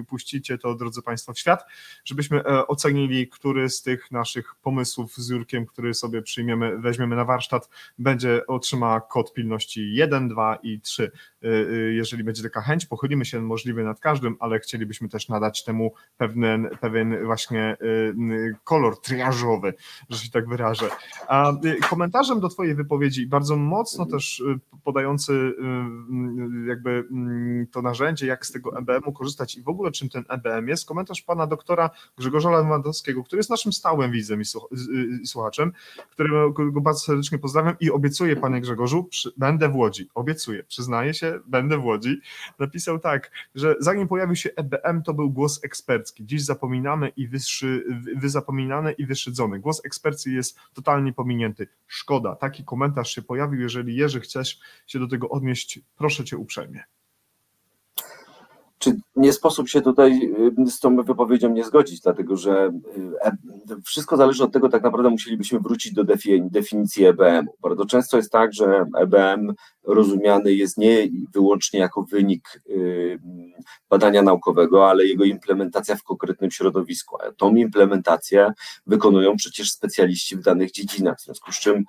puścicie 0.07 0.59
to, 0.59 0.75
drodzy 0.75 1.03
Państwo, 1.03 1.33
w 1.33 1.39
świat, 1.39 1.65
żebyśmy 2.05 2.45
e, 2.45 2.67
ocenili, 2.67 3.29
który 3.29 3.71
z 3.71 3.83
tych 3.83 4.11
naszych 4.11 4.55
pomysłów 4.63 5.17
z 5.17 5.29
Jurkiem, 5.29 5.67
który 5.67 5.95
sobie 5.95 6.23
przyjmiemy, 6.23 6.79
weźmiemy 6.79 7.17
na 7.17 7.25
warsztat, 7.25 7.69
będzie 7.99 8.47
otrzyma 8.47 9.01
kod 9.01 9.33
pilności 9.33 9.95
1, 9.95 10.29
2 10.29 10.59
i 10.63 10.81
3. 10.81 11.11
E, 11.43 11.49
jeżeli 11.93 12.25
będzie 12.25 12.43
taka 12.43 12.61
chęć, 12.61 12.87
pochylimy 12.87 13.25
się 13.25 13.41
możliwie 13.41 13.85
nad 13.85 14.01
każdym, 14.01 14.37
ale 14.41 14.59
chcielibyśmy 14.59 15.09
też 15.09 15.29
nadać 15.29 15.65
temu 15.65 15.95
pewien, 16.17 16.69
pewien 16.81 17.25
właśnie 17.25 17.36
y, 17.83 18.57
kolor 18.65 19.01
triażowy, 19.01 19.75
że 20.11 20.19
się 20.19 20.31
tak 20.31 20.49
wyrażę. 20.49 20.89
A 21.29 21.53
y, 21.53 21.77
komentarzem 21.91 22.41
do 22.41 22.49
Twojej 22.49 22.75
wypowiedzi, 22.75 23.27
bardzo 23.27 23.57
mocno 23.57 24.07
też 24.07 24.41
y, 24.41 24.59
podający 24.85 25.53
jakby 26.69 26.91
mm, 26.91 27.67
to 27.67 27.83
narzędzie, 27.83 28.27
jak 28.27 28.47
z 28.47 28.53
tego 28.53 28.79
EBM-u 28.79 29.13
korzystać 29.13 29.57
i 29.57 29.63
w 29.63 29.69
ogóle 29.69 29.93
czym 29.93 30.09
ten 30.09 30.25
EBM 30.29 30.69
jest, 30.69 30.87
komentarz 30.87 31.23
pana 31.23 31.47
doktora 31.47 31.91
Grzegorza 32.19 32.51
Lewandowskiego, 32.51 33.25
który 33.25 33.41
jest 33.41 33.51
naszym 33.51 33.73
stałym 33.73 34.13
widzem 34.13 34.43
i 34.43 34.45
słuchaczem, 35.27 35.73
którego 36.11 36.51
go 36.51 36.81
bardzo 36.81 37.01
serdecznie 37.01 37.39
pozdrawiam 37.39 37.77
i 37.81 37.91
obiecuję, 37.91 38.37
panie 38.37 38.61
Grzegorzu, 38.61 39.09
będę 39.37 39.69
w 39.69 39.77
Łodzi. 39.77 40.09
Obiecuję, 40.15 40.65
przyznaję 40.65 41.15
się, 41.15 41.41
będę 41.47 41.79
w 41.79 41.85
Łodzi 41.85 42.21
napisał 42.59 42.99
tak, 42.99 43.31
że 43.55 43.75
zanim 43.81 44.09
pojawił 44.09 44.37
się 44.37 44.51
EBM, 44.57 45.03
to 45.03 45.15
był 45.15 45.31
głos 45.31 45.65
ekspercki. 45.65 46.27
Dziś 46.27 46.45
zapominamy 46.45 47.09
i 47.09 47.26
wyszy, 47.29 47.85
wyzapominany 48.17 48.93
i 48.93 49.07
wyszydzony. 49.07 49.59
Głos 49.59 49.85
ekspercki 49.85 50.35
jest 50.35 50.59
totalnie 50.75 51.13
pominięty. 51.13 51.69
Szkoda, 51.87 52.37
taki 52.37 52.65
komentarz 52.65 53.15
się 53.15 53.23
pojawił. 53.23 53.61
Jeżeli 53.61 53.97
Jerzy 53.97 54.21
chcesz 54.21 54.61
się 54.87 54.99
do 54.99 55.09
tego 55.09 55.29
odnieść, 55.29 55.81
proszę 55.97 56.25
cię 56.25 56.37
uprzejmie 56.37 56.85
czy 58.79 58.97
nie 59.17 59.33
sposób 59.33 59.69
się 59.69 59.81
tutaj 59.81 60.33
y, 60.67 60.71
z 60.71 60.81
tą 60.81 60.97
wypowiedzią 60.97 61.51
nie 61.51 61.65
zgodzić, 61.65 62.01
dlatego 62.01 62.37
że 62.37 62.73
y, 62.97 63.27
e, 63.27 63.37
wszystko 63.85 64.17
zależy 64.17 64.45
od 64.45 64.53
tego, 64.53 64.69
tak 64.69 64.83
naprawdę 64.83 65.11
musielibyśmy 65.11 65.61
wrócić 65.61 65.93
do 65.93 66.05
definicji 66.41 67.05
EBM. 67.05 67.47
Bardzo 67.61 67.87
często 67.87 68.17
jest 68.17 68.33
tak, 68.33 68.53
że 68.53 68.87
EBM 68.99 69.55
rozumiany 69.85 70.55
jest 70.55 70.79
nie 70.79 71.09
wyłącznie 71.35 71.81
jako 71.81 72.03
wynik 72.03 72.63
y, 72.69 73.19
badania 73.91 74.23
naukowego, 74.23 74.91
ale 74.91 75.07
jego 75.07 75.25
implementacja 75.25 75.97
w 75.97 76.03
konkretnym 76.03 76.51
środowisku. 76.51 77.17
A 77.23 77.33
tą 77.33 77.55
implementację 77.55 78.53
wykonują 78.87 79.37
przecież 79.37 79.73
specjaliści 79.73 80.37
w 80.37 80.43
danych 80.43 80.71
dziedzinach, 80.71 81.19
w 81.19 81.25
związku 81.25 81.53
z 81.53 81.61
czym 81.61 81.85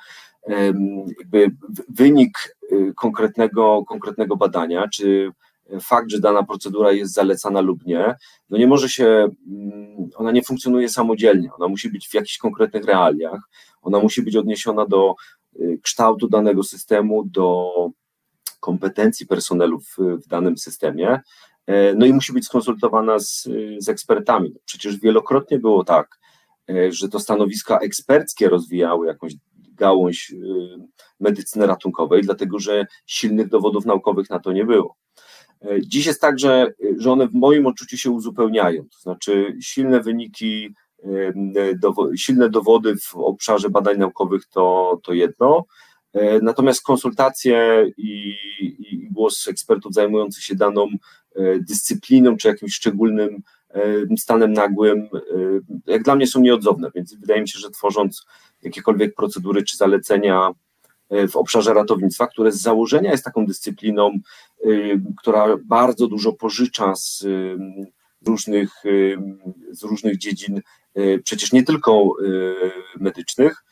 jakby 1.19 1.51
wynik 1.89 2.57
konkretnego, 2.95 3.83
konkretnego 3.87 4.35
badania, 4.35 4.87
czy 4.93 5.31
fakt, 5.81 6.11
że 6.11 6.19
dana 6.19 6.43
procedura 6.43 6.91
jest 6.91 7.13
zalecana 7.13 7.61
lub 7.61 7.85
nie, 7.85 8.15
no 8.49 8.57
nie 8.57 8.67
może 8.67 8.89
się, 8.89 9.05
mm, 9.47 10.09
ona 10.15 10.31
nie 10.31 10.43
funkcjonuje 10.43 10.89
samodzielnie, 10.89 11.49
ona 11.53 11.67
musi 11.67 11.89
być 11.89 12.07
w 12.07 12.13
jakichś 12.13 12.37
konkretnych 12.37 12.85
realiach, 12.85 13.39
ona 13.81 13.99
musi 13.99 14.21
być 14.21 14.35
odniesiona 14.35 14.85
do 14.85 15.15
y, 15.55 15.79
kształtu 15.83 16.27
danego 16.29 16.63
systemu, 16.63 17.23
do 17.25 17.71
kompetencji 18.59 19.27
personelu 19.27 19.79
w, 19.79 19.97
w 19.97 20.27
danym 20.27 20.57
systemie, 20.57 21.19
e, 21.67 21.93
no 21.93 22.05
i 22.05 22.13
musi 22.13 22.33
być 22.33 22.45
skonsultowana 22.45 23.19
z, 23.19 23.43
z 23.79 23.89
ekspertami. 23.89 24.55
Przecież 24.65 24.99
wielokrotnie 24.99 25.59
było 25.59 25.83
tak, 25.83 26.19
e, 26.69 26.91
że 26.91 27.09
to 27.09 27.19
stanowiska 27.19 27.79
eksperckie 27.79 28.49
rozwijały 28.49 29.07
jakąś 29.07 29.33
gałąź 29.77 30.31
y, 30.31 30.37
medycyny 31.19 31.67
ratunkowej, 31.67 32.21
dlatego 32.21 32.59
że 32.59 32.85
silnych 33.05 33.49
dowodów 33.49 33.85
naukowych 33.85 34.29
na 34.29 34.39
to 34.39 34.51
nie 34.51 34.65
było. 34.65 34.95
E, 35.61 35.81
dziś 35.81 36.05
jest 36.05 36.21
tak, 36.21 36.39
że, 36.39 36.73
że 36.97 37.11
one 37.11 37.27
w 37.27 37.33
moim 37.33 37.65
odczuciu 37.65 37.97
się 37.97 38.11
uzupełniają, 38.11 38.83
to 38.83 38.99
znaczy 38.99 39.57
silne 39.61 40.01
wyniki, 40.01 40.75
silne 42.15 42.49
dowody 42.49 42.95
w 42.95 43.15
obszarze 43.15 43.69
badań 43.69 43.97
naukowych 43.97 44.45
to, 44.45 44.99
to 45.03 45.13
jedno, 45.13 45.65
e, 46.13 46.39
natomiast 46.39 46.83
konsultacje 46.83 47.85
i, 47.97 48.35
i 48.59 49.07
głos 49.11 49.47
ekspertów 49.47 49.93
zajmujących 49.93 50.43
się 50.43 50.55
daną 50.55 50.87
e, 51.35 51.59
dyscypliną 51.59 52.37
czy 52.37 52.47
jakimś 52.47 52.73
szczególnym 52.73 53.41
stanem 54.17 54.53
nagłym, 54.53 55.09
jak 55.87 56.03
dla 56.03 56.15
mnie 56.15 56.27
są 56.27 56.41
nieodzowne, 56.41 56.91
więc 56.95 57.15
wydaje 57.15 57.41
mi 57.41 57.49
się, 57.49 57.59
że 57.59 57.69
tworząc 57.69 58.25
jakiekolwiek 58.63 59.15
procedury 59.15 59.63
czy 59.63 59.77
zalecenia 59.77 60.51
w 61.29 61.35
obszarze 61.35 61.73
ratownictwa, 61.73 62.27
które 62.27 62.51
z 62.51 62.61
założenia 62.61 63.11
jest 63.11 63.23
taką 63.23 63.45
dyscypliną, 63.45 64.19
y, 64.65 65.01
która 65.17 65.57
bardzo 65.65 66.07
dużo 66.07 66.33
pożycza 66.33 66.95
z, 66.95 67.21
y, 67.21 67.57
różnych, 68.25 68.73
z 69.71 69.83
różnych 69.83 70.17
dziedzin, 70.17 70.61
przecież 71.23 71.51
nie 71.51 71.63
tylko 71.63 72.13
medycznych, 72.99 73.63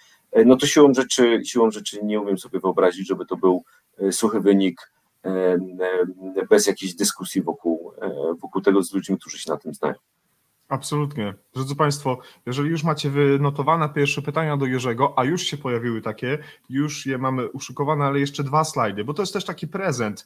no 0.45 0.55
to 0.55 0.67
siłą 0.67 0.93
rzeczy, 0.93 1.41
siłą 1.45 1.71
rzeczy 1.71 1.99
nie 2.03 2.21
umiem 2.21 2.37
sobie 2.37 2.59
wyobrazić, 2.59 3.07
żeby 3.07 3.25
to 3.25 3.37
był 3.37 3.63
suchy 4.11 4.39
wynik 4.39 4.91
bez 6.49 6.67
jakiejś 6.67 6.95
dyskusji 6.95 7.41
wokół, 7.41 7.91
wokół 8.41 8.61
tego 8.61 8.83
z 8.83 8.93
ludźmi, 8.93 9.17
którzy 9.17 9.39
się 9.39 9.51
na 9.51 9.57
tym 9.57 9.73
znają. 9.73 9.95
Absolutnie. 10.69 11.33
Drodzy 11.53 11.75
Państwo, 11.75 12.19
jeżeli 12.45 12.69
już 12.69 12.83
macie 12.83 13.09
wynotowane 13.09 13.89
pierwsze 13.89 14.21
pytania 14.21 14.57
do 14.57 14.65
Jerzego, 14.65 15.13
a 15.19 15.23
już 15.23 15.41
się 15.43 15.57
pojawiły 15.57 16.01
takie, 16.01 16.37
już 16.69 17.05
je 17.05 17.17
mamy 17.17 17.49
uszykowane, 17.49 18.05
ale 18.05 18.19
jeszcze 18.19 18.43
dwa 18.43 18.63
slajdy, 18.63 19.03
bo 19.03 19.13
to 19.13 19.21
jest 19.21 19.33
też 19.33 19.45
taki 19.45 19.67
prezent, 19.67 20.25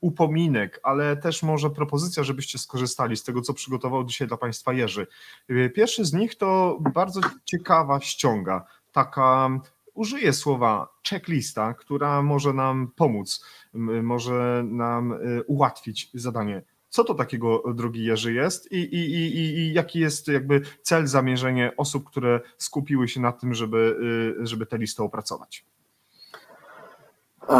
upominek, 0.00 0.80
ale 0.82 1.16
też 1.16 1.42
może 1.42 1.70
propozycja, 1.70 2.22
żebyście 2.22 2.58
skorzystali 2.58 3.16
z 3.16 3.24
tego, 3.24 3.42
co 3.42 3.54
przygotował 3.54 4.04
dzisiaj 4.04 4.28
dla 4.28 4.36
Państwa 4.36 4.72
Jerzy. 4.72 5.06
Pierwszy 5.74 6.04
z 6.04 6.12
nich 6.12 6.34
to 6.34 6.78
bardzo 6.94 7.20
ciekawa 7.44 8.00
ściąga, 8.00 8.64
taka 8.92 9.50
użyję 9.94 10.32
słowa 10.32 10.88
checklista, 11.08 11.74
która 11.74 12.22
może 12.22 12.52
nam 12.52 12.92
pomóc, 12.96 13.44
może 14.02 14.64
nam 14.66 15.12
y, 15.12 15.42
ułatwić 15.46 16.10
zadanie 16.14 16.62
co 16.88 17.04
to 17.04 17.14
takiego, 17.14 17.62
drogi 17.74 18.04
Jerzy, 18.04 18.32
jest 18.32 18.72
i, 18.72 18.76
i, 18.76 19.14
i, 19.14 19.58
i 19.58 19.72
jaki 19.72 20.00
jest 20.00 20.28
jakby 20.28 20.60
cel, 20.82 21.06
zamierzenie 21.06 21.72
osób, 21.76 22.04
które 22.04 22.40
skupiły 22.58 23.08
się 23.08 23.20
na 23.20 23.32
tym, 23.32 23.54
żeby, 23.54 23.96
y, 24.42 24.46
żeby 24.46 24.66
tę 24.66 24.78
listę 24.78 25.02
opracować? 25.02 25.64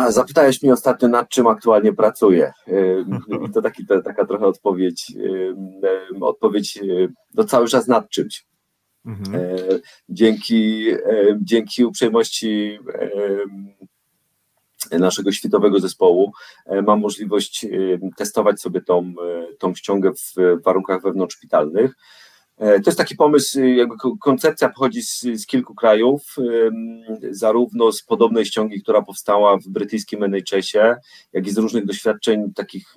Zapytałeś 0.09 0.63
mnie 0.63 0.73
ostatnio, 0.73 1.09
nad 1.09 1.29
czym 1.29 1.47
aktualnie 1.47 1.93
pracuję. 1.93 2.53
Y, 2.69 3.05
I 3.47 3.51
to, 3.53 3.63
taki, 3.63 3.87
to 3.87 4.03
taka 4.03 4.25
trochę 4.25 4.47
odpowiedź, 4.47 5.13
y, 5.17 5.55
odpowiedź 6.21 6.79
no 7.35 7.45
cały 7.45 7.69
czas 7.69 7.89
nad 7.89 8.09
czymś. 8.09 8.47
Mhm. 9.07 9.35
E, 9.35 9.59
dzięki, 10.09 10.87
dzięki 11.41 11.85
uprzejmości 11.85 12.79
naszego 14.91 15.33
światowego 15.33 15.81
zespołu 15.81 16.33
e, 16.67 16.83
mam 16.83 17.01
możliwość 17.01 17.65
e, 17.65 17.69
testować 18.17 18.61
sobie 18.61 18.81
tą, 18.81 18.99
e, 18.99 19.57
tą 19.59 19.75
ściągę 19.75 20.13
w 20.13 20.35
warunkach 20.65 21.03
wewnątrzszpitalnych. 21.03 21.97
To 22.59 22.83
jest 22.87 22.99
taki 22.99 23.17
pomysł, 23.17 23.61
jakby 23.61 23.95
koncepcja 24.21 24.69
pochodzi 24.69 25.03
z, 25.03 25.21
z, 25.21 25.47
kilku 25.47 25.75
krajów, 25.75 26.37
zarówno 27.31 27.93
z 27.93 28.03
podobnej 28.03 28.47
ściągi, 28.47 28.83
która 28.83 29.03
powstała 29.03 29.57
w 29.57 29.69
brytyjskim 29.69 30.25
NHS-ie, 30.25 30.97
jak 31.33 31.47
i 31.47 31.51
z 31.51 31.59
różnych 31.59 31.87
doświadczeń 31.87 32.53
takich. 32.55 32.95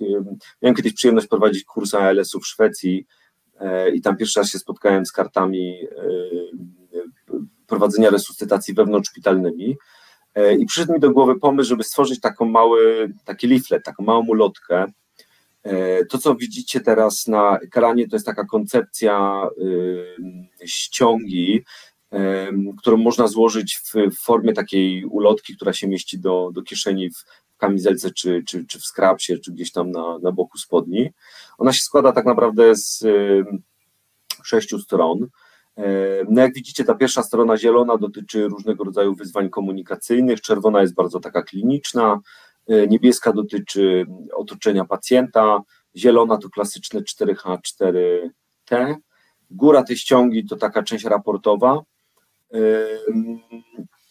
Miałem 0.62 0.76
kiedyś 0.76 0.92
przyjemność 0.92 1.26
prowadzić 1.26 1.64
kurs 1.64 1.94
ALS-u 1.94 2.40
w 2.40 2.46
Szwecji 2.46 3.06
i 3.94 4.00
tam 4.00 4.16
pierwszy 4.16 4.40
raz 4.40 4.50
się 4.50 4.58
spotkałem 4.58 5.06
z 5.06 5.12
kartami 5.12 5.76
prowadzenia 7.66 8.10
resuscytacji 8.10 8.74
wewnątrzszpitalnymi. 8.74 9.76
I 10.58 10.66
przyszedł 10.66 10.92
mi 10.92 11.00
do 11.00 11.10
głowy 11.10 11.38
pomysł, 11.38 11.68
żeby 11.68 11.84
stworzyć 11.84 12.20
taką 12.20 12.44
mały, 12.44 13.12
taki 13.24 13.46
leaflet, 13.46 13.84
taką 13.84 14.04
małą 14.04 14.26
ulotkę. 14.26 14.86
E, 15.62 16.04
to, 16.04 16.18
co 16.18 16.34
widzicie 16.34 16.80
teraz 16.80 17.26
na 17.26 17.58
ekranie, 17.58 18.08
to 18.08 18.16
jest 18.16 18.26
taka 18.26 18.44
koncepcja 18.44 19.42
ściągi, 20.64 21.64
którą 22.78 22.96
można 22.96 23.28
złożyć 23.28 23.80
w 23.94 24.16
formie 24.24 24.52
takiej 24.52 25.04
ulotki, 25.04 25.56
która 25.56 25.72
się 25.72 25.88
mieści 25.88 26.18
do, 26.18 26.50
do 26.54 26.62
kieszeni 26.62 27.10
w 27.10 27.24
kamizelce, 27.56 28.10
czy, 28.10 28.42
czy, 28.46 28.66
czy 28.66 28.78
w 28.78 28.84
skrapsie, 28.84 29.38
czy 29.38 29.52
gdzieś 29.52 29.72
tam 29.72 29.90
na, 29.90 30.18
na 30.18 30.32
boku 30.32 30.58
spodni. 30.58 31.10
Ona 31.58 31.72
się 31.72 31.80
składa 31.82 32.12
tak 32.12 32.24
naprawdę 32.24 32.74
z 32.74 33.04
sześciu 34.44 34.78
stron. 34.78 35.28
No 36.28 36.42
jak 36.42 36.54
widzicie, 36.54 36.84
ta 36.84 36.94
pierwsza 36.94 37.22
strona 37.22 37.56
zielona 37.56 37.98
dotyczy 37.98 38.48
różnego 38.48 38.84
rodzaju 38.84 39.14
wyzwań 39.14 39.50
komunikacyjnych, 39.50 40.40
czerwona 40.40 40.80
jest 40.80 40.94
bardzo 40.94 41.20
taka 41.20 41.42
kliniczna, 41.42 42.20
e, 42.68 42.86
niebieska 42.86 43.32
dotyczy 43.32 44.06
otoczenia 44.34 44.84
pacjenta, 44.84 45.60
zielona 45.96 46.36
to 46.36 46.50
klasyczne 46.50 47.00
4H4T, 47.00 48.96
góra 49.50 49.82
tej 49.82 49.96
ściągi 49.96 50.46
to 50.46 50.56
taka 50.56 50.82
część 50.82 51.04
raportowa, 51.04 51.82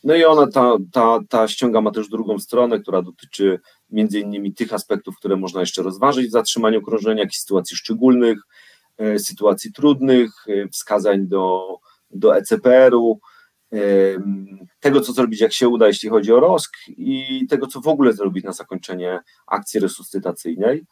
no 0.04 0.16
i 0.16 0.24
ona, 0.24 0.48
ta, 0.48 0.78
ta, 0.92 1.20
ta 1.30 1.48
ściąga 1.48 1.82
ma 1.82 1.92
też 1.92 2.10
drugą 2.10 2.40
stronę, 2.40 2.80
która 2.80 3.02
dotyczy 3.02 3.60
między 3.90 4.20
innymi 4.20 4.54
tych 4.54 4.74
aspektów, 4.74 5.18
które 5.18 5.36
można 5.36 5.60
jeszcze 5.60 5.84
rozważyć 5.84 6.28
w 6.28 6.32
zatrzymaniu 6.32 6.82
krążenia, 6.82 7.24
jak 7.24 7.34
i 7.34 7.38
sytuacji 7.38 7.78
szczególnych, 7.78 8.38
sytuacji 9.19 9.73
trudnych, 9.73 10.32
e, 10.48 10.68
wskazań 10.68 11.28
do, 11.28 11.78
do 12.11 12.38
ECPR-u, 12.38 13.19
e, 13.73 13.78
tego, 14.80 15.02
co 15.02 15.14
zrobić, 15.14 15.41
jak 15.41 15.53
się 15.53 15.69
uda, 15.69 15.88
jeśli 15.88 16.10
chodzi 16.10 16.34
o 16.34 16.40
ROSK 16.40 16.72
i 16.88 17.48
tego, 17.49 17.68
co 17.68 17.82
w 17.82 17.88
ogóle 17.88 18.14
zrobić 18.14 18.44
na 18.44 18.52
zakończenie 18.52 19.19
akcji 19.48 19.80
resuscytacyjnej. 19.80 20.86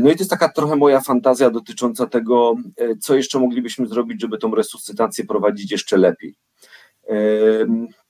No 0.00 0.10
i 0.10 0.12
to 0.12 0.18
jest 0.18 0.30
taka 0.30 0.48
trochę 0.48 0.76
moja 0.76 1.00
fantazja 1.00 1.50
dotycząca 1.50 2.06
tego, 2.06 2.54
co 3.00 3.16
jeszcze 3.16 3.38
moglibyśmy 3.38 3.86
zrobić, 3.86 4.20
żeby 4.20 4.38
tą 4.38 4.54
resuscytację 4.54 5.24
prowadzić 5.24 5.72
jeszcze 5.72 5.96
lepiej. 5.96 6.34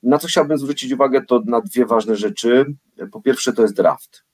Na 0.03 0.19
co 0.19 0.29
chciałbym 0.29 0.59
zwrócić 0.59 0.93
uwagę, 0.93 1.23
to 1.23 1.43
na 1.47 1.61
dwie 1.61 1.87
ważne 1.87 2.16
rzeczy. 2.16 2.65
Po 3.12 3.20
pierwsze, 3.20 3.53
to 3.53 3.62
jest 3.62 3.74
draft. 3.74 4.24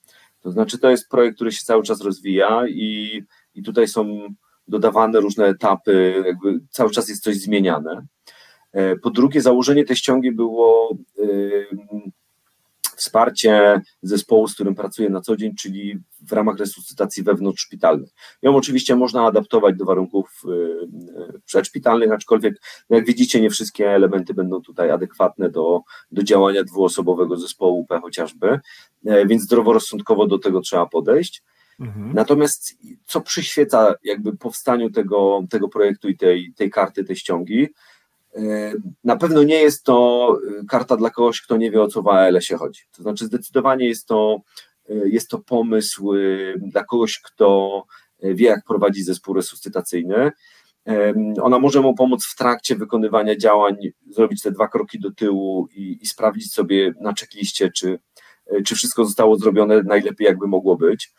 To 0.41 0.51
znaczy, 0.51 0.79
to 0.79 0.91
jest 0.91 1.09
projekt, 1.09 1.35
który 1.35 1.53
się 1.53 1.65
cały 1.65 1.83
czas 1.83 2.01
rozwija 2.01 2.69
i, 2.69 3.23
i 3.55 3.63
tutaj 3.63 3.89
są 3.89 4.29
dodawane 4.69 5.21
różne 5.21 5.47
etapy, 5.47 6.23
jakby 6.27 6.61
cały 6.71 6.91
czas 6.91 7.09
jest 7.09 7.23
coś 7.23 7.37
zmieniane. 7.37 8.07
E, 8.73 8.97
po 8.97 9.11
drugie, 9.11 9.41
założenie 9.41 9.85
tej 9.85 9.97
ściągi 9.97 10.33
było 10.33 10.97
wsparcie 12.99 13.81
zespołu, 14.03 14.49
z 14.49 14.55
którym 14.55 14.75
pracuję 14.75 15.11
na 15.11 15.21
co 15.21 15.37
dzień, 15.37 15.55
czyli 15.55 15.99
w 16.21 16.33
ramach 16.33 16.59
resuscytacji 16.59 17.23
wewnątrzszpitalnej. 17.23 18.09
Ją 18.43 18.57
oczywiście 18.57 18.97
można 18.97 19.27
adaptować 19.27 19.77
do 19.77 19.85
warunków 19.85 20.43
y, 20.45 21.41
przedszpitalnych, 21.47 22.13
aczkolwiek, 22.13 22.61
no 22.91 22.97
jak 22.97 23.07
widzicie, 23.07 23.41
nie 23.41 23.51
wszystkie 23.51 23.91
elementy 23.91 24.35
będą 24.35 24.63
tutaj 24.63 24.91
adekwatne 24.91 25.51
do, 25.51 25.81
do 26.13 26.23
działania 26.23 26.65
dwuosobowego 26.65 27.37
zespołu 27.37 27.81
UP 27.81 28.01
chociażby, 28.03 28.61
e, 29.07 29.27
więc 29.27 29.43
zdroworozsądkowo 29.43 30.27
do 30.27 30.39
tego 30.39 30.61
trzeba 30.61 30.87
podejść. 30.87 31.43
Mhm. 31.81 32.15
Natomiast 32.15 32.75
co 33.07 33.21
przyświeca 33.21 33.95
jakby 34.05 34.37
powstaniu 34.37 34.91
tego, 34.91 35.43
tego 35.51 35.69
projektu 35.69 36.09
i 36.09 36.17
tej, 36.17 36.53
tej 36.57 36.71
karty, 36.71 37.05
tej 37.05 37.17
ściągi? 37.17 37.69
E, 38.37 38.73
na 39.05 39.17
pewno 39.17 39.43
nie 39.43 39.63
jest 39.63 39.85
to 39.85 40.39
e, 40.61 40.65
karta 40.65 40.97
dla 40.97 41.11
kogoś, 41.11 41.41
kto 41.41 41.57
nie 41.57 41.71
wie 41.71 41.83
o 41.83 41.89
co 41.89 42.03
w 42.03 42.09
ALS-ie 42.09 42.59
chodzi. 42.59 42.83
To 42.97 43.03
znaczy 43.03 43.27
zdecydowanie 43.27 43.89
jest 43.89 44.07
to, 44.07 44.41
e, 44.89 45.09
jest 45.09 45.29
to 45.29 45.39
pomysł 45.39 46.13
dla 46.57 46.85
kogoś, 46.85 47.21
kto 47.21 47.83
wie 48.23 48.47
jak 48.47 48.65
prowadzić 48.65 49.05
zespół 49.05 49.35
resuscytacyjny. 49.35 50.33
Ona 51.43 51.59
może 51.59 51.81
mu 51.81 51.95
pomóc 51.95 52.27
w 52.27 52.37
trakcie 52.37 52.77
wykonywania 52.77 53.37
działań, 53.37 53.77
zrobić 54.11 54.43
te 54.43 54.51
dwa 54.51 54.69
kroki 54.69 55.01
do 55.01 55.11
tyłu 55.11 55.69
i, 55.75 55.99
i 56.03 56.07
sprawdzić 56.07 56.53
sobie 56.53 56.93
na 57.01 57.15
checkliście, 57.21 57.71
czy, 57.71 57.99
czy 58.67 58.75
wszystko 58.75 59.05
zostało 59.05 59.37
zrobione 59.37 59.83
najlepiej, 59.83 60.25
jakby 60.25 60.47
mogło 60.47 60.77
być. 60.77 61.13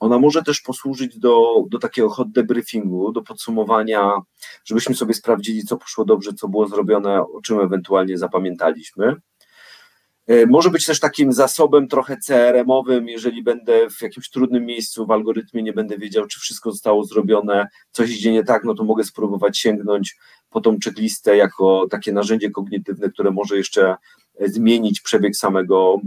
Ona 0.00 0.18
może 0.18 0.42
też 0.42 0.60
posłużyć 0.60 1.18
do, 1.18 1.64
do 1.68 1.78
takiego 1.78 2.08
hot 2.08 2.32
debriefingu, 2.32 3.12
do 3.12 3.22
podsumowania, 3.22 4.12
żebyśmy 4.64 4.94
sobie 4.94 5.14
sprawdzili, 5.14 5.64
co 5.64 5.76
poszło 5.76 6.04
dobrze, 6.04 6.32
co 6.32 6.48
było 6.48 6.68
zrobione, 6.68 7.20
o 7.20 7.40
czym 7.42 7.60
ewentualnie 7.60 8.18
zapamiętaliśmy. 8.18 9.16
E, 10.26 10.46
może 10.46 10.70
być 10.70 10.86
też 10.86 11.00
takim 11.00 11.32
zasobem 11.32 11.88
trochę 11.88 12.16
CRM-owym, 12.16 13.08
jeżeli 13.08 13.42
będę 13.42 13.90
w 13.90 14.02
jakimś 14.02 14.30
trudnym 14.30 14.66
miejscu 14.66 15.06
w 15.06 15.10
algorytmie, 15.10 15.62
nie 15.62 15.72
będę 15.72 15.98
wiedział, 15.98 16.26
czy 16.26 16.40
wszystko 16.40 16.72
zostało 16.72 17.04
zrobione, 17.04 17.68
coś 17.90 18.10
idzie 18.10 18.32
nie 18.32 18.44
tak, 18.44 18.64
no 18.64 18.74
to 18.74 18.84
mogę 18.84 19.04
spróbować 19.04 19.58
sięgnąć 19.58 20.16
po 20.50 20.60
tą 20.60 20.76
checklistę 20.84 21.36
jako 21.36 21.86
takie 21.90 22.12
narzędzie 22.12 22.50
kognitywne, 22.50 23.10
które 23.10 23.30
może 23.30 23.56
jeszcze 23.56 23.96
zmienić 24.40 25.00
przebieg 25.00 25.36
samego, 25.36 26.00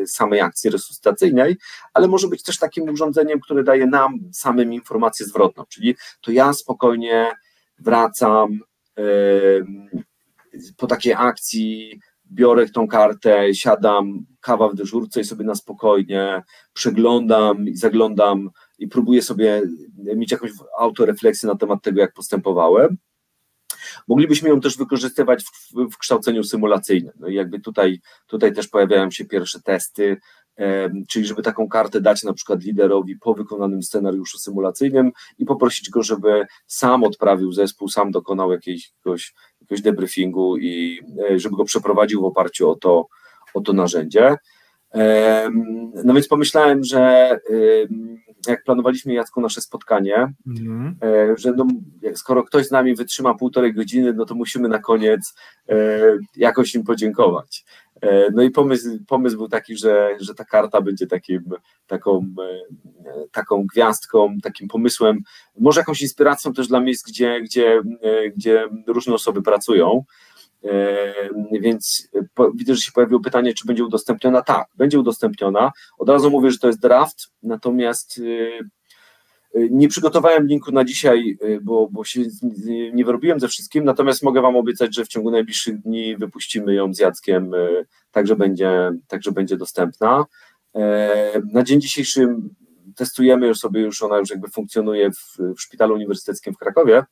e, 0.00 0.06
samej 0.06 0.40
akcji 0.40 0.70
resuscytacyjnej, 0.70 1.56
ale 1.94 2.08
może 2.08 2.28
być 2.28 2.42
też 2.42 2.58
takim 2.58 2.88
urządzeniem, 2.88 3.40
które 3.40 3.64
daje 3.64 3.86
nam 3.86 4.18
samym 4.32 4.72
informację 4.72 5.26
zwrotną, 5.26 5.64
czyli 5.68 5.96
to 6.20 6.32
ja 6.32 6.52
spokojnie 6.52 7.32
wracam 7.78 8.60
e, 8.98 9.02
po 10.76 10.86
takiej 10.86 11.14
akcji, 11.16 12.00
biorę 12.32 12.68
tą 12.68 12.88
kartę, 12.88 13.54
siadam, 13.54 14.26
kawa 14.40 14.68
w 14.68 14.74
dyżurce 14.74 15.20
i 15.20 15.24
sobie 15.24 15.44
na 15.44 15.54
spokojnie 15.54 16.42
przeglądam 16.72 17.68
i 17.68 17.76
zaglądam 17.76 18.50
i 18.78 18.88
próbuję 18.88 19.22
sobie 19.22 19.62
mieć 20.16 20.32
jakąś 20.32 20.50
autorefleksję 20.78 21.48
na 21.48 21.56
temat 21.56 21.82
tego, 21.82 22.00
jak 22.00 22.12
postępowałem. 22.12 22.96
Moglibyśmy 24.08 24.48
ją 24.48 24.60
też 24.60 24.76
wykorzystywać 24.76 25.44
w, 25.44 25.74
w 25.94 25.98
kształceniu 25.98 26.44
symulacyjnym. 26.44 27.12
No 27.20 27.28
i 27.28 27.34
jakby 27.34 27.60
tutaj, 27.60 28.00
tutaj 28.26 28.52
też 28.52 28.68
pojawiają 28.68 29.10
się 29.10 29.24
pierwsze 29.24 29.60
testy, 29.62 30.16
czyli 31.08 31.26
żeby 31.26 31.42
taką 31.42 31.68
kartę 31.68 32.00
dać 32.00 32.22
na 32.22 32.32
przykład 32.32 32.62
liderowi 32.62 33.16
po 33.16 33.34
wykonanym 33.34 33.82
scenariuszu 33.82 34.38
symulacyjnym 34.38 35.12
i 35.38 35.44
poprosić 35.44 35.90
go, 35.90 36.02
żeby 36.02 36.46
sam 36.66 37.04
odprawił 37.04 37.52
zespół, 37.52 37.88
sam 37.88 38.10
dokonał 38.10 38.52
jakiegoś, 38.52 39.34
jakiegoś 39.60 39.82
debriefingu 39.82 40.56
i 40.56 41.00
e, 41.30 41.38
żeby 41.38 41.56
go 41.56 41.64
przeprowadził 41.64 42.20
w 42.20 42.24
oparciu 42.24 42.70
o 42.70 42.74
to, 42.74 43.06
o 43.54 43.60
to 43.60 43.72
narzędzie. 43.72 44.36
No 46.04 46.14
więc 46.14 46.28
pomyślałem, 46.28 46.84
że 46.84 47.30
jak 48.46 48.64
planowaliśmy 48.64 49.14
Jacku 49.14 49.40
nasze 49.40 49.60
spotkanie, 49.60 50.32
mm. 50.46 50.96
że 51.36 51.52
no, 51.56 51.66
skoro 52.14 52.44
ktoś 52.44 52.66
z 52.66 52.70
nami 52.70 52.94
wytrzyma 52.94 53.34
półtorej 53.34 53.74
godziny, 53.74 54.12
no 54.12 54.24
to 54.24 54.34
musimy 54.34 54.68
na 54.68 54.78
koniec 54.78 55.34
e, 55.68 56.00
jakoś 56.36 56.74
im 56.74 56.84
podziękować. 56.84 57.64
E, 58.00 58.30
no 58.30 58.42
i 58.42 58.50
pomysł, 58.50 58.88
pomysł 59.06 59.36
był 59.36 59.48
taki, 59.48 59.76
że, 59.76 60.16
że 60.20 60.34
ta 60.34 60.44
karta 60.44 60.80
będzie 60.80 61.06
takim, 61.06 61.42
taką, 61.86 62.34
taką 63.32 63.66
gwiazdką, 63.66 64.36
takim 64.42 64.68
pomysłem, 64.68 65.20
może 65.58 65.80
jakąś 65.80 66.02
inspiracją 66.02 66.52
też 66.52 66.68
dla 66.68 66.80
miejsc, 66.80 67.10
gdzie, 67.10 67.40
gdzie, 67.40 67.82
gdzie 68.36 68.64
różne 68.86 69.14
osoby 69.14 69.42
pracują. 69.42 70.04
Więc 71.60 72.08
widzę, 72.54 72.74
że 72.74 72.80
się 72.80 72.92
pojawiło 72.92 73.20
pytanie, 73.20 73.54
czy 73.54 73.66
będzie 73.66 73.84
udostępniona. 73.84 74.42
Tak, 74.42 74.66
będzie 74.76 75.00
udostępniona. 75.00 75.72
Od 75.98 76.08
razu 76.08 76.30
mówię, 76.30 76.50
że 76.50 76.58
to 76.58 76.66
jest 76.66 76.80
draft, 76.80 77.30
natomiast 77.42 78.18
y, 78.18 78.68
nie 79.70 79.88
przygotowałem 79.88 80.46
linku 80.46 80.72
na 80.72 80.84
dzisiaj, 80.84 81.38
bo, 81.62 81.88
bo 81.90 82.04
się 82.04 82.20
nie 82.92 83.04
wyrobiłem 83.04 83.40
ze 83.40 83.48
wszystkim, 83.48 83.84
natomiast 83.84 84.22
mogę 84.22 84.40
Wam 84.40 84.56
obiecać, 84.56 84.94
że 84.94 85.04
w 85.04 85.08
ciągu 85.08 85.30
najbliższych 85.30 85.80
dni 85.80 86.16
wypuścimy 86.16 86.74
ją 86.74 86.94
z 86.94 86.98
Jackiem, 86.98 87.52
także 88.10 88.36
będzie, 88.36 88.90
także 89.08 89.32
będzie 89.32 89.56
dostępna. 89.56 90.24
Na 91.52 91.62
dzień 91.62 91.80
dzisiejszy 91.80 92.36
testujemy 92.96 93.46
już 93.46 93.58
sobie, 93.58 93.80
już 93.80 94.02
ona 94.02 94.18
już 94.18 94.30
jakby 94.30 94.48
funkcjonuje 94.48 95.10
w, 95.10 95.38
w 95.56 95.60
Szpitalu 95.60 95.94
Uniwersyteckim 95.94 96.54
w 96.54 96.58
Krakowie, 96.58 97.04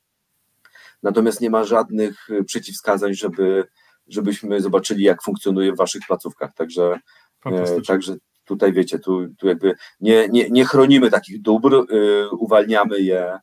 natomiast 1.02 1.40
nie 1.40 1.50
ma 1.50 1.64
żadnych 1.64 2.30
y, 2.30 2.44
przeciwwskazań, 2.44 3.14
żeby, 3.14 3.64
żebyśmy 4.06 4.60
zobaczyli, 4.60 5.04
jak 5.04 5.22
funkcjonuje 5.22 5.72
w 5.72 5.76
waszych 5.76 6.02
placówkach. 6.06 6.54
Także, 6.54 7.00
e, 7.46 7.80
także 7.80 8.16
tutaj 8.44 8.72
wiecie, 8.72 8.98
tu, 8.98 9.28
tu 9.38 9.48
jakby 9.48 9.74
nie, 10.00 10.28
nie, 10.28 10.50
nie 10.50 10.64
chronimy 10.64 11.10
takich 11.10 11.42
dóbr, 11.42 11.74
y, 11.74 12.28
uwalniamy 12.30 13.00
je 13.00 13.38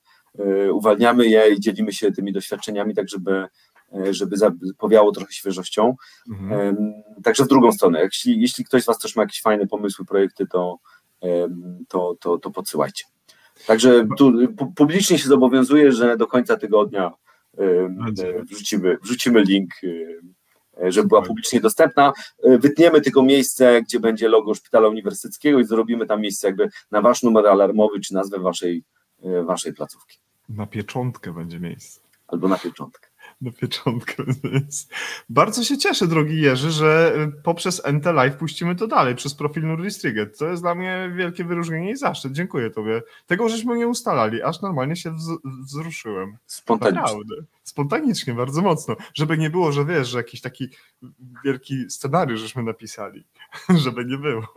uwalniamy 0.73 1.27
je 1.27 1.49
i 1.49 1.59
dzielimy 1.59 1.93
się 1.93 2.11
tymi 2.11 2.33
doświadczeniami, 2.33 2.95
tak 2.95 3.09
żeby 3.09 3.47
żeby 4.11 4.35
powiało 4.77 5.11
trochę 5.11 5.31
świeżością. 5.31 5.95
Mhm. 6.29 6.93
Także 7.23 7.43
w 7.43 7.47
drugą 7.47 7.71
stronę, 7.71 8.01
jeśli, 8.03 8.41
jeśli 8.41 8.65
ktoś 8.65 8.83
z 8.83 8.85
Was 8.85 8.99
też 8.99 9.15
ma 9.15 9.23
jakieś 9.23 9.41
fajne 9.41 9.67
pomysły, 9.67 10.05
projekty, 10.05 10.47
to, 10.47 10.77
to, 11.87 12.15
to, 12.19 12.37
to 12.37 12.51
podsyłajcie. 12.51 13.05
Także 13.67 14.07
tu 14.17 14.33
publicznie 14.75 15.17
się 15.17 15.27
zobowiązuję, 15.27 15.91
że 15.91 16.17
do 16.17 16.27
końca 16.27 16.57
tygodnia 16.57 17.11
wrzucimy, 18.51 18.97
wrzucimy 19.03 19.43
link, 19.43 19.69
żeby 20.87 21.07
była 21.07 21.21
publicznie 21.21 21.61
dostępna. 21.61 22.13
Wytniemy 22.43 23.01
tylko 23.01 23.23
miejsce, 23.23 23.81
gdzie 23.81 23.99
będzie 23.99 24.29
logo 24.29 24.53
Szpitala 24.53 24.87
Uniwersyteckiego 24.87 25.59
i 25.59 25.65
zrobimy 25.65 26.05
tam 26.05 26.21
miejsce 26.21 26.47
jakby 26.47 26.69
na 26.91 27.01
wasz 27.01 27.23
numer 27.23 27.47
alarmowy 27.47 27.99
czy 27.99 28.13
nazwę 28.13 28.39
waszej, 28.39 28.83
waszej 29.45 29.73
placówki. 29.73 30.17
Na 30.49 30.65
pieczątkę 30.67 31.33
będzie 31.33 31.59
miejsce. 31.59 32.01
Albo 32.27 32.47
na 32.47 32.57
pieczątkę 32.57 33.06
na 33.41 33.51
pieczątkę. 33.51 34.23
Bardzo 35.29 35.63
się 35.63 35.77
cieszę, 35.77 36.07
drogi 36.07 36.41
Jerzy, 36.41 36.71
że 36.71 37.15
y, 37.37 37.41
poprzez 37.43 37.81
NT 37.93 38.05
Live 38.05 38.37
puścimy 38.37 38.75
to 38.75 38.87
dalej, 38.87 39.15
przez 39.15 39.35
profil 39.35 39.67
Nurdistriget. 39.67 40.37
To 40.37 40.45
jest 40.49 40.63
dla 40.63 40.75
mnie 40.75 41.11
wielkie 41.15 41.43
wyróżnienie 41.43 41.91
i 41.91 41.95
zaszczyt. 41.95 42.31
Dziękuję 42.31 42.69
tobie. 42.69 43.01
Tego 43.27 43.49
żeśmy 43.49 43.77
nie 43.77 43.87
ustalali, 43.87 44.41
aż 44.41 44.61
normalnie 44.61 44.95
się 44.95 45.15
wzruszyłem. 45.63 46.37
Spontanicznie. 46.45 47.01
Naprawdę. 47.01 47.56
Spontanicznie, 47.67 48.33
bardzo 48.33 48.61
mocno. 48.61 48.95
Żeby 49.13 49.37
nie 49.37 49.49
było, 49.49 49.71
że 49.71 49.85
wiesz, 49.85 50.07
że 50.07 50.17
jakiś 50.17 50.41
taki 50.41 50.69
wielki 51.43 51.89
scenariusz 51.89 52.39
żeśmy 52.39 52.63
napisali. 52.63 53.23
Żeby 53.83 54.05
nie 54.05 54.17
było. 54.17 54.47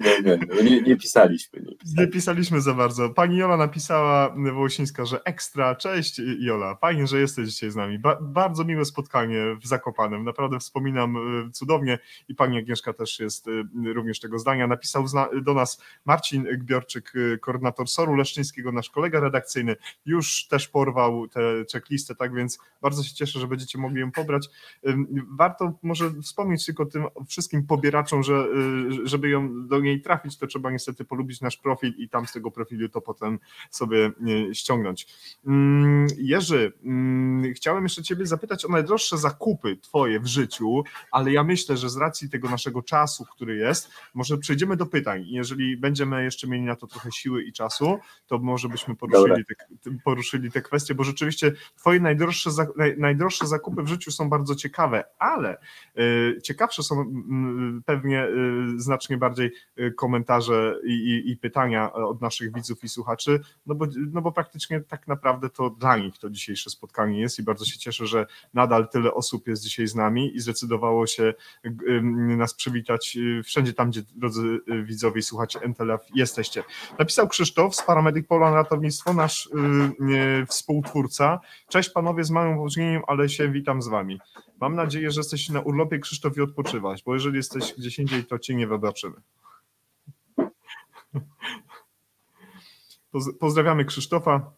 Nie, 0.00 0.20
nie, 0.22 0.38
no 0.48 0.62
nie, 0.62 0.82
nie, 0.82 0.96
pisaliśmy, 0.96 1.60
nie, 1.60 1.76
pisaliśmy, 1.76 2.02
nie 2.02 2.08
pisaliśmy. 2.08 2.60
za 2.60 2.74
bardzo. 2.74 3.10
Pani 3.10 3.36
Jola 3.36 3.56
napisała 3.56 4.34
Wołosińska, 4.52 5.04
że 5.04 5.24
ekstra. 5.24 5.74
Cześć 5.74 6.20
Jola, 6.38 6.74
fajnie, 6.74 7.06
że 7.06 7.20
jesteś 7.20 7.48
dzisiaj 7.48 7.70
z 7.70 7.76
nami. 7.76 7.98
Ba 7.98 8.18
bardzo 8.20 8.64
miłe 8.64 8.84
spotkanie 8.84 9.56
w 9.62 9.66
Zakopanem. 9.66 10.24
Naprawdę 10.24 10.58
wspominam 10.58 11.16
y, 11.46 11.50
cudownie 11.50 11.98
i 12.28 12.34
pani 12.34 12.58
Agnieszka 12.58 12.92
też 12.92 13.20
jest 13.20 13.48
y, 13.48 13.64
również 13.94 14.20
tego 14.20 14.38
zdania. 14.38 14.66
Napisał 14.66 15.04
do 15.42 15.54
nas 15.54 15.82
Marcin 16.04 16.44
Gbiorczyk, 16.58 17.16
y, 17.16 17.38
koordynator 17.38 17.88
Soru 17.88 18.14
Leszczyńskiego, 18.14 18.72
nasz 18.72 18.90
kolega 18.90 19.20
redakcyjny. 19.20 19.76
Już 20.06 20.48
też 20.48 20.68
porwał 20.68 21.28
tę 21.28 21.40
checklistę, 21.72 22.14
tak 22.14 22.34
więc 22.34 22.45
bardzo 22.82 23.02
się 23.02 23.14
cieszę, 23.14 23.40
że 23.40 23.46
będziecie 23.46 23.78
mogli 23.78 24.00
ją 24.00 24.12
pobrać. 24.12 24.48
Warto 25.30 25.78
może 25.82 26.10
wspomnieć 26.22 26.66
tylko 26.66 26.86
tym 26.86 27.04
wszystkim 27.28 27.66
pobieraczom, 27.66 28.22
że 28.22 28.46
żeby 29.04 29.28
ją 29.28 29.68
do 29.68 29.80
niej 29.80 30.00
trafić, 30.00 30.38
to 30.38 30.46
trzeba 30.46 30.70
niestety 30.70 31.04
polubić 31.04 31.40
nasz 31.40 31.56
profil 31.56 31.94
i 31.98 32.08
tam 32.08 32.26
z 32.26 32.32
tego 32.32 32.50
profilu 32.50 32.88
to 32.88 33.00
potem 33.00 33.38
sobie 33.70 34.10
ściągnąć. 34.52 35.06
Mm, 35.46 36.06
Jerzy, 36.18 36.72
chciałem 37.54 37.82
jeszcze 37.82 38.02
Ciebie 38.02 38.26
zapytać 38.26 38.64
o 38.64 38.68
najdroższe 38.68 39.18
zakupy 39.18 39.76
Twoje 39.76 40.20
w 40.20 40.26
życiu, 40.26 40.84
ale 41.10 41.32
ja 41.32 41.44
myślę, 41.44 41.76
że 41.76 41.90
z 41.90 41.96
racji 41.96 42.30
tego 42.30 42.50
naszego 42.50 42.82
czasu, 42.82 43.24
który 43.24 43.56
jest, 43.56 43.90
może 44.14 44.38
przejdziemy 44.38 44.76
do 44.76 44.86
pytań. 44.86 45.24
Jeżeli 45.26 45.76
będziemy 45.76 46.24
jeszcze 46.24 46.46
mieli 46.48 46.62
na 46.62 46.76
to 46.76 46.86
trochę 46.86 47.12
siły 47.12 47.42
i 47.42 47.52
czasu, 47.52 47.98
to 48.26 48.38
może 48.38 48.68
byśmy 48.68 48.96
poruszyli, 48.96 49.44
te, 49.44 49.90
poruszyli 50.04 50.50
te 50.50 50.62
kwestie, 50.62 50.94
bo 50.94 51.04
rzeczywiście 51.04 51.52
Twoje 51.76 52.00
najdroższe, 52.00 52.35
najdroższe 52.98 53.46
zakupy 53.46 53.82
w 53.82 53.88
życiu 53.88 54.10
są 54.10 54.28
bardzo 54.28 54.54
ciekawe, 54.54 55.04
ale 55.18 55.58
y, 55.98 56.40
ciekawsze 56.42 56.82
są 56.82 57.00
y, 57.00 57.82
pewnie 57.84 58.24
y, 58.24 58.80
znacznie 58.80 59.16
bardziej 59.16 59.52
y, 59.78 59.92
komentarze 59.92 60.76
i, 60.84 61.22
i, 61.26 61.36
pytania 61.36 61.92
od 61.92 62.20
naszych 62.20 62.54
widzów 62.54 62.84
i 62.84 62.88
słuchaczy, 62.88 63.40
no 63.66 63.74
bo, 63.74 63.86
no 64.12 64.22
bo 64.22 64.32
praktycznie 64.32 64.80
tak 64.80 65.08
naprawdę 65.08 65.50
to 65.50 65.70
dla 65.70 65.96
nich 65.96 66.18
to 66.18 66.30
dzisiejsze 66.30 66.70
spotkanie 66.70 67.20
jest 67.20 67.38
i 67.38 67.42
bardzo 67.42 67.64
się 67.64 67.78
cieszę, 67.78 68.06
że 68.06 68.26
nadal 68.54 68.88
tyle 68.88 69.14
osób 69.14 69.48
jest 69.48 69.62
dzisiaj 69.62 69.86
z 69.86 69.94
nami 69.94 70.36
i 70.36 70.40
zdecydowało 70.40 71.06
się 71.06 71.34
nas 72.36 72.54
przywitać 72.54 73.18
wszędzie 73.44 73.72
tam, 73.72 73.90
gdzie 73.90 74.02
drodzy 74.14 74.60
widzowie 74.84 75.20
i 75.20 75.22
słuchacze 75.22 75.60
NTLF 75.62 76.00
jesteście. 76.14 76.64
Napisał 76.98 77.28
Krzysztof 77.28 77.76
z 77.76 77.82
Paramedic 77.82 78.26
Pola 78.26 78.50
Ratownictwo, 78.50 79.14
nasz 79.14 79.48
współtwórca. 80.48 81.40
Cześć 81.68 81.90
panowie, 81.90 82.24
z 82.26 82.30
małym 82.30 82.58
opóźnieniem, 82.58 83.02
ale 83.06 83.28
się 83.28 83.52
witam 83.52 83.82
z 83.82 83.88
wami. 83.88 84.20
Mam 84.60 84.74
nadzieję, 84.74 85.10
że 85.10 85.20
jesteś 85.20 85.48
na 85.48 85.60
urlopie 85.60 85.98
Krzysztof 85.98 86.36
i 86.36 86.40
odpoczywać, 86.40 87.02
bo 87.02 87.14
jeżeli 87.14 87.36
jesteś 87.36 87.74
gdzieś 87.78 87.98
indziej, 87.98 88.24
to 88.24 88.38
cię 88.38 88.54
nie 88.54 88.66
wybaczymy. 88.66 89.16
Pozdrawiamy 93.40 93.84
Krzysztofa 93.84 94.52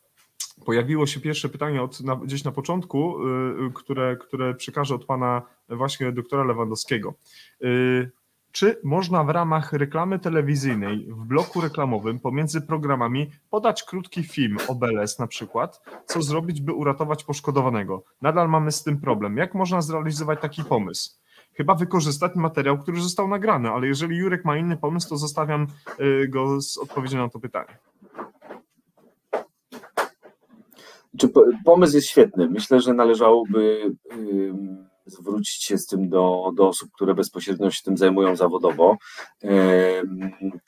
pojawiło 0.65 1.07
się 1.07 1.20
pierwsze 1.20 1.49
pytanie 1.49 1.82
od, 1.82 2.01
na, 2.01 2.16
gdzieś 2.16 2.45
na 2.45 2.53
początku, 2.53 3.27
y, 3.69 3.73
które, 3.74 4.16
które 4.16 4.55
przekażę 4.55 4.95
od 4.95 5.05
pana 5.05 5.43
właśnie 5.69 6.12
doktora 6.12 6.45
Lewandowskiego. 6.45 7.15
Y, 7.65 8.11
czy 8.52 8.80
można 8.84 9.24
w 9.24 9.28
ramach 9.28 9.72
reklamy 9.72 10.18
telewizyjnej 10.18 11.06
w 11.10 11.24
bloku 11.24 11.60
reklamowym 11.60 12.20
pomiędzy 12.20 12.60
programami 12.60 13.30
podać 13.50 13.82
krótki 13.82 14.22
film 14.22 14.56
o 14.68 14.74
BLS 14.74 15.18
na 15.18 15.26
przykład? 15.26 15.82
Co 16.06 16.22
zrobić, 16.22 16.60
by 16.60 16.72
uratować 16.72 17.24
poszkodowanego? 17.24 18.02
Nadal 18.22 18.48
mamy 18.48 18.72
z 18.72 18.82
tym 18.82 19.00
problem. 19.00 19.36
Jak 19.36 19.54
można 19.54 19.82
zrealizować 19.82 20.40
taki 20.40 20.64
pomysł? 20.64 21.10
Chyba 21.54 21.74
wykorzystać 21.74 22.34
materiał, 22.34 22.78
który 22.78 23.00
został 23.00 23.28
nagrany, 23.28 23.70
ale 23.70 23.86
jeżeli 23.86 24.16
Jurek 24.16 24.44
ma 24.44 24.56
inny 24.56 24.76
pomysł, 24.76 25.08
to 25.08 25.16
zostawiam 25.16 25.66
y, 26.00 26.28
go 26.28 26.60
z 26.60 26.78
odpowiedzią 26.78 27.18
na 27.18 27.28
to 27.28 27.40
pytanie. 27.40 27.78
Czy 31.18 31.28
pomysł 31.64 31.96
jest 31.96 32.08
świetny. 32.08 32.50
Myślę, 32.50 32.80
że 32.80 32.94
należałoby 32.94 33.94
zwrócić 35.09 35.62
się 35.64 35.78
z 35.78 35.86
tym 35.86 36.09
do, 36.09 36.52
do 36.56 36.68
osób, 36.68 36.90
które 36.93 37.14
bezpośrednio 37.14 37.70
się 37.70 37.82
tym 37.82 37.97
zajmują 37.97 38.36
zawodowo, 38.36 38.97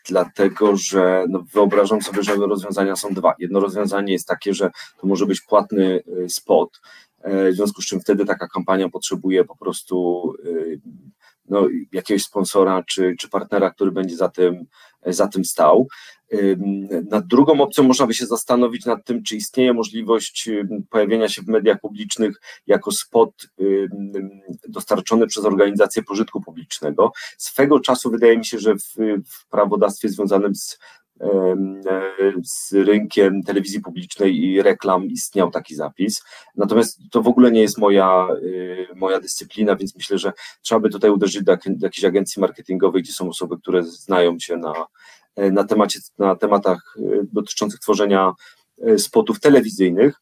dlatego 0.09 0.77
że 0.77 1.25
no, 1.29 1.45
wyobrażam 1.53 2.03
sobie, 2.03 2.23
że 2.23 2.37
rozwiązania 2.37 2.97
są 2.97 3.15
dwa. 3.15 3.35
Jedno 3.39 3.61
rozwiązanie 3.61 4.12
jest 4.12 4.29
takie, 4.29 4.55
że 4.55 4.71
to 5.01 5.07
może 5.07 5.27
być 5.27 5.41
płatny 5.41 6.03
y, 6.25 6.29
spot, 6.29 6.81
e, 7.21 7.51
w 7.53 7.55
związku 7.55 7.83
z 7.83 7.87
czym 7.87 8.01
wtedy 8.01 8.25
taka 8.25 8.49
kampania 8.49 8.89
potrzebuje 8.89 9.45
po 9.45 9.57
prostu 9.57 10.25
y, 10.45 10.81
no, 11.49 11.67
jakiegoś 11.93 12.23
sponsora 12.23 12.83
czy, 12.83 13.15
czy 13.19 13.29
partnera, 13.29 13.71
który 13.71 13.93
będzie 13.93 14.17
za 14.17 14.29
tym, 14.29 14.67
za 15.07 15.29
tym 15.29 15.45
stał. 15.45 15.89
Nad 17.11 17.27
drugą 17.27 17.61
opcją 17.61 17.85
można 17.85 18.07
by 18.07 18.15
się 18.15 18.27
zastanowić 18.27 18.87
nad 18.87 19.05
tym, 19.05 19.23
czy 19.23 19.37
istnieje 19.37 19.73
możliwość 19.73 20.49
pojawienia 20.91 21.29
się 21.29 21.43
w 21.43 21.49
mediach 21.49 21.81
publicznych 21.81 22.41
jako 22.67 22.93
spot 22.93 23.31
dostarczony 24.69 25.27
przez 25.27 25.45
organizację 25.45 26.03
pożytku 26.03 26.41
publicznego. 26.41 27.13
Swego 27.39 27.81
czasu 27.81 28.11
wydaje 28.11 28.39
mi 28.39 28.45
się, 28.45 28.59
że 28.59 28.75
w, 28.75 28.95
w 29.31 29.49
prawodawstwie 29.51 30.09
związanym 30.09 30.55
z 30.55 30.79
z 32.43 32.73
rynkiem 32.73 33.43
telewizji 33.43 33.81
publicznej 33.81 34.45
i 34.45 34.63
reklam 34.63 35.07
istniał 35.07 35.51
taki 35.51 35.75
zapis. 35.75 36.23
Natomiast 36.57 37.01
to 37.11 37.23
w 37.23 37.29
ogóle 37.29 37.51
nie 37.51 37.61
jest 37.61 37.79
moja, 37.79 38.29
y, 38.43 38.87
moja 38.97 39.21
dyscyplina, 39.21 39.77
więc 39.77 39.97
myślę, 39.97 40.19
że 40.19 40.33
trzeba 40.63 40.81
by 40.81 40.91
tutaj 40.91 41.11
uderzyć 41.11 41.43
do, 41.43 41.53
jakiejś 41.81 42.05
agencji 42.05 42.41
marketingowej, 42.41 43.03
gdzie 43.03 43.13
są 43.13 43.29
osoby, 43.29 43.57
które 43.59 43.83
znają 43.83 44.39
się 44.39 44.57
na, 44.57 44.73
na, 45.37 45.65
temacie, 45.65 46.01
na 46.19 46.37
tematach 46.37 46.97
y, 46.99 47.27
dotyczących 47.33 47.81
tworzenia 47.81 48.33
y, 48.89 48.99
spotów 48.99 49.41
telewizyjnych. 49.41 50.21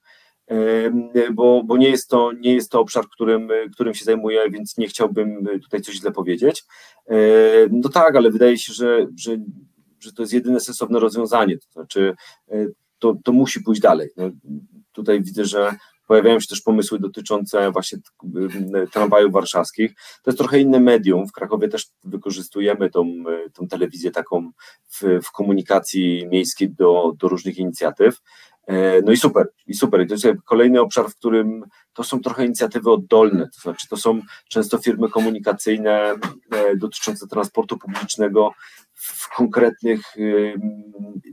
Bo, 1.33 1.63
bo 1.65 1.77
nie, 1.77 1.89
jest 1.89 2.09
to, 2.09 2.33
nie 2.33 2.55
jest 2.55 2.71
to 2.71 2.81
obszar, 2.81 3.05
którym, 3.09 3.49
którym 3.73 3.95
się 3.95 4.05
zajmuję, 4.05 4.51
więc 4.51 4.79
nie 4.79 4.89
chciałbym 4.89 5.49
tutaj 5.63 5.81
coś 5.81 5.95
źle 5.95 6.13
powiedzieć. 6.13 6.65
No 7.71 7.89
tak, 7.89 8.17
ale 8.17 8.31
wydaje 8.31 8.59
się, 8.59 8.73
że, 8.73 9.07
że 9.17 9.37
że 10.01 10.13
to 10.13 10.23
jest 10.23 10.33
jedyne 10.33 10.61
sensowne 10.61 11.01
rozwiązanie, 11.01 11.59
to 11.59 11.73
znaczy 11.73 12.15
e, 12.51 12.67
to, 12.99 13.17
to 13.25 13.33
musi 13.33 13.61
pójść 13.61 13.81
dalej. 13.81 14.11
No, 14.17 14.31
tutaj 14.93 15.23
widzę, 15.23 15.45
że 15.45 15.77
pojawiają 16.09 16.41
się 16.41 16.47
też 16.47 16.61
pomysły 16.61 16.99
dotyczące 16.99 17.73
właśnie 17.73 17.99
tramwajów 18.93 19.33
warszawskich. 19.33 19.95
To 20.23 20.31
jest 20.31 20.39
trochę 20.39 20.61
inne 20.61 20.81
medium. 20.81 21.29
W 21.29 21.33
Krakowie 21.33 21.69
też 21.69 21.87
wykorzystujemy 22.05 22.91
tą, 22.91 23.03
e, 23.07 23.51
tą 23.51 23.69
telewizję 23.69 24.11
taką 24.11 24.51
w, 24.89 25.03
w 25.23 25.33
komunikacji 25.33 26.27
miejskiej 26.27 26.71
do, 26.71 27.13
do 27.19 27.29
różnych 27.29 27.59
inicjatyw. 27.59 28.17
E, 28.67 29.03
no 29.03 29.13
i 29.13 29.17
super, 29.17 29.49
i 29.67 29.75
super. 29.75 30.03
I 30.03 30.07
to 30.07 30.15
jest 30.15 30.27
kolejny 30.45 30.81
obszar, 30.81 31.11
w 31.11 31.17
którym 31.17 31.65
to 31.93 32.05
są 32.05 32.21
trochę 32.21 32.47
inicjatywy 32.47 32.91
oddolne, 32.91 33.49
to 33.55 33.61
znaczy 33.61 33.89
to 33.89 33.97
są 33.97 34.21
często 34.49 34.79
firmy 34.79 35.09
komunikacyjne 35.09 36.15
dotyczące 36.77 37.27
transportu 37.27 37.79
publicznego 37.79 38.53
w 38.99 39.37
konkretnych 39.37 40.01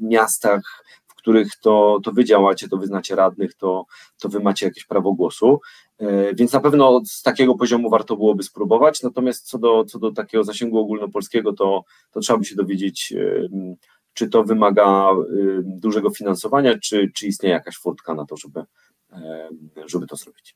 miastach, 0.01 0.83
w 1.07 1.15
których 1.15 1.55
to, 1.55 1.99
to 2.03 2.11
wy 2.11 2.25
działacie, 2.25 2.69
to 2.69 2.77
wy 2.77 2.87
znacie 2.87 3.15
radnych, 3.15 3.53
to, 3.53 3.85
to 4.19 4.29
wy 4.29 4.39
macie 4.39 4.65
jakieś 4.65 4.85
prawo 4.85 5.13
głosu. 5.13 5.59
E, 5.97 6.35
więc 6.35 6.53
na 6.53 6.59
pewno 6.59 7.01
z 7.05 7.21
takiego 7.21 7.55
poziomu 7.55 7.89
warto 7.89 8.15
byłoby 8.15 8.43
spróbować. 8.43 9.03
Natomiast 9.03 9.47
co 9.47 9.57
do, 9.57 9.85
co 9.85 9.99
do 9.99 10.11
takiego 10.11 10.43
zasięgu 10.43 10.79
ogólnopolskiego, 10.79 11.53
to, 11.53 11.83
to 12.11 12.19
trzeba 12.19 12.39
by 12.39 12.45
się 12.45 12.55
dowiedzieć, 12.55 13.13
czy 14.13 14.29
to 14.29 14.43
wymaga 14.43 15.09
dużego 15.63 16.09
finansowania, 16.09 16.79
czy, 16.79 17.11
czy 17.15 17.27
istnieje 17.27 17.53
jakaś 17.53 17.77
furtka 17.77 18.13
na 18.13 18.25
to, 18.25 18.37
żeby, 18.37 18.63
żeby 19.85 20.07
to 20.07 20.15
zrobić. 20.15 20.55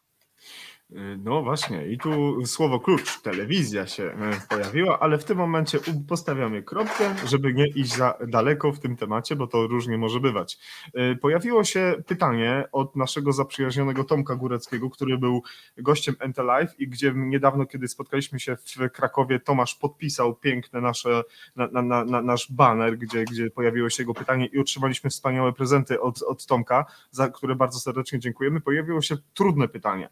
No 1.17 1.41
właśnie, 1.43 1.87
i 1.87 1.97
tu 1.97 2.45
słowo 2.45 2.79
klucz, 2.79 3.21
telewizja 3.21 3.87
się 3.87 4.03
e, 4.03 4.41
pojawiła, 4.49 4.99
ale 4.99 5.17
w 5.17 5.23
tym 5.23 5.37
momencie 5.37 5.79
postawiamy 6.07 6.63
kropkę, 6.63 7.15
żeby 7.25 7.53
nie 7.53 7.67
iść 7.67 7.95
za 7.95 8.17
daleko 8.27 8.71
w 8.71 8.79
tym 8.79 8.95
temacie, 8.95 9.35
bo 9.35 9.47
to 9.47 9.67
różnie 9.67 9.97
może 9.97 10.19
bywać. 10.19 10.59
E, 10.93 11.15
pojawiło 11.15 11.63
się 11.63 11.95
pytanie 12.07 12.65
od 12.71 12.95
naszego 12.95 13.31
zaprzyjaźnionego 13.31 14.03
Tomka 14.03 14.35
Góreckiego, 14.35 14.89
który 14.89 15.17
był 15.17 15.43
gościem 15.77 16.15
Live 16.37 16.79
i 16.79 16.87
gdzie 16.87 17.13
niedawno, 17.15 17.65
kiedy 17.65 17.87
spotkaliśmy 17.87 18.39
się 18.39 18.55
w 18.55 18.89
Krakowie, 18.91 19.39
Tomasz 19.39 19.75
podpisał 19.75 20.35
piękne 20.35 20.81
nasze, 20.81 21.23
na, 21.55 21.67
na, 21.81 22.05
na, 22.05 22.21
nasz 22.21 22.51
banner, 22.51 22.97
gdzie, 22.97 23.25
gdzie 23.25 23.49
pojawiło 23.49 23.89
się 23.89 24.03
jego 24.03 24.13
pytanie 24.13 24.45
i 24.45 24.59
otrzymaliśmy 24.59 25.09
wspaniałe 25.09 25.53
prezenty 25.53 26.01
od, 26.01 26.21
od 26.21 26.45
Tomka, 26.45 26.85
za 27.11 27.29
które 27.29 27.55
bardzo 27.55 27.79
serdecznie 27.79 28.19
dziękujemy. 28.19 28.61
Pojawiło 28.61 29.01
się 29.01 29.17
trudne 29.33 29.67
pytanie 29.67 30.09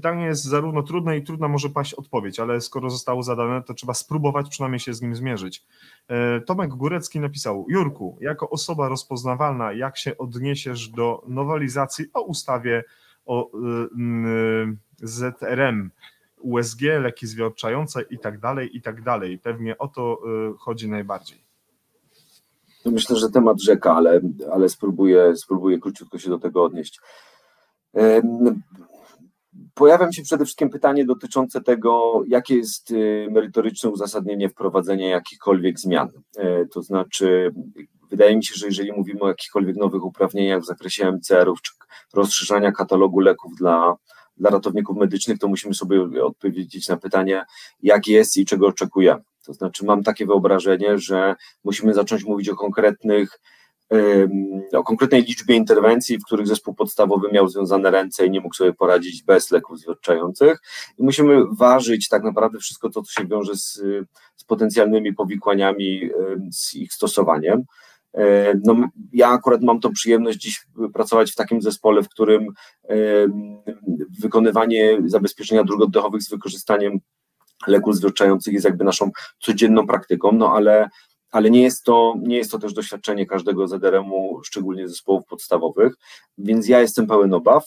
Pytanie 0.00 0.24
jest 0.24 0.44
zarówno 0.44 0.82
trudne 0.82 1.16
i 1.16 1.22
trudna 1.22 1.48
może 1.48 1.68
paść 1.68 1.94
odpowiedź, 1.94 2.40
ale 2.40 2.60
skoro 2.60 2.90
zostało 2.90 3.22
zadane, 3.22 3.62
to 3.62 3.74
trzeba 3.74 3.94
spróbować 3.94 4.48
przynajmniej 4.48 4.80
się 4.80 4.94
z 4.94 5.02
nim 5.02 5.14
zmierzyć. 5.14 5.64
E, 6.08 6.40
Tomek 6.40 6.70
Górecki 6.70 7.20
napisał: 7.20 7.66
Jurku, 7.68 8.18
jako 8.20 8.50
osoba 8.50 8.88
rozpoznawalna, 8.88 9.72
jak 9.72 9.98
się 9.98 10.18
odniesiesz 10.18 10.88
do 10.88 11.22
nowelizacji 11.28 12.04
o 12.14 12.22
ustawie 12.22 12.84
o 13.26 13.50
y, 13.54 14.76
ZRM, 15.02 15.90
USG, 16.38 16.82
leki 16.82 17.26
zwiadczające 17.26 18.02
i 18.02 18.18
tak 18.18 18.38
dalej, 18.38 18.76
i 18.76 18.82
tak 18.82 19.02
dalej. 19.02 19.38
Pewnie 19.38 19.78
o 19.78 19.88
to 19.88 20.18
y, 20.54 20.58
chodzi 20.58 20.88
najbardziej. 20.88 21.44
Myślę, 22.86 23.16
że 23.16 23.30
temat 23.30 23.62
rzeka, 23.62 23.94
ale, 23.94 24.20
ale 24.52 24.68
spróbuję, 24.68 25.36
spróbuję 25.36 25.78
króciutko 25.78 26.18
się 26.18 26.30
do 26.30 26.38
tego 26.38 26.64
odnieść. 26.64 27.00
Pojawia 29.74 30.12
się 30.12 30.22
przede 30.22 30.44
wszystkim 30.44 30.70
pytanie 30.70 31.04
dotyczące 31.04 31.60
tego, 31.60 32.22
jakie 32.28 32.56
jest 32.56 32.90
y, 32.90 33.28
merytoryczne 33.30 33.90
uzasadnienie 33.90 34.48
wprowadzenia 34.48 35.08
jakichkolwiek 35.08 35.80
zmian. 35.80 36.08
E, 36.36 36.66
to 36.66 36.82
znaczy, 36.82 37.52
wydaje 38.10 38.36
mi 38.36 38.44
się, 38.44 38.54
że 38.54 38.66
jeżeli 38.66 38.92
mówimy 38.92 39.20
o 39.20 39.28
jakichkolwiek 39.28 39.76
nowych 39.76 40.04
uprawnieniach 40.04 40.62
w 40.62 40.66
zakresie 40.66 41.12
MCR-ów 41.12 41.62
czy 41.62 41.72
rozszerzania 42.14 42.72
katalogu 42.72 43.20
leków 43.20 43.52
dla, 43.56 43.96
dla 44.36 44.50
ratowników 44.50 44.96
medycznych, 44.96 45.38
to 45.38 45.48
musimy 45.48 45.74
sobie 45.74 46.24
odpowiedzieć 46.24 46.88
na 46.88 46.96
pytanie, 46.96 47.44
jak 47.82 48.06
jest 48.06 48.36
i 48.36 48.44
czego 48.44 48.66
oczekujemy. 48.66 49.22
To 49.46 49.52
znaczy, 49.52 49.84
mam 49.84 50.02
takie 50.02 50.26
wyobrażenie, 50.26 50.98
że 50.98 51.34
musimy 51.64 51.94
zacząć 51.94 52.24
mówić 52.24 52.48
o 52.48 52.56
konkretnych 52.56 53.40
o 54.72 54.84
konkretnej 54.84 55.22
liczbie 55.22 55.56
interwencji, 55.56 56.18
w 56.18 56.24
których 56.24 56.46
zespół 56.46 56.74
podstawowy 56.74 57.28
miał 57.32 57.48
związane 57.48 57.90
ręce 57.90 58.26
i 58.26 58.30
nie 58.30 58.40
mógł 58.40 58.54
sobie 58.54 58.72
poradzić 58.72 59.22
bez 59.22 59.50
leków 59.50 59.78
zwierczających. 59.78 60.58
I 60.98 61.02
musimy 61.02 61.42
ważyć 61.52 62.08
tak 62.08 62.22
naprawdę 62.22 62.58
wszystko 62.58 62.90
to, 62.90 63.02
co 63.02 63.12
się 63.12 63.28
wiąże 63.28 63.56
z, 63.56 63.82
z 64.36 64.44
potencjalnymi 64.46 65.14
powikłaniami, 65.14 66.10
z 66.52 66.74
ich 66.74 66.92
stosowaniem. 66.92 67.64
No, 68.64 68.88
ja 69.12 69.28
akurat 69.28 69.62
mam 69.62 69.80
tą 69.80 69.92
przyjemność 69.92 70.38
dziś 70.38 70.66
pracować 70.94 71.32
w 71.32 71.36
takim 71.36 71.62
zespole, 71.62 72.02
w 72.02 72.08
którym 72.08 72.46
wykonywanie 74.20 74.98
zabezpieczenia 75.06 75.64
dróg 75.64 75.82
oddechowych 75.82 76.22
z 76.22 76.30
wykorzystaniem 76.30 76.98
leków 77.66 77.96
zwierczających 77.96 78.54
jest 78.54 78.64
jakby 78.64 78.84
naszą 78.84 79.10
codzienną 79.40 79.86
praktyką, 79.86 80.32
no 80.32 80.52
ale 80.52 80.88
ale 81.30 81.50
nie 81.50 81.62
jest 81.62 81.84
to, 81.84 82.14
nie 82.22 82.36
jest 82.36 82.50
to 82.50 82.58
też 82.58 82.72
doświadczenie 82.72 83.26
każdego 83.26 83.68
ZRM-u, 83.68 84.40
szczególnie 84.44 84.88
zespołów 84.88 85.26
podstawowych, 85.26 85.94
więc 86.38 86.68
ja 86.68 86.80
jestem 86.80 87.06
pełen 87.06 87.34
obaw. 87.34 87.64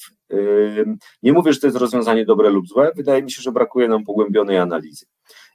Nie 1.23 1.33
mówię, 1.33 1.53
że 1.53 1.59
to 1.59 1.67
jest 1.67 1.77
rozwiązanie 1.77 2.25
dobre 2.25 2.49
lub 2.49 2.67
złe, 2.67 2.91
wydaje 2.95 3.23
mi 3.23 3.31
się, 3.31 3.41
że 3.41 3.51
brakuje 3.51 3.87
nam 3.87 4.03
pogłębionej 4.03 4.57
analizy. 4.57 5.05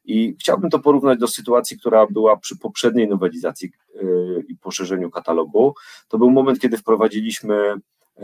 I 0.05 0.36
chciałbym 0.40 0.70
to 0.70 0.78
porównać 0.78 1.18
do 1.18 1.28
sytuacji, 1.28 1.78
która 1.78 2.06
była 2.06 2.36
przy 2.36 2.59
poprzedniej 2.59 3.09
nowelizacji 3.09 3.70
yy, 3.94 4.44
i 4.48 4.56
poszerzeniu 4.56 5.10
katalogu. 5.10 5.74
To 6.09 6.18
był 6.18 6.30
moment, 6.30 6.60
kiedy 6.60 6.76
wprowadziliśmy 6.76 7.74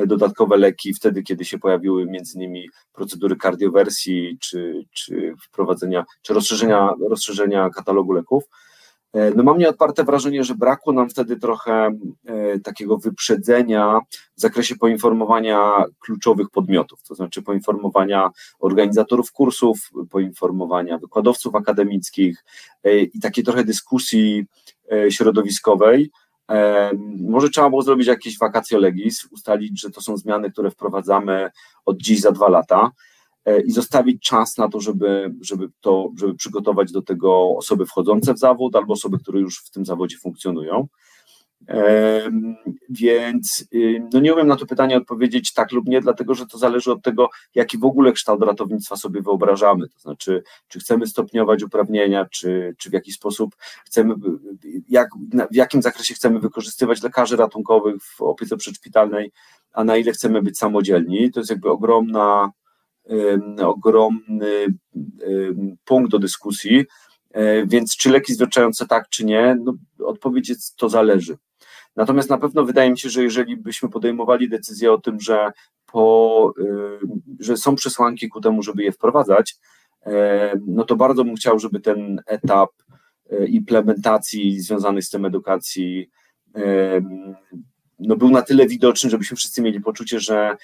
dodatkowe 0.06 0.56
leki, 0.56 0.94
wtedy, 0.94 1.22
kiedy 1.22 1.44
się 1.44 1.58
pojawiły 1.58 2.06
między 2.06 2.36
innymi 2.36 2.68
procedury 2.92 3.36
kardiowersji, 3.36 4.38
czy, 4.40 4.84
czy 4.92 5.34
wprowadzenia, 5.42 6.04
czy 6.22 6.34
rozszerzenia, 6.34 6.94
rozszerzenia 7.08 7.70
katalogu 7.70 8.12
leków. 8.12 8.44
E, 9.14 9.30
no 9.30 9.42
mam 9.42 9.58
nieodparte 9.58 10.04
wrażenie, 10.04 10.44
że 10.44 10.54
brakło 10.54 10.92
nam 10.92 11.10
wtedy 11.10 11.36
trochę 11.36 11.98
e, 12.26 12.58
takiego 12.58 12.98
wyprzedzenia 12.98 14.00
w 14.36 14.40
zakresie 14.40 14.76
poinformowania 14.76 15.84
kluczowych 16.00 16.50
podmiotów, 16.50 17.02
to 17.02 17.14
znaczy 17.14 17.42
poinformowania 17.42 18.30
organizatorów 18.58 19.32
kursów, 19.32 19.90
poinformowania 20.10 20.98
wykładowców 20.98 21.54
akademickich 21.54 22.44
e, 22.84 22.98
i 22.98 23.20
takiej 23.20 23.44
trochę 23.44 23.64
dyskusji 23.64 24.46
środowiskowej. 25.10 26.10
Może 27.20 27.48
trzeba 27.48 27.70
było 27.70 27.82
zrobić 27.82 28.06
jakieś 28.06 28.38
wakacje 28.38 28.78
legis, 28.78 29.24
ustalić, 29.24 29.80
że 29.80 29.90
to 29.90 30.00
są 30.00 30.16
zmiany, 30.16 30.52
które 30.52 30.70
wprowadzamy 30.70 31.50
od 31.84 31.96
dziś 31.96 32.20
za 32.20 32.32
dwa 32.32 32.48
lata. 32.48 32.90
E, 33.44 33.60
i 33.60 33.70
zostawić 33.70 34.22
czas 34.22 34.58
na 34.58 34.68
to, 34.68 34.80
żeby, 34.80 35.34
żeby 35.40 35.68
to, 35.80 36.10
żeby 36.18 36.34
przygotować 36.34 36.92
do 36.92 37.02
tego 37.02 37.56
osoby 37.56 37.86
wchodzące 37.86 38.34
w 38.34 38.38
zawód 38.38 38.76
albo 38.76 38.92
osoby, 38.92 39.18
które 39.18 39.40
już 39.40 39.58
w 39.64 39.70
tym 39.70 39.84
zawodzie 39.84 40.16
funkcjonują. 40.18 40.88
Więc 42.90 43.64
y, 43.74 44.08
no 44.12 44.20
nie 44.20 44.34
umiem 44.34 44.46
na 44.46 44.56
to 44.56 44.66
pytanie 44.66 44.96
odpowiedzieć 44.96 45.52
tak 45.52 45.72
lub 45.72 45.86
nie, 45.86 46.00
dlatego 46.00 46.34
że 46.34 46.46
to 46.46 46.58
zależy 46.58 46.92
od 46.92 47.02
tego, 47.02 47.28
jaki 47.54 47.78
w 47.78 47.84
ogóle 47.84 48.12
kształt 48.12 48.42
ratownictwa 48.42 48.96
sobie 48.96 49.22
wyobrażamy. 49.22 49.88
To 49.88 49.98
znaczy, 49.98 50.42
czy 50.68 50.78
chcemy 50.78 51.06
stopniować 51.06 51.62
uprawnienia, 51.62 52.26
czy, 52.30 52.74
czy 52.78 52.90
w 52.90 52.92
jaki 52.92 53.12
sposób 53.12 53.56
chcemy, 53.84 54.14
jak, 54.88 55.08
w 55.50 55.54
jakim 55.54 55.82
zakresie 55.82 56.14
chcemy 56.14 56.40
wykorzystywać 56.40 57.02
lekarzy 57.02 57.36
ratunkowych 57.36 58.02
w 58.02 58.22
opiece 58.22 58.56
przedszpitalnej, 58.56 59.32
a 59.72 59.84
na 59.84 59.96
ile 59.96 60.12
chcemy 60.12 60.42
być 60.42 60.58
samodzielni. 60.58 61.30
To 61.30 61.40
jest 61.40 61.50
jakby 61.50 61.70
ogromna 61.70 62.50
ogromny 63.62 64.66
punkt 65.84 66.10
do 66.10 66.18
dyskusji, 66.18 66.84
e, 67.30 67.66
więc 67.66 67.96
czy 67.96 68.10
leki 68.10 68.34
zwierczające 68.34 68.86
tak, 68.86 69.08
czy 69.08 69.24
nie, 69.24 69.56
no, 69.64 69.74
odpowiedź 70.06 70.48
jest, 70.48 70.76
to 70.76 70.88
zależy. 70.88 71.36
Natomiast 71.96 72.30
na 72.30 72.38
pewno 72.38 72.64
wydaje 72.64 72.90
mi 72.90 72.98
się, 72.98 73.08
że 73.08 73.22
jeżeli 73.22 73.56
byśmy 73.56 73.88
podejmowali 73.88 74.48
decyzję 74.48 74.92
o 74.92 74.98
tym, 74.98 75.20
że, 75.20 75.52
po, 75.86 76.54
że 77.40 77.56
są 77.56 77.74
przesłanki 77.74 78.28
ku 78.28 78.40
temu, 78.40 78.62
żeby 78.62 78.82
je 78.82 78.92
wprowadzać, 78.92 79.56
e, 80.06 80.52
no 80.66 80.84
to 80.84 80.96
bardzo 80.96 81.24
bym 81.24 81.34
chciał, 81.34 81.58
żeby 81.58 81.80
ten 81.80 82.20
etap 82.26 82.70
e, 83.30 83.46
implementacji 83.46 84.60
związany 84.60 85.02
z 85.02 85.10
tym 85.10 85.24
edukacji 85.24 86.10
no 87.98 88.16
był 88.16 88.30
na 88.30 88.42
tyle 88.42 88.66
widoczny, 88.66 89.10
żebyśmy 89.10 89.36
wszyscy 89.36 89.62
mieli 89.62 89.80
poczucie, 89.80 90.20
że 90.20 90.56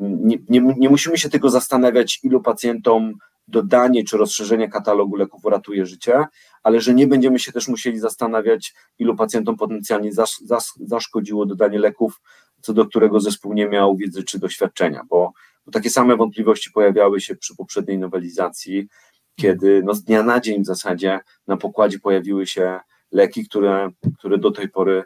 nie, 0.00 0.38
nie, 0.48 0.60
nie 0.60 0.88
musimy 0.88 1.18
się 1.18 1.28
tylko 1.28 1.50
zastanawiać, 1.50 2.20
ilu 2.22 2.42
pacjentom 2.42 3.14
dodanie 3.48 4.04
czy 4.04 4.16
rozszerzenie 4.16 4.68
katalogu 4.68 5.16
leków 5.16 5.44
uratuje 5.44 5.86
życie, 5.86 6.24
ale 6.62 6.80
że 6.80 6.94
nie 6.94 7.06
będziemy 7.06 7.38
się 7.38 7.52
też 7.52 7.68
musieli 7.68 7.98
zastanawiać, 7.98 8.74
ilu 8.98 9.16
pacjentom 9.16 9.56
potencjalnie 9.56 10.12
zas, 10.12 10.38
zas, 10.44 10.72
zaszkodziło 10.80 11.46
dodanie 11.46 11.78
leków, 11.78 12.20
co 12.60 12.72
do 12.74 12.86
którego 12.86 13.20
zespół 13.20 13.52
nie 13.52 13.68
miał 13.68 13.96
wiedzy 13.96 14.22
czy 14.22 14.38
doświadczenia, 14.38 15.02
bo, 15.08 15.32
bo 15.66 15.72
takie 15.72 15.90
same 15.90 16.16
wątpliwości 16.16 16.70
pojawiały 16.70 17.20
się 17.20 17.36
przy 17.36 17.56
poprzedniej 17.56 17.98
nowelizacji, 17.98 18.88
kiedy 19.34 19.82
no, 19.84 19.94
z 19.94 20.04
dnia 20.04 20.22
na 20.22 20.40
dzień 20.40 20.62
w 20.62 20.66
zasadzie 20.66 21.20
na 21.46 21.56
pokładzie 21.56 21.98
pojawiły 21.98 22.46
się 22.46 22.80
leki, 23.12 23.48
które, 23.48 23.90
które 24.18 24.38
do 24.38 24.50
tej 24.50 24.68
pory 24.68 25.04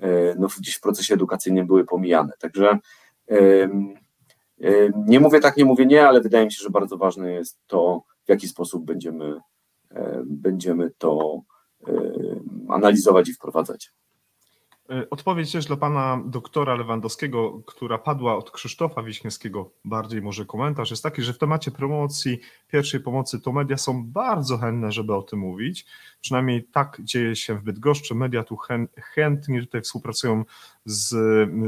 e, 0.00 0.34
no, 0.38 0.48
gdzieś 0.58 0.74
w 0.74 0.80
procesie 0.80 1.14
edukacyjnym 1.14 1.66
były 1.66 1.84
pomijane. 1.84 2.32
Także 2.38 2.78
nie 5.06 5.20
mówię 5.20 5.40
tak, 5.40 5.56
nie 5.56 5.64
mówię 5.64 5.86
nie, 5.86 6.08
ale 6.08 6.20
wydaje 6.20 6.44
mi 6.44 6.52
się, 6.52 6.62
że 6.62 6.70
bardzo 6.70 6.96
ważne 6.96 7.32
jest 7.32 7.58
to, 7.66 8.02
w 8.24 8.28
jaki 8.28 8.48
sposób 8.48 8.84
będziemy, 8.84 9.40
będziemy 10.24 10.90
to 10.98 11.40
analizować 12.68 13.28
i 13.28 13.34
wprowadzać. 13.34 13.92
E, 14.90 15.10
odpowiedź 15.10 15.52
też 15.52 15.66
dla 15.66 15.76
pana 15.76 16.22
doktora 16.26 16.74
Lewandowskiego, 16.74 17.62
która 17.66 17.98
padła 17.98 18.36
od 18.36 18.50
Krzysztofa 18.50 19.02
Wiśniewskiego, 19.02 19.70
bardziej 19.84 20.22
może 20.22 20.44
komentarz, 20.44 20.90
jest 20.90 21.02
taki, 21.02 21.22
że 21.22 21.32
w 21.32 21.38
temacie 21.38 21.70
promocji 21.70 22.40
pierwszej 22.68 23.00
pomocy 23.00 23.40
to 23.40 23.52
media 23.52 23.76
są 23.76 24.04
bardzo 24.06 24.58
chętne, 24.58 24.92
żeby 24.92 25.14
o 25.14 25.22
tym 25.22 25.38
mówić. 25.38 25.86
Przynajmniej 26.20 26.64
tak 26.64 26.98
dzieje 27.00 27.36
się 27.36 27.54
w 27.54 27.62
Bydgoszczy. 27.62 28.14
Media 28.14 28.44
tu 28.44 28.56
chętnie 29.14 29.60
tutaj 29.60 29.82
współpracują 29.82 30.44
z, 30.84 31.08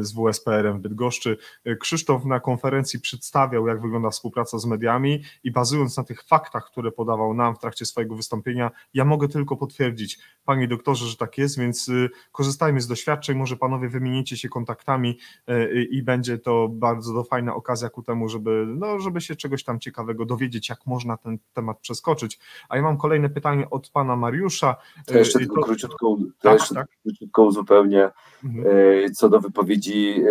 z 0.00 0.12
WSPR-em 0.12 0.78
w 0.78 0.80
Bydgoszczy. 0.80 1.36
E, 1.64 1.76
Krzysztof 1.76 2.24
na 2.24 2.40
konferencji 2.40 3.00
przedstawiał, 3.00 3.66
jak 3.66 3.82
wygląda 3.82 4.10
współpraca 4.10 4.58
z 4.58 4.66
mediami 4.66 5.22
i 5.44 5.50
bazując 5.50 5.96
na 5.96 6.04
tych 6.04 6.22
faktach, 6.22 6.66
które 6.66 6.92
podawał 6.92 7.34
nam 7.34 7.56
w 7.56 7.58
trakcie 7.58 7.86
swojego 7.86 8.16
wystąpienia, 8.16 8.70
ja 8.94 9.04
mogę 9.04 9.28
tylko 9.28 9.56
potwierdzić, 9.56 10.18
panie 10.44 10.68
doktorze, 10.68 11.06
że 11.06 11.16
tak 11.16 11.38
jest, 11.38 11.58
więc 11.58 11.88
y, 11.88 12.10
korzystajmy 12.32 12.80
z 12.80 12.86
doświadczeń, 13.04 13.38
może 13.38 13.56
panowie 13.56 13.88
wymienicie 13.88 14.36
się 14.36 14.48
kontaktami 14.48 15.18
y, 15.50 15.84
i 15.90 16.02
będzie 16.02 16.38
to 16.38 16.68
bardzo 16.68 17.24
fajna 17.24 17.54
okazja 17.54 17.90
ku 17.90 18.02
temu, 18.02 18.28
żeby, 18.28 18.66
no, 18.68 19.00
żeby 19.00 19.20
się 19.20 19.36
czegoś 19.36 19.64
tam 19.64 19.80
ciekawego 19.80 20.24
dowiedzieć, 20.24 20.68
jak 20.68 20.86
można 20.86 21.16
ten 21.16 21.38
temat 21.52 21.78
przeskoczyć. 21.78 22.38
A 22.68 22.76
ja 22.76 22.82
mam 22.82 22.96
kolejne 22.96 23.30
pytanie 23.30 23.70
od 23.70 23.90
pana 23.90 24.16
Mariusza. 24.16 24.76
To 25.06 25.18
jeszcze 25.18 25.38
y, 25.38 25.42
tylko 25.42 25.60
to... 25.60 25.66
króciutko, 25.66 26.16
to 26.16 26.42
tak, 26.42 26.52
jeszcze 26.52 26.74
tak. 26.74 26.86
króciutko 27.02 27.50
zupełnie 27.50 28.10
mhm. 28.44 29.14
co 29.14 29.28
do 29.28 29.40
wypowiedzi 29.40 30.22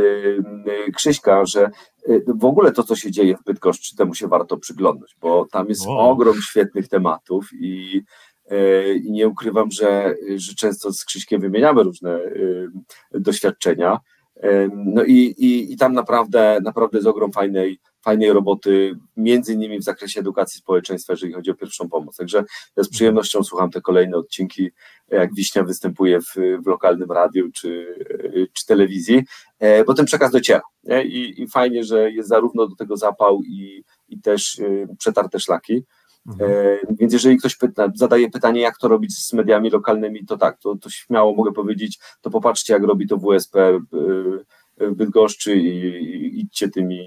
Krzyśka, 0.95 1.45
że 1.45 1.71
w 2.27 2.45
ogóle 2.45 2.71
to, 2.71 2.83
co 2.83 2.95
się 2.95 3.11
dzieje 3.11 3.37
w 3.37 3.43
Bydgoszczy, 3.43 3.95
temu 3.95 4.13
się 4.13 4.27
warto 4.27 4.57
przyglądać, 4.57 5.15
bo 5.21 5.47
tam 5.51 5.69
jest 5.69 5.85
wow. 5.85 6.11
ogrom 6.11 6.35
świetnych 6.41 6.87
tematów 6.87 7.49
i 7.53 8.03
E, 8.03 8.32
i 9.03 9.11
nie 9.11 9.27
ukrywam, 9.27 9.71
że, 9.71 10.15
że 10.35 10.55
często 10.55 10.93
z 10.93 11.05
Krzyśkiem 11.05 11.41
wymieniamy 11.41 11.83
różne 11.83 12.11
e, 12.11 12.29
doświadczenia. 13.11 13.99
E, 14.35 14.69
no 14.75 15.03
i, 15.03 15.13
i, 15.13 15.73
i 15.73 15.77
tam 15.77 15.93
naprawdę, 15.93 16.59
naprawdę 16.63 16.97
jest 16.97 17.07
ogrom 17.07 17.31
fajnej, 17.31 17.79
fajnej 18.01 18.33
roboty, 18.33 18.95
między 19.17 19.53
innymi 19.53 19.79
w 19.79 19.83
zakresie 19.83 20.19
edukacji 20.19 20.59
społeczeństwa, 20.59 21.13
jeżeli 21.13 21.33
chodzi 21.33 21.51
o 21.51 21.55
pierwszą 21.55 21.89
pomoc. 21.89 22.17
Także 22.17 22.43
ja 22.77 22.83
z 22.83 22.89
przyjemnością 22.89 23.43
słucham 23.43 23.71
te 23.71 23.81
kolejne 23.81 24.17
odcinki, 24.17 24.71
jak 25.09 25.35
Wiśnia 25.35 25.63
występuje 25.63 26.21
w, 26.21 26.35
w 26.63 26.67
lokalnym 26.67 27.11
radiu 27.11 27.51
czy, 27.51 27.95
czy 28.53 28.65
telewizji, 28.65 29.23
bo 29.87 29.93
ten 29.93 30.05
przekaz 30.05 30.31
dociera. 30.31 30.61
I, 31.05 31.41
I 31.41 31.47
fajnie, 31.47 31.83
że 31.83 32.11
jest 32.11 32.29
zarówno 32.29 32.67
do 32.67 32.75
tego 32.75 32.97
zapał 32.97 33.41
i, 33.43 33.83
i 34.09 34.21
też 34.21 34.61
przetarte 34.99 35.39
szlaki. 35.39 35.85
Mhm. 36.27 36.51
E, 36.51 36.79
więc 36.89 37.13
jeżeli 37.13 37.37
ktoś 37.37 37.55
pyta, 37.55 37.91
zadaje 37.95 38.29
pytanie, 38.29 38.61
jak 38.61 38.77
to 38.77 38.87
robić 38.87 39.17
z 39.17 39.33
mediami 39.33 39.69
lokalnymi, 39.69 40.25
to 40.25 40.37
tak, 40.37 40.59
to, 40.59 40.75
to 40.75 40.89
śmiało 40.89 41.35
mogę 41.35 41.51
powiedzieć, 41.51 41.99
to 42.21 42.29
popatrzcie, 42.29 42.73
jak 42.73 42.83
robi 42.83 43.07
to 43.07 43.17
WSP 43.17 43.59
e, 43.59 43.79
w 44.77 44.95
Bydgoszczy 44.95 45.55
i, 45.55 46.39
idźcie, 46.39 46.69
tymi, 46.69 46.99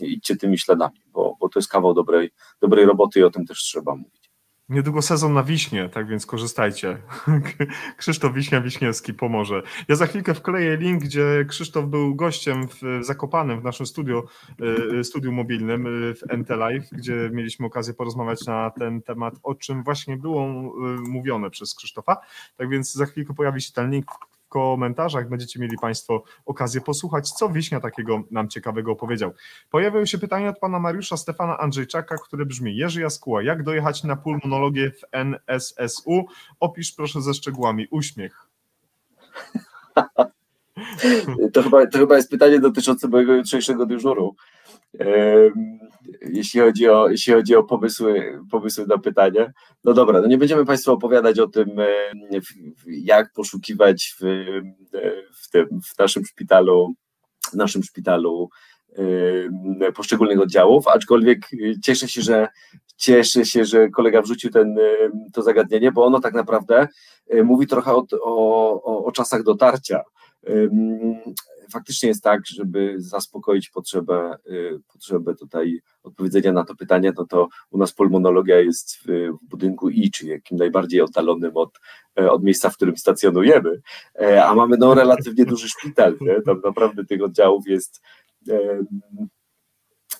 e, 0.00 0.06
idźcie 0.06 0.36
tymi 0.36 0.58
śladami, 0.58 1.00
bo, 1.12 1.36
bo 1.40 1.48
to 1.48 1.58
jest 1.58 1.68
kawał 1.68 1.94
dobrej, 1.94 2.30
dobrej 2.60 2.86
roboty 2.86 3.20
i 3.20 3.22
o 3.22 3.30
tym 3.30 3.46
też 3.46 3.58
trzeba 3.58 3.94
mówić. 3.94 4.25
Niedługo 4.68 5.02
sezon 5.02 5.32
na 5.32 5.42
wiśnie, 5.42 5.88
tak 5.88 6.08
więc 6.08 6.26
korzystajcie. 6.26 6.98
Krzysztof 7.98 8.34
Wiśnia-Wiśniewski 8.34 9.14
pomoże. 9.14 9.62
Ja 9.88 9.96
za 9.96 10.06
chwilkę 10.06 10.34
wkleję 10.34 10.76
link, 10.76 11.02
gdzie 11.02 11.44
Krzysztof 11.48 11.86
był 11.86 12.14
gościem 12.14 12.68
w 12.68 13.04
Zakopanem, 13.04 13.60
w 13.60 13.64
naszym 13.64 13.86
studiu, 13.86 14.22
y, 15.00 15.04
studiu 15.04 15.32
mobilnym 15.32 15.86
y, 15.86 16.14
w 16.14 16.22
NT 16.36 16.50
Live, 16.50 16.88
gdzie 16.92 17.30
mieliśmy 17.32 17.66
okazję 17.66 17.94
porozmawiać 17.94 18.46
na 18.46 18.70
ten 18.70 19.02
temat, 19.02 19.34
o 19.42 19.54
czym 19.54 19.84
właśnie 19.84 20.16
było 20.16 20.46
y, 20.46 21.00
mówione 21.08 21.50
przez 21.50 21.74
Krzysztofa. 21.74 22.16
Tak 22.56 22.68
więc 22.68 22.92
za 22.92 23.06
chwilkę 23.06 23.34
pojawi 23.34 23.60
się 23.60 23.72
ten 23.72 23.90
link, 23.90 24.06
komentarzach 24.56 25.28
będziecie 25.28 25.60
mieli 25.60 25.76
Państwo 25.80 26.22
okazję 26.46 26.80
posłuchać, 26.80 27.30
co 27.30 27.48
Wiśnia 27.48 27.80
takiego 27.80 28.22
nam 28.30 28.48
ciekawego 28.48 28.92
opowiedział. 28.92 29.32
Pojawiły 29.70 30.06
się 30.06 30.18
pytania 30.18 30.48
od 30.48 30.58
pana 30.58 30.78
Mariusza 30.78 31.16
Stefana 31.16 31.58
Andrzejczaka, 31.58 32.16
które 32.18 32.46
brzmi: 32.46 32.76
Jerzy 32.76 33.00
Jaskuła, 33.00 33.42
jak 33.42 33.62
dojechać 33.62 34.04
na 34.04 34.16
pulmonologię 34.16 34.90
w 34.90 35.00
NSSU? 35.12 36.26
Opisz 36.60 36.92
proszę 36.92 37.22
ze 37.22 37.34
szczegółami. 37.34 37.86
Uśmiech. 37.90 38.46
To 41.52 41.62
chyba, 41.62 41.86
to 41.86 41.98
chyba 41.98 42.16
jest 42.16 42.30
pytanie 42.30 42.60
dotyczące 42.60 43.08
mojego 43.08 43.34
jutrzejszego 43.34 43.86
dyżuru. 43.86 44.36
Jeśli 46.32 46.60
chodzi 46.60 46.88
o, 46.88 47.08
jeśli 47.08 47.32
chodzi 47.32 47.56
o 47.56 47.64
pomysły, 47.64 48.40
pomysły 48.50 48.86
na 48.86 48.98
pytanie. 48.98 49.52
No 49.84 49.92
dobra, 49.92 50.20
no 50.20 50.26
nie 50.26 50.38
będziemy 50.38 50.64
Państwu 50.64 50.92
opowiadać 50.92 51.38
o 51.38 51.48
tym, 51.48 51.70
jak 52.86 53.32
poszukiwać 53.32 54.14
w, 54.20 54.24
w, 55.42 55.50
tym, 55.50 55.66
w 55.94 55.98
naszym 55.98 56.24
szpitalu, 56.24 56.94
w 57.52 57.54
naszym 57.54 57.82
szpitalu 57.82 58.48
poszczególnych 59.94 60.40
oddziałów, 60.40 60.88
aczkolwiek 60.88 61.38
cieszę 61.84 62.08
się, 62.08 62.22
że 62.22 62.48
cieszę 62.96 63.44
się, 63.44 63.64
że 63.64 63.88
kolega 63.88 64.22
wrzucił 64.22 64.50
ten, 64.50 64.76
to 65.32 65.42
zagadnienie, 65.42 65.92
bo 65.92 66.04
ono 66.04 66.20
tak 66.20 66.34
naprawdę 66.34 66.88
mówi 67.44 67.66
trochę 67.66 67.92
o, 67.94 68.06
o, 68.22 69.04
o 69.04 69.12
czasach 69.12 69.42
dotarcia 69.42 70.02
faktycznie 71.72 72.08
jest 72.08 72.22
tak, 72.22 72.46
żeby 72.46 72.94
zaspokoić 72.96 73.70
potrzebę, 73.70 74.36
y, 74.46 74.80
potrzebę 74.92 75.34
tutaj 75.34 75.80
odpowiedzenia 76.02 76.52
na 76.52 76.64
to 76.64 76.74
pytanie, 76.74 77.12
no 77.16 77.26
to 77.26 77.48
u 77.70 77.78
nas 77.78 77.92
pulmonologia 77.92 78.60
jest 78.60 78.96
w, 78.96 79.30
budynku 79.42 79.88
I, 79.88 80.10
czyli 80.10 80.30
jakim 80.30 80.58
najbardziej 80.58 81.00
oddalonym 81.00 81.50
od, 81.54 81.78
e, 82.18 82.30
od 82.30 82.44
miejsca, 82.44 82.70
w 82.70 82.76
którym 82.76 82.96
stacjonujemy, 82.96 83.80
e, 84.20 84.44
a 84.44 84.54
mamy 84.54 84.76
no 84.76 84.94
relatywnie 84.94 85.44
duży 85.44 85.68
szpital, 85.68 86.16
nie? 86.20 86.42
tam 86.42 86.60
naprawdę 86.64 87.04
tych 87.04 87.22
oddziałów 87.22 87.66
jest 87.66 88.00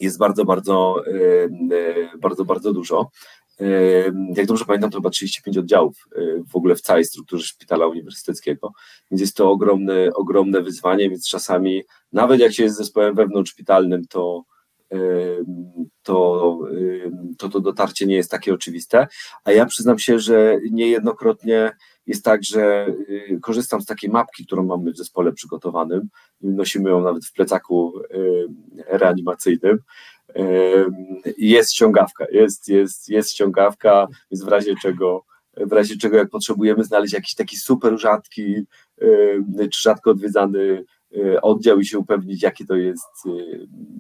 jest 0.01 0.19
bardzo, 0.19 0.45
bardzo, 0.45 1.03
bardzo, 2.21 2.45
bardzo 2.45 2.73
dużo 2.73 3.11
jak 4.37 4.47
dobrze 4.47 4.65
pamiętam, 4.65 4.91
to 4.91 4.99
chyba 4.99 5.11
35 5.11 5.59
oddziałów 5.59 5.97
y, 6.17 6.43
w 6.49 6.57
ogóle 6.57 6.75
w 6.75 6.81
całej 6.81 7.05
strukturze 7.05 7.45
szpitala 7.45 7.87
uniwersyteckiego, 7.87 8.73
więc 9.11 9.21
jest 9.21 9.37
to 9.37 9.51
ogromne, 9.51 10.11
ogromne 10.15 10.63
wyzwanie, 10.63 11.11
więc 11.11 11.29
czasami 11.29 11.83
nawet 12.13 12.41
jak 12.41 12.53
się 12.53 12.63
jest 12.63 12.77
zespołem 12.77 13.15
wewnątrzszpitalnym, 13.15 14.07
to 14.09 14.45
to, 16.03 16.59
to 17.39 17.49
to 17.49 17.61
dotarcie 17.61 18.07
nie 18.07 18.15
jest 18.17 18.31
takie 18.31 18.55
oczywiste, 18.55 19.07
a 19.45 19.53
ja 19.53 19.67
przyznam 19.67 19.99
się, 19.99 20.19
że 20.19 20.59
niejednokrotnie 20.71 21.73
jest 22.07 22.25
tak, 22.25 22.45
że 22.45 22.87
y, 22.89 23.39
korzystam 23.43 23.81
z 23.81 23.87
takiej 23.87 24.11
mapki, 24.11 24.47
którą 24.47 24.65
mamy 24.65 24.93
w 24.93 24.97
zespole 24.97 25.33
przygotowanym, 25.33 26.09
nosimy 26.41 26.91
ją 26.91 27.01
nawet 27.01 27.27
w 27.27 27.33
plecaku 27.33 27.93
reanimacyjnym, 28.87 29.79
jest 31.39 31.73
ściągawka, 31.73 32.27
jest, 32.31 32.69
jest, 32.69 33.09
jest 33.09 33.31
ściągawka, 33.31 34.07
więc 34.31 34.45
w 34.45 34.49
razie 34.49 34.75
czego, 34.83 35.25
w 35.57 35.73
razie 35.73 35.97
czego 35.97 36.17
jak 36.17 36.31
potrzebujemy 36.31 36.85
znaleźć 36.85 37.15
jakiś 37.15 37.35
taki 37.35 37.57
super 37.57 37.99
rzadki 37.99 38.67
czy 39.73 39.83
rzadko 39.83 40.11
odwiedzany 40.11 40.85
y, 41.17 41.41
oddział 41.41 41.81
i 41.81 41.87
się 41.87 41.99
upewnić, 41.99 42.43
jakie 42.43 42.67
to 42.67 42.75
jest 42.75 43.27
y, 43.27 43.31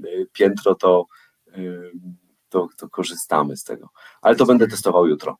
y, 0.09 0.27
piętro, 0.33 0.75
to, 0.75 1.07
to, 2.49 2.69
to 2.77 2.89
korzystamy 2.89 3.57
z 3.57 3.65
tego. 3.65 3.89
Ale 4.23 4.37
to 4.37 4.47
będę 4.47 4.69
testował 4.69 5.07
jutro. 5.07 5.37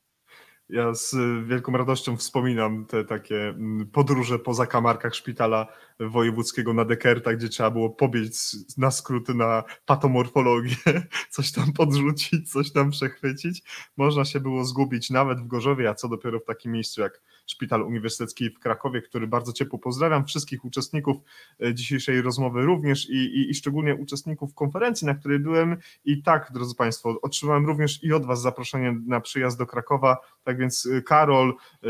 Ja 0.69 0.93
z 0.93 1.15
wielką 1.47 1.71
radością 1.71 2.17
wspominam 2.17 2.85
te 2.85 3.05
takie 3.05 3.47
mm, 3.49 3.89
podróże 3.91 4.39
po 4.39 4.53
zakamarkach 4.53 5.15
szpitala 5.15 5.67
wojewódzkiego 5.99 6.73
na 6.73 6.85
Dekerta, 6.85 7.33
gdzie 7.33 7.49
trzeba 7.49 7.71
było 7.71 7.89
pobiec 7.89 8.55
na 8.77 8.91
skróty 8.91 9.33
na 9.33 9.63
patomorfologię, 9.85 10.75
coś 11.29 11.51
tam 11.51 11.73
podrzucić, 11.73 12.51
coś 12.51 12.71
tam 12.71 12.91
przechwycić. 12.91 13.63
Można 13.97 14.25
się 14.25 14.39
było 14.39 14.65
zgubić 14.65 15.09
nawet 15.09 15.39
w 15.39 15.47
Gorzowie, 15.47 15.89
a 15.89 15.93
co 15.93 16.07
dopiero 16.07 16.39
w 16.39 16.45
takim 16.45 16.71
miejscu 16.71 17.01
jak 17.01 17.21
Szpital 17.47 17.81
Uniwersytecki 17.81 18.49
w 18.49 18.59
Krakowie, 18.59 19.01
który 19.01 19.27
bardzo 19.27 19.53
ciepło 19.53 19.79
pozdrawiam 19.79 20.25
wszystkich 20.25 20.65
uczestników 20.65 21.17
e, 21.63 21.73
dzisiejszej 21.73 22.21
rozmowy 22.21 22.61
również 22.61 23.09
i, 23.09 23.15
i, 23.15 23.49
i 23.49 23.55
szczególnie 23.55 23.95
uczestników 23.95 24.53
konferencji, 24.53 25.07
na 25.07 25.15
której 25.15 25.39
byłem 25.39 25.77
i 26.05 26.23
tak, 26.23 26.51
drodzy 26.53 26.75
Państwo, 26.75 27.15
otrzymałem 27.21 27.65
również 27.65 28.03
i 28.03 28.13
od 28.13 28.25
Was 28.25 28.41
zaproszenie 28.41 28.99
na 29.05 29.21
przyjazd 29.21 29.57
do 29.57 29.65
Krakowa, 29.65 30.17
tak 30.43 30.57
więc 30.57 30.85
e, 30.85 31.01
Karol, 31.01 31.53
e, 31.83 31.87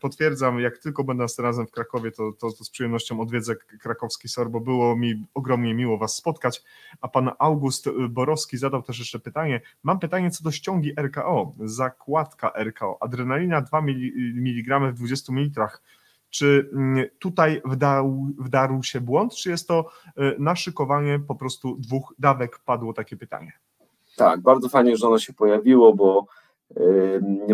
potwierdzam, 0.00 0.60
jak 0.60 0.78
tylko 0.78 1.04
będę 1.04 1.26
razem 1.38 1.66
w 1.66 1.70
Krakowie, 1.70 2.10
to, 2.10 2.32
to, 2.32 2.52
to 2.52 2.64
z 2.64 2.70
przyjemnością 2.70 3.20
odwiedzę 3.20 3.56
krakowski 3.56 4.28
SOR, 4.28 4.50
bo 4.50 4.60
było 4.60 4.96
mi 4.96 5.24
ogromnie 5.34 5.74
miło 5.74 5.98
Was 5.98 6.16
spotkać. 6.16 6.62
A 7.00 7.08
pan 7.08 7.30
August 7.38 7.88
Borowski 8.10 8.58
zadał 8.58 8.82
też 8.82 8.98
jeszcze 8.98 9.18
pytanie. 9.18 9.60
Mam 9.82 9.98
pytanie 9.98 10.30
co 10.30 10.44
do 10.44 10.50
ściągi 10.50 10.92
RKO, 10.96 11.54
zakładka 11.64 12.52
RKO, 12.64 12.98
adrenalina 13.00 13.60
2 13.60 13.78
mg 13.78 14.69
w 14.78 14.94
20 14.94 15.32
ml. 15.32 15.66
Czy 16.30 16.70
mm, 16.72 17.06
tutaj 17.18 17.62
wdał, 17.64 18.26
wdarł 18.38 18.82
się 18.82 19.00
błąd, 19.00 19.34
czy 19.34 19.50
jest 19.50 19.68
to 19.68 19.90
y, 20.06 20.36
naszykowanie 20.38 21.18
po 21.18 21.34
prostu 21.34 21.76
dwóch 21.78 22.14
dawek? 22.18 22.58
Padło 22.58 22.92
takie 22.92 23.16
pytanie. 23.16 23.52
Tak, 24.16 24.40
bardzo 24.40 24.68
fajnie, 24.68 24.96
że 24.96 25.06
ono 25.06 25.18
się 25.18 25.32
pojawiło, 25.32 25.94
bo, 25.94 26.26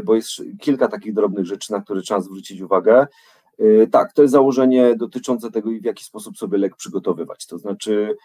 bo 0.05 0.15
jest 0.15 0.29
kilka 0.61 0.89
takich 0.89 1.15
drobnych 1.15 1.47
rzeczy, 1.47 1.73
na 1.73 1.81
które 1.81 2.01
trzeba 2.01 2.21
zwrócić 2.21 2.61
uwagę. 2.61 3.07
Tak, 3.91 4.13
to 4.13 4.23
jest 4.23 4.33
założenie 4.33 4.97
dotyczące 4.97 5.51
tego, 5.51 5.71
w 5.71 5.85
jaki 5.85 6.05
sposób 6.05 6.39
sobie 6.39 6.59
lek 6.59 6.77
przygotowywać. 6.77 7.47
To 7.47 7.59
znaczy, 7.59 8.17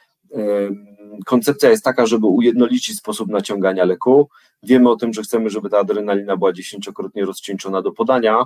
koncepcja 1.25 1.69
jest 1.69 1.83
taka, 1.83 2.05
żeby 2.05 2.27
ujednolicić 2.27 2.97
sposób 2.97 3.29
naciągania 3.29 3.85
leku. 3.85 4.29
Wiemy 4.63 4.89
o 4.89 4.95
tym, 4.95 5.13
że 5.13 5.21
chcemy, 5.21 5.49
żeby 5.49 5.69
ta 5.69 5.79
adrenalina 5.79 6.37
była 6.37 6.53
dziesięciokrotnie 6.53 7.25
rozcieńczona 7.25 7.81
do 7.81 7.91
podania, 7.91 8.45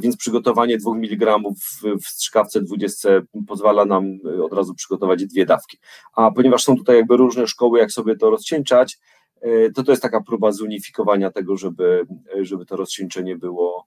więc 0.00 0.16
przygotowanie 0.16 0.78
2 0.78 0.90
mg 0.90 1.38
w 1.82 2.06
strzykawce 2.06 2.60
20 2.60 3.08
pozwala 3.48 3.84
nam 3.84 4.18
e, 4.38 4.44
od 4.44 4.52
razu 4.52 4.74
przygotować 4.74 5.26
dwie 5.26 5.46
dawki. 5.46 5.78
A 6.16 6.30
ponieważ 6.30 6.64
są 6.64 6.76
tutaj 6.76 6.96
jakby 6.96 7.16
różne 7.16 7.46
szkoły, 7.46 7.78
jak 7.78 7.92
sobie 7.92 8.16
to 8.16 8.30
rozcieńczać, 8.30 8.98
e, 9.40 9.70
to 9.70 9.82
to 9.82 9.92
jest 9.92 10.02
taka 10.02 10.20
próba 10.20 10.52
zunifikowania 10.52 11.30
tego, 11.30 11.56
żeby, 11.56 12.06
żeby 12.40 12.66
to 12.66 12.76
rozcieńczenie 12.76 13.36
było, 13.36 13.86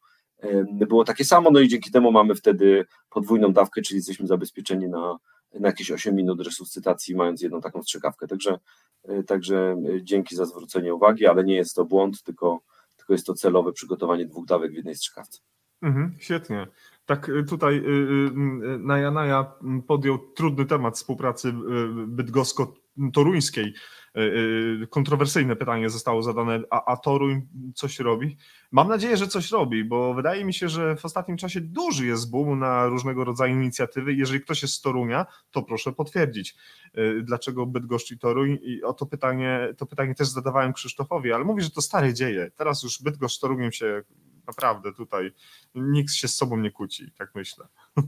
było 0.72 1.04
takie 1.04 1.26
samo, 1.26 1.52
no 1.52 1.60
i 1.60 1.68
dzięki 1.68 1.92
temu 1.92 2.12
mamy 2.12 2.36
wtedy 2.36 2.86
podwójną 3.10 3.54
dawkę, 3.54 3.82
czyli 3.82 3.98
jesteśmy 3.98 4.28
zabezpieczeni 4.28 4.90
na, 4.90 5.18
na 5.60 5.68
jakieś 5.68 5.92
8 5.92 6.16
minut 6.16 6.42
resuscytacji, 6.42 7.16
mając 7.16 7.42
jedną 7.42 7.62
taką 7.62 7.84
strzykawkę. 7.84 8.28
Także, 8.28 8.60
także 9.28 9.78
dzięki 10.02 10.36
za 10.36 10.46
zwrócenie 10.46 10.94
uwagi, 10.94 11.28
ale 11.28 11.44
nie 11.44 11.56
jest 11.56 11.76
to 11.76 11.86
błąd, 11.86 12.24
tylko, 12.24 12.60
tylko 12.98 13.14
jest 13.14 13.26
to 13.26 13.34
celowe 13.34 13.72
przygotowanie 13.72 14.26
dwóch 14.26 14.46
dawek 14.46 14.72
w 14.72 14.76
jednej 14.76 14.96
strzykawce. 14.96 15.40
Mhm, 15.82 16.16
świetnie. 16.20 16.68
Tak 17.06 17.30
y, 17.30 17.44
tutaj 17.44 17.78
y, 17.78 17.82
y, 17.82 18.80
Naja 18.80 19.12
Naja 19.12 19.54
podjął 19.88 20.18
trudny 20.18 20.66
temat 20.66 20.96
współpracy 20.96 21.54
bydgosko-toruńskiej. 22.08 23.74
Kontrowersyjne 24.90 25.56
pytanie 25.56 25.90
zostało 25.90 26.24
zadane, 26.24 26.62
a, 26.70 26.86
a 26.92 26.98
Toruń 26.98 27.42
coś 27.76 28.00
robi? 28.00 28.38
Mam 28.72 28.88
nadzieję, 28.88 29.18
że 29.18 29.28
coś 29.28 29.52
robi, 29.52 29.84
bo 29.86 30.14
wydaje 30.14 30.46
mi 30.46 30.54
się, 30.54 30.70
że 30.70 30.96
w 30.96 31.06
ostatnim 31.06 31.38
czasie 31.38 31.62
duży 31.62 32.06
jest 32.06 32.32
boom 32.32 32.60
na 32.60 32.88
różnego 32.88 33.24
rodzaju 33.24 33.56
inicjatywy. 33.56 34.14
Jeżeli 34.14 34.42
ktoś 34.42 34.62
jest 34.62 34.74
z 34.74 34.82
Torunia, 34.82 35.26
to 35.52 35.64
proszę 35.64 35.92
potwierdzić, 35.92 36.56
dlaczego 37.24 37.66
Bydgoszcz 37.66 38.12
i 38.12 38.20
Toruń. 38.20 38.58
I 38.62 38.84
o 38.84 38.94
to 38.94 39.06
pytanie, 39.06 39.74
to 39.78 39.86
pytanie 39.86 40.16
też 40.16 40.28
zadawałem 40.28 40.74
Krzysztofowi, 40.74 41.34
ale 41.34 41.44
mówi, 41.44 41.62
że 41.62 41.70
to 41.70 41.82
stare 41.82 42.14
dzieje. 42.14 42.52
Teraz 42.56 42.84
już 42.84 43.02
Bydgoszcz 43.04 43.38
z 43.38 43.40
Toruniem 43.40 43.72
się 43.72 44.04
Naprawdę 44.50 44.94
tutaj 44.94 45.32
nikt 45.76 46.14
się 46.14 46.28
z 46.28 46.36
sobą 46.36 46.58
nie 46.58 46.72
kłóci, 46.72 47.12
tak 47.18 47.36
myślę. 47.36 47.68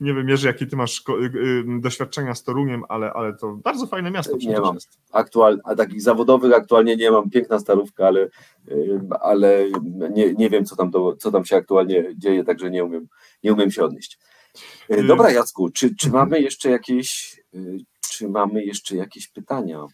nie 0.00 0.14
wiem, 0.14 0.28
Jerzy, 0.28 0.46
jakie 0.46 0.66
ty 0.66 0.76
masz 0.76 1.04
y, 1.08 1.12
y, 1.12 1.64
doświadczenia 1.80 2.34
z 2.34 2.42
Toruniem, 2.42 2.84
ale, 2.88 3.12
ale 3.12 3.34
to 3.34 3.52
bardzo 3.52 3.86
fajne 3.86 4.10
miasto 4.10 4.36
nie 4.36 4.60
mam. 4.60 4.74
Jest. 4.74 4.98
Aktual, 5.12 5.60
a 5.64 5.74
takich 5.74 6.02
zawodowych 6.02 6.52
aktualnie 6.52 6.96
nie 6.96 7.10
mam. 7.10 7.30
Piękna 7.30 7.58
starówka, 7.58 8.06
ale, 8.06 8.28
y, 8.68 9.00
ale 9.20 9.64
nie, 10.10 10.34
nie 10.34 10.50
wiem, 10.50 10.64
co 10.64 10.76
tam, 10.76 10.90
to, 10.90 11.16
co 11.16 11.32
tam 11.32 11.44
się 11.44 11.56
aktualnie 11.56 12.04
dzieje, 12.16 12.44
także 12.44 12.70
nie 12.70 12.84
umiem, 12.84 13.08
nie 13.42 13.52
umiem 13.52 13.70
się 13.70 13.84
odnieść. 13.84 14.18
Dobra, 15.06 15.30
Jacku, 15.30 15.70
czy, 15.70 15.96
czy 15.96 16.10
mamy 16.10 16.40
jeszcze 16.40 16.70
jakieś 16.70 17.40
czy 18.16 18.28
mamy 18.28 18.64
jeszcze 18.64 18.96
jakieś 18.96 19.28
pytania? 19.28 19.86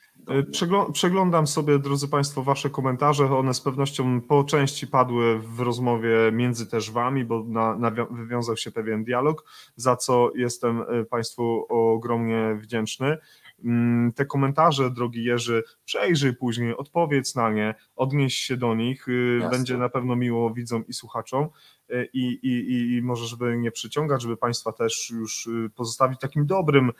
Przeglądam 0.92 1.46
sobie, 1.46 1.78
drodzy 1.78 2.08
Państwo, 2.08 2.42
Wasze 2.42 2.70
komentarze. 2.70 3.36
One 3.36 3.54
z 3.54 3.60
pewnością 3.60 4.20
po 4.20 4.44
części 4.44 4.86
padły 4.86 5.38
w 5.38 5.60
rozmowie 5.60 6.16
między 6.32 6.66
też 6.66 6.90
Wami, 6.90 7.24
bo 7.24 7.44
na, 7.44 7.76
na, 7.76 7.90
wywiązał 8.10 8.56
się 8.56 8.70
pewien 8.70 9.04
dialog, 9.04 9.44
za 9.76 9.96
co 9.96 10.30
jestem 10.34 10.82
e, 10.82 11.04
Państwu 11.04 11.66
ogromnie 11.68 12.54
wdzięczny. 12.54 13.18
Mm, 13.64 14.12
te 14.12 14.26
komentarze, 14.26 14.90
drogi 14.90 15.24
Jerzy, 15.24 15.62
przejrzyj 15.84 16.36
później, 16.36 16.76
odpowiedz 16.76 17.34
na 17.34 17.50
nie, 17.50 17.74
odnieś 17.96 18.34
się 18.34 18.56
do 18.56 18.74
nich. 18.74 19.08
Y, 19.08 19.38
Jasne. 19.40 19.56
Będzie 19.56 19.76
na 19.76 19.88
pewno 19.88 20.16
miło 20.16 20.54
widzom 20.54 20.86
i 20.86 20.92
słuchaczom. 20.92 21.48
Y, 21.90 22.08
I, 22.12 22.38
i, 22.42 22.96
I 22.96 23.02
może, 23.02 23.26
żeby 23.26 23.56
nie 23.58 23.70
przyciągać, 23.70 24.22
żeby 24.22 24.36
Państwa 24.36 24.72
też 24.72 25.10
już 25.10 25.46
y, 25.46 25.70
pozostawić 25.74 26.20
takim 26.20 26.46
dobrym 26.46 26.92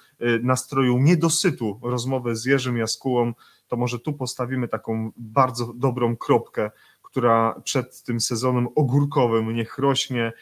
nastroju 0.42 0.98
niedosytu 0.98 1.80
rozmowę 1.82 2.36
z 2.36 2.44
Jerzym 2.44 2.76
Jaskułą, 2.76 3.32
to 3.68 3.76
może 3.76 3.98
tu 3.98 4.12
postawimy 4.12 4.68
taką 4.68 5.10
bardzo 5.16 5.72
dobrą 5.72 6.16
kropkę, 6.16 6.70
która 7.02 7.60
przed 7.64 8.02
tym 8.02 8.20
sezonem 8.20 8.68
ogórkowym 8.74 9.54
niech 9.54 9.78
rośnie, 9.78 10.32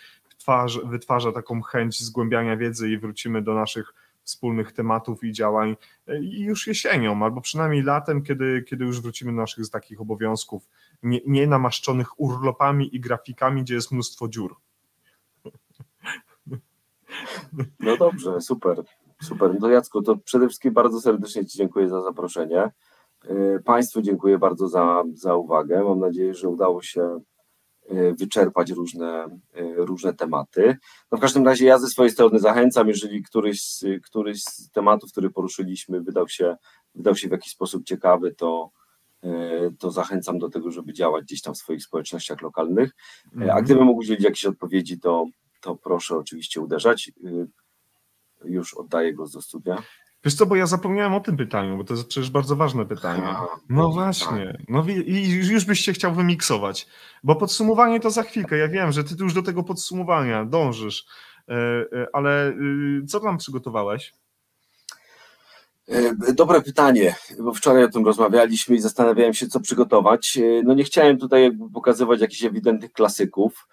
wytwarza 0.84 1.32
taką 1.32 1.62
chęć 1.62 2.00
zgłębiania 2.00 2.56
wiedzy 2.56 2.90
i 2.90 2.98
wrócimy 2.98 3.42
do 3.42 3.54
naszych 3.54 3.94
wspólnych 4.22 4.72
tematów 4.72 5.24
i 5.24 5.32
działań 5.32 5.76
e, 6.06 6.18
już 6.22 6.66
jesienią, 6.66 7.24
albo 7.24 7.40
przynajmniej 7.40 7.82
latem, 7.82 8.22
kiedy, 8.22 8.64
kiedy 8.68 8.84
już 8.84 9.00
wrócimy 9.00 9.32
do 9.32 9.36
naszych 9.36 9.64
z 9.64 9.70
takich 9.70 10.00
obowiązków, 10.00 10.68
nie, 11.02 11.20
nie 11.26 11.46
namaszczonych 11.46 12.20
urlopami 12.20 12.96
i 12.96 13.00
grafikami, 13.00 13.62
gdzie 13.62 13.74
jest 13.74 13.92
mnóstwo 13.92 14.28
dziur. 14.28 14.56
No 17.80 17.96
dobrze, 17.96 18.40
super, 18.40 18.82
super. 19.22 19.54
No 19.54 19.60
to 19.60 19.70
Jacku, 19.70 20.02
to 20.02 20.16
przede 20.16 20.46
wszystkim 20.48 20.72
bardzo 20.72 21.00
serdecznie 21.00 21.46
Ci 21.46 21.58
dziękuję 21.58 21.88
za 21.88 22.02
zaproszenie. 22.02 22.70
E, 23.24 23.58
państwu 23.64 24.02
dziękuję 24.02 24.38
bardzo 24.38 24.68
za, 24.68 25.04
za 25.14 25.34
uwagę. 25.34 25.84
Mam 25.84 26.00
nadzieję, 26.00 26.34
że 26.34 26.48
udało 26.48 26.82
się 26.82 27.20
wyczerpać 28.18 28.70
różne, 28.70 29.24
e, 29.54 29.74
różne 29.76 30.14
tematy. 30.14 30.76
No 31.12 31.18
w 31.18 31.20
każdym 31.20 31.44
razie 31.44 31.66
ja 31.66 31.78
ze 31.78 31.86
swojej 31.86 32.10
strony 32.10 32.38
zachęcam, 32.38 32.88
jeżeli 32.88 33.22
któryś 33.22 33.62
z, 33.62 33.84
któryś 34.02 34.42
z 34.42 34.70
tematów, 34.70 35.12
który 35.12 35.30
poruszyliśmy, 35.30 36.00
wydał 36.00 36.28
się, 36.28 36.56
wydał 36.94 37.16
się 37.16 37.28
w 37.28 37.32
jakiś 37.32 37.52
sposób 37.52 37.84
ciekawy, 37.84 38.34
to, 38.34 38.70
e, 39.22 39.30
to 39.78 39.90
zachęcam 39.90 40.38
do 40.38 40.48
tego, 40.48 40.70
żeby 40.70 40.92
działać 40.92 41.24
gdzieś 41.24 41.42
tam 41.42 41.54
w 41.54 41.58
swoich 41.58 41.82
społecznościach 41.82 42.42
lokalnych. 42.42 42.96
A 43.36 43.42
mhm. 43.42 43.64
gdybym 43.64 43.84
mógł 43.84 44.00
udzielić 44.00 44.24
jakieś 44.24 44.44
odpowiedzi, 44.44 45.00
to, 45.00 45.26
to 45.60 45.76
proszę 45.76 46.16
oczywiście 46.16 46.60
uderzać. 46.60 47.12
Już 48.44 48.74
oddaję 48.74 49.14
głos 49.14 49.32
do 49.32 49.42
studia. 49.42 49.82
Wiesz 50.24 50.34
co, 50.34 50.46
bo 50.46 50.56
ja 50.56 50.66
zapomniałem 50.66 51.14
o 51.14 51.20
tym 51.20 51.36
pytaniu, 51.36 51.76
bo 51.76 51.84
to 51.84 51.94
jest 51.94 52.06
przecież 52.06 52.30
bardzo 52.30 52.56
ważne 52.56 52.86
pytanie. 52.86 53.34
No 53.68 53.90
właśnie. 53.90 54.58
No 54.68 54.84
i 55.06 55.30
już 55.30 55.64
byś 55.64 55.80
się 55.80 55.92
chciał 55.92 56.14
wymiksować, 56.14 56.86
bo 57.22 57.36
podsumowanie 57.36 58.00
to 58.00 58.10
za 58.10 58.22
chwilkę. 58.22 58.58
Ja 58.58 58.68
wiem, 58.68 58.92
że 58.92 59.04
ty 59.04 59.14
już 59.20 59.34
do 59.34 59.42
tego 59.42 59.62
podsumowania 59.62 60.44
dążysz, 60.44 61.06
e, 61.48 61.54
e, 61.54 62.06
ale 62.12 62.48
y, 62.48 63.06
co 63.08 63.20
tam 63.20 63.38
przygotowałeś? 63.38 64.12
E, 65.88 66.32
dobre 66.34 66.62
pytanie, 66.62 67.14
bo 67.38 67.54
wczoraj 67.54 67.84
o 67.84 67.90
tym 67.90 68.04
rozmawialiśmy 68.04 68.76
i 68.76 68.80
zastanawiałem 68.80 69.34
się, 69.34 69.46
co 69.46 69.60
przygotować. 69.60 70.38
No 70.64 70.74
nie 70.74 70.84
chciałem 70.84 71.18
tutaj 71.18 71.42
jakby 71.42 71.70
pokazywać 71.70 72.20
jakichś 72.20 72.44
ewidentnych 72.44 72.92
klasyków. 72.92 73.68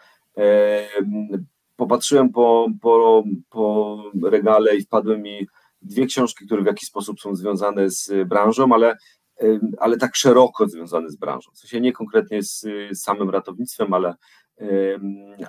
Popatrzyłem 1.76 2.30
po, 2.30 2.68
po, 2.82 3.24
po 3.50 4.04
regale 4.24 4.76
i 4.76 4.82
wpadły 4.82 5.18
mi 5.18 5.48
dwie 5.82 6.06
książki, 6.06 6.46
które 6.46 6.64
w 6.64 6.66
jakiś 6.66 6.90
sposób 6.90 7.20
są 7.20 7.36
związane 7.36 7.90
z 7.90 8.28
branżą, 8.28 8.74
ale, 8.74 8.98
ale 9.80 9.98
tak 9.98 10.16
szeroko 10.16 10.68
związane 10.68 11.10
z 11.10 11.16
branżą. 11.16 11.52
W 11.54 11.58
sensie 11.58 11.82
nie 11.82 11.94
konkretnie 11.94 12.44
z, 12.44 12.62
z 12.92 13.02
samym 13.02 13.30
ratownictwem, 13.30 13.94
ale, 13.94 14.16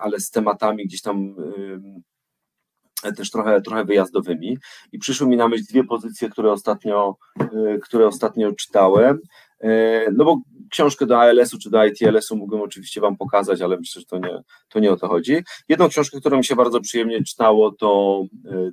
ale 0.01 0.21
z 0.21 0.31
tematami 0.31 0.87
gdzieś 0.87 1.03
tam 1.03 1.35
też 3.17 3.31
trochę, 3.31 3.63
trochę 3.63 3.85
wyjazdowymi. 3.85 4.59
I 4.93 4.99
przyszły 4.99 5.27
mi 5.27 5.37
na 5.37 5.49
myśl 5.49 5.65
dwie 5.71 5.85
pozycje, 5.85 6.29
które 6.29 6.53
ostatnio, 6.53 7.17
e, 7.41 7.79
które 7.79 8.07
ostatnio 8.07 8.53
czytałem. 8.53 9.19
No 10.13 10.25
bo 10.25 10.41
książkę 10.71 11.07
do 11.07 11.21
ALS-u 11.21 11.59
czy 11.59 11.71
do 11.71 11.85
ITLS-u 11.85 12.37
mógłbym 12.37 12.61
oczywiście 12.61 13.01
Wam 13.01 13.17
pokazać, 13.17 13.61
ale 13.61 13.77
myślę, 13.77 14.01
że 14.01 14.07
to 14.07 14.19
nie, 14.19 14.43
to 14.69 14.79
nie 14.79 14.93
o 14.93 14.97
to 14.97 15.09
chodzi. 15.09 15.37
Jedną 15.69 15.89
książkę, 15.89 16.21
którą 16.21 16.37
mi 16.37 16.45
się 16.45 16.57
bardzo 16.57 16.81
przyjemnie 16.81 17.25
czytało, 17.25 17.73
to, 17.73 18.23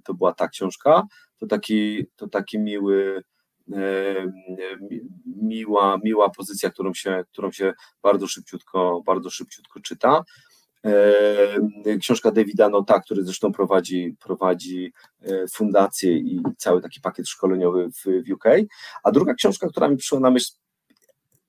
to 0.03 0.13
była 0.13 0.33
ta 0.33 0.47
książka. 0.47 1.03
To 1.37 1.47
taki, 1.47 2.05
to 2.15 2.27
taki 2.27 2.59
miły, 2.59 3.23
miła, 5.25 5.97
miła 6.03 6.29
pozycja, 6.29 6.69
którą 6.69 6.93
się, 6.93 7.23
którą 7.31 7.51
się 7.51 7.73
bardzo 8.03 8.27
szybciutko, 8.27 9.01
bardzo 9.05 9.29
szybciutko 9.29 9.79
czyta. 9.79 10.23
Książka 11.99 12.31
Davida 12.31 12.69
Nota, 12.69 12.99
który 12.99 13.23
zresztą 13.23 13.51
prowadzi, 13.51 14.15
prowadzi 14.19 14.93
e, 15.21 15.47
fundację 15.47 16.17
i 16.17 16.41
cały 16.57 16.81
taki 16.81 17.01
pakiet 17.01 17.29
szkoleniowy 17.29 17.89
w, 17.89 18.23
w 18.27 18.31
UK. 18.33 18.43
A 19.03 19.11
druga 19.11 19.33
książka, 19.33 19.69
która 19.69 19.87
mi 19.87 19.97
przyszła 19.97 20.19
na 20.19 20.31
myśl, 20.31 20.51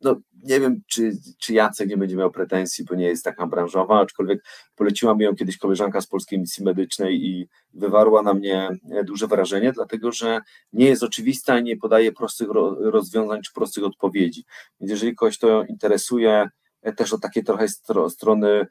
no 0.00 0.16
nie 0.42 0.60
wiem, 0.60 0.80
czy, 0.86 1.12
czy 1.38 1.54
Jacek 1.54 1.88
nie 1.88 1.96
będzie 1.96 2.16
miał 2.16 2.30
pretensji, 2.30 2.84
bo 2.84 2.94
nie 2.94 3.06
jest 3.06 3.24
taka 3.24 3.46
branżowa, 3.46 4.00
aczkolwiek 4.00 4.44
poleciła 4.76 5.14
mi 5.14 5.24
ją 5.24 5.36
kiedyś 5.36 5.58
koleżanka 5.58 6.00
z 6.00 6.06
Polskiej 6.06 6.38
Misji 6.38 6.64
Medycznej 6.64 7.26
i 7.26 7.48
wywarła 7.74 8.22
na 8.22 8.34
mnie 8.34 8.68
e, 8.90 9.04
duże 9.04 9.26
wrażenie, 9.26 9.72
dlatego 9.72 10.12
że 10.12 10.40
nie 10.72 10.86
jest 10.86 11.02
oczywista 11.02 11.58
i 11.58 11.62
nie 11.62 11.76
podaje 11.76 12.12
prostych 12.12 12.48
rozwiązań 12.80 13.42
czy 13.42 13.52
prostych 13.52 13.84
odpowiedzi. 13.84 14.44
Więc 14.80 14.90
jeżeli 14.90 15.14
kogoś 15.14 15.38
to 15.38 15.64
interesuje, 15.64 16.48
e, 16.82 16.92
też 16.92 17.12
od 17.12 17.20
takiej 17.20 17.44
trochę 17.44 17.66
strony 18.08 18.66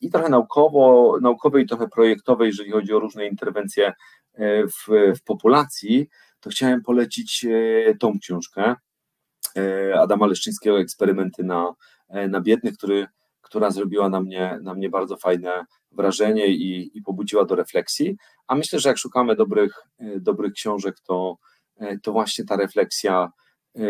i 0.00 0.10
trochę 0.10 0.28
naukowo, 0.28 1.16
naukowej, 1.22 1.64
i 1.64 1.66
trochę 1.66 1.88
projektowej, 1.88 2.46
jeżeli 2.46 2.70
chodzi 2.70 2.92
o 2.92 3.00
różne 3.00 3.26
interwencje 3.26 3.92
e, 4.34 4.66
w, 4.66 4.86
w 5.18 5.22
populacji, 5.24 6.08
to 6.40 6.50
chciałem 6.50 6.82
polecić 6.82 7.46
tą 8.00 8.18
książkę 8.18 8.74
Adama 9.98 10.26
Leszczyńskiego, 10.26 10.80
Eksperymenty 10.80 11.44
na, 11.44 11.74
na 12.28 12.40
biednych, 12.40 12.76
który, 12.76 13.06
która 13.42 13.70
zrobiła 13.70 14.08
na 14.08 14.20
mnie, 14.20 14.58
na 14.62 14.74
mnie 14.74 14.90
bardzo 14.90 15.16
fajne 15.16 15.64
wrażenie 15.92 16.46
i, 16.46 16.98
i 16.98 17.02
pobudziła 17.02 17.44
do 17.44 17.54
refleksji. 17.54 18.16
A 18.46 18.54
myślę, 18.54 18.80
że 18.80 18.88
jak 18.88 18.98
szukamy 18.98 19.36
dobrych, 19.36 19.82
dobrych 20.16 20.52
książek, 20.52 21.00
to, 21.00 21.36
to 22.02 22.12
właśnie 22.12 22.44
ta 22.44 22.56
refleksja 22.56 23.32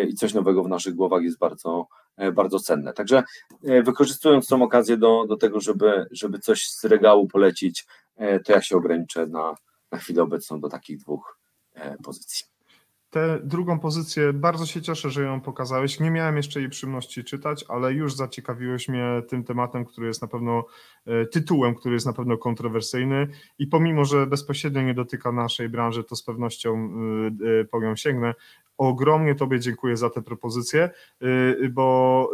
i 0.08 0.14
coś 0.14 0.34
nowego 0.34 0.64
w 0.64 0.68
naszych 0.68 0.94
głowach 0.94 1.22
jest 1.22 1.38
bardzo, 1.38 1.86
bardzo 2.32 2.58
cenne. 2.58 2.92
Także 2.92 3.22
wykorzystując 3.62 4.46
tą 4.46 4.62
okazję 4.62 4.96
do, 4.96 5.26
do 5.26 5.36
tego, 5.36 5.60
żeby, 5.60 6.06
żeby 6.10 6.38
coś 6.38 6.68
z 6.68 6.84
regału 6.84 7.28
polecić, 7.28 7.86
to 8.44 8.52
ja 8.52 8.62
się 8.62 8.76
ograniczę 8.76 9.26
na, 9.26 9.54
na 9.92 9.98
chwilę 9.98 10.22
obecną 10.22 10.60
do 10.60 10.68
takich 10.68 10.98
dwóch 10.98 11.38
pozycji. 12.04 12.53
Tę 13.14 13.38
drugą 13.44 13.78
pozycję 13.78 14.32
bardzo 14.32 14.66
się 14.66 14.82
cieszę, 14.82 15.10
że 15.10 15.22
ją 15.22 15.40
pokazałeś. 15.40 16.00
Nie 16.00 16.10
miałem 16.10 16.36
jeszcze 16.36 16.60
jej 16.60 16.68
przyjemności 16.68 17.24
czytać, 17.24 17.64
ale 17.68 17.92
już 17.92 18.14
zaciekawiłeś 18.14 18.88
mnie 18.88 19.22
tym 19.28 19.44
tematem, 19.44 19.84
który 19.84 20.06
jest 20.06 20.22
na 20.22 20.28
pewno 20.28 20.64
e, 21.06 21.26
tytułem, 21.26 21.74
który 21.74 21.94
jest 21.94 22.06
na 22.06 22.12
pewno 22.12 22.38
kontrowersyjny 22.38 23.28
i 23.58 23.66
pomimo, 23.66 24.04
że 24.04 24.26
bezpośrednio 24.26 24.82
nie 24.82 24.94
dotyka 24.94 25.32
naszej 25.32 25.68
branży, 25.68 26.04
to 26.04 26.16
z 26.16 26.22
pewnością 26.22 26.90
e, 27.44 27.60
e, 27.60 27.64
po 27.64 27.80
nią 27.80 27.96
sięgnę. 27.96 28.34
Ogromnie 28.78 29.34
Tobie 29.34 29.60
dziękuję 29.60 29.96
za 29.96 30.10
tę 30.10 30.22
propozycję, 30.22 30.90
y, 31.22 31.68
bo 31.72 32.30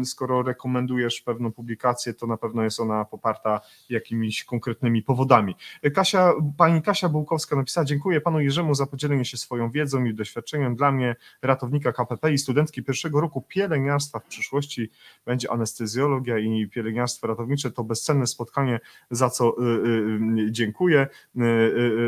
y, 0.00 0.04
skoro 0.04 0.42
rekomendujesz 0.42 1.20
pewną 1.20 1.52
publikację, 1.52 2.14
to 2.14 2.26
na 2.26 2.36
pewno 2.36 2.62
jest 2.62 2.80
ona 2.80 3.04
poparta 3.04 3.60
jakimiś 3.88 4.44
konkretnymi 4.44 5.02
powodami. 5.02 5.54
Kasia, 5.94 6.32
pani 6.56 6.82
Kasia 6.82 7.08
Bułkowska 7.08 7.56
napisała: 7.56 7.84
Dziękuję 7.84 8.20
panu 8.20 8.40
Jerzemu 8.40 8.74
za 8.74 8.86
podzielenie 8.86 9.24
się 9.24 9.36
swoją 9.36 9.70
wiedzą 9.70 10.04
i 10.04 10.14
doświadczeniem. 10.14 10.76
Dla 10.76 10.92
mnie, 10.92 11.16
ratownika 11.42 11.92
KPP 11.92 12.32
i 12.32 12.38
studentki 12.38 12.82
pierwszego 12.82 13.20
roku 13.20 13.42
pielęgniarstwa 13.48 14.18
w 14.18 14.24
przyszłości 14.24 14.90
będzie 15.24 15.50
anestezjologia 15.50 16.38
i 16.38 16.68
pielęgniarstwo 16.68 17.26
ratownicze. 17.26 17.70
To 17.70 17.84
bezcenne 17.84 18.26
spotkanie, 18.26 18.80
za 19.10 19.30
co 19.30 19.56
y, 19.62 20.50
dziękuję. 20.50 21.06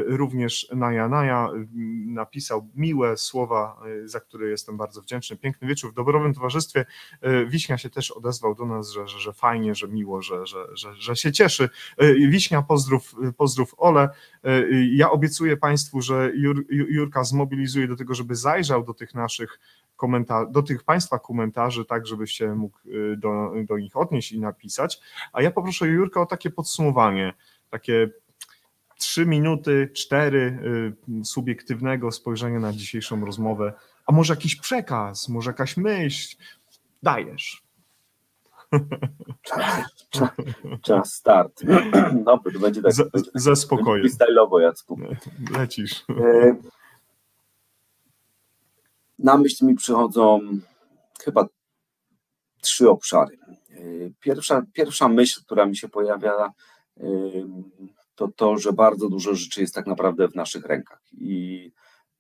Również 0.07 0.69
Naja 0.75 1.09
Naja 1.09 1.49
napisał 2.07 2.69
miłe 2.75 3.17
słowa 3.17 3.62
Y, 3.87 4.09
za 4.09 4.21
który 4.21 4.51
jestem 4.51 4.77
bardzo 4.77 5.03
wdzięczny. 5.03 5.37
Piękny 5.37 5.69
wieczór 5.69 5.91
w 5.93 5.95
dobrowym 5.95 6.35
towarzystwie. 6.35 6.85
Y, 7.27 7.47
Wiśnia 7.47 7.79
się 7.79 7.91
też 7.91 8.11
odezwał 8.11 8.55
do 8.55 8.67
nas, 8.67 8.91
że, 8.91 9.09
że, 9.09 9.19
że 9.19 9.33
fajnie, 9.33 9.75
że 9.75 9.89
miło, 9.89 10.23
że, 10.23 10.47
że, 10.47 10.67
że, 10.73 10.95
że 10.95 11.17
się 11.17 11.33
cieszy. 11.33 11.69
Y, 12.03 12.29
Wiśnia, 12.29 12.63
pozdrów, 12.63 13.15
pozdrów 13.37 13.75
Ole. 13.77 14.09
Ja 14.93 15.11
obiecuję 15.11 15.57
Państwu, 15.57 16.01
że 16.01 16.31
Jur, 16.35 16.65
Jurka 16.71 17.25
zmobilizuje 17.25 17.89
do 17.89 17.97
tego, 17.97 18.15
żeby 18.15 18.37
zajrzał 18.37 18.85
do 18.85 18.95
tych 18.95 19.15
naszych 19.15 19.61
komentarzy, 19.97 20.53
do 20.53 20.63
tych 20.63 20.85
Państwa 20.85 21.19
komentarzy, 21.19 21.85
tak 21.85 22.07
żebyście 22.07 22.55
mógł 22.55 22.79
do, 23.17 23.53
do 23.69 23.79
nich 23.79 23.97
odnieść 23.97 24.33
i 24.33 24.41
napisać. 24.41 25.01
A 25.33 25.43
ja 25.43 25.51
poproszę 25.51 25.87
Jurka 25.87 26.21
o 26.21 26.27
takie 26.27 26.51
podsumowanie, 26.51 27.35
takie 27.71 28.11
trzy 29.03 29.27
minuty, 29.27 29.91
cztery 29.95 30.59
y, 31.21 31.25
subiektywnego 31.25 32.13
spojrzenia 32.13 32.61
na 32.61 32.73
dzisiejszą 32.73 33.25
rozmowę, 33.25 33.73
a 34.07 34.13
może 34.13 34.35
jakiś 34.35 34.57
przekaz, 34.57 35.29
może 35.29 35.51
jakaś 35.51 35.77
myśl, 35.77 36.37
dajesz. 37.03 37.63
Czas, 39.43 39.85
czas, 40.83 41.15
start. 41.15 41.63
Dobry, 42.27 42.53
to 42.53 42.59
będzie 42.59 42.83
tak. 42.83 42.93
Ze, 42.93 43.05
ze 43.35 43.57
spokojem. 43.57 44.09
Stylowo, 44.09 44.61
Jacku. 44.61 45.01
Lecisz. 45.59 46.05
E, 46.11 46.57
na 49.19 49.37
myśl 49.37 49.67
mi 49.67 49.75
przychodzą 49.75 50.41
chyba 51.25 51.47
trzy 52.61 52.91
obszary. 52.91 53.39
E, 53.71 53.75
pierwsza, 54.21 54.63
pierwsza 54.73 55.09
myśl, 55.09 55.41
która 55.45 55.67
mi 55.67 55.77
się 55.77 55.89
pojawia, 55.89 56.53
to 58.23 58.29
to, 58.37 58.59
że 58.59 58.73
bardzo 58.73 59.09
dużo 59.09 59.35
rzeczy 59.35 59.61
jest 59.61 59.75
tak 59.75 59.87
naprawdę 59.87 60.29
w 60.29 60.35
naszych 60.35 60.65
rękach. 60.65 61.01
I 61.13 61.73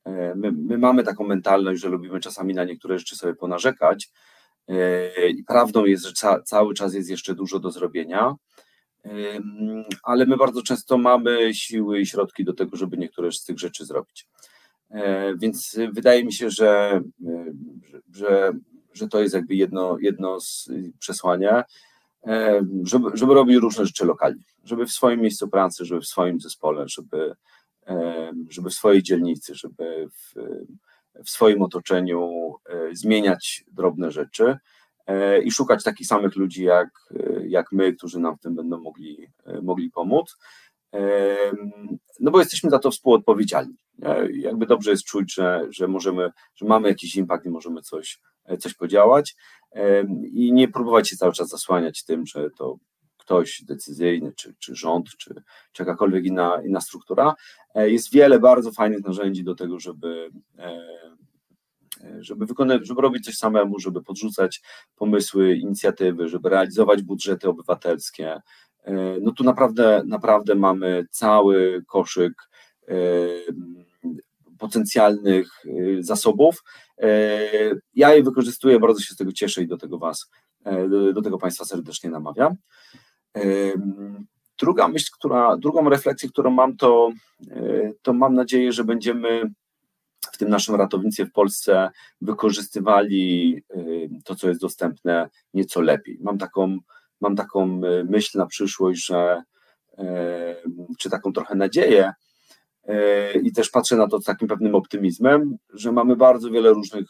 e, 0.05 0.35
my, 0.35 0.53
my 0.53 0.79
mamy 0.79 1.03
taką 1.03 1.25
mentalność, 1.25 1.81
że 1.81 1.89
lubimy 1.89 2.21
czasami 2.21 2.55
na 2.55 2.65
niektóre 2.65 2.99
rzeczy 2.99 3.17
sobie 3.17 3.35
ponarzekać. 3.35 4.11
E, 4.69 5.29
I 5.29 5.45
prawdą 5.45 5.85
jest, 5.85 6.05
że 6.05 6.13
ca, 6.13 6.43
cały 6.43 6.75
czas 6.75 6.95
jest 6.95 7.11
jeszcze 7.11 7.35
dużo 7.35 7.59
do 7.59 7.71
zrobienia, 7.71 8.35
ale 10.03 10.27
my 10.27 10.37
bardzo 10.37 10.63
często 10.63 10.99
mamy 10.99 11.55
siły 11.55 12.01
i 12.01 12.07
środki 12.07 12.45
do 12.45 12.53
tego, 12.53 12.77
żeby 12.77 12.97
niektóre 12.97 13.33
z 13.33 13.45
tych 13.45 13.59
rzeczy 13.59 13.85
zrobić. 13.85 14.29
E, 14.91 15.35
więc 15.37 15.77
wydaje 15.93 16.25
mi 16.25 16.33
się, 16.33 16.51
że, 16.51 17.01
że, 18.13 18.53
że 18.93 19.09
to 19.09 19.21
jest 19.21 19.35
jakby 19.35 19.55
jedno, 19.55 19.99
jedno 20.01 20.41
z 20.41 20.69
przesłania, 20.99 21.65
żeby, 22.85 23.11
żeby 23.15 23.35
robić 23.35 23.57
różne 23.57 23.87
rzeczy 23.87 24.05
lokalnie 24.05 24.43
żeby 24.65 24.87
w 24.87 24.93
swoim 24.93 25.21
miejscu 25.21 25.49
pracy, 25.49 25.85
żeby 25.85 26.01
w 26.01 26.07
swoim 26.07 26.41
zespole, 26.41 26.85
żeby, 26.89 27.35
żeby 28.49 28.71
w 28.71 28.75
swojej 28.75 29.03
dzielnicy, 29.03 29.55
żeby 29.55 30.09
w, 30.11 30.35
w 31.25 31.31
swoim 31.31 31.63
otoczeniu 31.63 32.55
e, 32.69 32.95
zmieniać 32.95 33.65
drobne 33.73 34.11
rzeczy 34.11 34.57
e, 35.07 35.43
i 35.43 35.51
szukać 35.51 35.85
takich 35.85 36.07
samych 36.07 36.37
ludzi 36.37 36.65
jak, 36.65 36.89
jak 37.47 37.73
my, 37.73 37.93
którzy 37.93 38.21
nam 38.21 38.37
w 38.37 38.41
tym 38.41 38.55
będą 38.55 38.79
mogli, 38.79 39.29
e, 39.47 39.63
mogli 39.63 39.91
pomóc. 39.91 40.37
No 42.21 42.31
bo 42.31 42.39
jesteśmy 42.39 42.71
za 42.71 42.79
to 42.79 42.91
współodpowiedzialni. 42.91 43.77
Jakby 44.33 44.67
dobrze 44.67 44.91
jest 44.91 45.05
czuć, 45.05 45.35
że, 45.35 45.67
że 45.71 45.89
możemy, 45.89 46.31
że 46.55 46.67
mamy 46.67 46.89
jakiś 46.89 47.17
impact 47.17 47.47
i 47.47 47.51
możemy 47.51 47.83
coś, 47.83 48.21
coś 48.59 48.75
podziałać 48.75 49.37
i 50.33 50.53
nie 50.53 50.69
próbować 50.69 51.09
się 51.09 51.17
cały 51.17 51.33
czas 51.33 51.49
zasłaniać 51.49 52.05
tym, 52.05 52.27
że 52.27 52.51
to 52.51 52.79
ktoś 53.23 53.63
decyzyjny, 53.65 54.33
czy, 54.37 54.55
czy 54.59 54.75
rząd, 54.75 55.09
czy, 55.19 55.35
czy 55.73 55.83
jakakolwiek 55.83 56.25
inna, 56.25 56.63
inna 56.65 56.81
struktura. 56.81 57.35
E, 57.75 57.91
jest 57.91 58.13
wiele 58.13 58.41
bardzo 58.41 58.73
fajnych 58.73 59.05
narzędzi 59.05 59.45
do 59.45 59.55
tego, 59.55 59.79
żeby, 59.79 60.31
e, 60.59 60.65
e, 62.01 62.19
żeby, 62.21 62.47
wykonywać, 62.47 62.87
żeby 62.87 63.03
robić 63.03 63.25
coś 63.25 63.35
samemu, 63.37 63.79
żeby 63.79 64.03
podrzucać 64.03 64.63
pomysły, 64.97 65.55
inicjatywy, 65.57 66.29
żeby 66.29 66.49
realizować 66.49 67.03
budżety 67.03 67.49
obywatelskie. 67.49 68.41
No 69.21 69.33
tu 69.33 69.45
naprawdę, 69.45 70.03
naprawdę 70.07 70.55
mamy 70.55 71.07
cały 71.11 71.85
koszyk 71.87 72.33
potencjalnych 74.63 75.49
zasobów. 76.01 76.63
Ja 77.95 78.15
je 78.15 78.23
wykorzystuję, 78.23 78.81
bardzo 78.81 79.01
się 79.01 79.15
z 79.15 79.17
tego 79.17 79.33
cieszę 79.33 79.63
i 79.63 79.67
do 79.67 79.77
tego 79.77 79.99
Was, 79.99 80.31
do, 80.91 81.13
do 81.13 81.23
tego 81.23 81.39
Państwa 81.39 81.65
serdecznie 81.65 82.11
namawiam. 82.11 82.57
Druga 84.59 84.89
myśl, 84.89 85.11
która, 85.15 85.57
drugą 85.57 85.89
refleksję, 85.89 86.29
którą 86.29 86.51
mam, 86.51 86.77
to, 86.77 87.13
e, 87.51 87.93
to 88.03 88.13
mam 88.13 88.35
nadzieję, 88.35 88.73
że 88.73 88.85
będziemy 88.85 89.43
w 90.33 90.39
tym 90.39 90.49
naszym 90.49 90.75
ratownictwie 90.75 91.27
w 91.27 91.33
Polsce 91.33 91.91
wykorzystywali 92.21 93.63
to, 94.25 94.35
co 94.35 94.49
jest 94.49 94.61
dostępne, 94.61 95.29
nieco 95.55 95.81
lepiej. 95.81 96.19
Mam 96.21 96.39
taką, 96.39 96.79
mam 97.21 97.37
taką 97.37 97.81
e, 97.85 98.05
myśl 98.05 98.39
na 98.39 98.47
przyszłość, 98.47 99.07
że 99.07 99.43
czy 100.99 101.11
taką 101.11 101.33
trochę 101.33 101.55
nadzieję, 101.55 102.05
e, 102.07 102.15
i 103.43 103.53
też 103.53 103.71
patrzę 103.71 103.97
na 103.97 104.09
to 104.09 104.21
z 104.21 104.25
takim 104.25 104.49
pewnym 104.49 104.75
optymizmem, 104.75 105.57
że 105.75 105.93
mamy 105.93 106.17
bardzo 106.17 106.51
wiele 106.51 106.71
różnych 106.71 107.07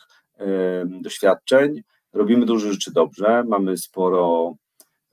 doświadczeń, 0.85 1.83
robimy 2.13 2.47
dużo 2.47 2.73
rzeczy 2.73 2.93
dobrze, 2.93 3.45
mamy 3.47 3.77
sporo 3.77 4.55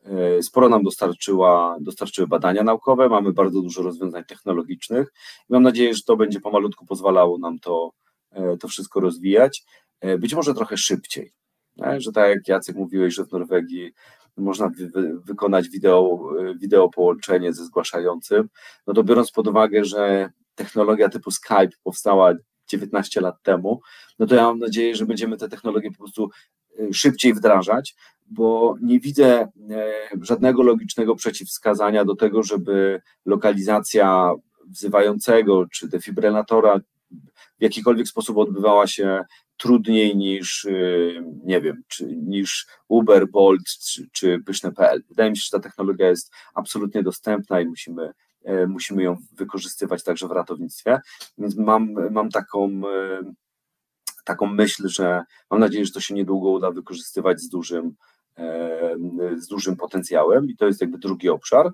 E, 0.06 0.44
sporo 0.44 0.70
nam 0.70 0.84
dostarczyła, 0.84 1.78
dostarczyły 1.82 2.28
badania 2.28 2.64
naukowe, 2.64 3.10
mamy 3.10 3.34
bardzo 3.34 3.62
dużo 3.62 3.82
rozwiązań 3.82 4.24
technologicznych 4.24 5.14
i 5.50 5.54
mam 5.54 5.64
nadzieję, 5.64 5.94
że 5.94 6.04
to 6.04 6.16
będzie 6.16 6.40
pomalutku 6.40 6.86
pozwalało 6.86 7.38
nam 7.38 7.60
to, 7.60 7.92
e, 8.32 8.58
to 8.58 8.68
wszystko 8.68 9.00
rozwijać, 9.00 9.64
e, 10.02 10.18
być 10.18 10.36
może 10.36 10.54
trochę 10.54 10.78
szybciej, 10.78 11.34
że 11.98 12.12
tak 12.12 12.30
jak 12.30 12.48
Jacek 12.48 12.76
mówiłeś, 12.76 13.14
że 13.14 13.26
w 13.26 13.32
Norwegii 13.32 13.92
można 14.38 14.70
wy, 14.70 15.20
wykonać 15.26 15.70
wideo, 15.70 16.30
wideo 16.56 16.90
połączenie 16.90 17.54
ze 17.54 17.66
zgłaszającym, 17.66 18.50
no 18.88 18.94
to 18.94 19.04
biorąc 19.04 19.32
pod 19.32 19.48
uwagę, 19.48 19.86
że 19.86 20.30
technologia 20.60 21.10
typu 21.10 21.32
Skype 21.32 21.70
powstała 21.84 22.34
19 22.68 23.22
lat 23.22 23.36
temu, 23.44 23.82
no 24.20 24.26
to 24.26 24.36
ja 24.36 24.44
mam 24.44 24.60
nadzieję, 24.60 24.96
że 24.96 25.06
będziemy 25.06 25.38
te 25.38 25.50
technologie 25.50 25.92
po 25.92 25.98
prostu 25.98 26.30
szybciej 26.94 27.34
wdrażać, 27.34 27.96
bo 28.28 28.76
nie 28.82 29.00
widzę 29.00 29.40
e, 29.42 29.48
żadnego 30.22 30.64
logicznego 30.64 31.16
przeciwwskazania 31.16 32.06
do 32.06 32.16
tego, 32.16 32.44
żeby 32.44 33.02
lokalizacja 33.26 34.34
wzywającego 34.68 35.66
czy 35.72 35.88
defibrylatora 35.88 36.80
w 37.60 37.62
jakikolwiek 37.62 38.08
sposób 38.08 38.38
odbywała 38.38 38.88
się 38.88 39.24
trudniej 39.58 40.18
niż, 40.18 40.66
e, 40.66 40.72
nie 41.44 41.62
wiem, 41.62 41.84
czy, 41.88 42.06
niż 42.06 42.68
Uber, 42.88 43.28
Bolt 43.28 43.64
czy, 43.94 44.10
czy 44.12 44.40
Pyszne.pl. 44.46 45.04
Wydaje 45.10 45.30
mi 45.30 45.38
się, 45.38 45.44
że 45.52 45.60
ta 45.60 45.70
technologia 45.70 46.10
jest 46.10 46.32
absolutnie 46.56 47.04
dostępna 47.04 47.62
i 47.62 47.66
musimy, 47.66 48.12
musimy 48.68 49.04
ją 49.04 49.18
wykorzystywać 49.34 50.04
także 50.04 50.28
w 50.28 50.32
ratownictwie. 50.32 51.00
Więc 51.38 51.58
mam, 51.58 51.96
mam 52.12 52.30
taką 52.30 52.82
taką 54.30 54.46
myśl, 54.46 54.88
że 54.88 55.24
mam 55.52 55.60
nadzieję, 55.60 55.86
że 55.86 55.92
to 55.92 56.00
się 56.00 56.14
niedługo 56.14 56.50
uda 56.50 56.72
wykorzystywać 56.72 57.42
z 57.42 57.50
dużym, 57.50 57.96
z 59.38 59.48
dużym 59.48 59.76
potencjałem 59.76 60.50
i 60.50 60.56
to 60.56 60.66
jest 60.68 60.82
jakby 60.82 60.98
drugi 60.98 61.30
obszar. 61.30 61.72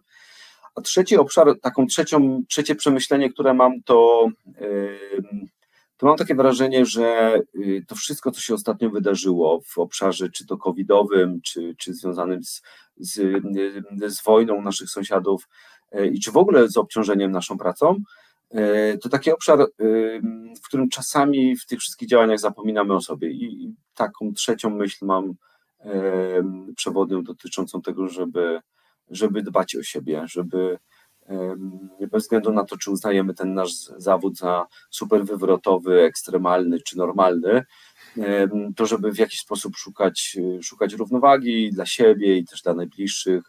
A 0.75 0.81
trzeci 0.81 1.17
obszar, 1.17 1.59
taką 1.61 1.87
trzecią, 1.87 2.43
trzecie 2.49 2.75
przemyślenie, 2.75 3.29
które 3.29 3.53
mam, 3.53 3.83
to, 3.83 4.27
to 5.97 6.05
mam 6.05 6.17
takie 6.17 6.35
wrażenie, 6.35 6.85
że 6.85 7.39
to 7.87 7.95
wszystko, 7.95 8.31
co 8.31 8.41
się 8.41 8.53
ostatnio 8.53 8.89
wydarzyło 8.89 9.61
w 9.65 9.77
obszarze 9.77 10.29
czy 10.29 10.45
to 10.45 10.57
covidowym, 10.57 11.41
czy, 11.41 11.75
czy 11.77 11.93
związanym 11.93 12.43
z, 12.43 12.61
z, 12.97 13.43
z 14.07 14.23
wojną 14.23 14.61
naszych 14.61 14.89
sąsiadów, 14.89 15.47
i 16.11 16.19
czy 16.19 16.31
w 16.31 16.37
ogóle 16.37 16.67
z 16.67 16.77
obciążeniem 16.77 17.31
naszą 17.31 17.57
pracą, 17.57 17.95
y, 18.55 18.97
to 19.01 19.09
taki 19.09 19.31
obszar, 19.31 19.67
w 20.63 20.67
którym 20.67 20.89
czasami 20.89 21.57
w 21.57 21.65
tych 21.65 21.79
wszystkich 21.79 22.07
działaniach 22.07 22.39
zapominamy 22.39 22.93
o 22.93 23.01
sobie. 23.01 23.29
I 23.29 23.73
taką 23.95 24.33
trzecią 24.33 24.69
myśl 24.69 25.05
mam 25.05 25.33
przewodnią 26.75 27.23
dotyczącą 27.23 27.81
tego, 27.81 28.07
żeby 28.07 28.59
żeby 29.09 29.43
dbać 29.43 29.75
o 29.75 29.83
siebie, 29.83 30.23
żeby 30.25 30.77
bez 32.11 32.23
względu 32.23 32.53
na 32.53 32.65
to, 32.65 32.77
czy 32.77 32.91
uznajemy 32.91 33.33
ten 33.33 33.53
nasz 33.53 33.73
zawód 33.97 34.37
za 34.37 34.67
super 34.89 35.25
wywrotowy, 35.25 36.01
ekstremalny 36.01 36.79
czy 36.79 36.97
normalny, 36.97 37.63
to 38.75 38.85
żeby 38.85 39.11
w 39.11 39.17
jakiś 39.17 39.39
sposób 39.39 39.75
szukać, 39.75 40.37
szukać 40.61 40.93
równowagi 40.93 41.71
dla 41.71 41.85
siebie 41.85 42.37
i 42.37 42.45
też 42.45 42.61
dla 42.61 42.73
najbliższych, 42.73 43.43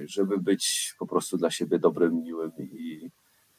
żeby 0.00 0.38
być 0.38 0.94
po 0.98 1.06
prostu 1.06 1.36
dla 1.36 1.50
siebie 1.50 1.78
dobrym, 1.78 2.22
miłym 2.22 2.52
i, 2.58 3.10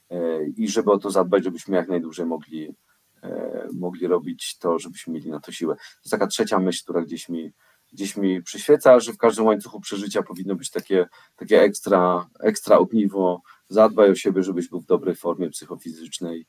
e, 0.10 0.46
i 0.46 0.68
żeby 0.68 0.92
o 0.92 0.98
to 0.98 1.12
zadbać, 1.12 1.44
żebyśmy 1.44 1.78
jak 1.78 1.88
najdłużej 1.88 2.26
mogli, 2.26 2.76
e, 3.24 3.68
mogli 3.74 4.08
robić 4.08 4.58
to, 4.58 4.80
żebyśmy 4.80 5.14
mieli 5.14 5.30
na 5.30 5.40
to 5.40 5.52
siłę. 5.52 5.76
To 5.76 5.82
jest 5.82 6.12
taka 6.12 6.28
trzecia 6.28 6.60
myśl, 6.60 6.84
która 6.84 7.02
gdzieś 7.02 7.30
mi, 7.30 7.54
gdzieś 7.94 8.18
mi 8.18 8.44
przyświeca, 8.44 9.00
że 9.00 9.14
w 9.14 9.18
każdym 9.18 9.46
łańcuchu 9.46 9.80
przeżycia 9.80 10.24
powinno 10.24 10.56
być 10.56 10.70
takie, 10.70 11.08
takie 11.36 11.62
ekstra, 11.62 12.30
ekstra 12.40 12.78
ogniwo, 12.78 13.42
zadbaj 13.68 14.12
o 14.12 14.16
siebie, 14.16 14.44
żebyś 14.44 14.70
był 14.70 14.82
w 14.82 14.86
dobrej 14.86 15.16
formie 15.16 15.50
psychofizycznej, 15.50 16.48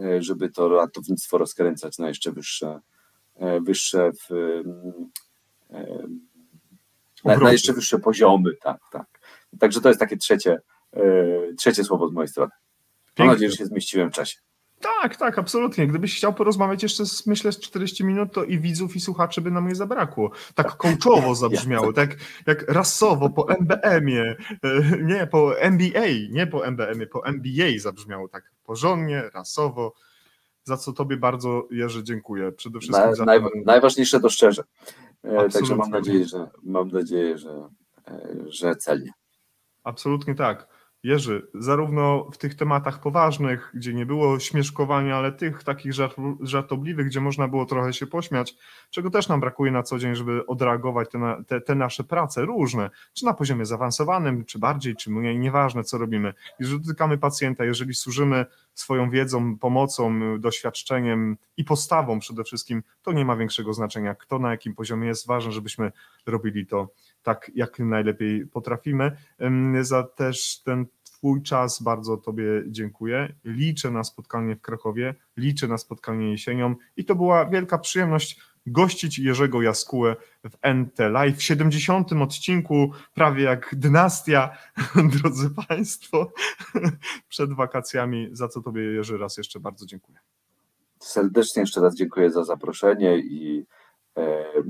e, 0.00 0.22
żeby 0.22 0.50
to 0.50 0.68
ratownictwo 0.68 1.38
rozkręcać 1.38 1.98
na 1.98 2.08
jeszcze 2.08 2.32
wyższe, 2.32 2.80
wyższe 3.60 4.10
w, 4.12 4.32
e, 5.70 6.06
na, 7.24 7.36
na 7.36 7.52
jeszcze 7.52 7.72
wyższe 7.72 7.98
poziomy, 7.98 8.56
tak, 8.62 8.80
tak. 8.92 9.15
Także 9.58 9.80
to 9.80 9.88
jest 9.88 10.00
takie 10.00 10.16
trzecie, 10.16 10.58
trzecie 11.58 11.84
słowo 11.84 12.08
z 12.08 12.12
mojej 12.12 12.28
strony. 12.28 12.50
Mam 13.18 13.28
nadzieję, 13.28 13.50
że 13.50 13.56
się 13.56 13.66
zmieściłem 13.66 14.10
w 14.10 14.14
czasie. 14.14 14.36
Tak, 14.80 15.16
tak, 15.16 15.38
absolutnie. 15.38 15.86
Gdybyś 15.86 16.16
chciał 16.16 16.34
porozmawiać 16.34 16.82
jeszcze, 16.82 17.06
z, 17.06 17.26
myślę, 17.26 17.52
z 17.52 17.60
40 17.60 18.04
minut, 18.04 18.32
to 18.32 18.44
i 18.44 18.58
widzów, 18.58 18.96
i 18.96 19.00
słuchaczy 19.00 19.40
by 19.40 19.50
nam 19.50 19.68
nie 19.68 19.74
zabrakło. 19.74 20.30
Tak 20.54 20.76
coachowo 20.76 21.34
zabrzmiało, 21.44 21.92
tak 21.92 22.16
jak 22.46 22.72
rasowo, 22.72 23.30
po 23.30 23.48
MBM-ie, 23.48 24.36
e, 24.62 25.02
nie, 25.02 25.26
po 25.26 25.58
NBA, 25.58 26.06
nie 26.30 26.46
po 26.46 26.66
MBM-ie, 26.66 27.06
po 27.06 27.26
NBA 27.26 27.78
zabrzmiało 27.78 28.28
tak 28.28 28.52
porządnie, 28.64 29.22
rasowo, 29.34 29.92
za 30.64 30.76
co 30.76 30.92
tobie 30.92 31.16
bardzo, 31.16 31.68
Jerzy, 31.70 32.04
dziękuję. 32.04 32.52
Przede 32.52 32.78
wszystkim 32.78 33.06
Na, 33.06 33.14
za 33.14 33.24
naj, 33.24 33.40
Najważniejsze 33.64 34.20
to 34.20 34.28
szczerze. 34.28 34.62
Absolutnie. 35.24 35.52
Także 35.52 35.76
mam 35.76 35.90
nadzieję, 35.90 36.24
że 36.24 36.50
mam 36.62 36.88
nadzieję, 36.88 37.38
że, 37.38 37.68
e, 38.08 38.28
że 38.46 38.76
celnie. 38.76 39.12
Absolutnie 39.86 40.34
tak. 40.34 40.68
Jerzy, 41.02 41.48
zarówno 41.54 42.30
w 42.32 42.38
tych 42.38 42.54
tematach 42.54 43.00
poważnych, 43.00 43.70
gdzie 43.74 43.94
nie 43.94 44.06
było 44.06 44.40
śmieszkowania, 44.40 45.16
ale 45.16 45.32
tych 45.32 45.64
takich 45.64 45.92
żart, 45.92 46.16
żartobliwych, 46.40 47.06
gdzie 47.06 47.20
można 47.20 47.48
było 47.48 47.66
trochę 47.66 47.92
się 47.92 48.06
pośmiać, 48.06 48.54
czego 48.90 49.10
też 49.10 49.28
nam 49.28 49.40
brakuje 49.40 49.72
na 49.72 49.82
co 49.82 49.98
dzień, 49.98 50.14
żeby 50.14 50.46
odreagować 50.46 51.10
te, 51.10 51.44
te, 51.46 51.60
te 51.60 51.74
nasze 51.74 52.04
prace 52.04 52.44
różne, 52.44 52.90
czy 53.14 53.24
na 53.24 53.34
poziomie 53.34 53.66
zaawansowanym, 53.66 54.44
czy 54.44 54.58
bardziej, 54.58 54.96
czy 54.96 55.10
mniej, 55.10 55.38
nieważne 55.38 55.84
co 55.84 55.98
robimy. 55.98 56.34
Jeżeli 56.60 56.80
dotykamy 56.80 57.18
pacjenta, 57.18 57.64
jeżeli 57.64 57.94
służymy 57.94 58.46
swoją 58.74 59.10
wiedzą, 59.10 59.58
pomocą, 59.58 60.20
doświadczeniem 60.40 61.36
i 61.56 61.64
postawą 61.64 62.18
przede 62.18 62.44
wszystkim, 62.44 62.82
to 63.02 63.12
nie 63.12 63.24
ma 63.24 63.36
większego 63.36 63.72
znaczenia, 63.72 64.14
kto 64.14 64.38
na 64.38 64.50
jakim 64.50 64.74
poziomie 64.74 65.08
jest. 65.08 65.26
Ważne, 65.26 65.52
żebyśmy 65.52 65.92
robili 66.26 66.66
to 66.66 66.88
tak, 67.26 67.50
jak 67.54 67.78
najlepiej 67.78 68.46
potrafimy. 68.46 69.16
Za 69.80 70.02
też 70.02 70.62
ten 70.64 70.86
Twój 71.04 71.42
czas 71.42 71.82
bardzo 71.82 72.16
Tobie 72.16 72.44
dziękuję. 72.66 73.34
Liczę 73.44 73.90
na 73.90 74.04
spotkanie 74.04 74.56
w 74.56 74.60
Krakowie, 74.60 75.14
liczę 75.36 75.68
na 75.68 75.78
spotkanie 75.78 76.30
jesienią 76.30 76.74
i 76.96 77.04
to 77.04 77.14
była 77.14 77.46
wielka 77.46 77.78
przyjemność 77.78 78.40
gościć 78.66 79.18
Jerzego 79.18 79.62
Jaskułę 79.62 80.16
w 80.44 80.74
NT 80.74 80.98
Live 80.98 81.36
w 81.36 81.42
70. 81.42 82.12
odcinku, 82.12 82.90
prawie 83.14 83.44
jak 83.44 83.74
dynastia, 83.74 84.56
drodzy 85.20 85.50
Państwo, 85.68 86.32
przed 87.28 87.52
wakacjami, 87.52 88.28
za 88.32 88.48
co 88.48 88.62
Tobie 88.62 88.82
Jerzy 88.82 89.18
raz 89.18 89.36
jeszcze 89.36 89.60
bardzo 89.60 89.86
dziękuję. 89.86 90.18
Serdecznie 90.98 91.60
jeszcze 91.60 91.80
raz 91.80 91.94
dziękuję 91.94 92.30
za 92.30 92.44
zaproszenie 92.44 93.18
i 93.18 93.66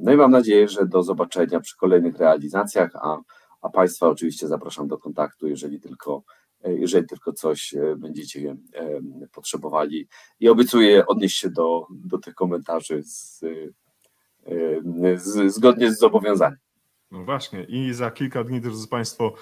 no 0.03 0.13
i 0.13 0.17
mam 0.17 0.31
nadzieję, 0.31 0.69
że 0.69 0.87
do 0.87 1.03
zobaczenia 1.03 1.61
przy 1.61 1.77
kolejnych 1.77 2.19
realizacjach, 2.19 2.91
a, 2.95 3.19
a 3.63 3.69
Państwa 3.69 4.09
oczywiście 4.09 4.49
zapraszam 4.49 4.89
do 4.89 4.99
kontaktu, 4.99 5.49
jeżeli 5.49 5.81
tylko 5.81 6.23
E, 6.67 6.75
jeżeli 6.75 7.07
tylko 7.07 7.33
coś 7.33 7.75
e, 7.75 7.97
będziecie 7.97 8.57
e, 8.75 9.01
potrzebowali. 9.33 10.09
I 10.41 10.49
obiecuję 10.49 11.07
odnieść 11.07 11.39
się 11.39 11.51
do, 11.51 11.87
do 11.91 12.19
tych 12.19 12.35
komentarzy 12.35 13.03
z, 13.03 13.45
z, 15.17 15.55
zgodnie 15.55 15.93
z 15.93 15.99
zobowiązaniem. 15.99 16.59
No 17.11 17.25
właśnie, 17.25 17.65
i 17.65 17.93
za 17.93 18.11
kilka 18.11 18.45
dni, 18.45 18.61
drodzy 18.61 18.89
Państwo, 18.89 19.35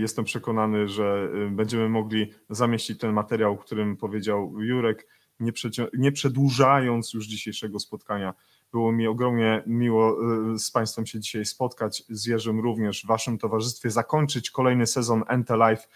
jestem 0.00 0.24
przekonany, 0.24 0.88
że 0.88 1.28
będziemy 1.50 1.88
mogli 1.88 2.32
zamieścić 2.50 2.98
ten 2.98 3.12
materiał, 3.12 3.52
o 3.52 3.56
którym 3.56 3.96
powiedział 3.96 4.60
Jurek, 4.60 5.06
nie, 5.40 5.52
nie 5.98 6.12
przedłużając 6.12 7.14
już 7.14 7.26
dzisiejszego 7.26 7.78
spotkania. 7.78 8.34
Było 8.74 8.92
mi 8.92 9.06
ogromnie 9.06 9.62
miło 9.66 10.16
z 10.58 10.70
Państwem 10.70 11.06
się 11.06 11.20
dzisiaj 11.20 11.44
spotkać, 11.44 12.04
z 12.08 12.26
Jerzym 12.26 12.60
również 12.60 13.02
w 13.02 13.06
Waszym 13.06 13.38
towarzystwie, 13.38 13.90
zakończyć 13.90 14.50
kolejny 14.50 14.86
sezon 14.86 15.22
NT 15.38 15.50
Live 15.50 15.88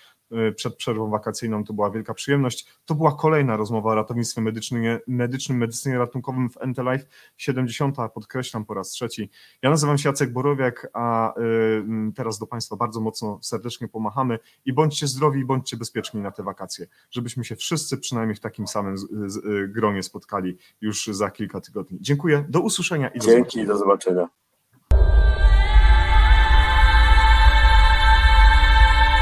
przed 0.56 0.76
przerwą 0.76 1.10
wakacyjną. 1.10 1.64
To 1.64 1.72
była 1.72 1.90
wielka 1.90 2.14
przyjemność. 2.14 2.66
To 2.84 2.94
była 2.94 3.16
kolejna 3.16 3.56
rozmowa 3.56 3.90
o 3.90 3.94
ratownictwie 3.94 4.40
medycznym, 4.40 4.98
medycznym 5.06 5.58
medycynie 5.58 5.98
ratunkowym 5.98 6.50
w 6.50 6.56
NT-Life 6.56 7.06
70. 7.36 7.96
Podkreślam 8.14 8.64
po 8.64 8.74
raz 8.74 8.88
trzeci. 8.88 9.30
Ja 9.62 9.70
nazywam 9.70 9.98
się 9.98 10.08
Jacek 10.08 10.32
Borowiak, 10.32 10.90
a 10.92 11.34
y, 11.40 12.12
teraz 12.14 12.38
do 12.38 12.46
Państwa 12.46 12.76
bardzo 12.76 13.00
mocno 13.00 13.38
serdecznie 13.42 13.88
pomachamy 13.88 14.38
i 14.64 14.72
bądźcie 14.72 15.06
zdrowi, 15.06 15.44
bądźcie 15.44 15.76
bezpieczni 15.76 16.20
na 16.20 16.30
te 16.30 16.42
wakacje, 16.42 16.86
żebyśmy 17.10 17.44
się 17.44 17.56
wszyscy 17.56 17.98
przynajmniej 17.98 18.36
w 18.36 18.40
takim 18.40 18.66
samym 18.66 18.94
y, 18.94 19.68
gronie 19.68 20.02
spotkali 20.02 20.56
już 20.80 21.06
za 21.06 21.30
kilka 21.30 21.60
tygodni. 21.60 21.98
Dziękuję, 22.00 22.44
do 22.48 22.60
usłyszenia 22.60 23.08
i 23.08 23.18
do 23.18 23.24
Dzięki, 23.24 23.36
zobaczenia. 23.36 23.66
do 23.66 23.78
zobaczenia. 23.78 24.28